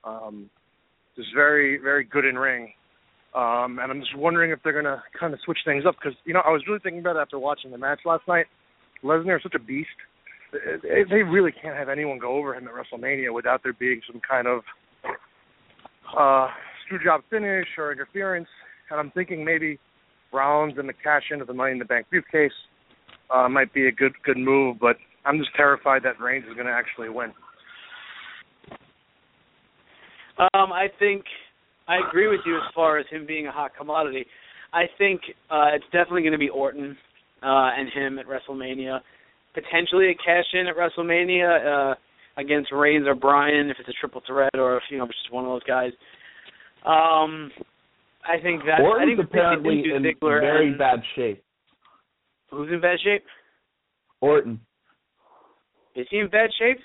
Um, 0.03 0.49
just 1.16 1.30
very, 1.36 1.78
very 1.78 2.03
good 2.03 2.26
in 2.26 2.36
ring. 2.36 2.74
Um, 3.34 3.80
and 3.80 3.91
I'm 3.91 4.02
just 4.02 4.18
wondering 4.18 4.52
if 4.52 4.60
they're 4.64 4.82
to 4.82 5.02
kind 5.18 5.34
of 5.34 5.40
switch 5.45 5.60
things 5.66 5.86
up 5.88 5.95
because, 6.02 6.18
you 6.26 6.34
know, 6.34 6.41
I 6.45 6.52
was 6.52 6.64
really 6.68 6.80
thinking 6.84 6.99
about 6.99 7.16
it 7.16 7.20
after 7.20 7.40
watching 7.40 7.72
the 7.72 7.78
match 7.78 7.99
last 8.06 8.28
night. 8.28 8.45
Lesnar 9.03 9.38
is 9.38 9.44
such 9.44 9.56
a 9.56 9.60
beast. 9.60 9.90
They 10.52 11.23
really 11.23 11.52
can't 11.52 11.78
have 11.78 11.90
anyone 11.90 12.19
go 12.19 12.36
over 12.36 12.56
him 12.56 12.68
at 12.68 12.73
WrestleMania 12.73 13.34
without 13.34 13.61
there 13.64 13.73
being 13.73 14.02
some 14.11 14.22
kind 14.28 14.48
of 14.48 14.61
uh, 16.18 16.48
screw 16.86 16.99
job 17.03 17.22
finish 17.30 17.68
or 17.78 17.91
interference. 17.91 18.48
And 18.90 18.99
I'm 18.99 19.11
thinking 19.11 19.45
maybe 19.45 19.80
Rollins 20.34 20.78
and 20.78 20.88
the 20.88 20.94
cash 20.94 21.23
in 21.32 21.41
of 21.41 21.48
the 21.48 21.53
Money 21.53 21.73
in 21.73 21.80
the 21.80 21.86
Bank 21.86 22.07
briefcase 22.10 22.52
uh, 23.34 23.48
might 23.48 23.73
be 23.73 23.88
a 23.88 23.91
good 23.91 24.14
good 24.26 24.38
move, 24.38 24.78
but 24.80 24.98
I'm 25.26 25.38
just 25.38 25.52
terrified 25.56 26.03
that 26.03 26.19
Reigns 26.19 26.45
is 26.45 26.53
going 26.53 26.68
to 26.68 26.73
actually 26.73 27.10
win. 27.10 27.32
Um, 30.38 30.73
I 30.73 30.88
think 30.99 31.23
I 31.88 31.98
agree 32.07 32.28
with 32.28 32.40
you 32.45 32.57
as 32.57 32.64
far 32.73 32.98
as 32.98 33.06
him 33.10 33.26
being 33.26 33.48
a 33.48 33.52
hot 33.52 33.72
commodity. 33.78 34.26
I 34.73 34.84
think 34.98 35.22
uh, 35.49 35.69
it's 35.73 35.86
definitely 35.86 36.22
going 36.22 36.32
to 36.32 36.40
be 36.40 36.49
Orton 36.49 36.98
uh, 37.44 37.69
and 37.78 37.91
him 37.94 38.18
at 38.18 38.26
WrestleMania. 38.26 38.99
Potentially 39.53 40.10
a 40.10 40.15
cash 40.15 40.45
in 40.53 40.68
at 40.68 40.76
WrestleMania 40.76 41.91
uh, 41.91 41.95
against 42.38 42.72
Reigns 42.72 43.06
or 43.07 43.15
Bryan 43.15 43.69
if 43.69 43.78
it's 43.80 43.90
a 43.90 43.94
triple 43.99 44.22
threat 44.26 44.52
or 44.56 44.78
if 44.78 44.84
you 44.90 44.98
know 44.98 45.07
just 45.07 45.32
one 45.32 45.45
of 45.45 45.52
those 45.52 45.64
guys. 45.64 45.91
Um, 46.86 47.52
I 48.23 48.41
think 48.41 48.64
that 48.65 48.82
Orton's 48.82 49.02
I 49.02 49.15
think 49.15 49.30
apparently 49.30 49.84
in 49.95 50.03
Ziggler 50.03 50.41
very 50.41 50.69
and, 50.69 50.78
bad 50.78 50.99
shape. 51.15 51.44
Who's 52.49 52.72
in 52.72 52.82
bad 52.82 52.99
shape? 53.03 53.23
Orton. 54.22 54.60
Is 55.95 56.07
he 56.10 56.19
in 56.19 56.30
bad 56.30 56.49
shape? 56.57 56.78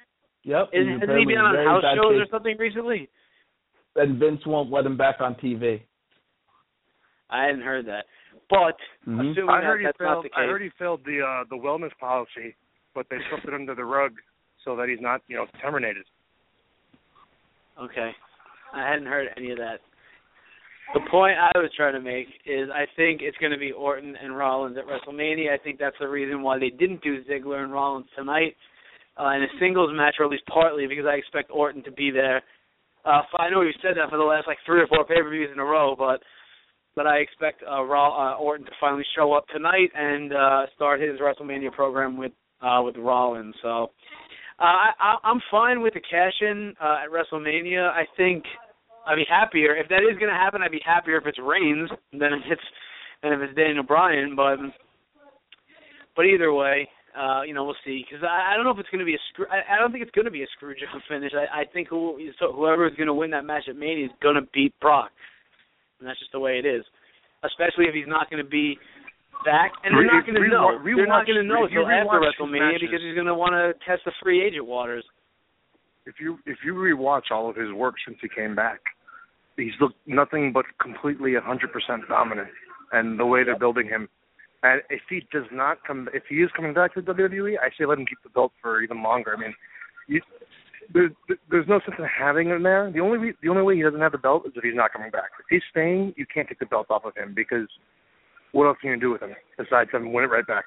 Yep. 0.45 0.71
Is, 0.73 0.87
he's 0.87 1.01
has 1.01 1.19
he 1.19 1.25
been 1.25 1.39
on 1.39 1.55
house 1.67 1.83
shows 1.95 2.15
shape. 2.15 2.23
or 2.23 2.27
something 2.31 2.57
recently? 2.59 3.09
And 3.97 4.19
Vince 4.19 4.41
won't 4.47 4.71
let 4.71 4.87
him 4.87 4.97
back 4.97 5.17
on 5.21 5.35
TV. 5.37 5.83
I 7.31 7.45
hadn't 7.47 7.63
heard 7.63 7.87
that. 7.87 8.05
But 8.49 8.79
Mhm. 9.07 9.33
assuming 9.33 9.51
I 9.51 9.61
that 9.61 9.67
heard 9.67 9.81
he 9.81 9.87
that's 9.87 10.01
not 10.01 10.23
the 10.23 10.29
case, 10.29 10.39
I 10.39 10.47
heard 10.47 10.63
he 10.63 10.71
failed 10.71 11.05
the 11.05 11.21
uh, 11.21 11.45
the 11.45 11.57
wellness 11.57 11.97
policy, 11.99 12.55
but 12.95 13.09
they 13.09 13.19
swept 13.29 13.47
it 13.47 13.55
under 13.55 13.75
the 13.75 13.85
rug 13.85 14.15
so 14.65 14.77
that 14.77 14.89
he's 14.89 15.01
not, 15.01 15.23
you 15.29 15.37
know, 15.37 15.47
terminated. 15.61 16.05
Okay. 17.79 18.15
I 18.73 18.83
hadn't 18.83 19.07
heard 19.07 19.29
any 19.37 19.51
of 19.51 19.59
that. 19.59 19.81
The 20.95 21.01
point 21.11 21.37
I 21.39 21.51
was 21.59 21.71
trying 21.77 21.95
to 21.95 22.01
make 22.01 22.29
is 22.45 22.71
I 22.71 22.87
think 22.95 23.21
it's 23.21 23.37
going 23.39 23.51
to 23.51 23.59
be 23.59 23.73
Orton 23.73 24.15
and 24.17 24.37
Rollins 24.37 24.77
at 24.79 24.87
WrestleMania. 24.87 25.53
I 25.53 25.59
think 25.59 25.79
that's 25.79 25.99
the 25.99 26.09
reason 26.09 26.43
why 26.43 26.59
they 26.59 26.71
didn't 26.71 27.03
do 27.03 27.25
Ziggler 27.25 27.65
and 27.65 27.73
Rollins 27.73 28.07
tonight 28.15 28.57
uh, 29.19 29.31
in 29.31 29.43
a 29.43 29.49
singles 29.59 29.91
match, 29.93 30.15
or 30.21 30.27
at 30.27 30.31
least 30.31 30.47
partly 30.47 30.87
because 30.87 31.05
I 31.07 31.15
expect 31.15 31.51
Orton 31.51 31.83
to 31.85 31.91
be 31.91 32.11
there. 32.11 32.43
Uh, 33.05 33.23
I 33.39 33.51
know 33.51 33.61
we've 33.61 33.75
said 33.83 33.97
that 33.97 34.11
for 34.11 34.17
the 34.17 34.25
last 34.25 34.47
like 34.47 34.59
three 34.65 34.81
or 34.81 34.87
four 34.87 35.05
pay-per-views 35.05 35.51
in 35.53 35.59
a 35.59 35.65
row, 35.65 35.97
but 35.97 36.23
but 36.97 37.07
I 37.07 37.19
expect 37.19 37.63
uh, 37.63 37.83
Raw, 37.85 38.09
uh, 38.09 38.39
Orton 38.39 38.65
to 38.67 38.73
finally 38.81 39.05
show 39.15 39.35
up 39.35 39.47
tonight 39.55 39.91
and 39.95 40.33
uh, 40.33 40.63
start 40.75 41.01
his 41.01 41.21
WrestleMania 41.21 41.71
program 41.71 42.17
with 42.17 42.33
uh, 42.63 42.81
with 42.83 42.97
Rollins. 42.97 43.55
So 43.63 43.91
uh, 44.59 44.89
I, 44.99 45.17
I'm 45.23 45.41
fine 45.51 45.83
with 45.83 45.93
the 45.95 46.01
cash 46.01 46.33
in 46.41 46.73
uh, 46.83 47.05
at 47.05 47.11
WrestleMania. 47.11 47.91
I 47.91 48.05
think 48.17 48.45
I'd 49.07 49.17
be 49.17 49.27
happier 49.29 49.77
if 49.77 49.89
that 49.91 50.01
is 50.11 50.19
going 50.19 50.33
to 50.33 50.39
happen. 50.39 50.63
I'd 50.63 50.71
be 50.71 50.81
happier 50.85 51.19
if 51.19 51.27
it's 51.27 51.39
Reigns 51.39 51.91
than 52.13 52.33
if 52.33 52.43
it's 52.51 52.63
than 53.23 53.35
if 53.35 53.41
it's 53.41 53.55
Daniel 53.55 53.85
Bryan. 53.85 54.35
But 54.35 54.57
but 56.17 56.25
either 56.25 56.55
way, 56.55 56.89
uh, 57.17 57.43
you 57.43 57.53
know 57.53 57.65
we'll 57.65 57.77
see 57.85 58.05
because 58.09 58.25
I, 58.25 58.53
I 58.53 58.57
don't 58.57 58.65
know 58.65 58.73
if 58.73 58.79
it's 58.79 58.89
going 58.89 59.05
to 59.05 59.05
be 59.05 59.15
a 59.15 59.25
screw. 59.33 59.47
I, 59.51 59.77
I 59.77 59.79
don't 59.79 59.93
think 59.93 60.03
it's 60.03 60.17
going 60.17 60.25
to 60.25 60.31
be 60.31 60.43
a 60.43 60.51
screw 60.57 60.75
job 60.75 61.01
finish. 61.09 61.33
I, 61.37 61.61
I 61.61 61.65
think 61.67 61.89
who 61.89 62.19
so 62.41 62.53
whoever 62.53 62.89
is 62.89 62.97
going 62.97 63.09
to 63.09 63.15
win 63.15 63.31
that 63.33 63.45
match 63.45 63.65
at 63.69 63.77
Mania 63.77 64.07
is 64.07 64.13
going 64.23 64.37
to 64.37 64.49
beat 64.55 64.73
Brock, 64.81 65.11
and 66.01 66.09
that's 66.09 66.19
just 66.19 66.33
the 66.33 66.41
way 66.41 66.59
it 66.59 66.67
is. 66.67 66.85
Especially 67.45 67.87
if 67.87 67.95
he's 67.95 68.09
not 68.09 68.29
going 68.31 68.43
to 68.43 68.49
be 68.49 68.79
back, 69.45 69.73
and 69.85 69.95
they're 69.95 70.07
not 70.07 70.27
going 70.27 70.41
to 70.41 70.49
know. 70.49 70.77
re- 70.81 70.95
They're 70.97 71.07
not 71.07 71.27
going 71.27 71.39
to 71.39 71.47
know 71.47 71.65
until 71.65 71.87
after 71.87 72.19
WrestleMania 72.21 72.73
matches- 72.73 72.81
because 72.89 73.01
he's 73.05 73.15
going 73.15 73.27
to 73.29 73.35
want 73.35 73.53
to 73.53 73.75
test 73.87 74.03
the 74.05 74.13
free 74.23 74.43
agent 74.45 74.67
waters. 74.67 75.05
If 76.07 76.17
you 76.21 76.39
if 76.47 76.59
you 76.65 76.75
rewatch 76.75 77.31
all 77.31 77.51
of 77.51 77.57
his 77.57 77.73
work 77.73 77.95
since 78.07 78.19
he 78.23 78.29
came 78.29 78.55
back, 78.55 78.81
he's 79.57 79.75
looked 79.81 79.97
nothing 80.07 80.53
but 80.53 80.65
completely 80.81 81.33
100% 81.33 82.09
dominant, 82.09 82.49
and 82.93 83.19
the 83.19 83.27
way 83.27 83.45
they're 83.45 83.59
building 83.59 83.87
him. 83.89 84.09
And 84.63 84.81
if 84.89 85.03
he 85.11 85.27
does 85.33 85.45
not 85.53 85.79
come, 85.87 86.09
if 86.15 86.23
he 86.29 86.37
is 86.37 86.51
coming 86.57 86.75
back 86.75 86.95
to 86.95 87.03
WWE, 87.03 87.55
I 87.61 87.69
say 87.79 87.85
let 87.87 87.99
him 87.99 88.07
keep 88.07 88.19
the 88.23 88.31
belt 88.31 88.53
for 88.63 88.81
even 88.83 89.03
longer. 89.03 89.35
I 89.37 89.41
mean, 89.41 89.55
you, 90.09 90.21
there's 90.93 91.13
there's 91.51 91.69
no 91.69 91.81
sense 91.81 91.97
in 91.99 92.05
having 92.05 92.49
him 92.49 92.63
there. 92.63 92.91
The 92.93 93.01
only 93.01 93.19
re- 93.19 93.35
the 93.43 93.49
only 93.49 93.63
way 93.63 93.77
he 93.77 93.83
doesn't 93.83 94.01
have 94.01 94.13
the 94.13 94.19
belt 94.19 94.45
is 94.47 94.53
if 94.57 94.63
he's 94.65 94.75
not 94.75 94.93
coming 94.93 95.11
back. 95.11 95.31
If 95.41 95.47
he's 95.51 95.63
staying, 95.71 96.15
you 96.17 96.27
can't 96.33 96.49
take 96.49 96.59
the 96.59 96.67
belt 96.67 96.87
off 96.91 97.05
of 97.05 97.15
him 97.17 97.33
because 97.35 97.69
what 98.53 98.67
else 98.67 98.79
can 98.81 98.91
you 98.91 99.01
do 99.01 99.11
with 99.11 99.23
him 99.23 99.35
besides 99.59 99.91
him 99.93 100.13
win 100.13 100.25
it 100.25 100.29
right 100.29 100.47
back? 100.47 100.65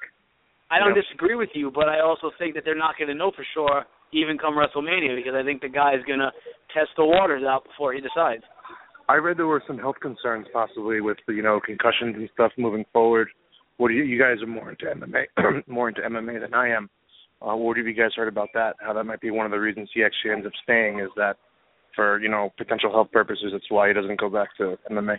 I 0.70 0.78
don't 0.78 0.94
Yeah. 0.94 1.02
disagree 1.02 1.34
with 1.34 1.50
you, 1.54 1.70
but 1.70 1.88
I 1.88 2.00
also 2.00 2.30
think 2.38 2.54
that 2.54 2.64
they're 2.64 2.76
not 2.76 2.96
going 2.96 3.08
to 3.08 3.14
know 3.14 3.32
for 3.32 3.44
sure 3.54 3.84
even 4.12 4.38
come 4.38 4.54
WrestleMania 4.54 5.16
because 5.16 5.34
I 5.34 5.42
think 5.42 5.62
the 5.62 5.68
guy 5.68 5.94
is 5.94 6.04
going 6.04 6.18
to 6.20 6.30
test 6.74 6.90
the 6.96 7.04
waters 7.04 7.44
out 7.44 7.64
before 7.64 7.92
he 7.92 8.00
decides. 8.00 8.42
I 9.08 9.16
read 9.16 9.36
there 9.36 9.46
were 9.46 9.62
some 9.66 9.78
health 9.78 9.96
concerns 10.00 10.46
possibly 10.52 11.00
with 11.00 11.16
the, 11.26 11.34
you 11.34 11.42
know 11.42 11.58
concussions 11.64 12.14
and 12.16 12.28
stuff 12.32 12.52
moving 12.56 12.84
forward. 12.92 13.28
What 13.78 13.88
do 13.88 13.94
you, 13.94 14.04
you 14.04 14.20
guys 14.20 14.42
are 14.42 14.46
more 14.46 14.70
into 14.70 14.84
MMA, 14.86 15.66
more 15.66 15.88
into 15.88 16.02
MMA 16.02 16.40
than 16.40 16.54
I 16.54 16.68
am. 16.68 16.88
Uh, 17.42 17.56
what 17.56 17.76
have 17.76 17.86
you 17.86 17.94
guys 17.94 18.10
heard 18.14 18.28
about 18.28 18.48
that? 18.54 18.76
How 18.80 18.92
that 18.92 19.04
might 19.04 19.20
be 19.20 19.30
one 19.30 19.46
of 19.46 19.52
the 19.52 19.58
reasons 19.58 19.88
he 19.94 20.04
actually 20.04 20.32
ends 20.32 20.46
up 20.46 20.52
staying 20.62 21.00
is 21.00 21.08
that 21.16 21.36
for 21.96 22.20
you 22.20 22.28
know 22.28 22.52
potential 22.58 22.90
health 22.90 23.10
purposes. 23.12 23.50
That's 23.52 23.70
why 23.70 23.88
he 23.88 23.94
doesn't 23.94 24.20
go 24.20 24.28
back 24.28 24.56
to 24.58 24.76
MMA. 24.90 25.16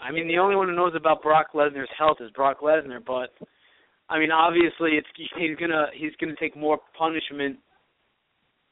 I 0.00 0.12
mean, 0.12 0.28
the 0.28 0.38
only 0.38 0.56
one 0.56 0.68
who 0.68 0.76
knows 0.76 0.92
about 0.96 1.22
Brock 1.22 1.48
Lesnar's 1.54 1.90
health 1.98 2.18
is 2.20 2.30
Brock 2.30 2.60
Lesnar, 2.60 3.04
but 3.04 3.30
I 4.08 4.18
mean, 4.18 4.30
obviously, 4.30 4.92
it's 4.92 5.08
he's 5.36 5.56
gonna 5.56 5.86
he's 5.94 6.12
gonna 6.20 6.34
take 6.40 6.56
more 6.56 6.78
punishment 6.96 7.58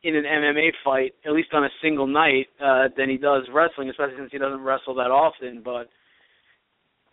in 0.03 0.15
an 0.15 0.25
MMA 0.25 0.71
fight, 0.85 1.15
at 1.27 1.33
least 1.33 1.49
on 1.53 1.65
a 1.65 1.69
single 1.83 2.07
night, 2.07 2.47
uh, 2.65 2.89
than 2.97 3.11
he 3.11 3.17
does 3.17 3.43
wrestling, 3.53 3.91
especially 3.91 4.17
since 4.19 4.31
he 4.33 4.39
doesn't 4.39 4.61
wrestle 4.61 4.95
that 4.95 5.11
often. 5.11 5.63
But 5.65 5.89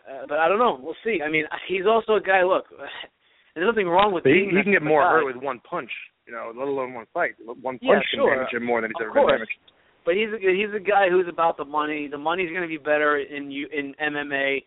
uh, 0.08 0.26
but 0.28 0.38
I 0.38 0.48
don't 0.48 0.58
know. 0.58 0.78
We'll 0.80 0.96
see. 1.04 1.20
I 1.24 1.28
mean, 1.28 1.44
he's 1.68 1.86
also 1.86 2.14
a 2.14 2.20
guy. 2.20 2.44
Look, 2.44 2.66
there's 3.54 3.66
nothing 3.66 3.88
wrong 3.88 4.12
with 4.12 4.24
But 4.24 4.32
he, 4.32 4.50
being 4.50 4.56
he 4.56 4.62
can 4.62 4.72
get 4.72 4.82
more 4.82 5.02
guy. 5.02 5.10
hurt 5.22 5.26
with 5.26 5.36
one 5.42 5.60
punch, 5.68 5.90
you 6.26 6.32
know, 6.32 6.52
let 6.54 6.66
alone 6.68 6.94
one 6.94 7.06
fight. 7.14 7.34
One 7.44 7.78
punch 7.78 7.80
Yeah, 7.82 8.00
can 8.10 8.26
damage 8.26 8.52
him 8.52 8.64
more 8.64 8.80
than 8.80 8.90
he's 8.90 9.00
Of 9.00 9.10
ever 9.10 9.14
been 9.14 9.28
damaged. 9.38 9.58
But 10.04 10.14
he's 10.14 10.28
a, 10.28 10.38
he's 10.38 10.74
a 10.74 10.80
guy 10.82 11.08
who's 11.08 11.28
about 11.28 11.56
the 11.56 11.64
money. 11.64 12.08
The 12.08 12.18
money's 12.18 12.50
going 12.50 12.62
to 12.62 12.68
be 12.68 12.76
better 12.76 13.18
in 13.18 13.50
you 13.50 13.68
in 13.72 13.94
MMA, 14.02 14.62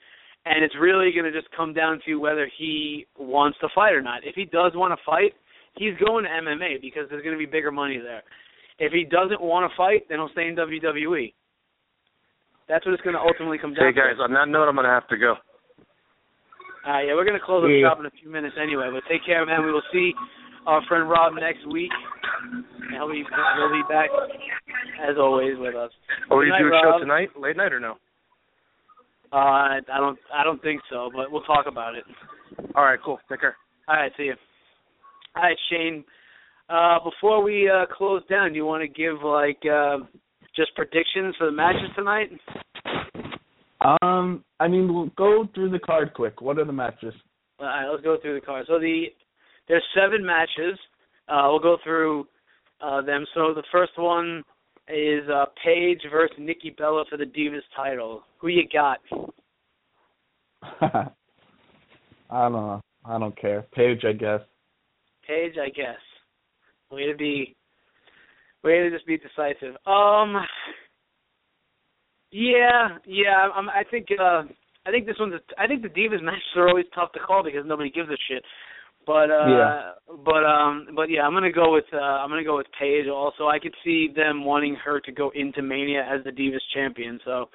and 0.45 0.63
it's 0.63 0.73
really 0.79 1.11
going 1.11 1.31
to 1.31 1.31
just 1.31 1.51
come 1.55 1.73
down 1.73 1.99
to 2.05 2.15
whether 2.15 2.49
he 2.57 3.05
wants 3.19 3.57
to 3.61 3.67
fight 3.75 3.93
or 3.93 4.01
not. 4.01 4.23
If 4.25 4.33
he 4.35 4.45
does 4.45 4.71
want 4.73 4.97
to 4.97 5.03
fight, 5.05 5.33
he's 5.77 5.93
going 6.03 6.23
to 6.25 6.29
MMA 6.31 6.81
because 6.81 7.03
there's 7.09 7.21
going 7.23 7.35
to 7.37 7.39
be 7.39 7.45
bigger 7.45 7.71
money 7.71 7.99
there. 7.99 8.23
If 8.79 8.91
he 8.93 9.03
doesn't 9.05 9.41
want 9.41 9.69
to 9.69 9.75
fight, 9.77 10.07
then 10.09 10.17
he'll 10.19 10.29
stay 10.29 10.47
in 10.47 10.55
WWE. 10.55 11.33
That's 12.67 12.85
what 12.85 12.93
it's 12.93 13.03
going 13.03 13.15
to 13.15 13.21
ultimately 13.21 13.57
come 13.57 13.73
down 13.73 13.85
Hey 13.85 13.93
guys, 13.93 14.17
to. 14.17 14.23
on 14.23 14.33
that 14.33 14.47
note, 14.49 14.67
I'm 14.67 14.75
gonna 14.75 14.89
have 14.89 15.07
to 15.09 15.17
go. 15.17 15.35
Uh, 16.87 17.03
yeah, 17.03 17.13
we're 17.19 17.27
going 17.27 17.37
to 17.37 17.43
close 17.43 17.63
up 17.63 17.69
Yeah. 17.69 17.89
shop 17.89 17.99
in 17.99 18.05
a 18.07 18.15
few 18.21 18.31
minutes 18.31 18.55
anyway. 18.55 18.87
But 18.91 19.03
take 19.11 19.25
care, 19.25 19.45
man. 19.45 19.65
We 19.65 19.71
will 19.71 19.83
see 19.91 20.13
our 20.65 20.81
friend 20.87 21.09
Rob 21.09 21.33
next 21.35 21.67
week. 21.67 21.91
And 22.47 22.95
he'll 22.95 23.11
be 23.11 23.23
he'll 23.27 23.71
be 23.75 23.83
back 23.89 24.09
as 25.03 25.17
always 25.19 25.57
with 25.59 25.75
us. 25.75 25.91
Oh, 26.31 26.39
you 26.41 26.51
Good 26.51 26.63
do 26.63 26.67
a 26.67 26.69
night, 26.71 26.83
show 26.83 26.99
tonight, 26.99 27.29
late 27.39 27.57
night 27.57 27.73
or 27.73 27.79
no? 27.79 27.97
Uh, 29.33 29.35
I 29.83 29.99
don't 29.99 30.17
I 30.33 30.43
don't 30.43 30.61
think 30.61 30.79
so, 30.89 31.09
but 31.13 31.31
we'll 31.31 31.43
talk 31.43 31.65
about 31.67 31.95
it. 31.95 32.05
All 32.75 32.83
right, 32.83 32.99
cool. 33.03 33.19
Take 33.29 33.41
care. 33.41 33.57
All 33.89 33.95
right, 33.95 34.11
see 34.15 34.23
you. 34.23 34.35
All 35.35 35.43
right, 35.43 35.57
Shane. 35.69 36.05
Uh, 36.69 36.99
before 37.03 37.43
we 37.43 37.69
uh, 37.69 37.85
close 37.91 38.21
down, 38.29 38.49
do 38.51 38.55
you 38.55 38.65
want 38.65 38.81
to 38.81 38.87
give 38.87 39.21
like 39.23 39.59
uh, 39.69 39.97
just 40.55 40.73
predictions 40.75 41.35
for 41.37 41.45
the 41.47 41.51
matches 41.51 41.89
tonight? 41.95 42.29
Um, 43.81 44.43
I 44.59 44.67
mean, 44.67 44.93
we'll 44.93 45.11
go 45.17 45.47
through 45.53 45.69
the 45.69 45.79
card 45.79 46.13
quick. 46.13 46.41
What 46.41 46.57
are 46.57 46.65
the 46.65 46.73
matches? 46.73 47.13
All 47.59 47.65
right, 47.65 47.87
let's 47.89 48.03
go 48.03 48.17
through 48.21 48.39
the 48.39 48.45
card. 48.45 48.65
So 48.67 48.79
the 48.79 49.05
there's 49.67 49.83
seven 49.95 50.25
matches. 50.25 50.79
Uh, 51.27 51.47
we'll 51.49 51.59
go 51.59 51.77
through 51.83 52.27
uh, 52.81 53.01
them. 53.01 53.25
So 53.33 53.53
the 53.53 53.63
first 53.71 53.91
one 53.97 54.43
is 54.87 55.27
uh, 55.29 55.45
Paige 55.63 56.01
versus 56.09 56.37
Nikki 56.39 56.69
Bella 56.69 57.03
for 57.09 57.17
the 57.17 57.25
Divas 57.25 57.61
title. 57.75 58.23
Who 58.39 58.47
you 58.47 58.63
got? 58.71 58.99
I 60.81 61.09
don't 62.31 62.53
know. 62.53 62.81
I 63.05 63.19
don't 63.19 63.39
care. 63.39 63.65
Paige, 63.73 64.03
I 64.05 64.13
guess. 64.13 64.41
Paige, 65.27 65.55
I 65.61 65.69
guess. 65.69 65.99
Way 66.91 67.11
to 67.11 67.17
be, 67.17 67.55
way 68.63 68.79
to 68.79 68.89
just 68.89 69.05
be 69.05 69.17
decisive. 69.17 69.75
Um, 69.85 70.35
yeah, 72.31 72.97
yeah. 73.05 73.49
I'm, 73.55 73.69
I 73.69 73.83
think, 73.89 74.07
uh, 74.19 74.43
I 74.85 74.91
think 74.91 75.05
this 75.05 75.15
one's. 75.19 75.33
A, 75.35 75.61
I 75.61 75.67
think 75.67 75.81
the 75.81 75.89
Divas 75.89 76.21
matches 76.23 76.43
are 76.55 76.67
always 76.67 76.85
tough 76.93 77.11
to 77.13 77.19
call 77.19 77.43
because 77.43 77.63
nobody 77.65 77.89
gives 77.89 78.09
a 78.09 78.17
shit. 78.29 78.43
But 79.05 79.31
uh, 79.31 79.47
Yeah. 79.47 79.91
but 80.25 80.43
um, 80.45 80.89
but 80.95 81.09
yeah, 81.09 81.21
I'm 81.21 81.33
gonna 81.33 81.51
go 81.51 81.73
with 81.73 81.85
uh, 81.93 81.97
I'm 81.97 82.29
gonna 82.29 82.43
go 82.43 82.57
with 82.57 82.67
Paige. 82.77 83.07
Also, 83.07 83.47
I 83.47 83.57
could 83.59 83.73
see 83.83 84.09
them 84.13 84.43
wanting 84.43 84.75
her 84.75 84.99
to 84.99 85.11
go 85.11 85.31
into 85.33 85.61
Mania 85.61 86.03
as 86.03 86.23
the 86.25 86.31
Divas 86.31 86.59
champion. 86.73 87.19
So, 87.23 87.49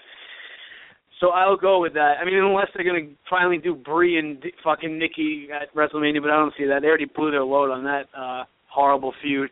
So 1.21 1.29
I'll 1.29 1.57
go 1.57 1.79
with 1.81 1.93
that. 1.95 2.15
I 2.21 2.25
mean, 2.25 2.35
unless 2.35 2.69
they're 2.75 2.85
gonna 2.85 3.13
finally 3.29 3.59
do 3.59 3.75
Brie 3.75 4.19
and 4.19 4.41
D- 4.41 4.53
fucking 4.65 4.99
Nikki 4.99 5.49
at 5.53 5.73
WrestleMania, 5.75 6.23
but 6.23 6.31
I 6.31 6.37
don't 6.37 6.55
see 6.57 6.65
that. 6.65 6.81
They 6.81 6.89
already 6.89 7.05
blew 7.05 7.31
their 7.31 7.45
load 7.45 7.71
on 7.71 7.85
that 7.85 8.07
uh 8.17 8.45
horrible 8.69 9.13
feud. 9.23 9.51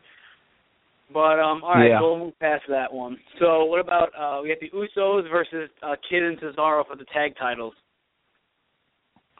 But 1.13 1.39
um, 1.39 1.63
all 1.63 1.73
right, 1.73 1.89
Yeah. 1.89 2.01
we'll 2.01 2.17
move 2.17 2.39
past 2.39 2.63
that 2.69 2.91
one. 2.91 3.17
So 3.39 3.65
what 3.65 3.79
about 3.79 4.09
uh 4.17 4.41
we 4.41 4.49
got 4.49 4.59
the 4.59 4.69
Usos 4.69 5.29
versus 5.29 5.69
uh, 5.83 5.95
Kidd 6.09 6.23
and 6.23 6.39
Cesaro 6.39 6.85
for 6.87 6.95
the 6.95 7.05
tag 7.13 7.35
titles? 7.37 7.73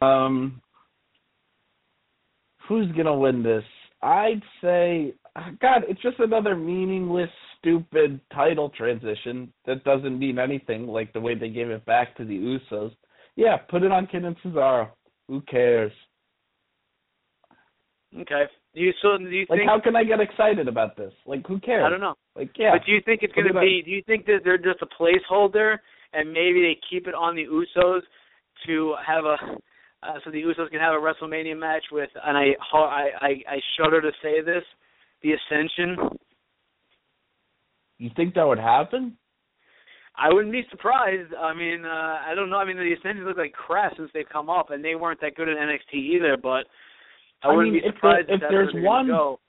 Um, 0.01 0.61
who's 2.67 2.91
gonna 2.93 3.15
win 3.15 3.43
this? 3.43 3.63
I'd 4.01 4.41
say, 4.61 5.13
God, 5.61 5.83
it's 5.87 6.01
just 6.01 6.19
another 6.19 6.55
meaningless, 6.55 7.29
stupid 7.59 8.19
title 8.33 8.69
transition 8.69 9.53
that 9.65 9.83
doesn't 9.83 10.17
mean 10.17 10.39
anything. 10.39 10.87
Like 10.87 11.13
the 11.13 11.21
way 11.21 11.35
they 11.35 11.49
gave 11.49 11.69
it 11.69 11.85
back 11.85 12.17
to 12.17 12.25
the 12.25 12.35
Usos. 12.35 12.95
Yeah, 13.35 13.57
put 13.57 13.83
it 13.83 13.91
on 13.91 14.07
Kidd 14.07 14.25
and 14.25 14.35
Cesaro. 14.43 14.89
Who 15.27 15.41
cares? 15.41 15.91
Okay. 18.19 18.43
You 18.73 18.91
so 19.01 19.17
do 19.17 19.25
you 19.25 19.45
Like, 19.49 19.59
think? 19.59 19.69
how 19.69 19.79
can 19.81 19.95
I 19.95 20.03
get 20.03 20.19
excited 20.21 20.67
about 20.67 20.95
this? 20.95 21.11
Like, 21.25 21.45
who 21.45 21.59
cares? 21.59 21.83
I 21.85 21.89
don't 21.89 21.99
know. 21.99 22.15
Like, 22.35 22.51
yeah, 22.57 22.71
But 22.77 22.85
do 22.85 22.93
you 22.93 23.01
think 23.05 23.21
it's 23.23 23.33
going 23.33 23.47
to 23.47 23.59
be? 23.59 23.81
Do 23.83 23.91
you 23.91 24.01
think 24.07 24.25
that 24.27 24.39
they're 24.43 24.57
just 24.57 24.81
a 24.81 24.87
placeholder, 24.87 25.77
and 26.13 26.31
maybe 26.31 26.61
they 26.61 26.77
keep 26.89 27.07
it 27.07 27.13
on 27.13 27.35
the 27.35 27.45
Usos 27.45 28.01
to 28.67 28.95
have 29.05 29.25
a, 29.25 29.35
uh, 30.03 30.13
so 30.23 30.31
the 30.31 30.41
Usos 30.41 30.69
can 30.71 30.79
have 30.79 30.93
a 30.93 30.97
WrestleMania 30.97 31.57
match 31.59 31.83
with, 31.91 32.09
and 32.23 32.37
I, 32.37 32.55
I, 32.73 33.09
I, 33.19 33.29
I 33.49 33.59
shudder 33.77 34.01
to 34.01 34.11
say 34.23 34.41
this, 34.41 34.63
the 35.21 35.31
Ascension. 35.33 36.17
you 37.97 38.09
think 38.15 38.33
that 38.35 38.47
would 38.47 38.59
happen? 38.59 39.17
I 40.15 40.31
wouldn't 40.33 40.51
be 40.51 40.63
surprised. 40.69 41.33
I 41.33 41.53
mean, 41.53 41.85
uh, 41.85 42.19
I 42.25 42.33
don't 42.35 42.49
know. 42.49 42.57
I 42.57 42.65
mean, 42.65 42.77
the 42.77 42.93
Ascension 42.99 43.25
look 43.25 43.37
like 43.37 43.53
crap 43.53 43.93
since 43.97 44.09
they've 44.13 44.27
come 44.31 44.49
up, 44.49 44.69
and 44.69 44.83
they 44.83 44.95
weren't 44.95 45.21
that 45.21 45.35
good 45.35 45.49
at 45.49 45.57
NXT 45.57 45.93
either. 45.93 46.37
But 46.41 46.65
I 47.43 47.49
I 47.49 47.55
wouldn't 47.55 47.73
mean, 47.73 47.81
be 47.81 47.87
if 47.87 47.95
surprised 47.95 48.27
there- 48.27 48.35
if 48.35 48.41
that's 48.41 48.51
there's 48.51 48.73
where 48.73 48.81
they're 48.81 48.89
gonna 48.89 48.89
one- 48.89 49.07
Go. 49.07 49.39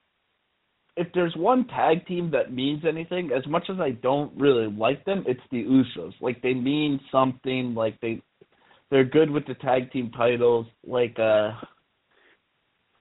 if 0.96 1.12
there's 1.14 1.34
one 1.36 1.64
tag 1.68 2.06
team 2.06 2.30
that 2.32 2.52
means 2.52 2.84
anything, 2.84 3.32
as 3.32 3.46
much 3.46 3.70
as 3.70 3.80
I 3.80 3.90
don't 3.92 4.32
really 4.38 4.66
like 4.66 5.04
them, 5.04 5.24
it's 5.26 5.40
the 5.50 5.64
Usos. 5.64 6.14
Like 6.20 6.40
they 6.42 6.54
mean 6.54 7.00
something. 7.10 7.74
Like 7.74 7.98
they 8.00 8.20
they're 8.90 9.04
good 9.04 9.30
with 9.30 9.46
the 9.46 9.54
tag 9.54 9.90
team 9.90 10.10
titles. 10.10 10.66
Like 10.86 11.18
uh 11.18 11.52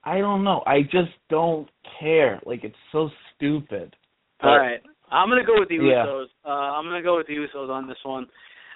I 0.04 0.18
don't 0.18 0.42
know. 0.42 0.62
I 0.66 0.82
just 0.82 1.12
don't 1.28 1.68
care. 2.00 2.40
Like 2.44 2.64
it's 2.64 2.74
so 2.90 3.10
stupid. 3.34 3.94
All 4.42 4.58
right, 4.58 4.80
I'm 5.10 5.28
gonna 5.28 5.44
go 5.44 5.58
with 5.60 5.68
the 5.68 5.76
Yeah. 5.76 6.06
Usos. 6.06 6.26
Uh, 6.44 6.48
I'm 6.48 6.84
gonna 6.84 7.02
go 7.02 7.16
with 7.18 7.26
the 7.28 7.36
Usos 7.36 7.70
on 7.70 7.86
this 7.86 7.98
one, 8.04 8.26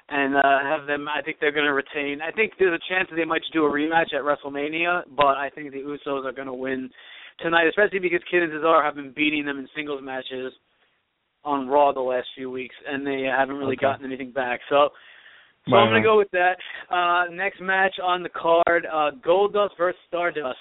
and 0.09 0.37
uh, 0.37 0.61
have 0.63 0.87
them. 0.87 1.07
I 1.09 1.23
think 1.23 1.39
they're 1.41 1.53
gonna 1.53 1.73
retain. 1.73 2.21
I 2.21 2.31
think 2.31 2.53
there's 2.59 2.79
a 2.79 2.93
chance 2.93 3.09
that 3.11 3.17
they 3.17 3.25
might 3.25 3.43
do 3.53 3.65
a 3.67 3.71
rematch 3.71 4.15
at 4.15 4.23
WrestleMania, 4.23 5.03
but 5.17 5.37
I 5.37 5.51
think 5.55 5.73
the 5.73 5.79
Usos 5.79 6.25
are 6.25 6.33
gonna 6.33 6.55
win 6.55 6.91
tonight, 7.41 7.67
especially 7.69 7.99
because 7.99 8.21
Kidd 8.31 8.43
and 8.43 8.53
Cesaro 8.53 8.83
have 8.83 8.95
been 8.95 9.13
beating 9.13 9.45
them 9.45 9.59
in 9.59 9.69
singles 9.75 10.01
matches 10.03 10.53
on 11.45 11.69
Raw 11.69 11.93
the 11.93 12.01
last 12.01 12.29
few 12.35 12.51
weeks, 12.51 12.75
and 12.89 13.07
they 13.07 13.23
haven't 13.23 13.57
really 13.57 13.77
Okay. 13.77 13.83
gotten 13.83 14.05
anything 14.07 14.31
back. 14.31 14.61
So. 14.69 14.91
So 15.69 15.75
I'm 15.75 15.89
gonna 15.89 16.01
go 16.01 16.17
with 16.17 16.31
that. 16.31 16.59
Uh, 16.89 17.25
next 17.33 17.61
match 17.61 17.99
on 18.01 18.23
the 18.23 18.29
card: 18.29 18.87
uh, 18.87 19.11
Goldust 19.21 19.77
versus 19.77 20.01
Stardust. 20.07 20.59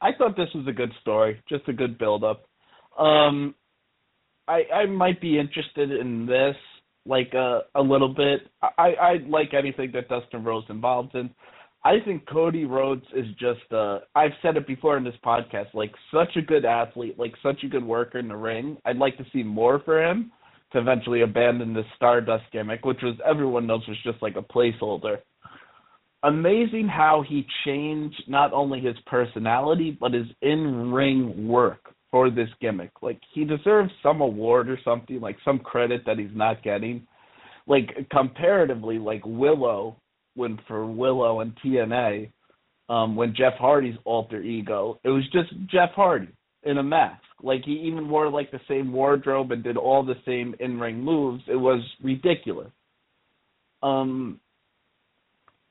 I 0.00 0.12
thought 0.16 0.36
this 0.36 0.48
was 0.54 0.66
a 0.66 0.72
good 0.72 0.90
story, 1.02 1.40
just 1.50 1.68
a 1.68 1.72
good 1.72 1.98
build 1.98 2.24
up. 2.24 2.44
Um 2.98 3.54
I 4.48 4.62
I 4.74 4.86
might 4.86 5.20
be 5.20 5.38
interested 5.38 5.92
in 5.92 6.26
this 6.26 6.56
like 7.06 7.32
uh, 7.34 7.60
a 7.74 7.82
little 7.82 8.12
bit. 8.12 8.40
I 8.62 8.94
I 9.00 9.16
like 9.28 9.54
anything 9.54 9.92
that 9.94 10.08
Dustin 10.08 10.44
Rhodes 10.44 10.66
involved 10.70 11.14
in. 11.14 11.30
I 11.84 11.94
think 12.04 12.28
Cody 12.28 12.64
Rhodes 12.64 13.04
is 13.14 13.26
just 13.38 13.72
uh 13.72 14.00
I've 14.14 14.32
said 14.40 14.56
it 14.56 14.66
before 14.66 14.96
in 14.96 15.04
this 15.04 15.14
podcast, 15.24 15.74
like 15.74 15.92
such 16.12 16.36
a 16.36 16.42
good 16.42 16.64
athlete, 16.64 17.18
like 17.18 17.34
such 17.42 17.64
a 17.64 17.68
good 17.68 17.84
worker 17.84 18.18
in 18.18 18.28
the 18.28 18.36
ring. 18.36 18.76
I'd 18.84 18.98
like 18.98 19.16
to 19.18 19.26
see 19.32 19.42
more 19.42 19.80
for 19.84 20.02
him 20.02 20.32
to 20.72 20.78
eventually 20.78 21.22
abandon 21.22 21.74
this 21.74 21.86
Stardust 21.96 22.44
gimmick, 22.52 22.84
which 22.84 23.02
was 23.02 23.16
everyone 23.26 23.66
knows 23.66 23.86
was 23.88 23.98
just 24.04 24.22
like 24.22 24.36
a 24.36 24.42
placeholder 24.42 25.18
amazing 26.22 26.88
how 26.88 27.24
he 27.28 27.46
changed 27.64 28.22
not 28.28 28.52
only 28.52 28.80
his 28.80 28.96
personality 29.06 29.96
but 30.00 30.12
his 30.12 30.26
in-ring 30.40 31.48
work 31.48 31.94
for 32.12 32.30
this 32.30 32.48
gimmick. 32.60 32.92
Like 33.02 33.20
he 33.34 33.44
deserves 33.44 33.90
some 34.04 34.20
award 34.20 34.70
or 34.70 34.78
something, 34.84 35.20
like 35.20 35.36
some 35.44 35.58
credit 35.58 36.02
that 36.06 36.18
he's 36.18 36.28
not 36.32 36.62
getting. 36.62 37.04
Like 37.66 38.08
comparatively, 38.10 38.98
like 38.98 39.22
Willow 39.24 39.96
when 40.34 40.58
for 40.68 40.86
Willow 40.86 41.40
and 41.40 41.52
TNA, 41.64 42.30
um, 42.88 43.16
when 43.16 43.34
Jeff 43.34 43.54
Hardy's 43.58 43.96
alter 44.04 44.40
ego, 44.40 45.00
it 45.04 45.08
was 45.08 45.24
just 45.32 45.50
Jeff 45.66 45.90
Hardy 45.94 46.28
in 46.62 46.78
a 46.78 46.82
mask. 46.82 47.22
Like 47.42 47.64
he 47.64 47.72
even 47.72 48.08
wore 48.08 48.30
like 48.30 48.50
the 48.50 48.60
same 48.68 48.92
wardrobe 48.92 49.50
and 49.52 49.62
did 49.62 49.76
all 49.76 50.04
the 50.04 50.16
same 50.26 50.54
in-ring 50.60 51.00
moves. 51.02 51.42
It 51.48 51.56
was 51.56 51.80
ridiculous. 52.02 52.70
Um, 53.82 54.40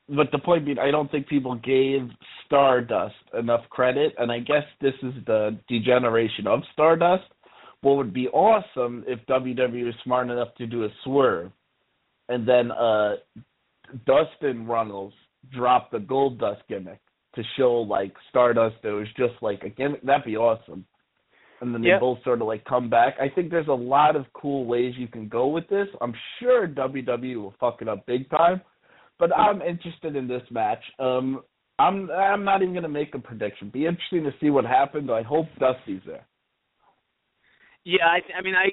but 0.08 0.30
the 0.32 0.38
point 0.38 0.64
being, 0.64 0.78
I 0.78 0.90
don't 0.90 1.10
think 1.10 1.28
people 1.28 1.54
gave 1.56 2.08
Stardust 2.46 3.14
enough 3.38 3.62
credit, 3.70 4.14
and 4.18 4.32
I 4.32 4.40
guess 4.40 4.64
this 4.80 4.94
is 5.02 5.14
the 5.26 5.58
degeneration 5.68 6.46
of 6.46 6.60
Stardust. 6.72 7.24
What 7.82 7.96
would 7.96 8.12
be 8.12 8.28
awesome 8.28 9.04
if 9.06 9.18
WWE 9.26 9.84
was 9.84 9.94
smart 10.04 10.30
enough 10.30 10.54
to 10.58 10.66
do 10.66 10.84
a 10.84 10.88
swerve, 11.04 11.50
and 12.28 12.46
then 12.46 12.70
uh, 12.70 13.14
Dustin 14.06 14.66
Runnels 14.66 15.12
dropped 15.52 15.92
the 15.92 15.98
Goldust 15.98 16.60
gimmick 16.68 17.00
to 17.34 17.42
show 17.56 17.74
like 17.74 18.12
Stardust. 18.28 18.76
It 18.84 18.90
was 18.90 19.08
just 19.16 19.34
like 19.40 19.62
a 19.64 19.68
gimmick. 19.68 20.02
That'd 20.02 20.24
be 20.24 20.36
awesome. 20.36 20.84
And 21.60 21.72
then 21.72 21.82
they 21.82 21.90
both 22.00 22.18
sort 22.24 22.40
of 22.40 22.48
like 22.48 22.64
come 22.64 22.90
back. 22.90 23.14
I 23.20 23.28
think 23.28 23.50
there's 23.50 23.68
a 23.68 23.72
lot 23.72 24.16
of 24.16 24.26
cool 24.32 24.64
ways 24.64 24.94
you 24.98 25.06
can 25.06 25.28
go 25.28 25.46
with 25.46 25.68
this. 25.68 25.86
I'm 26.00 26.12
sure 26.40 26.66
WWE 26.66 27.36
will 27.36 27.54
fuck 27.60 27.80
it 27.80 27.88
up 27.88 28.04
big 28.04 28.28
time 28.30 28.60
but 29.22 29.32
I'm 29.36 29.62
interested 29.62 30.16
in 30.16 30.26
this 30.26 30.42
match. 30.50 30.82
Um, 30.98 31.42
I'm 31.78 32.10
I'm 32.10 32.42
not 32.42 32.60
even 32.60 32.74
gonna 32.74 32.88
make 32.88 33.14
a 33.14 33.20
prediction. 33.20 33.70
Be 33.72 33.86
interesting 33.86 34.24
to 34.24 34.32
see 34.40 34.50
what 34.50 34.64
happens. 34.64 35.08
I 35.10 35.22
hope 35.22 35.46
Dusty's 35.60 36.02
there. 36.04 36.26
Yeah, 37.84 38.04
I 38.04 38.18
I 38.36 38.42
mean 38.42 38.54
I 38.56 38.70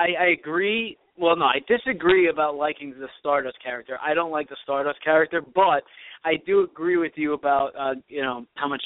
I, 0.00 0.24
I 0.24 0.26
agree. 0.28 0.96
Well, 1.18 1.36
no, 1.36 1.44
I 1.44 1.58
disagree 1.68 2.30
about 2.30 2.54
liking 2.54 2.94
the 2.98 3.08
Stardust 3.18 3.62
character. 3.62 3.98
I 4.02 4.14
don't 4.14 4.30
like 4.30 4.48
the 4.48 4.56
Stardust 4.62 5.04
character, 5.04 5.42
but 5.42 5.82
I 6.24 6.36
do 6.46 6.64
agree 6.64 6.96
with 6.96 7.12
you 7.16 7.34
about 7.34 7.72
uh, 7.78 8.00
you 8.08 8.22
know 8.22 8.46
how 8.54 8.68
much 8.68 8.82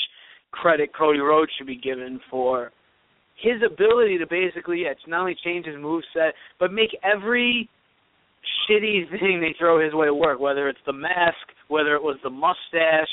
credit 0.51 0.91
Cody 0.99 1.21
Rhodes 1.21 1.53
should 1.57 1.69
be 1.69 1.79
given 1.79 2.19
for 2.29 2.73
his 3.41 3.63
ability 3.65 4.19
to 4.19 4.27
basically 4.27 4.83
yeah, 4.83 4.95
to 4.95 5.11
not 5.11 5.21
only 5.21 5.37
change 5.45 5.67
his 5.67 5.77
moveset, 5.77 6.31
but 6.59 6.73
make 6.73 6.91
every 7.05 7.71
shitty 8.69 9.11
thing 9.21 9.41
they 9.41 9.55
throw 9.59 9.83
his 9.83 9.95
way 9.95 10.11
work. 10.11 10.41
Whether 10.41 10.69
it's 10.69 10.79
the 10.87 10.93
mask, 10.93 11.47
whether 11.69 11.95
it 11.95 12.03
was 12.03 12.19
the 12.23 12.31
mustache, 12.31 13.09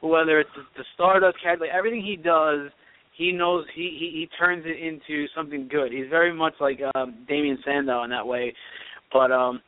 whether 0.00 0.40
it's 0.40 0.50
the, 0.76 0.84
Stardust 0.94 1.40
character, 1.42 1.66
like, 1.66 1.74
everything 1.74 2.02
he 2.02 2.16
does 2.16 2.70
he 3.16 3.32
knows 3.32 3.64
he, 3.74 3.96
he 3.98 4.20
he 4.20 4.28
turns 4.38 4.64
it 4.66 4.78
into 4.78 5.26
something 5.34 5.68
good. 5.70 5.90
He's 5.90 6.08
very 6.10 6.34
much 6.34 6.54
like 6.60 6.80
um 6.94 7.24
Damien 7.26 7.58
Sandow 7.64 8.04
in 8.04 8.10
that 8.10 8.26
way. 8.26 8.54
But 9.12 9.32
um 9.32 9.62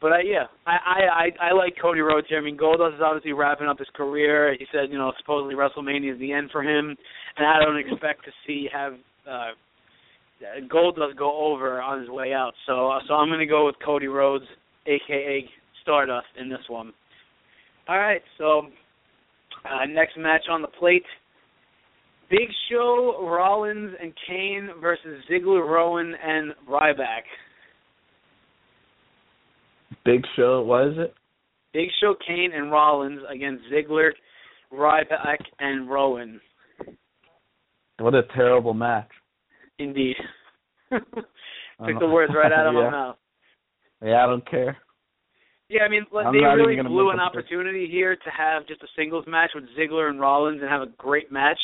but 0.00 0.12
I 0.12 0.22
yeah, 0.22 0.46
I 0.66 0.72
I 0.72 1.46
I, 1.46 1.48
I 1.50 1.52
like 1.52 1.74
Cody 1.80 2.00
Rhodes 2.00 2.26
here. 2.28 2.38
I 2.38 2.42
mean 2.42 2.58
Goldust 2.58 2.96
is 2.96 3.00
obviously 3.04 3.32
wrapping 3.32 3.68
up 3.68 3.78
his 3.78 3.88
career. 3.94 4.54
He 4.58 4.66
said, 4.72 4.90
you 4.90 4.98
know, 4.98 5.12
supposedly 5.18 5.54
WrestleMania 5.54 6.14
is 6.14 6.18
the 6.18 6.32
end 6.32 6.50
for 6.50 6.62
him 6.62 6.96
and 7.36 7.46
I 7.46 7.60
don't 7.64 7.78
expect 7.78 8.24
to 8.24 8.32
see 8.46 8.68
have 8.72 8.94
uh 9.30 9.50
Goldust 10.72 11.16
go 11.16 11.52
over 11.52 11.80
on 11.80 12.00
his 12.00 12.10
way 12.10 12.32
out. 12.32 12.52
So 12.66 12.90
uh, 12.90 13.00
so 13.08 13.14
I'm 13.14 13.28
going 13.28 13.40
to 13.40 13.46
go 13.46 13.66
with 13.66 13.76
Cody 13.84 14.08
Rhodes 14.08 14.44
aka 14.86 15.44
Stardust 15.82 16.26
in 16.40 16.48
this 16.48 16.60
one. 16.68 16.92
All 17.88 17.98
right, 17.98 18.22
so 18.38 18.68
uh, 19.64 19.84
next 19.86 20.16
match 20.16 20.42
on 20.50 20.62
the 20.62 20.68
plate 20.68 21.04
Big 22.32 22.48
Show, 22.70 23.26
Rollins, 23.28 23.94
and 24.00 24.12
Kane 24.26 24.70
versus 24.80 25.22
Ziggler, 25.30 25.68
Rowan, 25.68 26.14
and 26.24 26.52
Ryback. 26.66 27.24
Big 30.06 30.22
Show, 30.34 30.62
what 30.62 30.88
is 30.88 30.94
it? 30.96 31.14
Big 31.74 31.88
Show, 32.00 32.14
Kane, 32.26 32.52
and 32.54 32.72
Rollins 32.72 33.20
against 33.30 33.64
Ziggler, 33.70 34.12
Ryback, 34.72 35.38
and 35.58 35.90
Rowan. 35.90 36.40
What 37.98 38.14
a 38.14 38.22
terrible 38.34 38.72
match. 38.72 39.10
Indeed. 39.78 40.16
Took 40.90 41.98
the 41.98 42.08
words 42.08 42.32
right 42.36 42.52
out 42.52 42.66
of 42.66 42.74
yeah. 42.76 42.80
my 42.80 42.90
mouth. 42.90 43.16
Yeah, 44.02 44.24
I 44.24 44.26
don't 44.26 44.48
care. 44.48 44.76
Yeah, 45.68 45.82
I 45.82 45.88
mean, 45.88 46.04
I'm 46.14 46.32
they 46.34 46.40
really 46.40 46.82
blew 46.82 47.10
an 47.10 47.20
opportunity 47.20 47.88
here 47.90 48.14
to 48.14 48.30
have 48.36 48.66
just 48.66 48.82
a 48.82 48.86
singles 48.96 49.24
match 49.26 49.50
with 49.54 49.64
Ziggler 49.78 50.10
and 50.10 50.20
Rollins 50.20 50.60
and 50.60 50.70
have 50.70 50.82
a 50.82 50.92
great 50.98 51.32
match, 51.32 51.58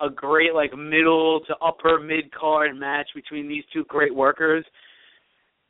a 0.00 0.10
great 0.10 0.54
like 0.54 0.76
middle 0.76 1.40
to 1.46 1.54
upper 1.64 2.00
mid 2.00 2.32
card 2.34 2.76
match 2.76 3.06
between 3.14 3.46
these 3.48 3.62
two 3.72 3.84
great 3.84 4.14
workers. 4.14 4.64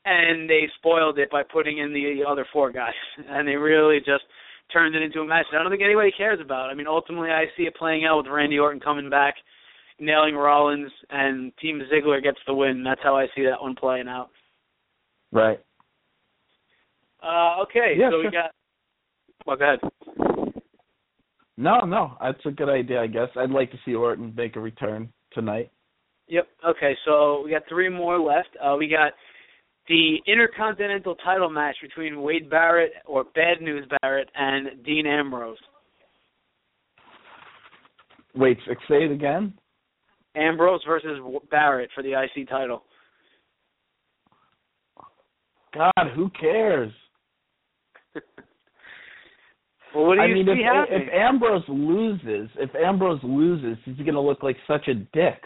and 0.05 0.49
they 0.49 0.63
spoiled 0.79 1.19
it 1.19 1.31
by 1.31 1.43
putting 1.43 1.79
in 1.79 1.93
the 1.93 2.23
other 2.27 2.47
four 2.53 2.73
guys, 2.73 2.95
and 3.29 3.47
they 3.47 3.57
really 3.57 3.99
just 3.99 4.25
turned 4.73 4.95
it 4.95 5.03
into 5.03 5.21
a 5.21 5.27
match 5.27 5.47
that 5.51 5.59
I 5.59 5.63
don't 5.63 5.73
think 5.73 5.83
anybody 5.83 6.13
cares 6.17 6.41
about. 6.41 6.71
I 6.71 6.75
mean, 6.75 6.87
ultimately, 6.87 7.31
I 7.31 7.45
see 7.57 7.65
it 7.65 7.77
playing 7.77 8.05
out 8.07 8.19
with 8.19 8.33
Randy 8.33 8.59
Orton 8.59 8.81
coming 8.81 9.11
back, 9.11 9.35
nailing 10.01 10.35
Rollins, 10.35 10.91
and 11.11 11.53
Team 11.61 11.81
Ziggler 11.93 12.23
gets 12.23 12.39
the 12.47 12.55
win. 12.55 12.83
That's 12.85 13.01
how 13.03 13.17
I 13.17 13.27
see 13.35 13.45
that 13.45 13.61
one 13.61 13.75
playing 13.75 14.09
out. 14.09 14.31
Right. 15.33 15.61
Uh, 17.23 17.63
okay, 17.63 17.95
Yeah, 17.99 18.11
so 18.11 18.23
sure. 18.23 18.25
we 18.25 18.31
got. 18.31 18.51
Well, 19.47 19.57
go 19.57 19.65
ahead. 19.65 20.61
No, 21.57 21.81
no, 21.81 22.13
that's 22.23 22.45
a 22.47 22.51
good 22.53 22.69
idea. 22.69 23.01
I 23.01 23.09
guess 23.09 23.29
I'd 23.37 23.51
like 23.51 23.71
to 23.73 23.79
see 23.85 23.95
Orton 23.95 24.33
make 24.37 24.55
a 24.57 24.61
return 24.61 25.13
tonight. 25.33 25.71
Yep. 26.29 26.47
Okay, 26.69 26.93
so 27.05 27.43
we 27.45 27.51
got 27.51 27.63
three 27.69 27.89
more 27.89 28.19
left. 28.19 28.51
Uh, 28.63 28.77
we 28.79 28.87
got 28.87 29.13
the 29.89 30.19
Intercontinental 30.27 31.17
title 31.17 31.51
match 31.51 31.75
between 31.83 32.23
Wade 32.23 32.49
Barrett 32.49 32.93
or 33.07 33.25
Bad 33.35 33.61
News 33.61 33.87
Barrett 34.03 34.29
and 34.37 34.85
Dean 34.85 35.07
Ambrose. 35.07 35.57
Wait, 38.37 38.59
say 38.89 39.05
it 39.05 39.11
again. 39.11 39.55
Ambrose 40.39 40.83
versus 40.87 41.19
Barrett 41.51 41.91
for 41.95 42.03
the 42.03 42.13
IC 42.13 42.49
title. 42.49 42.83
God, 45.75 46.13
who 46.15 46.31
cares? 46.41 46.93
Well, 49.95 50.05
what 50.05 50.17
do 50.17 50.21
I 50.21 50.27
you 50.27 50.35
mean, 50.35 50.47
see 50.47 50.53
if, 50.53 50.67
happening? 50.67 51.01
if 51.03 51.15
Ambrose 51.15 51.65
loses, 51.67 52.51
if 52.59 52.75
Ambrose 52.75 53.21
loses, 53.23 53.79
he's 53.85 53.97
going 53.97 54.15
to 54.15 54.21
look 54.21 54.43
like 54.43 54.57
such 54.67 54.87
a 54.89 54.95
dick. 54.95 55.43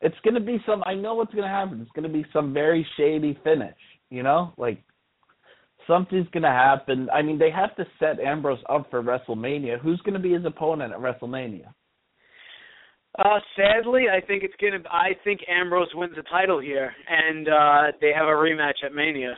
It's 0.00 0.16
going 0.22 0.34
to 0.34 0.40
be 0.40 0.62
some. 0.64 0.82
I 0.86 0.94
know 0.94 1.14
what's 1.16 1.34
going 1.34 1.42
to 1.42 1.50
happen. 1.50 1.80
It's 1.80 1.90
going 1.90 2.04
to 2.04 2.08
be 2.08 2.24
some 2.32 2.54
very 2.54 2.86
shady 2.96 3.38
finish. 3.42 3.74
You 4.08 4.22
know, 4.22 4.52
like 4.56 4.82
something's 5.86 6.28
going 6.28 6.44
to 6.44 6.50
happen. 6.50 7.08
I 7.12 7.22
mean, 7.22 7.38
they 7.38 7.50
have 7.50 7.74
to 7.76 7.86
set 7.98 8.20
Ambrose 8.20 8.60
up 8.68 8.88
for 8.90 9.02
WrestleMania. 9.02 9.80
Who's 9.80 10.00
going 10.02 10.14
to 10.14 10.20
be 10.20 10.32
his 10.32 10.44
opponent 10.44 10.92
at 10.92 11.00
WrestleMania? 11.00 11.74
Uh, 13.18 13.40
sadly, 13.56 14.04
I 14.10 14.24
think 14.24 14.44
it's 14.44 14.54
gonna. 14.60 14.82
I 14.88 15.10
think 15.24 15.40
Ambrose 15.48 15.88
wins 15.94 16.14
the 16.16 16.22
title 16.22 16.60
here, 16.60 16.92
and 17.08 17.48
uh 17.48 17.92
they 18.00 18.12
have 18.16 18.26
a 18.28 18.30
rematch 18.30 18.84
at 18.84 18.94
Mania. 18.94 19.36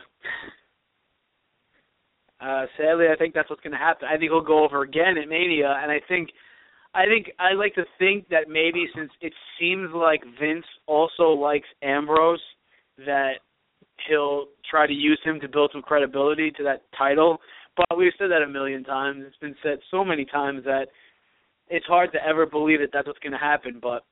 Uh, 2.39 2.65
sadly, 2.77 3.05
I 3.11 3.15
think 3.15 3.33
that's 3.33 3.49
what's 3.49 3.61
gonna 3.61 3.77
happen. 3.77 4.07
I 4.07 4.17
think 4.17 4.31
he'll 4.31 4.41
go 4.41 4.63
over 4.63 4.83
again 4.83 5.17
at 5.21 5.27
Mania, 5.27 5.79
and 5.81 5.91
I 5.91 6.01
think, 6.07 6.29
I 6.93 7.05
think 7.05 7.31
I 7.39 7.53
like 7.53 7.73
to 7.75 7.85
think 7.97 8.27
that 8.29 8.47
maybe 8.47 8.85
since 8.95 9.09
it 9.21 9.33
seems 9.59 9.89
like 9.93 10.21
Vince 10.39 10.65
also 10.85 11.29
likes 11.29 11.67
Ambrose, 11.81 12.41
that 12.97 13.35
he'll 14.07 14.45
try 14.69 14.85
to 14.85 14.93
use 14.93 15.19
him 15.23 15.39
to 15.39 15.47
build 15.47 15.71
some 15.73 15.81
credibility 15.81 16.51
to 16.51 16.63
that 16.63 16.83
title. 16.97 17.39
But 17.75 17.97
we've 17.97 18.11
said 18.19 18.29
that 18.29 18.43
a 18.43 18.47
million 18.47 18.83
times. 18.83 19.23
It's 19.25 19.37
been 19.37 19.55
said 19.63 19.79
so 19.89 20.05
many 20.05 20.25
times 20.25 20.63
that 20.65 20.89
it's 21.69 21.85
hard 21.85 22.11
to 22.13 22.25
ever 22.25 22.45
believe 22.45 22.79
that 22.79 22.89
that's 22.93 23.07
what's 23.07 23.19
going 23.19 23.33
to 23.33 23.37
happen. 23.37 23.79
But 23.81 24.03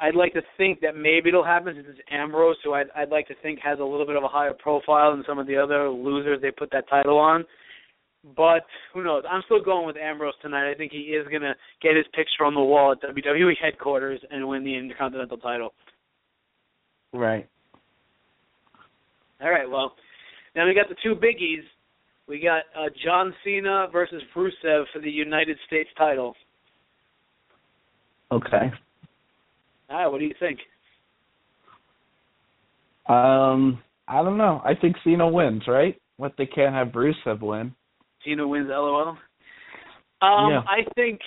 I'd 0.00 0.14
like 0.14 0.32
to 0.34 0.42
think 0.56 0.80
that 0.80 0.96
maybe 0.96 1.28
it'll 1.28 1.44
happen 1.44 1.74
since 1.74 1.86
it's 1.88 2.08
Ambrose, 2.10 2.56
who 2.64 2.74
I'd, 2.74 2.86
I'd 2.96 3.10
like 3.10 3.28
to 3.28 3.34
think 3.42 3.60
has 3.60 3.78
a 3.78 3.84
little 3.84 4.06
bit 4.06 4.16
of 4.16 4.24
a 4.24 4.28
higher 4.28 4.52
profile 4.52 5.12
than 5.12 5.24
some 5.26 5.38
of 5.38 5.46
the 5.46 5.56
other 5.56 5.88
losers 5.88 6.40
they 6.42 6.50
put 6.50 6.70
that 6.72 6.88
title 6.88 7.18
on. 7.18 7.44
But 8.36 8.64
who 8.92 9.04
knows? 9.04 9.22
I'm 9.30 9.42
still 9.44 9.62
going 9.62 9.86
with 9.86 9.96
Ambrose 9.96 10.34
tonight. 10.40 10.70
I 10.70 10.74
think 10.74 10.92
he 10.92 10.98
is 10.98 11.28
going 11.28 11.42
to 11.42 11.54
get 11.82 11.94
his 11.94 12.06
picture 12.14 12.44
on 12.44 12.54
the 12.54 12.60
wall 12.60 12.92
at 12.92 13.02
WWE 13.02 13.52
headquarters 13.62 14.20
and 14.30 14.48
win 14.48 14.64
the 14.64 14.74
Intercontinental 14.74 15.36
title. 15.36 15.74
Right. 17.12 17.46
All 19.42 19.50
right, 19.50 19.68
well, 19.68 19.92
now 20.56 20.66
we 20.66 20.74
got 20.74 20.88
the 20.88 20.96
two 21.02 21.14
biggies. 21.14 21.62
We 22.26 22.40
got 22.40 22.62
uh, 22.74 22.88
John 23.04 23.34
Cena 23.44 23.88
versus 23.92 24.22
Rusev 24.34 24.84
for 24.92 25.00
the 25.02 25.10
United 25.10 25.58
States 25.66 25.90
title. 25.98 26.34
Okay. 28.34 28.70
All 29.90 29.96
right, 29.98 30.06
what 30.08 30.18
do 30.18 30.24
you 30.24 30.34
think? 30.40 30.58
Um, 33.08 33.82
I 34.08 34.22
don't 34.22 34.38
know. 34.38 34.60
I 34.64 34.74
think 34.74 34.96
Cena 35.04 35.28
wins, 35.28 35.62
right? 35.68 35.96
What 36.16 36.32
they 36.38 36.46
can't 36.46 36.74
have 36.74 36.88
Rusev 36.88 37.40
win. 37.40 37.74
Cena 38.24 38.46
wins 38.46 38.68
LOL. 38.70 39.16
Um, 40.22 40.50
Yeah. 40.50 40.62
I 40.66 40.84
think 40.94 41.20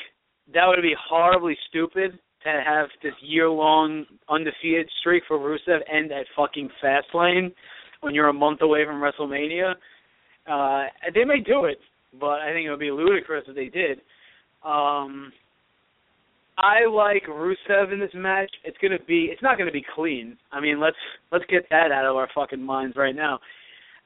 that 0.54 0.66
would 0.68 0.82
be 0.82 0.96
horribly 1.10 1.58
stupid 1.70 2.18
to 2.44 2.64
have 2.66 2.88
this 3.04 3.14
year 3.22 3.50
long 3.50 4.06
undefeated 4.30 4.90
streak 5.00 5.24
for 5.28 5.38
Rusev 5.38 5.80
end 5.92 6.12
at 6.12 6.26
fucking 6.36 6.70
Fastlane 6.82 7.54
when 8.02 8.16
you're 8.16 8.30
a 8.30 8.34
month 8.34 8.62
away 8.62 8.86
from 8.86 9.02
WrestleMania. 9.02 9.76
Uh 10.48 10.86
they 11.14 11.26
may 11.26 11.42
do 11.42 11.66
it, 11.66 11.80
but 12.20 12.40
I 12.40 12.54
think 12.54 12.66
it 12.66 12.70
would 12.70 12.80
be 12.80 12.92
ludicrous 12.92 13.44
if 13.48 13.56
they 13.56 13.68
did. 13.68 14.02
Um 14.64 15.34
I 16.58 16.88
like 16.90 17.24
Rusev 17.28 17.94
in 17.94 18.00
this 18.00 18.12
match. 18.16 18.50
It's 18.64 18.78
gonna 18.82 18.98
be 19.08 19.30
it's 19.32 19.42
not 19.44 19.58
gonna 19.58 19.72
be 19.72 19.86
clean. 19.96 20.38
I 20.52 20.60
mean 20.60 20.80
let's 20.80 20.98
let's 21.32 21.46
get 21.50 21.68
that 21.70 21.92
out 21.92 22.06
of 22.06 22.16
our 22.16 22.30
fucking 22.34 22.62
minds 22.62 22.96
right 22.98 23.16
now. 23.16 23.40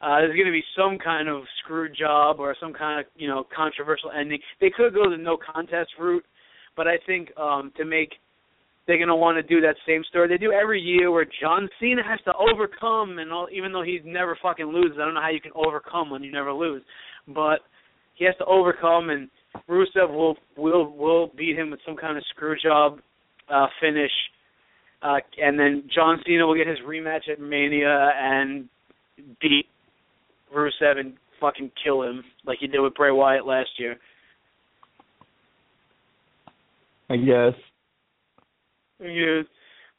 Uh, 0.02 0.18
there's 0.18 0.36
to 0.36 0.52
be 0.52 0.64
some 0.76 0.98
kind 0.98 1.30
of 1.30 1.44
screw 1.64 1.88
job 1.88 2.40
or 2.40 2.56
some 2.60 2.74
kind 2.74 3.00
of 3.00 3.06
you 3.16 3.28
know 3.28 3.46
controversial 3.56 4.12
ending. 4.12 4.40
They 4.60 4.72
could 4.76 4.94
go 4.94 5.10
the 5.10 5.18
no 5.18 5.38
contest 5.38 5.92
route, 6.00 6.26
but 6.76 6.88
I 6.88 6.96
think 7.06 7.30
um, 7.38 7.72
to 7.78 7.86
make 7.86 8.10
they're 8.88 9.06
to 9.06 9.16
want 9.16 9.38
to 9.38 9.44
do 9.44 9.62
that 9.62 9.76
same 9.88 10.04
story 10.10 10.28
they 10.28 10.38
do 10.38 10.52
every 10.52 10.82
year 10.82 11.12
where 11.12 11.26
John 11.42 11.70
Cena 11.80 12.02
has 12.04 12.20
to 12.26 12.34
overcome 12.36 13.20
and 13.20 13.32
all, 13.32 13.48
even 13.54 13.72
though 13.72 13.84
he 13.84 14.00
never 14.04 14.38
fucking 14.42 14.66
loses. 14.66 14.98
I 15.00 15.06
don't 15.06 15.14
know 15.14 15.22
how 15.22 15.30
you 15.30 15.40
can 15.40 15.54
overcome 15.56 16.10
when 16.10 16.24
you 16.24 16.32
never 16.32 16.52
lose, 16.52 16.82
but 17.28 17.60
he 18.16 18.26
has 18.26 18.36
to 18.40 18.46
overcome 18.46 19.10
and 19.10 19.30
Rusev 19.70 20.14
will 20.14 20.36
will 20.58 20.96
will 20.96 21.32
beat 21.38 21.58
him 21.58 21.72
with 21.72 21.80
some 21.86 21.96
kind 21.96 22.18
of 22.18 22.24
screw 22.30 22.56
job 22.62 23.00
uh, 23.50 23.68
finish. 23.82 24.12
Uh, 25.02 25.18
and 25.42 25.60
then 25.60 25.90
John 25.94 26.22
Cena 26.26 26.46
will 26.46 26.56
get 26.56 26.68
his 26.68 26.78
rematch 26.88 27.28
at 27.32 27.40
Mania 27.40 28.12
and 28.16 28.70
beat 29.42 29.66
Rusev 30.56 31.00
and 31.00 31.14
fucking 31.40 31.72
kill 31.84 32.04
him 32.04 32.24
like 32.46 32.60
he 32.60 32.68
did 32.68 32.80
with 32.82 32.94
Bray 32.94 33.12
Wyatt 33.12 33.46
last 33.46 33.70
year. 33.78 33.98
I 37.10 37.18
guess. 37.18 37.60
Yeah. 39.00 39.42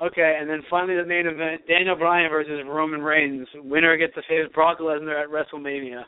Okay, 0.00 0.38
and 0.40 0.50
then 0.50 0.62
finally 0.68 0.96
the 0.96 1.06
main 1.06 1.26
event: 1.26 1.62
Daniel 1.68 1.96
Bryan 1.96 2.30
versus 2.30 2.60
Roman 2.66 3.02
Reigns. 3.02 3.46
Winner 3.54 3.96
gets 3.96 4.14
to 4.14 4.22
face 4.22 4.50
Brock 4.54 4.78
Lesnar 4.80 5.22
at 5.22 5.28
WrestleMania. 5.28 6.02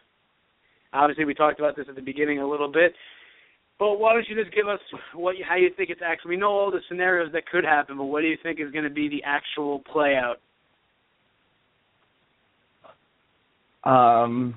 Obviously, 0.92 1.24
we 1.24 1.34
talked 1.34 1.58
about 1.58 1.76
this 1.76 1.86
at 1.88 1.94
the 1.94 2.02
beginning 2.02 2.38
a 2.38 2.48
little 2.48 2.70
bit, 2.70 2.94
but 3.78 3.98
why 3.98 4.12
don't 4.12 4.28
you 4.28 4.40
just 4.40 4.54
give 4.54 4.68
us 4.68 4.80
what 5.14 5.36
you, 5.36 5.44
how 5.48 5.56
you 5.56 5.70
think 5.76 5.90
it's 5.90 6.00
actually? 6.04 6.30
We 6.30 6.36
know 6.36 6.50
all 6.50 6.70
the 6.70 6.80
scenarios 6.88 7.32
that 7.32 7.46
could 7.46 7.64
happen, 7.64 7.96
but 7.96 8.04
what 8.04 8.20
do 8.20 8.28
you 8.28 8.38
think 8.42 8.60
is 8.60 8.70
going 8.70 8.84
to 8.84 8.90
be 8.90 9.08
the 9.08 9.22
actual 9.24 9.80
play 9.80 10.16
out? 10.16 10.40
Um, 13.84 14.54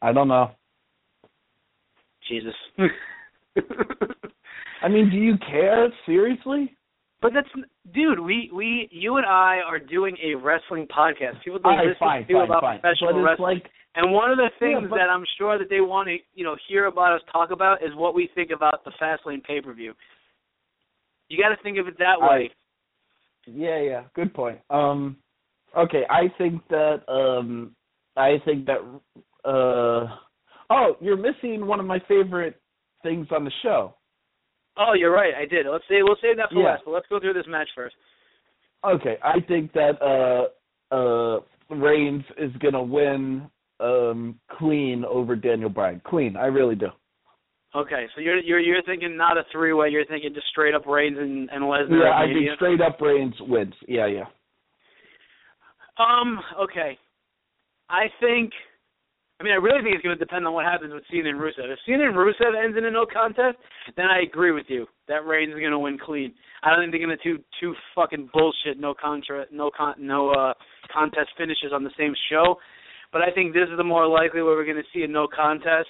I 0.00 0.12
don't 0.12 0.28
know. 0.28 0.52
Jesus. 2.28 2.54
I 4.82 4.88
mean, 4.88 5.10
do 5.10 5.16
you 5.16 5.34
care 5.38 5.88
seriously? 6.04 6.76
But 7.22 7.32
that's, 7.34 7.48
dude. 7.94 8.20
We 8.20 8.50
we 8.54 8.88
you 8.92 9.16
and 9.16 9.26
I 9.26 9.58
are 9.66 9.78
doing 9.78 10.16
a 10.22 10.34
wrestling 10.34 10.86
podcast. 10.86 11.42
People 11.44 11.58
don't 11.58 11.76
right, 11.76 11.86
listen 11.86 11.96
fine, 11.98 12.26
to 12.26 12.32
fine, 12.32 12.44
about 12.44 12.60
fine. 12.60 12.80
professional 12.80 13.12
But 13.12 13.18
it's 13.18 13.26
wrestling. 13.26 13.54
like, 13.56 13.70
and 13.96 14.12
one 14.12 14.30
of 14.30 14.36
the 14.36 14.50
things 14.58 14.80
Yeah, 14.82 14.88
but- 14.88 14.96
that 14.96 15.10
I'm 15.10 15.24
sure 15.38 15.58
that 15.58 15.68
they 15.68 15.80
want 15.80 16.08
to 16.08 16.18
you 16.34 16.44
know 16.44 16.56
hear 16.68 16.86
about 16.86 17.12
us 17.14 17.22
talk 17.32 17.50
about 17.50 17.82
is 17.82 17.94
what 17.94 18.14
we 18.14 18.28
think 18.34 18.50
about 18.50 18.84
the 18.84 18.92
Fastlane 19.00 19.42
pay 19.42 19.60
per 19.60 19.72
view. 19.72 19.94
You 21.28 21.42
got 21.42 21.48
to 21.54 21.60
think 21.62 21.78
of 21.78 21.88
it 21.88 21.98
that 21.98 22.20
way. 22.20 22.26
right. 22.28 22.52
yeah, 23.46 23.80
yeah, 23.80 24.02
good 24.14 24.32
point. 24.32 24.60
Um, 24.70 25.16
okay, 25.76 26.02
I 26.08 26.28
think 26.38 26.62
that, 26.68 27.02
um, 27.08 27.74
I 28.16 28.36
think 28.44 28.66
that, 28.66 28.78
uh, 29.44 30.06
oh, 30.70 30.96
you're 31.00 31.16
missing 31.16 31.66
one 31.66 31.80
of 31.80 31.86
my 31.86 31.98
favorite 32.06 32.60
things 33.02 33.26
on 33.32 33.44
the 33.44 33.50
show. 33.62 33.94
Oh, 34.78 34.92
you're 34.94 35.10
right. 35.12 35.34
I 35.34 35.46
did. 35.46 35.66
Let's 35.66 35.84
say 35.88 36.02
we'll 36.02 36.16
save 36.22 36.36
that 36.36 36.50
for 36.50 36.60
Yeah. 36.60 36.72
last. 36.72 36.84
But 36.84 36.92
let's 36.92 37.06
go 37.08 37.18
through 37.18 37.32
this 37.32 37.46
match 37.48 37.68
first. 37.74 37.96
Okay, 38.84 39.16
I 39.22 39.40
think 39.40 39.72
that 39.72 40.00
uh 40.00 40.94
uh 40.94 41.40
Reigns 41.70 42.24
is 42.38 42.52
gonna 42.58 42.82
win 42.82 43.50
um 43.80 44.38
clean 44.58 45.04
over 45.04 45.36
Daniel 45.36 45.68
Bryan. 45.68 46.00
Clean, 46.04 46.36
I 46.36 46.46
really 46.46 46.74
do. 46.74 46.88
Okay, 47.74 48.06
so 48.14 48.22
you're 48.22 48.38
you're 48.38 48.60
you're 48.60 48.82
thinking 48.84 49.16
not 49.16 49.36
a 49.36 49.42
three 49.52 49.74
way. 49.74 49.90
You're 49.90 50.06
thinking 50.06 50.32
just 50.32 50.46
straight 50.48 50.74
up 50.74 50.86
Reigns 50.86 51.18
and, 51.18 51.50
and 51.50 51.62
Lesnar. 51.62 52.04
Yeah, 52.04 52.16
I 52.16 52.26
think 52.26 52.48
straight 52.56 52.80
up 52.80 53.00
Reigns 53.00 53.34
wins. 53.40 53.74
Yeah, 53.86 54.06
yeah. 54.06 54.24
Um. 55.98 56.40
Okay. 56.62 56.98
I 57.90 58.06
think. 58.20 58.52
I 59.38 59.44
mean, 59.44 59.52
I 59.52 59.56
really 59.56 59.82
think 59.82 59.94
it's 59.94 60.02
going 60.02 60.16
to 60.16 60.24
depend 60.24 60.46
on 60.46 60.54
what 60.54 60.64
happens 60.64 60.94
with 60.94 61.02
Cena 61.10 61.28
and 61.28 61.38
Rusev. 61.38 61.68
If 61.68 61.78
Cena 61.84 62.08
and 62.08 62.16
Rusev 62.16 62.56
ends 62.56 62.78
in 62.78 62.86
a 62.86 62.90
no 62.90 63.04
contest, 63.04 63.58
then 63.94 64.06
I 64.06 64.22
agree 64.22 64.52
with 64.52 64.64
you 64.68 64.86
that 65.08 65.26
Reigns 65.26 65.52
is 65.52 65.60
going 65.60 65.72
to 65.72 65.78
win 65.78 65.98
clean. 66.02 66.32
I 66.62 66.70
don't 66.70 66.80
think 66.80 66.92
they're 66.92 67.06
going 67.06 67.18
to 67.18 67.36
do 67.36 67.44
two 67.60 67.74
fucking 67.94 68.30
bullshit 68.32 68.80
no 68.80 68.94
contra 68.94 69.44
no 69.52 69.70
con 69.76 69.94
no 69.98 70.30
uh 70.30 70.54
contest 70.90 71.28
finishes 71.36 71.72
on 71.74 71.84
the 71.84 71.90
same 71.98 72.14
show. 72.30 72.56
But 73.12 73.22
I 73.22 73.30
think 73.30 73.54
this 73.54 73.68
is 73.70 73.76
the 73.76 73.84
more 73.84 74.06
likely 74.06 74.42
where 74.42 74.54
we're 74.56 74.64
going 74.64 74.76
to 74.76 74.90
see 74.92 75.02
a 75.02 75.08
no 75.08 75.26
contest. 75.26 75.88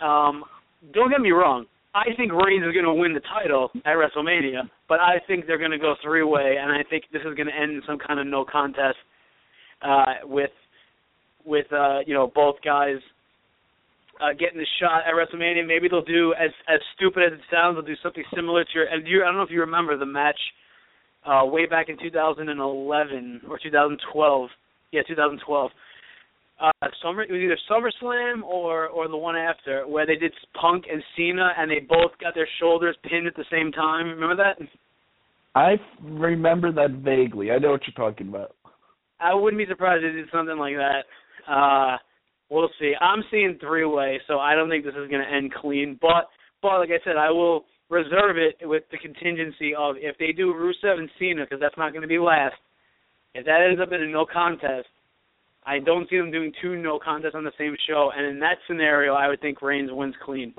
Um, 0.00 0.44
don't 0.92 1.10
get 1.10 1.20
me 1.20 1.30
wrong. 1.30 1.66
I 1.94 2.14
think 2.16 2.32
Reigns 2.32 2.64
is 2.64 2.72
going 2.72 2.84
to 2.84 2.94
win 2.94 3.14
the 3.14 3.20
title 3.20 3.70
at 3.84 3.96
WrestleMania, 3.96 4.68
but 4.88 5.00
I 5.00 5.16
think 5.26 5.46
they're 5.46 5.58
going 5.58 5.72
to 5.72 5.78
go 5.78 5.94
three 6.02 6.22
way, 6.22 6.56
and 6.60 6.70
I 6.70 6.84
think 6.88 7.04
this 7.12 7.22
is 7.22 7.34
going 7.34 7.48
to 7.48 7.54
end 7.54 7.72
in 7.72 7.82
some 7.86 7.98
kind 7.98 8.20
of 8.20 8.26
no 8.26 8.44
contest 8.44 8.98
uh, 9.82 10.22
with 10.24 10.50
with 11.44 11.66
uh, 11.72 12.00
you 12.06 12.14
know 12.14 12.30
both 12.32 12.56
guys 12.64 12.98
uh, 14.20 14.32
getting 14.38 14.58
the 14.58 14.66
shot 14.80 15.02
at 15.06 15.14
WrestleMania. 15.14 15.66
Maybe 15.66 15.88
they'll 15.88 16.04
do 16.04 16.34
as 16.34 16.50
as 16.68 16.80
stupid 16.94 17.22
as 17.24 17.32
it 17.32 17.44
sounds. 17.50 17.76
They'll 17.76 17.86
do 17.86 17.98
something 18.02 18.24
similar 18.34 18.64
to 18.64 18.70
your. 18.74 18.84
And 18.84 19.06
you, 19.06 19.22
I 19.22 19.26
don't 19.26 19.36
know 19.36 19.42
if 19.42 19.50
you 19.50 19.60
remember 19.60 19.96
the 19.96 20.06
match 20.06 20.38
uh, 21.26 21.44
way 21.44 21.66
back 21.66 21.88
in 21.88 21.98
2011 21.98 23.40
or 23.48 23.58
2012. 23.58 24.50
Yeah, 24.92 25.02
2012. 25.06 25.70
Uh, 26.60 26.88
Summer 27.02 27.22
it 27.22 27.30
was 27.30 27.40
either 27.40 27.58
SummerSlam 27.70 28.42
or 28.42 28.88
or 28.88 29.08
the 29.08 29.16
one 29.16 29.36
after 29.36 29.86
where 29.86 30.06
they 30.06 30.16
did 30.16 30.32
Punk 30.60 30.84
and 30.90 31.02
Cena 31.16 31.50
and 31.56 31.70
they 31.70 31.80
both 31.80 32.12
got 32.20 32.34
their 32.34 32.48
shoulders 32.60 32.96
pinned 33.08 33.26
at 33.26 33.36
the 33.36 33.44
same 33.50 33.70
time. 33.70 34.08
Remember 34.08 34.36
that? 34.36 34.58
I 35.54 35.76
remember 36.02 36.72
that 36.72 36.90
vaguely. 37.02 37.52
I 37.52 37.58
know 37.58 37.70
what 37.70 37.82
you're 37.86 38.10
talking 38.10 38.28
about. 38.28 38.56
I 39.20 39.34
wouldn't 39.34 39.58
be 39.58 39.66
surprised 39.66 40.04
if 40.04 40.12
they 40.12 40.20
did 40.20 40.28
something 40.32 40.58
like 40.58 40.74
that. 40.74 41.02
Uh 41.46 41.98
we'll 42.50 42.70
see. 42.80 42.94
I'm 43.00 43.22
seeing 43.30 43.58
three 43.60 43.84
way, 43.84 44.20
so 44.26 44.38
I 44.38 44.54
don't 44.54 44.68
think 44.68 44.84
this 44.84 44.94
is 44.94 45.10
going 45.10 45.22
to 45.24 45.32
end 45.32 45.52
clean. 45.54 45.98
But 46.00 46.28
but 46.62 46.78
like 46.78 46.90
I 46.90 47.04
said, 47.04 47.16
I 47.16 47.30
will 47.30 47.66
reserve 47.88 48.36
it 48.36 48.66
with 48.66 48.82
the 48.90 48.98
contingency 48.98 49.74
of 49.76 49.96
if 49.98 50.16
they 50.18 50.32
do 50.32 50.52
Rusev 50.52 50.98
and 50.98 51.08
Cena 51.18 51.44
because 51.44 51.60
that's 51.60 51.78
not 51.78 51.92
going 51.92 52.02
to 52.02 52.08
be 52.08 52.18
last. 52.18 52.56
If 53.34 53.46
that 53.46 53.66
ends 53.68 53.80
up 53.80 53.92
in 53.92 54.02
a 54.02 54.08
no 54.08 54.26
contest, 54.26 54.88
I 55.68 55.80
don't 55.80 56.08
see 56.08 56.16
them 56.16 56.30
doing 56.30 56.50
two 56.62 56.76
no 56.76 56.98
contests 56.98 57.34
on 57.34 57.44
the 57.44 57.52
same 57.58 57.76
show. 57.86 58.10
And 58.16 58.26
in 58.26 58.40
that 58.40 58.56
scenario, 58.66 59.12
I 59.12 59.28
would 59.28 59.42
think 59.42 59.60
Reigns 59.60 59.90
wins 59.92 60.14
clean. 60.24 60.54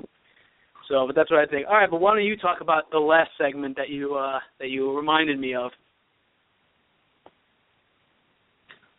So, 0.88 1.04
but 1.06 1.16
that's 1.16 1.30
what 1.30 1.40
I 1.40 1.46
think. 1.46 1.66
All 1.68 1.74
right, 1.74 1.90
but 1.90 2.00
why 2.00 2.14
don't 2.14 2.24
you 2.24 2.36
talk 2.36 2.60
about 2.60 2.90
the 2.92 2.98
last 2.98 3.30
segment 3.36 3.76
that 3.76 3.88
you 3.88 4.14
uh 4.14 4.38
that 4.60 4.68
you 4.68 4.96
reminded 4.96 5.40
me 5.40 5.54
of? 5.54 5.72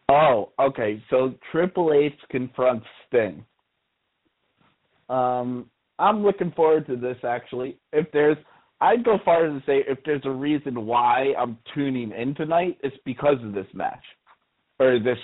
Oh, 0.10 0.52
okay. 0.60 1.02
So 1.10 1.34
Triple 1.52 1.94
H 1.94 2.14
confronts 2.30 2.86
Sting. 3.08 3.46
Um, 5.10 5.70
I'm 5.98 6.24
looking 6.24 6.52
forward 6.52 6.88
to 6.88 6.98
this 6.98 7.18
actually. 7.24 7.78
If 7.94 8.12
there's 8.12 8.38
I'd 8.82 9.06
go 9.06 9.18
far 9.24 9.46
as 9.46 9.62
to 9.62 9.66
say 9.66 9.86
if 9.88 10.00
there's 10.04 10.26
a 10.26 10.32
reason 10.32 10.86
why 10.86 11.34
I'm 11.40 11.58
tuning 11.74 12.12
in 12.12 12.36
tonight, 12.36 12.78
it's 12.84 12.98
because 13.06 13.38
of 13.46 13.54
this 13.54 13.68
match. 13.74 14.04
Or 14.82 15.00
this 15.00 15.18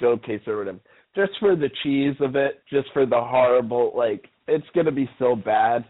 showcase 0.00 0.40
or 0.46 0.58
whatever. 0.58 0.78
Just 1.14 1.32
for 1.40 1.56
the 1.56 1.70
cheese 1.82 2.16
of 2.20 2.36
it, 2.36 2.62
just 2.70 2.88
for 2.92 3.06
the 3.06 3.20
horrible 3.20 3.92
like 3.96 4.28
it's 4.48 4.66
gonna 4.74 4.92
be 4.92 5.08
so 5.18 5.36
bad. 5.36 5.84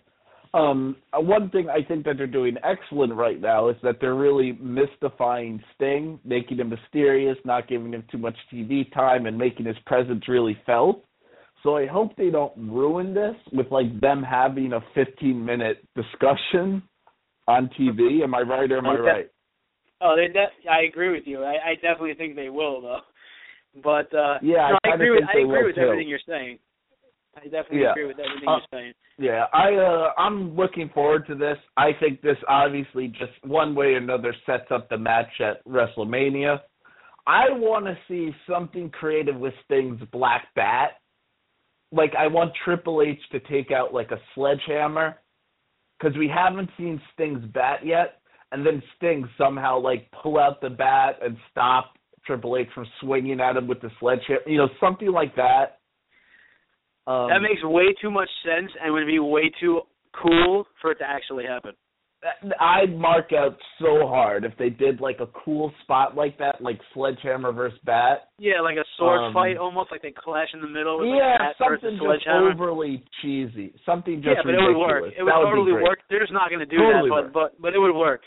Um, 0.55 0.97
one 1.15 1.49
thing 1.49 1.71
I 1.71 1.83
think 1.83 2.05
that 2.05 2.19
they're 2.19 2.27
doing 2.27 2.57
excellent 2.63 3.15
right 3.15 3.41
now 3.41 3.71
is 3.71 3.77
that 3.83 3.97
they're 4.01 4.15
really 4.15 4.53
mystifying 4.61 5.63
Sting, 5.75 6.21
making 6.25 6.59
him 6.59 6.69
mysterious, 6.69 7.39
not 7.47 7.69
giving 7.69 7.95
him 7.95 8.05
too 8.13 8.19
much 8.19 8.37
TV 8.53 8.93
time, 8.93 9.25
and 9.25 9.39
making 9.39 9.65
his 9.65 9.79
presence 9.87 10.29
really 10.29 10.59
felt. 10.67 11.05
So 11.63 11.77
I 11.77 11.87
hope 11.87 12.17
they 12.17 12.29
don't 12.29 12.53
ruin 12.57 13.15
this 13.15 13.37
with 13.53 13.71
like 13.71 14.01
them 14.01 14.23
having 14.23 14.75
a 14.75 14.81
15 14.95 15.45
minute 15.45 15.87
discussion 15.95 16.83
on 17.49 17.71
TV. 17.79 18.23
Am 18.23 18.35
I 18.35 18.41
right 18.41 18.71
or 18.71 18.79
am 18.79 18.87
I 18.87 18.97
right? 18.97 19.31
Oh, 20.03 20.17
they 20.17 20.29
de- 20.33 20.69
I 20.71 20.83
agree 20.83 21.11
with 21.11 21.27
you. 21.27 21.45
I, 21.45 21.71
I 21.71 21.75
definitely 21.77 22.15
think 22.15 22.35
they 22.35 22.49
will 22.49 22.81
though. 22.81 23.01
But 23.83 24.13
uh 24.15 24.39
yeah, 24.43 24.71
no, 24.73 24.79
I, 24.85 24.91
I 24.91 24.95
agree 24.95 25.11
with 25.11 25.23
I 25.25 25.39
agree 25.39 25.65
with 25.65 25.77
too. 25.77 25.83
everything 25.83 26.09
you're 26.09 26.19
saying. 26.27 26.59
I 27.37 27.45
definitely 27.45 27.81
Yeah. 27.83 27.93
agree 27.93 28.07
with 28.07 28.19
everything 28.19 28.49
Uh, 28.49 28.59
you're 28.59 28.81
saying. 28.81 28.93
Yeah, 29.19 29.47
I 29.53 29.75
uh 29.75 30.13
I'm 30.19 30.57
looking 30.57 30.91
forward 30.93 31.27
to 31.29 31.35
this. 31.35 31.57
I 31.77 31.93
think 32.01 32.21
this 32.21 32.37
obviously 32.49 33.09
just 33.09 33.33
one 33.45 33.75
way 33.75 33.95
or 33.95 33.99
another 33.99 34.35
sets 34.45 34.71
up 34.71 34.89
the 34.89 34.99
match 34.99 35.41
at 35.41 35.65
WrestleMania. 35.67 36.61
I 37.27 37.51
want 37.51 37.87
to 37.87 37.97
see 38.09 38.35
something 38.51 38.91
creative 38.91 39.37
with 39.37 39.55
Sting's 39.65 40.03
black 40.11 40.49
bat. 40.57 41.01
Like 41.93 42.13
I 42.19 42.27
want 42.27 42.53
Triple 42.65 43.03
H 43.03 43.21
to 43.31 43.41
take 43.41 43.71
out 43.71 43.95
like 43.95 44.11
a 44.11 44.21
sledgehammer 44.35 45.19
cuz 46.01 46.17
we 46.17 46.27
haven't 46.29 46.71
seen 46.77 47.01
Sting's 47.15 47.45
bat 47.53 47.87
yet 47.87 48.22
and 48.53 48.65
then 48.65 48.83
Sting 48.97 49.29
somehow 49.39 49.79
like 49.81 50.11
pull 50.23 50.39
out 50.39 50.61
the 50.61 50.71
bat 50.71 51.17
and 51.23 51.37
stop 51.51 51.95
Triple 52.27 52.57
H 52.57 52.69
from 52.75 52.87
swinging 53.01 53.41
at 53.41 53.57
him 53.57 53.67
with 53.67 53.81
the 53.81 53.91
sledgehammer. 53.99 54.41
You 54.47 54.59
know, 54.59 54.69
something 54.81 55.11
like 55.11 55.35
that. 55.37 55.79
Um, 57.07 57.29
that 57.31 57.41
makes 57.41 57.63
way 57.65 57.95
too 58.01 58.11
much 58.11 58.29
sense 58.45 58.71
and 58.81 58.93
would 58.93 59.07
be 59.07 59.19
way 59.19 59.51
too 59.61 59.81
cool 60.23 60.67
for 60.81 60.93
it 60.93 60.99
to 60.99 61.05
actually 61.05 61.45
happen. 61.45 61.73
I'd 62.61 62.97
mark 62.97 63.33
out 63.33 63.59
so 63.81 64.07
hard 64.07 64.45
if 64.45 64.53
they 64.57 64.71
did 64.71 65.01
like 65.01 65.19
a 65.19 65.27
cool 65.45 65.73
spot 65.83 66.15
like 66.15 66.39
that, 66.39 66.63
like 66.63 66.79
sledgehammer 66.95 67.51
versus 67.51 67.77
bat. 67.85 68.31
Yeah, 68.39 68.61
like 68.61 68.77
a 68.77 68.85
sword 68.97 69.21
Um, 69.21 69.35
fight 69.35 69.57
almost 69.57 69.91
like 69.91 70.03
they 70.03 70.15
clash 70.15 70.47
in 70.55 70.61
the 70.61 70.69
middle 70.69 71.01
with 71.01 71.09
yeah, 71.09 71.51
like 71.51 71.59
something 71.59 71.99
just 71.99 72.29
overly 72.29 73.03
cheesy, 73.21 73.75
something 73.85 74.23
just 74.23 74.39
yeah, 74.39 74.43
but 74.45 74.55
it 74.55 74.63
would 74.63 74.79
ridiculous. 74.79 75.03
work. 75.03 75.13
It 75.19 75.23
would 75.25 75.33
totally 75.33 75.73
work. 75.73 75.99
They're 76.09 76.21
just 76.21 76.33
not 76.33 76.49
going 76.49 76.61
to 76.61 76.67
do 76.67 76.79
Totally 76.79 77.11
that, 77.11 77.33
but 77.35 77.59
but 77.59 77.61
but 77.61 77.75
it 77.75 77.81
would 77.81 77.97
work. 77.97 78.23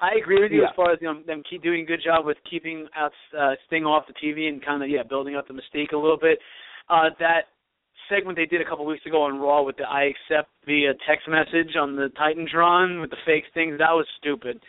I 0.00 0.12
agree 0.20 0.40
with 0.42 0.52
you 0.52 0.62
Yeah. 0.62 0.68
as 0.68 0.76
far 0.76 0.92
as 0.92 0.98
you 1.00 1.08
know, 1.12 1.20
them 1.22 1.42
keep 1.48 1.62
doing 1.62 1.82
a 1.82 1.86
good 1.86 2.02
job 2.04 2.24
with 2.26 2.36
keeping 2.48 2.86
out 2.94 3.12
uh, 3.36 3.54
Sting 3.66 3.84
off 3.86 4.06
the 4.06 4.14
TV 4.14 4.48
and 4.48 4.64
kind 4.64 4.82
of 4.82 4.88
yeah 4.90 5.02
building 5.02 5.36
up 5.36 5.48
the 5.48 5.54
mystique 5.54 5.92
a 5.92 5.96
little 5.96 6.18
bit. 6.18 6.38
Uh, 6.88 7.10
that 7.18 7.48
segment 8.08 8.36
they 8.36 8.46
did 8.46 8.60
a 8.60 8.64
couple 8.64 8.84
weeks 8.86 9.04
ago 9.06 9.22
on 9.22 9.38
Raw 9.38 9.62
with 9.62 9.76
the 9.78 9.84
I 9.88 10.04
accept 10.12 10.50
via 10.66 10.92
text 11.08 11.26
message 11.28 11.74
on 11.76 11.96
the 11.96 12.08
Titantron 12.18 13.00
with 13.00 13.10
the 13.10 13.16
fake 13.24 13.44
things 13.54 13.78
that 13.78 13.90
was 13.90 14.06
stupid. 14.20 14.60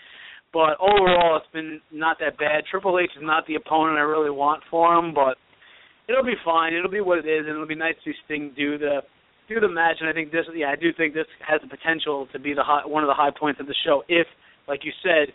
But 0.53 0.79
overall, 0.79 1.35
it's 1.37 1.51
been 1.53 1.81
not 1.91 2.17
that 2.19 2.37
bad. 2.39 2.63
Triple 2.71 2.97
H 2.97 3.11
is 3.17 3.21
not 3.23 3.45
the 3.47 3.55
opponent 3.55 3.97
I 3.97 4.01
really 4.01 4.29
want 4.31 4.63
for 4.71 4.95
him, 4.95 5.13
but 5.13 5.37
it'll 6.07 6.23
be 6.23 6.39
fine. 6.43 6.73
It'll 6.73 6.89
be 6.89 7.01
what 7.01 7.19
it 7.19 7.27
is, 7.27 7.41
and 7.45 7.49
it'll 7.49 7.67
be 7.67 7.75
nice 7.75 7.95
to 8.05 8.11
see 8.11 8.17
Sting 8.25 8.53
do 8.55 8.77
the 8.77 9.01
do 9.49 9.59
the 9.59 9.67
match. 9.67 9.97
And 9.99 10.09
I 10.09 10.13
think 10.13 10.31
this, 10.31 10.45
yeah, 10.55 10.71
I 10.71 10.75
do 10.75 10.91
think 10.95 11.13
this 11.13 11.27
has 11.45 11.61
the 11.61 11.67
potential 11.67 12.27
to 12.31 12.39
be 12.39 12.53
the 12.53 12.63
high, 12.63 12.85
one 12.85 13.03
of 13.03 13.07
the 13.07 13.13
high 13.13 13.31
points 13.37 13.59
of 13.59 13.67
the 13.67 13.75
show 13.85 14.03
if, 14.07 14.25
like 14.67 14.83
you 14.83 14.91
said, 15.03 15.33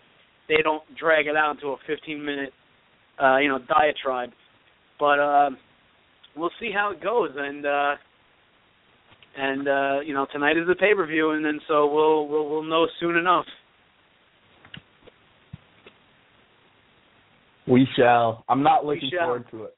they 0.49 0.63
don't 0.63 0.83
drag 0.99 1.27
it 1.27 1.37
out 1.37 1.57
into 1.57 1.69
a 1.69 1.77
15 1.87 2.25
minute, 2.25 2.53
uh, 3.23 3.39
you 3.39 3.49
know, 3.49 3.59
diatribe. 3.69 4.31
But 4.99 5.19
uh, 5.19 5.51
we'll 6.37 6.51
see 6.61 6.71
how 6.73 6.91
it 6.93 7.03
goes, 7.03 7.31
and 7.37 7.67
uh, 7.67 7.95
and 9.37 9.69
uh, 9.69 10.01
you 10.05 10.15
know, 10.15 10.27
tonight 10.33 10.57
is 10.57 10.67
the 10.67 10.75
pay 10.75 10.95
per 10.95 11.07
view, 11.07 11.31
and 11.31 11.45
then 11.45 11.61
so 11.67 11.93
we'll 11.93 12.29
we'll 12.29 12.49
we'll 12.49 12.63
know 12.63 12.87
soon 13.01 13.17
enough. 13.17 13.47
We 17.67 17.87
shall. 17.97 18.45
I'm 18.49 18.63
not 18.63 18.85
looking 18.85 19.11
forward 19.19 19.45
to 19.53 19.65
it. 19.65 19.77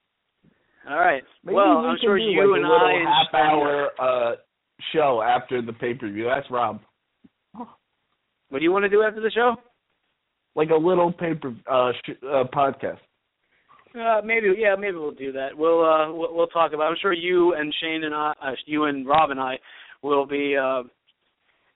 All 0.89 0.99
right. 0.99 1.23
Maybe 1.45 1.55
well, 1.55 1.83
we 1.83 1.89
I'm 1.89 1.97
sure 2.03 2.19
you 2.19 2.39
like 2.39 2.57
and 2.57 2.65
a 2.65 2.69
little 2.69 2.87
I 2.87 2.93
and 2.93 3.09
half 3.09 3.35
hour 3.35 3.91
uh 4.01 4.37
show 4.93 5.23
after 5.23 5.63
the 5.63 5.73
pay 5.73 5.95
per 5.95 6.11
view. 6.11 6.25
That's 6.25 6.51
Rob. 6.51 6.81
What 8.51 8.59
do 8.59 8.65
you 8.65 8.73
want 8.73 8.85
to 8.85 8.89
do 8.89 9.03
after 9.03 9.21
the 9.21 9.31
show? 9.31 9.57
Like 10.55 10.71
a 10.71 10.77
little 10.77 11.13
paper 11.13 11.55
uh, 11.71 11.93
sh- 12.05 12.23
uh 12.23 12.45
podcast. 12.55 12.99
Uh, 13.95 14.21
maybe 14.25 14.49
yeah, 14.59 14.75
maybe 14.79 14.97
we'll 14.97 15.13
do 15.13 15.33
that. 15.33 15.49
We'll 15.57 15.85
uh 15.85 16.13
we'll, 16.13 16.35
we'll 16.35 16.47
talk 16.49 16.73
about. 16.73 16.85
I'm 16.91 16.97
sure 17.01 17.13
you 17.13 17.55
and 17.55 17.75
Shane 17.81 18.05
and 18.05 18.15
I, 18.15 18.33
uh, 18.43 18.53
you 18.67 18.85
and 18.85 19.07
Rob 19.07 19.31
and 19.31 19.41
I, 19.41 19.57
will 20.03 20.27
be 20.27 20.57
uh, 20.57 20.83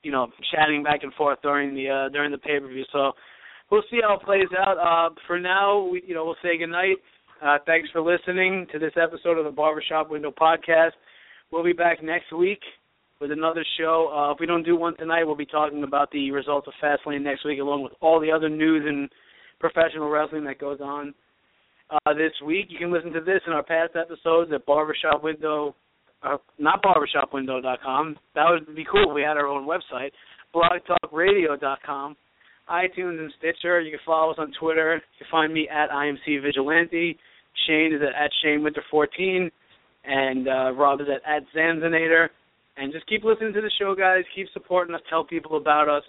you 0.03 0.13
know, 0.13 0.29
chatting 0.55 0.83
back 0.83 1.03
and 1.03 1.13
forth 1.15 1.39
during 1.43 1.75
the 1.75 1.89
uh 1.89 2.09
during 2.11 2.31
the 2.31 2.39
pay 2.39 2.61
per 2.61 2.69
view. 2.69 2.85
So 2.93 3.13
we'll 3.71 3.83
see 3.91 4.01
how 4.03 4.15
it 4.15 4.23
plays 4.23 4.49
out. 4.59 4.79
Uh, 4.79 5.15
for 5.27 5.39
now, 5.39 5.85
we 5.85 6.03
you 6.07 6.15
know 6.15 6.25
we'll 6.25 6.37
say 6.43 6.59
goodnight. 6.59 6.97
Uh, 7.45 7.59
thanks 7.67 7.89
for 7.91 8.01
listening 8.01 8.67
to 8.73 8.79
this 8.79 8.93
episode 9.01 9.39
of 9.39 9.45
the 9.45 9.51
Barbershop 9.51 10.11
Window 10.11 10.33
Podcast. 10.33 10.93
We'll 11.53 11.65
be 11.65 11.73
back 11.73 12.03
next 12.03 12.33
week 12.33 12.61
with 13.21 13.33
another 13.33 13.65
show. 13.79 14.11
Uh, 14.15 14.33
if 14.33 14.41
we 14.41 14.47
don't 14.47 14.63
do 14.63 14.77
one 14.77 14.97
tonight, 14.97 15.25
we'll 15.25 15.37
be 15.37 15.47
talking 15.47 15.83
about 15.83 16.11
the 16.13 16.31
results 16.31 16.69
of 16.69 16.75
Fastlane 16.83 17.23
next 17.23 17.45
week, 17.45 17.61
along 17.61 17.83
with 17.83 17.93
all 18.01 18.21
the 18.21 18.31
other 18.31 18.49
news 18.49 18.85
and 18.87 19.09
professional 19.59 20.09
wrestling 20.09 20.45
that 20.45 20.61
goes 20.61 20.81
on 20.81 21.15
uh, 21.91 22.15
this 22.15 22.33
week. 22.47 22.67
You 22.69 22.79
can 22.79 22.93
listen 22.93 23.13
to 23.13 23.21
this 23.21 23.41
in 23.47 23.53
our 23.53 23.63
past 23.63 23.97
episodes 23.97 24.53
at 24.55 24.65
Barbershop 24.67 25.23
Window, 25.23 25.75
uh, 26.23 26.37
not 26.59 26.83
barbershopwindow.com. 26.83 28.17
That 28.35 28.45
would 28.51 28.77
be 28.77 28.87
cool 28.91 29.11
if 29.11 29.15
we 29.15 29.23
had 29.23 29.37
our 29.37 29.47
own 29.47 29.67
website. 29.67 30.11
BlogTalkRadio.com, 30.55 32.17
iTunes 32.71 33.19
and 33.19 33.33
Stitcher. 33.39 33.81
You 33.81 33.91
can 33.91 34.01
follow 34.07 34.33
us 34.33 34.39
on 34.39 34.53
Twitter. 34.61 34.95
You 34.95 35.25
can 35.25 35.31
find 35.31 35.53
me 35.53 35.69
at 35.69 35.91
IMC 35.91 36.43
Vigilante. 36.43 37.19
Shane 37.67 37.93
is 37.95 38.01
at, 38.01 38.25
at 38.25 38.31
Shane 38.43 38.63
Winter 38.63 38.83
14, 38.91 39.51
and 40.05 40.49
uh, 40.49 40.73
Rob 40.73 41.01
is 41.01 41.09
at, 41.09 41.29
at 41.29 41.43
Zanzanator. 41.55 42.29
And 42.79 42.93
just 42.93 43.07
keep 43.09 43.25
listening 43.25 43.53
to 43.55 43.61
the 43.61 43.71
show, 43.79 43.95
guys. 43.95 44.23
Keep 44.37 44.47
supporting 44.53 44.95
us. 44.95 45.01
Tell 45.11 45.25
people 45.25 45.57
about 45.57 45.89
us. 45.89 46.03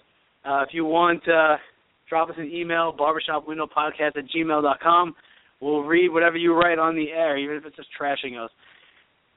Uh, 0.44 0.62
if 0.62 0.68
you 0.72 0.84
want, 0.84 1.20
uh, 1.28 1.56
drop 2.08 2.30
us 2.30 2.36
an 2.38 2.50
email, 2.52 2.94
barbershopwindowpodcast 2.96 4.16
at 4.16 4.24
gmail.com. 4.34 5.14
We'll 5.60 5.82
read 5.82 6.10
whatever 6.10 6.36
you 6.36 6.54
write 6.54 6.78
on 6.78 6.94
the 6.94 7.10
air, 7.10 7.36
even 7.36 7.56
if 7.56 7.64
it's 7.66 7.76
just 7.76 7.88
trashing 8.00 8.42
us. 8.42 8.50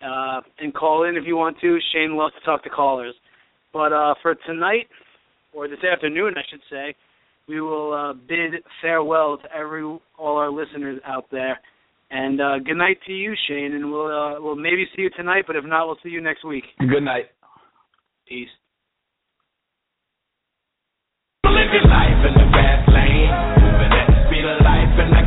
Uh, 0.02 0.42
and 0.60 0.74
call 0.74 1.06
in 1.06 1.18
if 1.18 1.24
you 1.26 1.36
want 1.36 1.58
to. 1.62 1.80
Shane 1.94 2.16
loves 2.16 2.34
to 2.36 2.46
talk 2.46 2.64
to 2.64 2.70
callers. 2.70 3.16
But 3.74 3.92
uh, 3.92 4.14
for 4.22 4.36
tonight, 4.46 4.88
or 5.54 5.68
this 5.68 5.84
afternoon, 5.84 6.36
I 6.38 6.42
should 6.50 6.62
say, 6.70 6.96
we 7.48 7.62
will 7.62 7.94
uh, 7.94 8.14
bid 8.14 8.62
farewell 8.82 9.38
to 9.38 9.52
every 9.56 9.84
all 9.84 10.38
our 10.38 10.52
listeners 10.52 11.02
out 11.06 11.26
there. 11.32 11.60
And 12.14 12.40
uh, 12.40 12.60
good 12.60 12.78
night 12.78 13.00
to 13.08 13.12
you, 13.12 13.34
Shane. 13.48 13.74
And 13.74 13.90
we'll 13.92 14.06
uh, 14.06 14.40
we'll 14.40 14.56
maybe 14.56 14.86
see 14.96 15.02
you 15.02 15.10
tonight, 15.18 15.46
but 15.48 15.56
if 15.56 15.66
not, 15.66 15.88
we'll 15.88 15.98
see 16.04 16.10
you 16.10 16.22
next 16.22 16.46
week. 16.46 16.64
Good 16.78 17.02
night. 17.02 17.26
Peace. 18.28 18.54
Living 21.46 21.90
life 21.90 22.22
in 22.30 22.34
the 22.38 22.48
fast 22.54 22.86
lane, 22.94 23.34
moving 23.66 23.94
at 23.98 24.06
the 24.14 24.18
speed 24.30 24.46
of 24.46 24.62
life, 24.62 24.94
and 25.02 25.16
I 25.16 25.24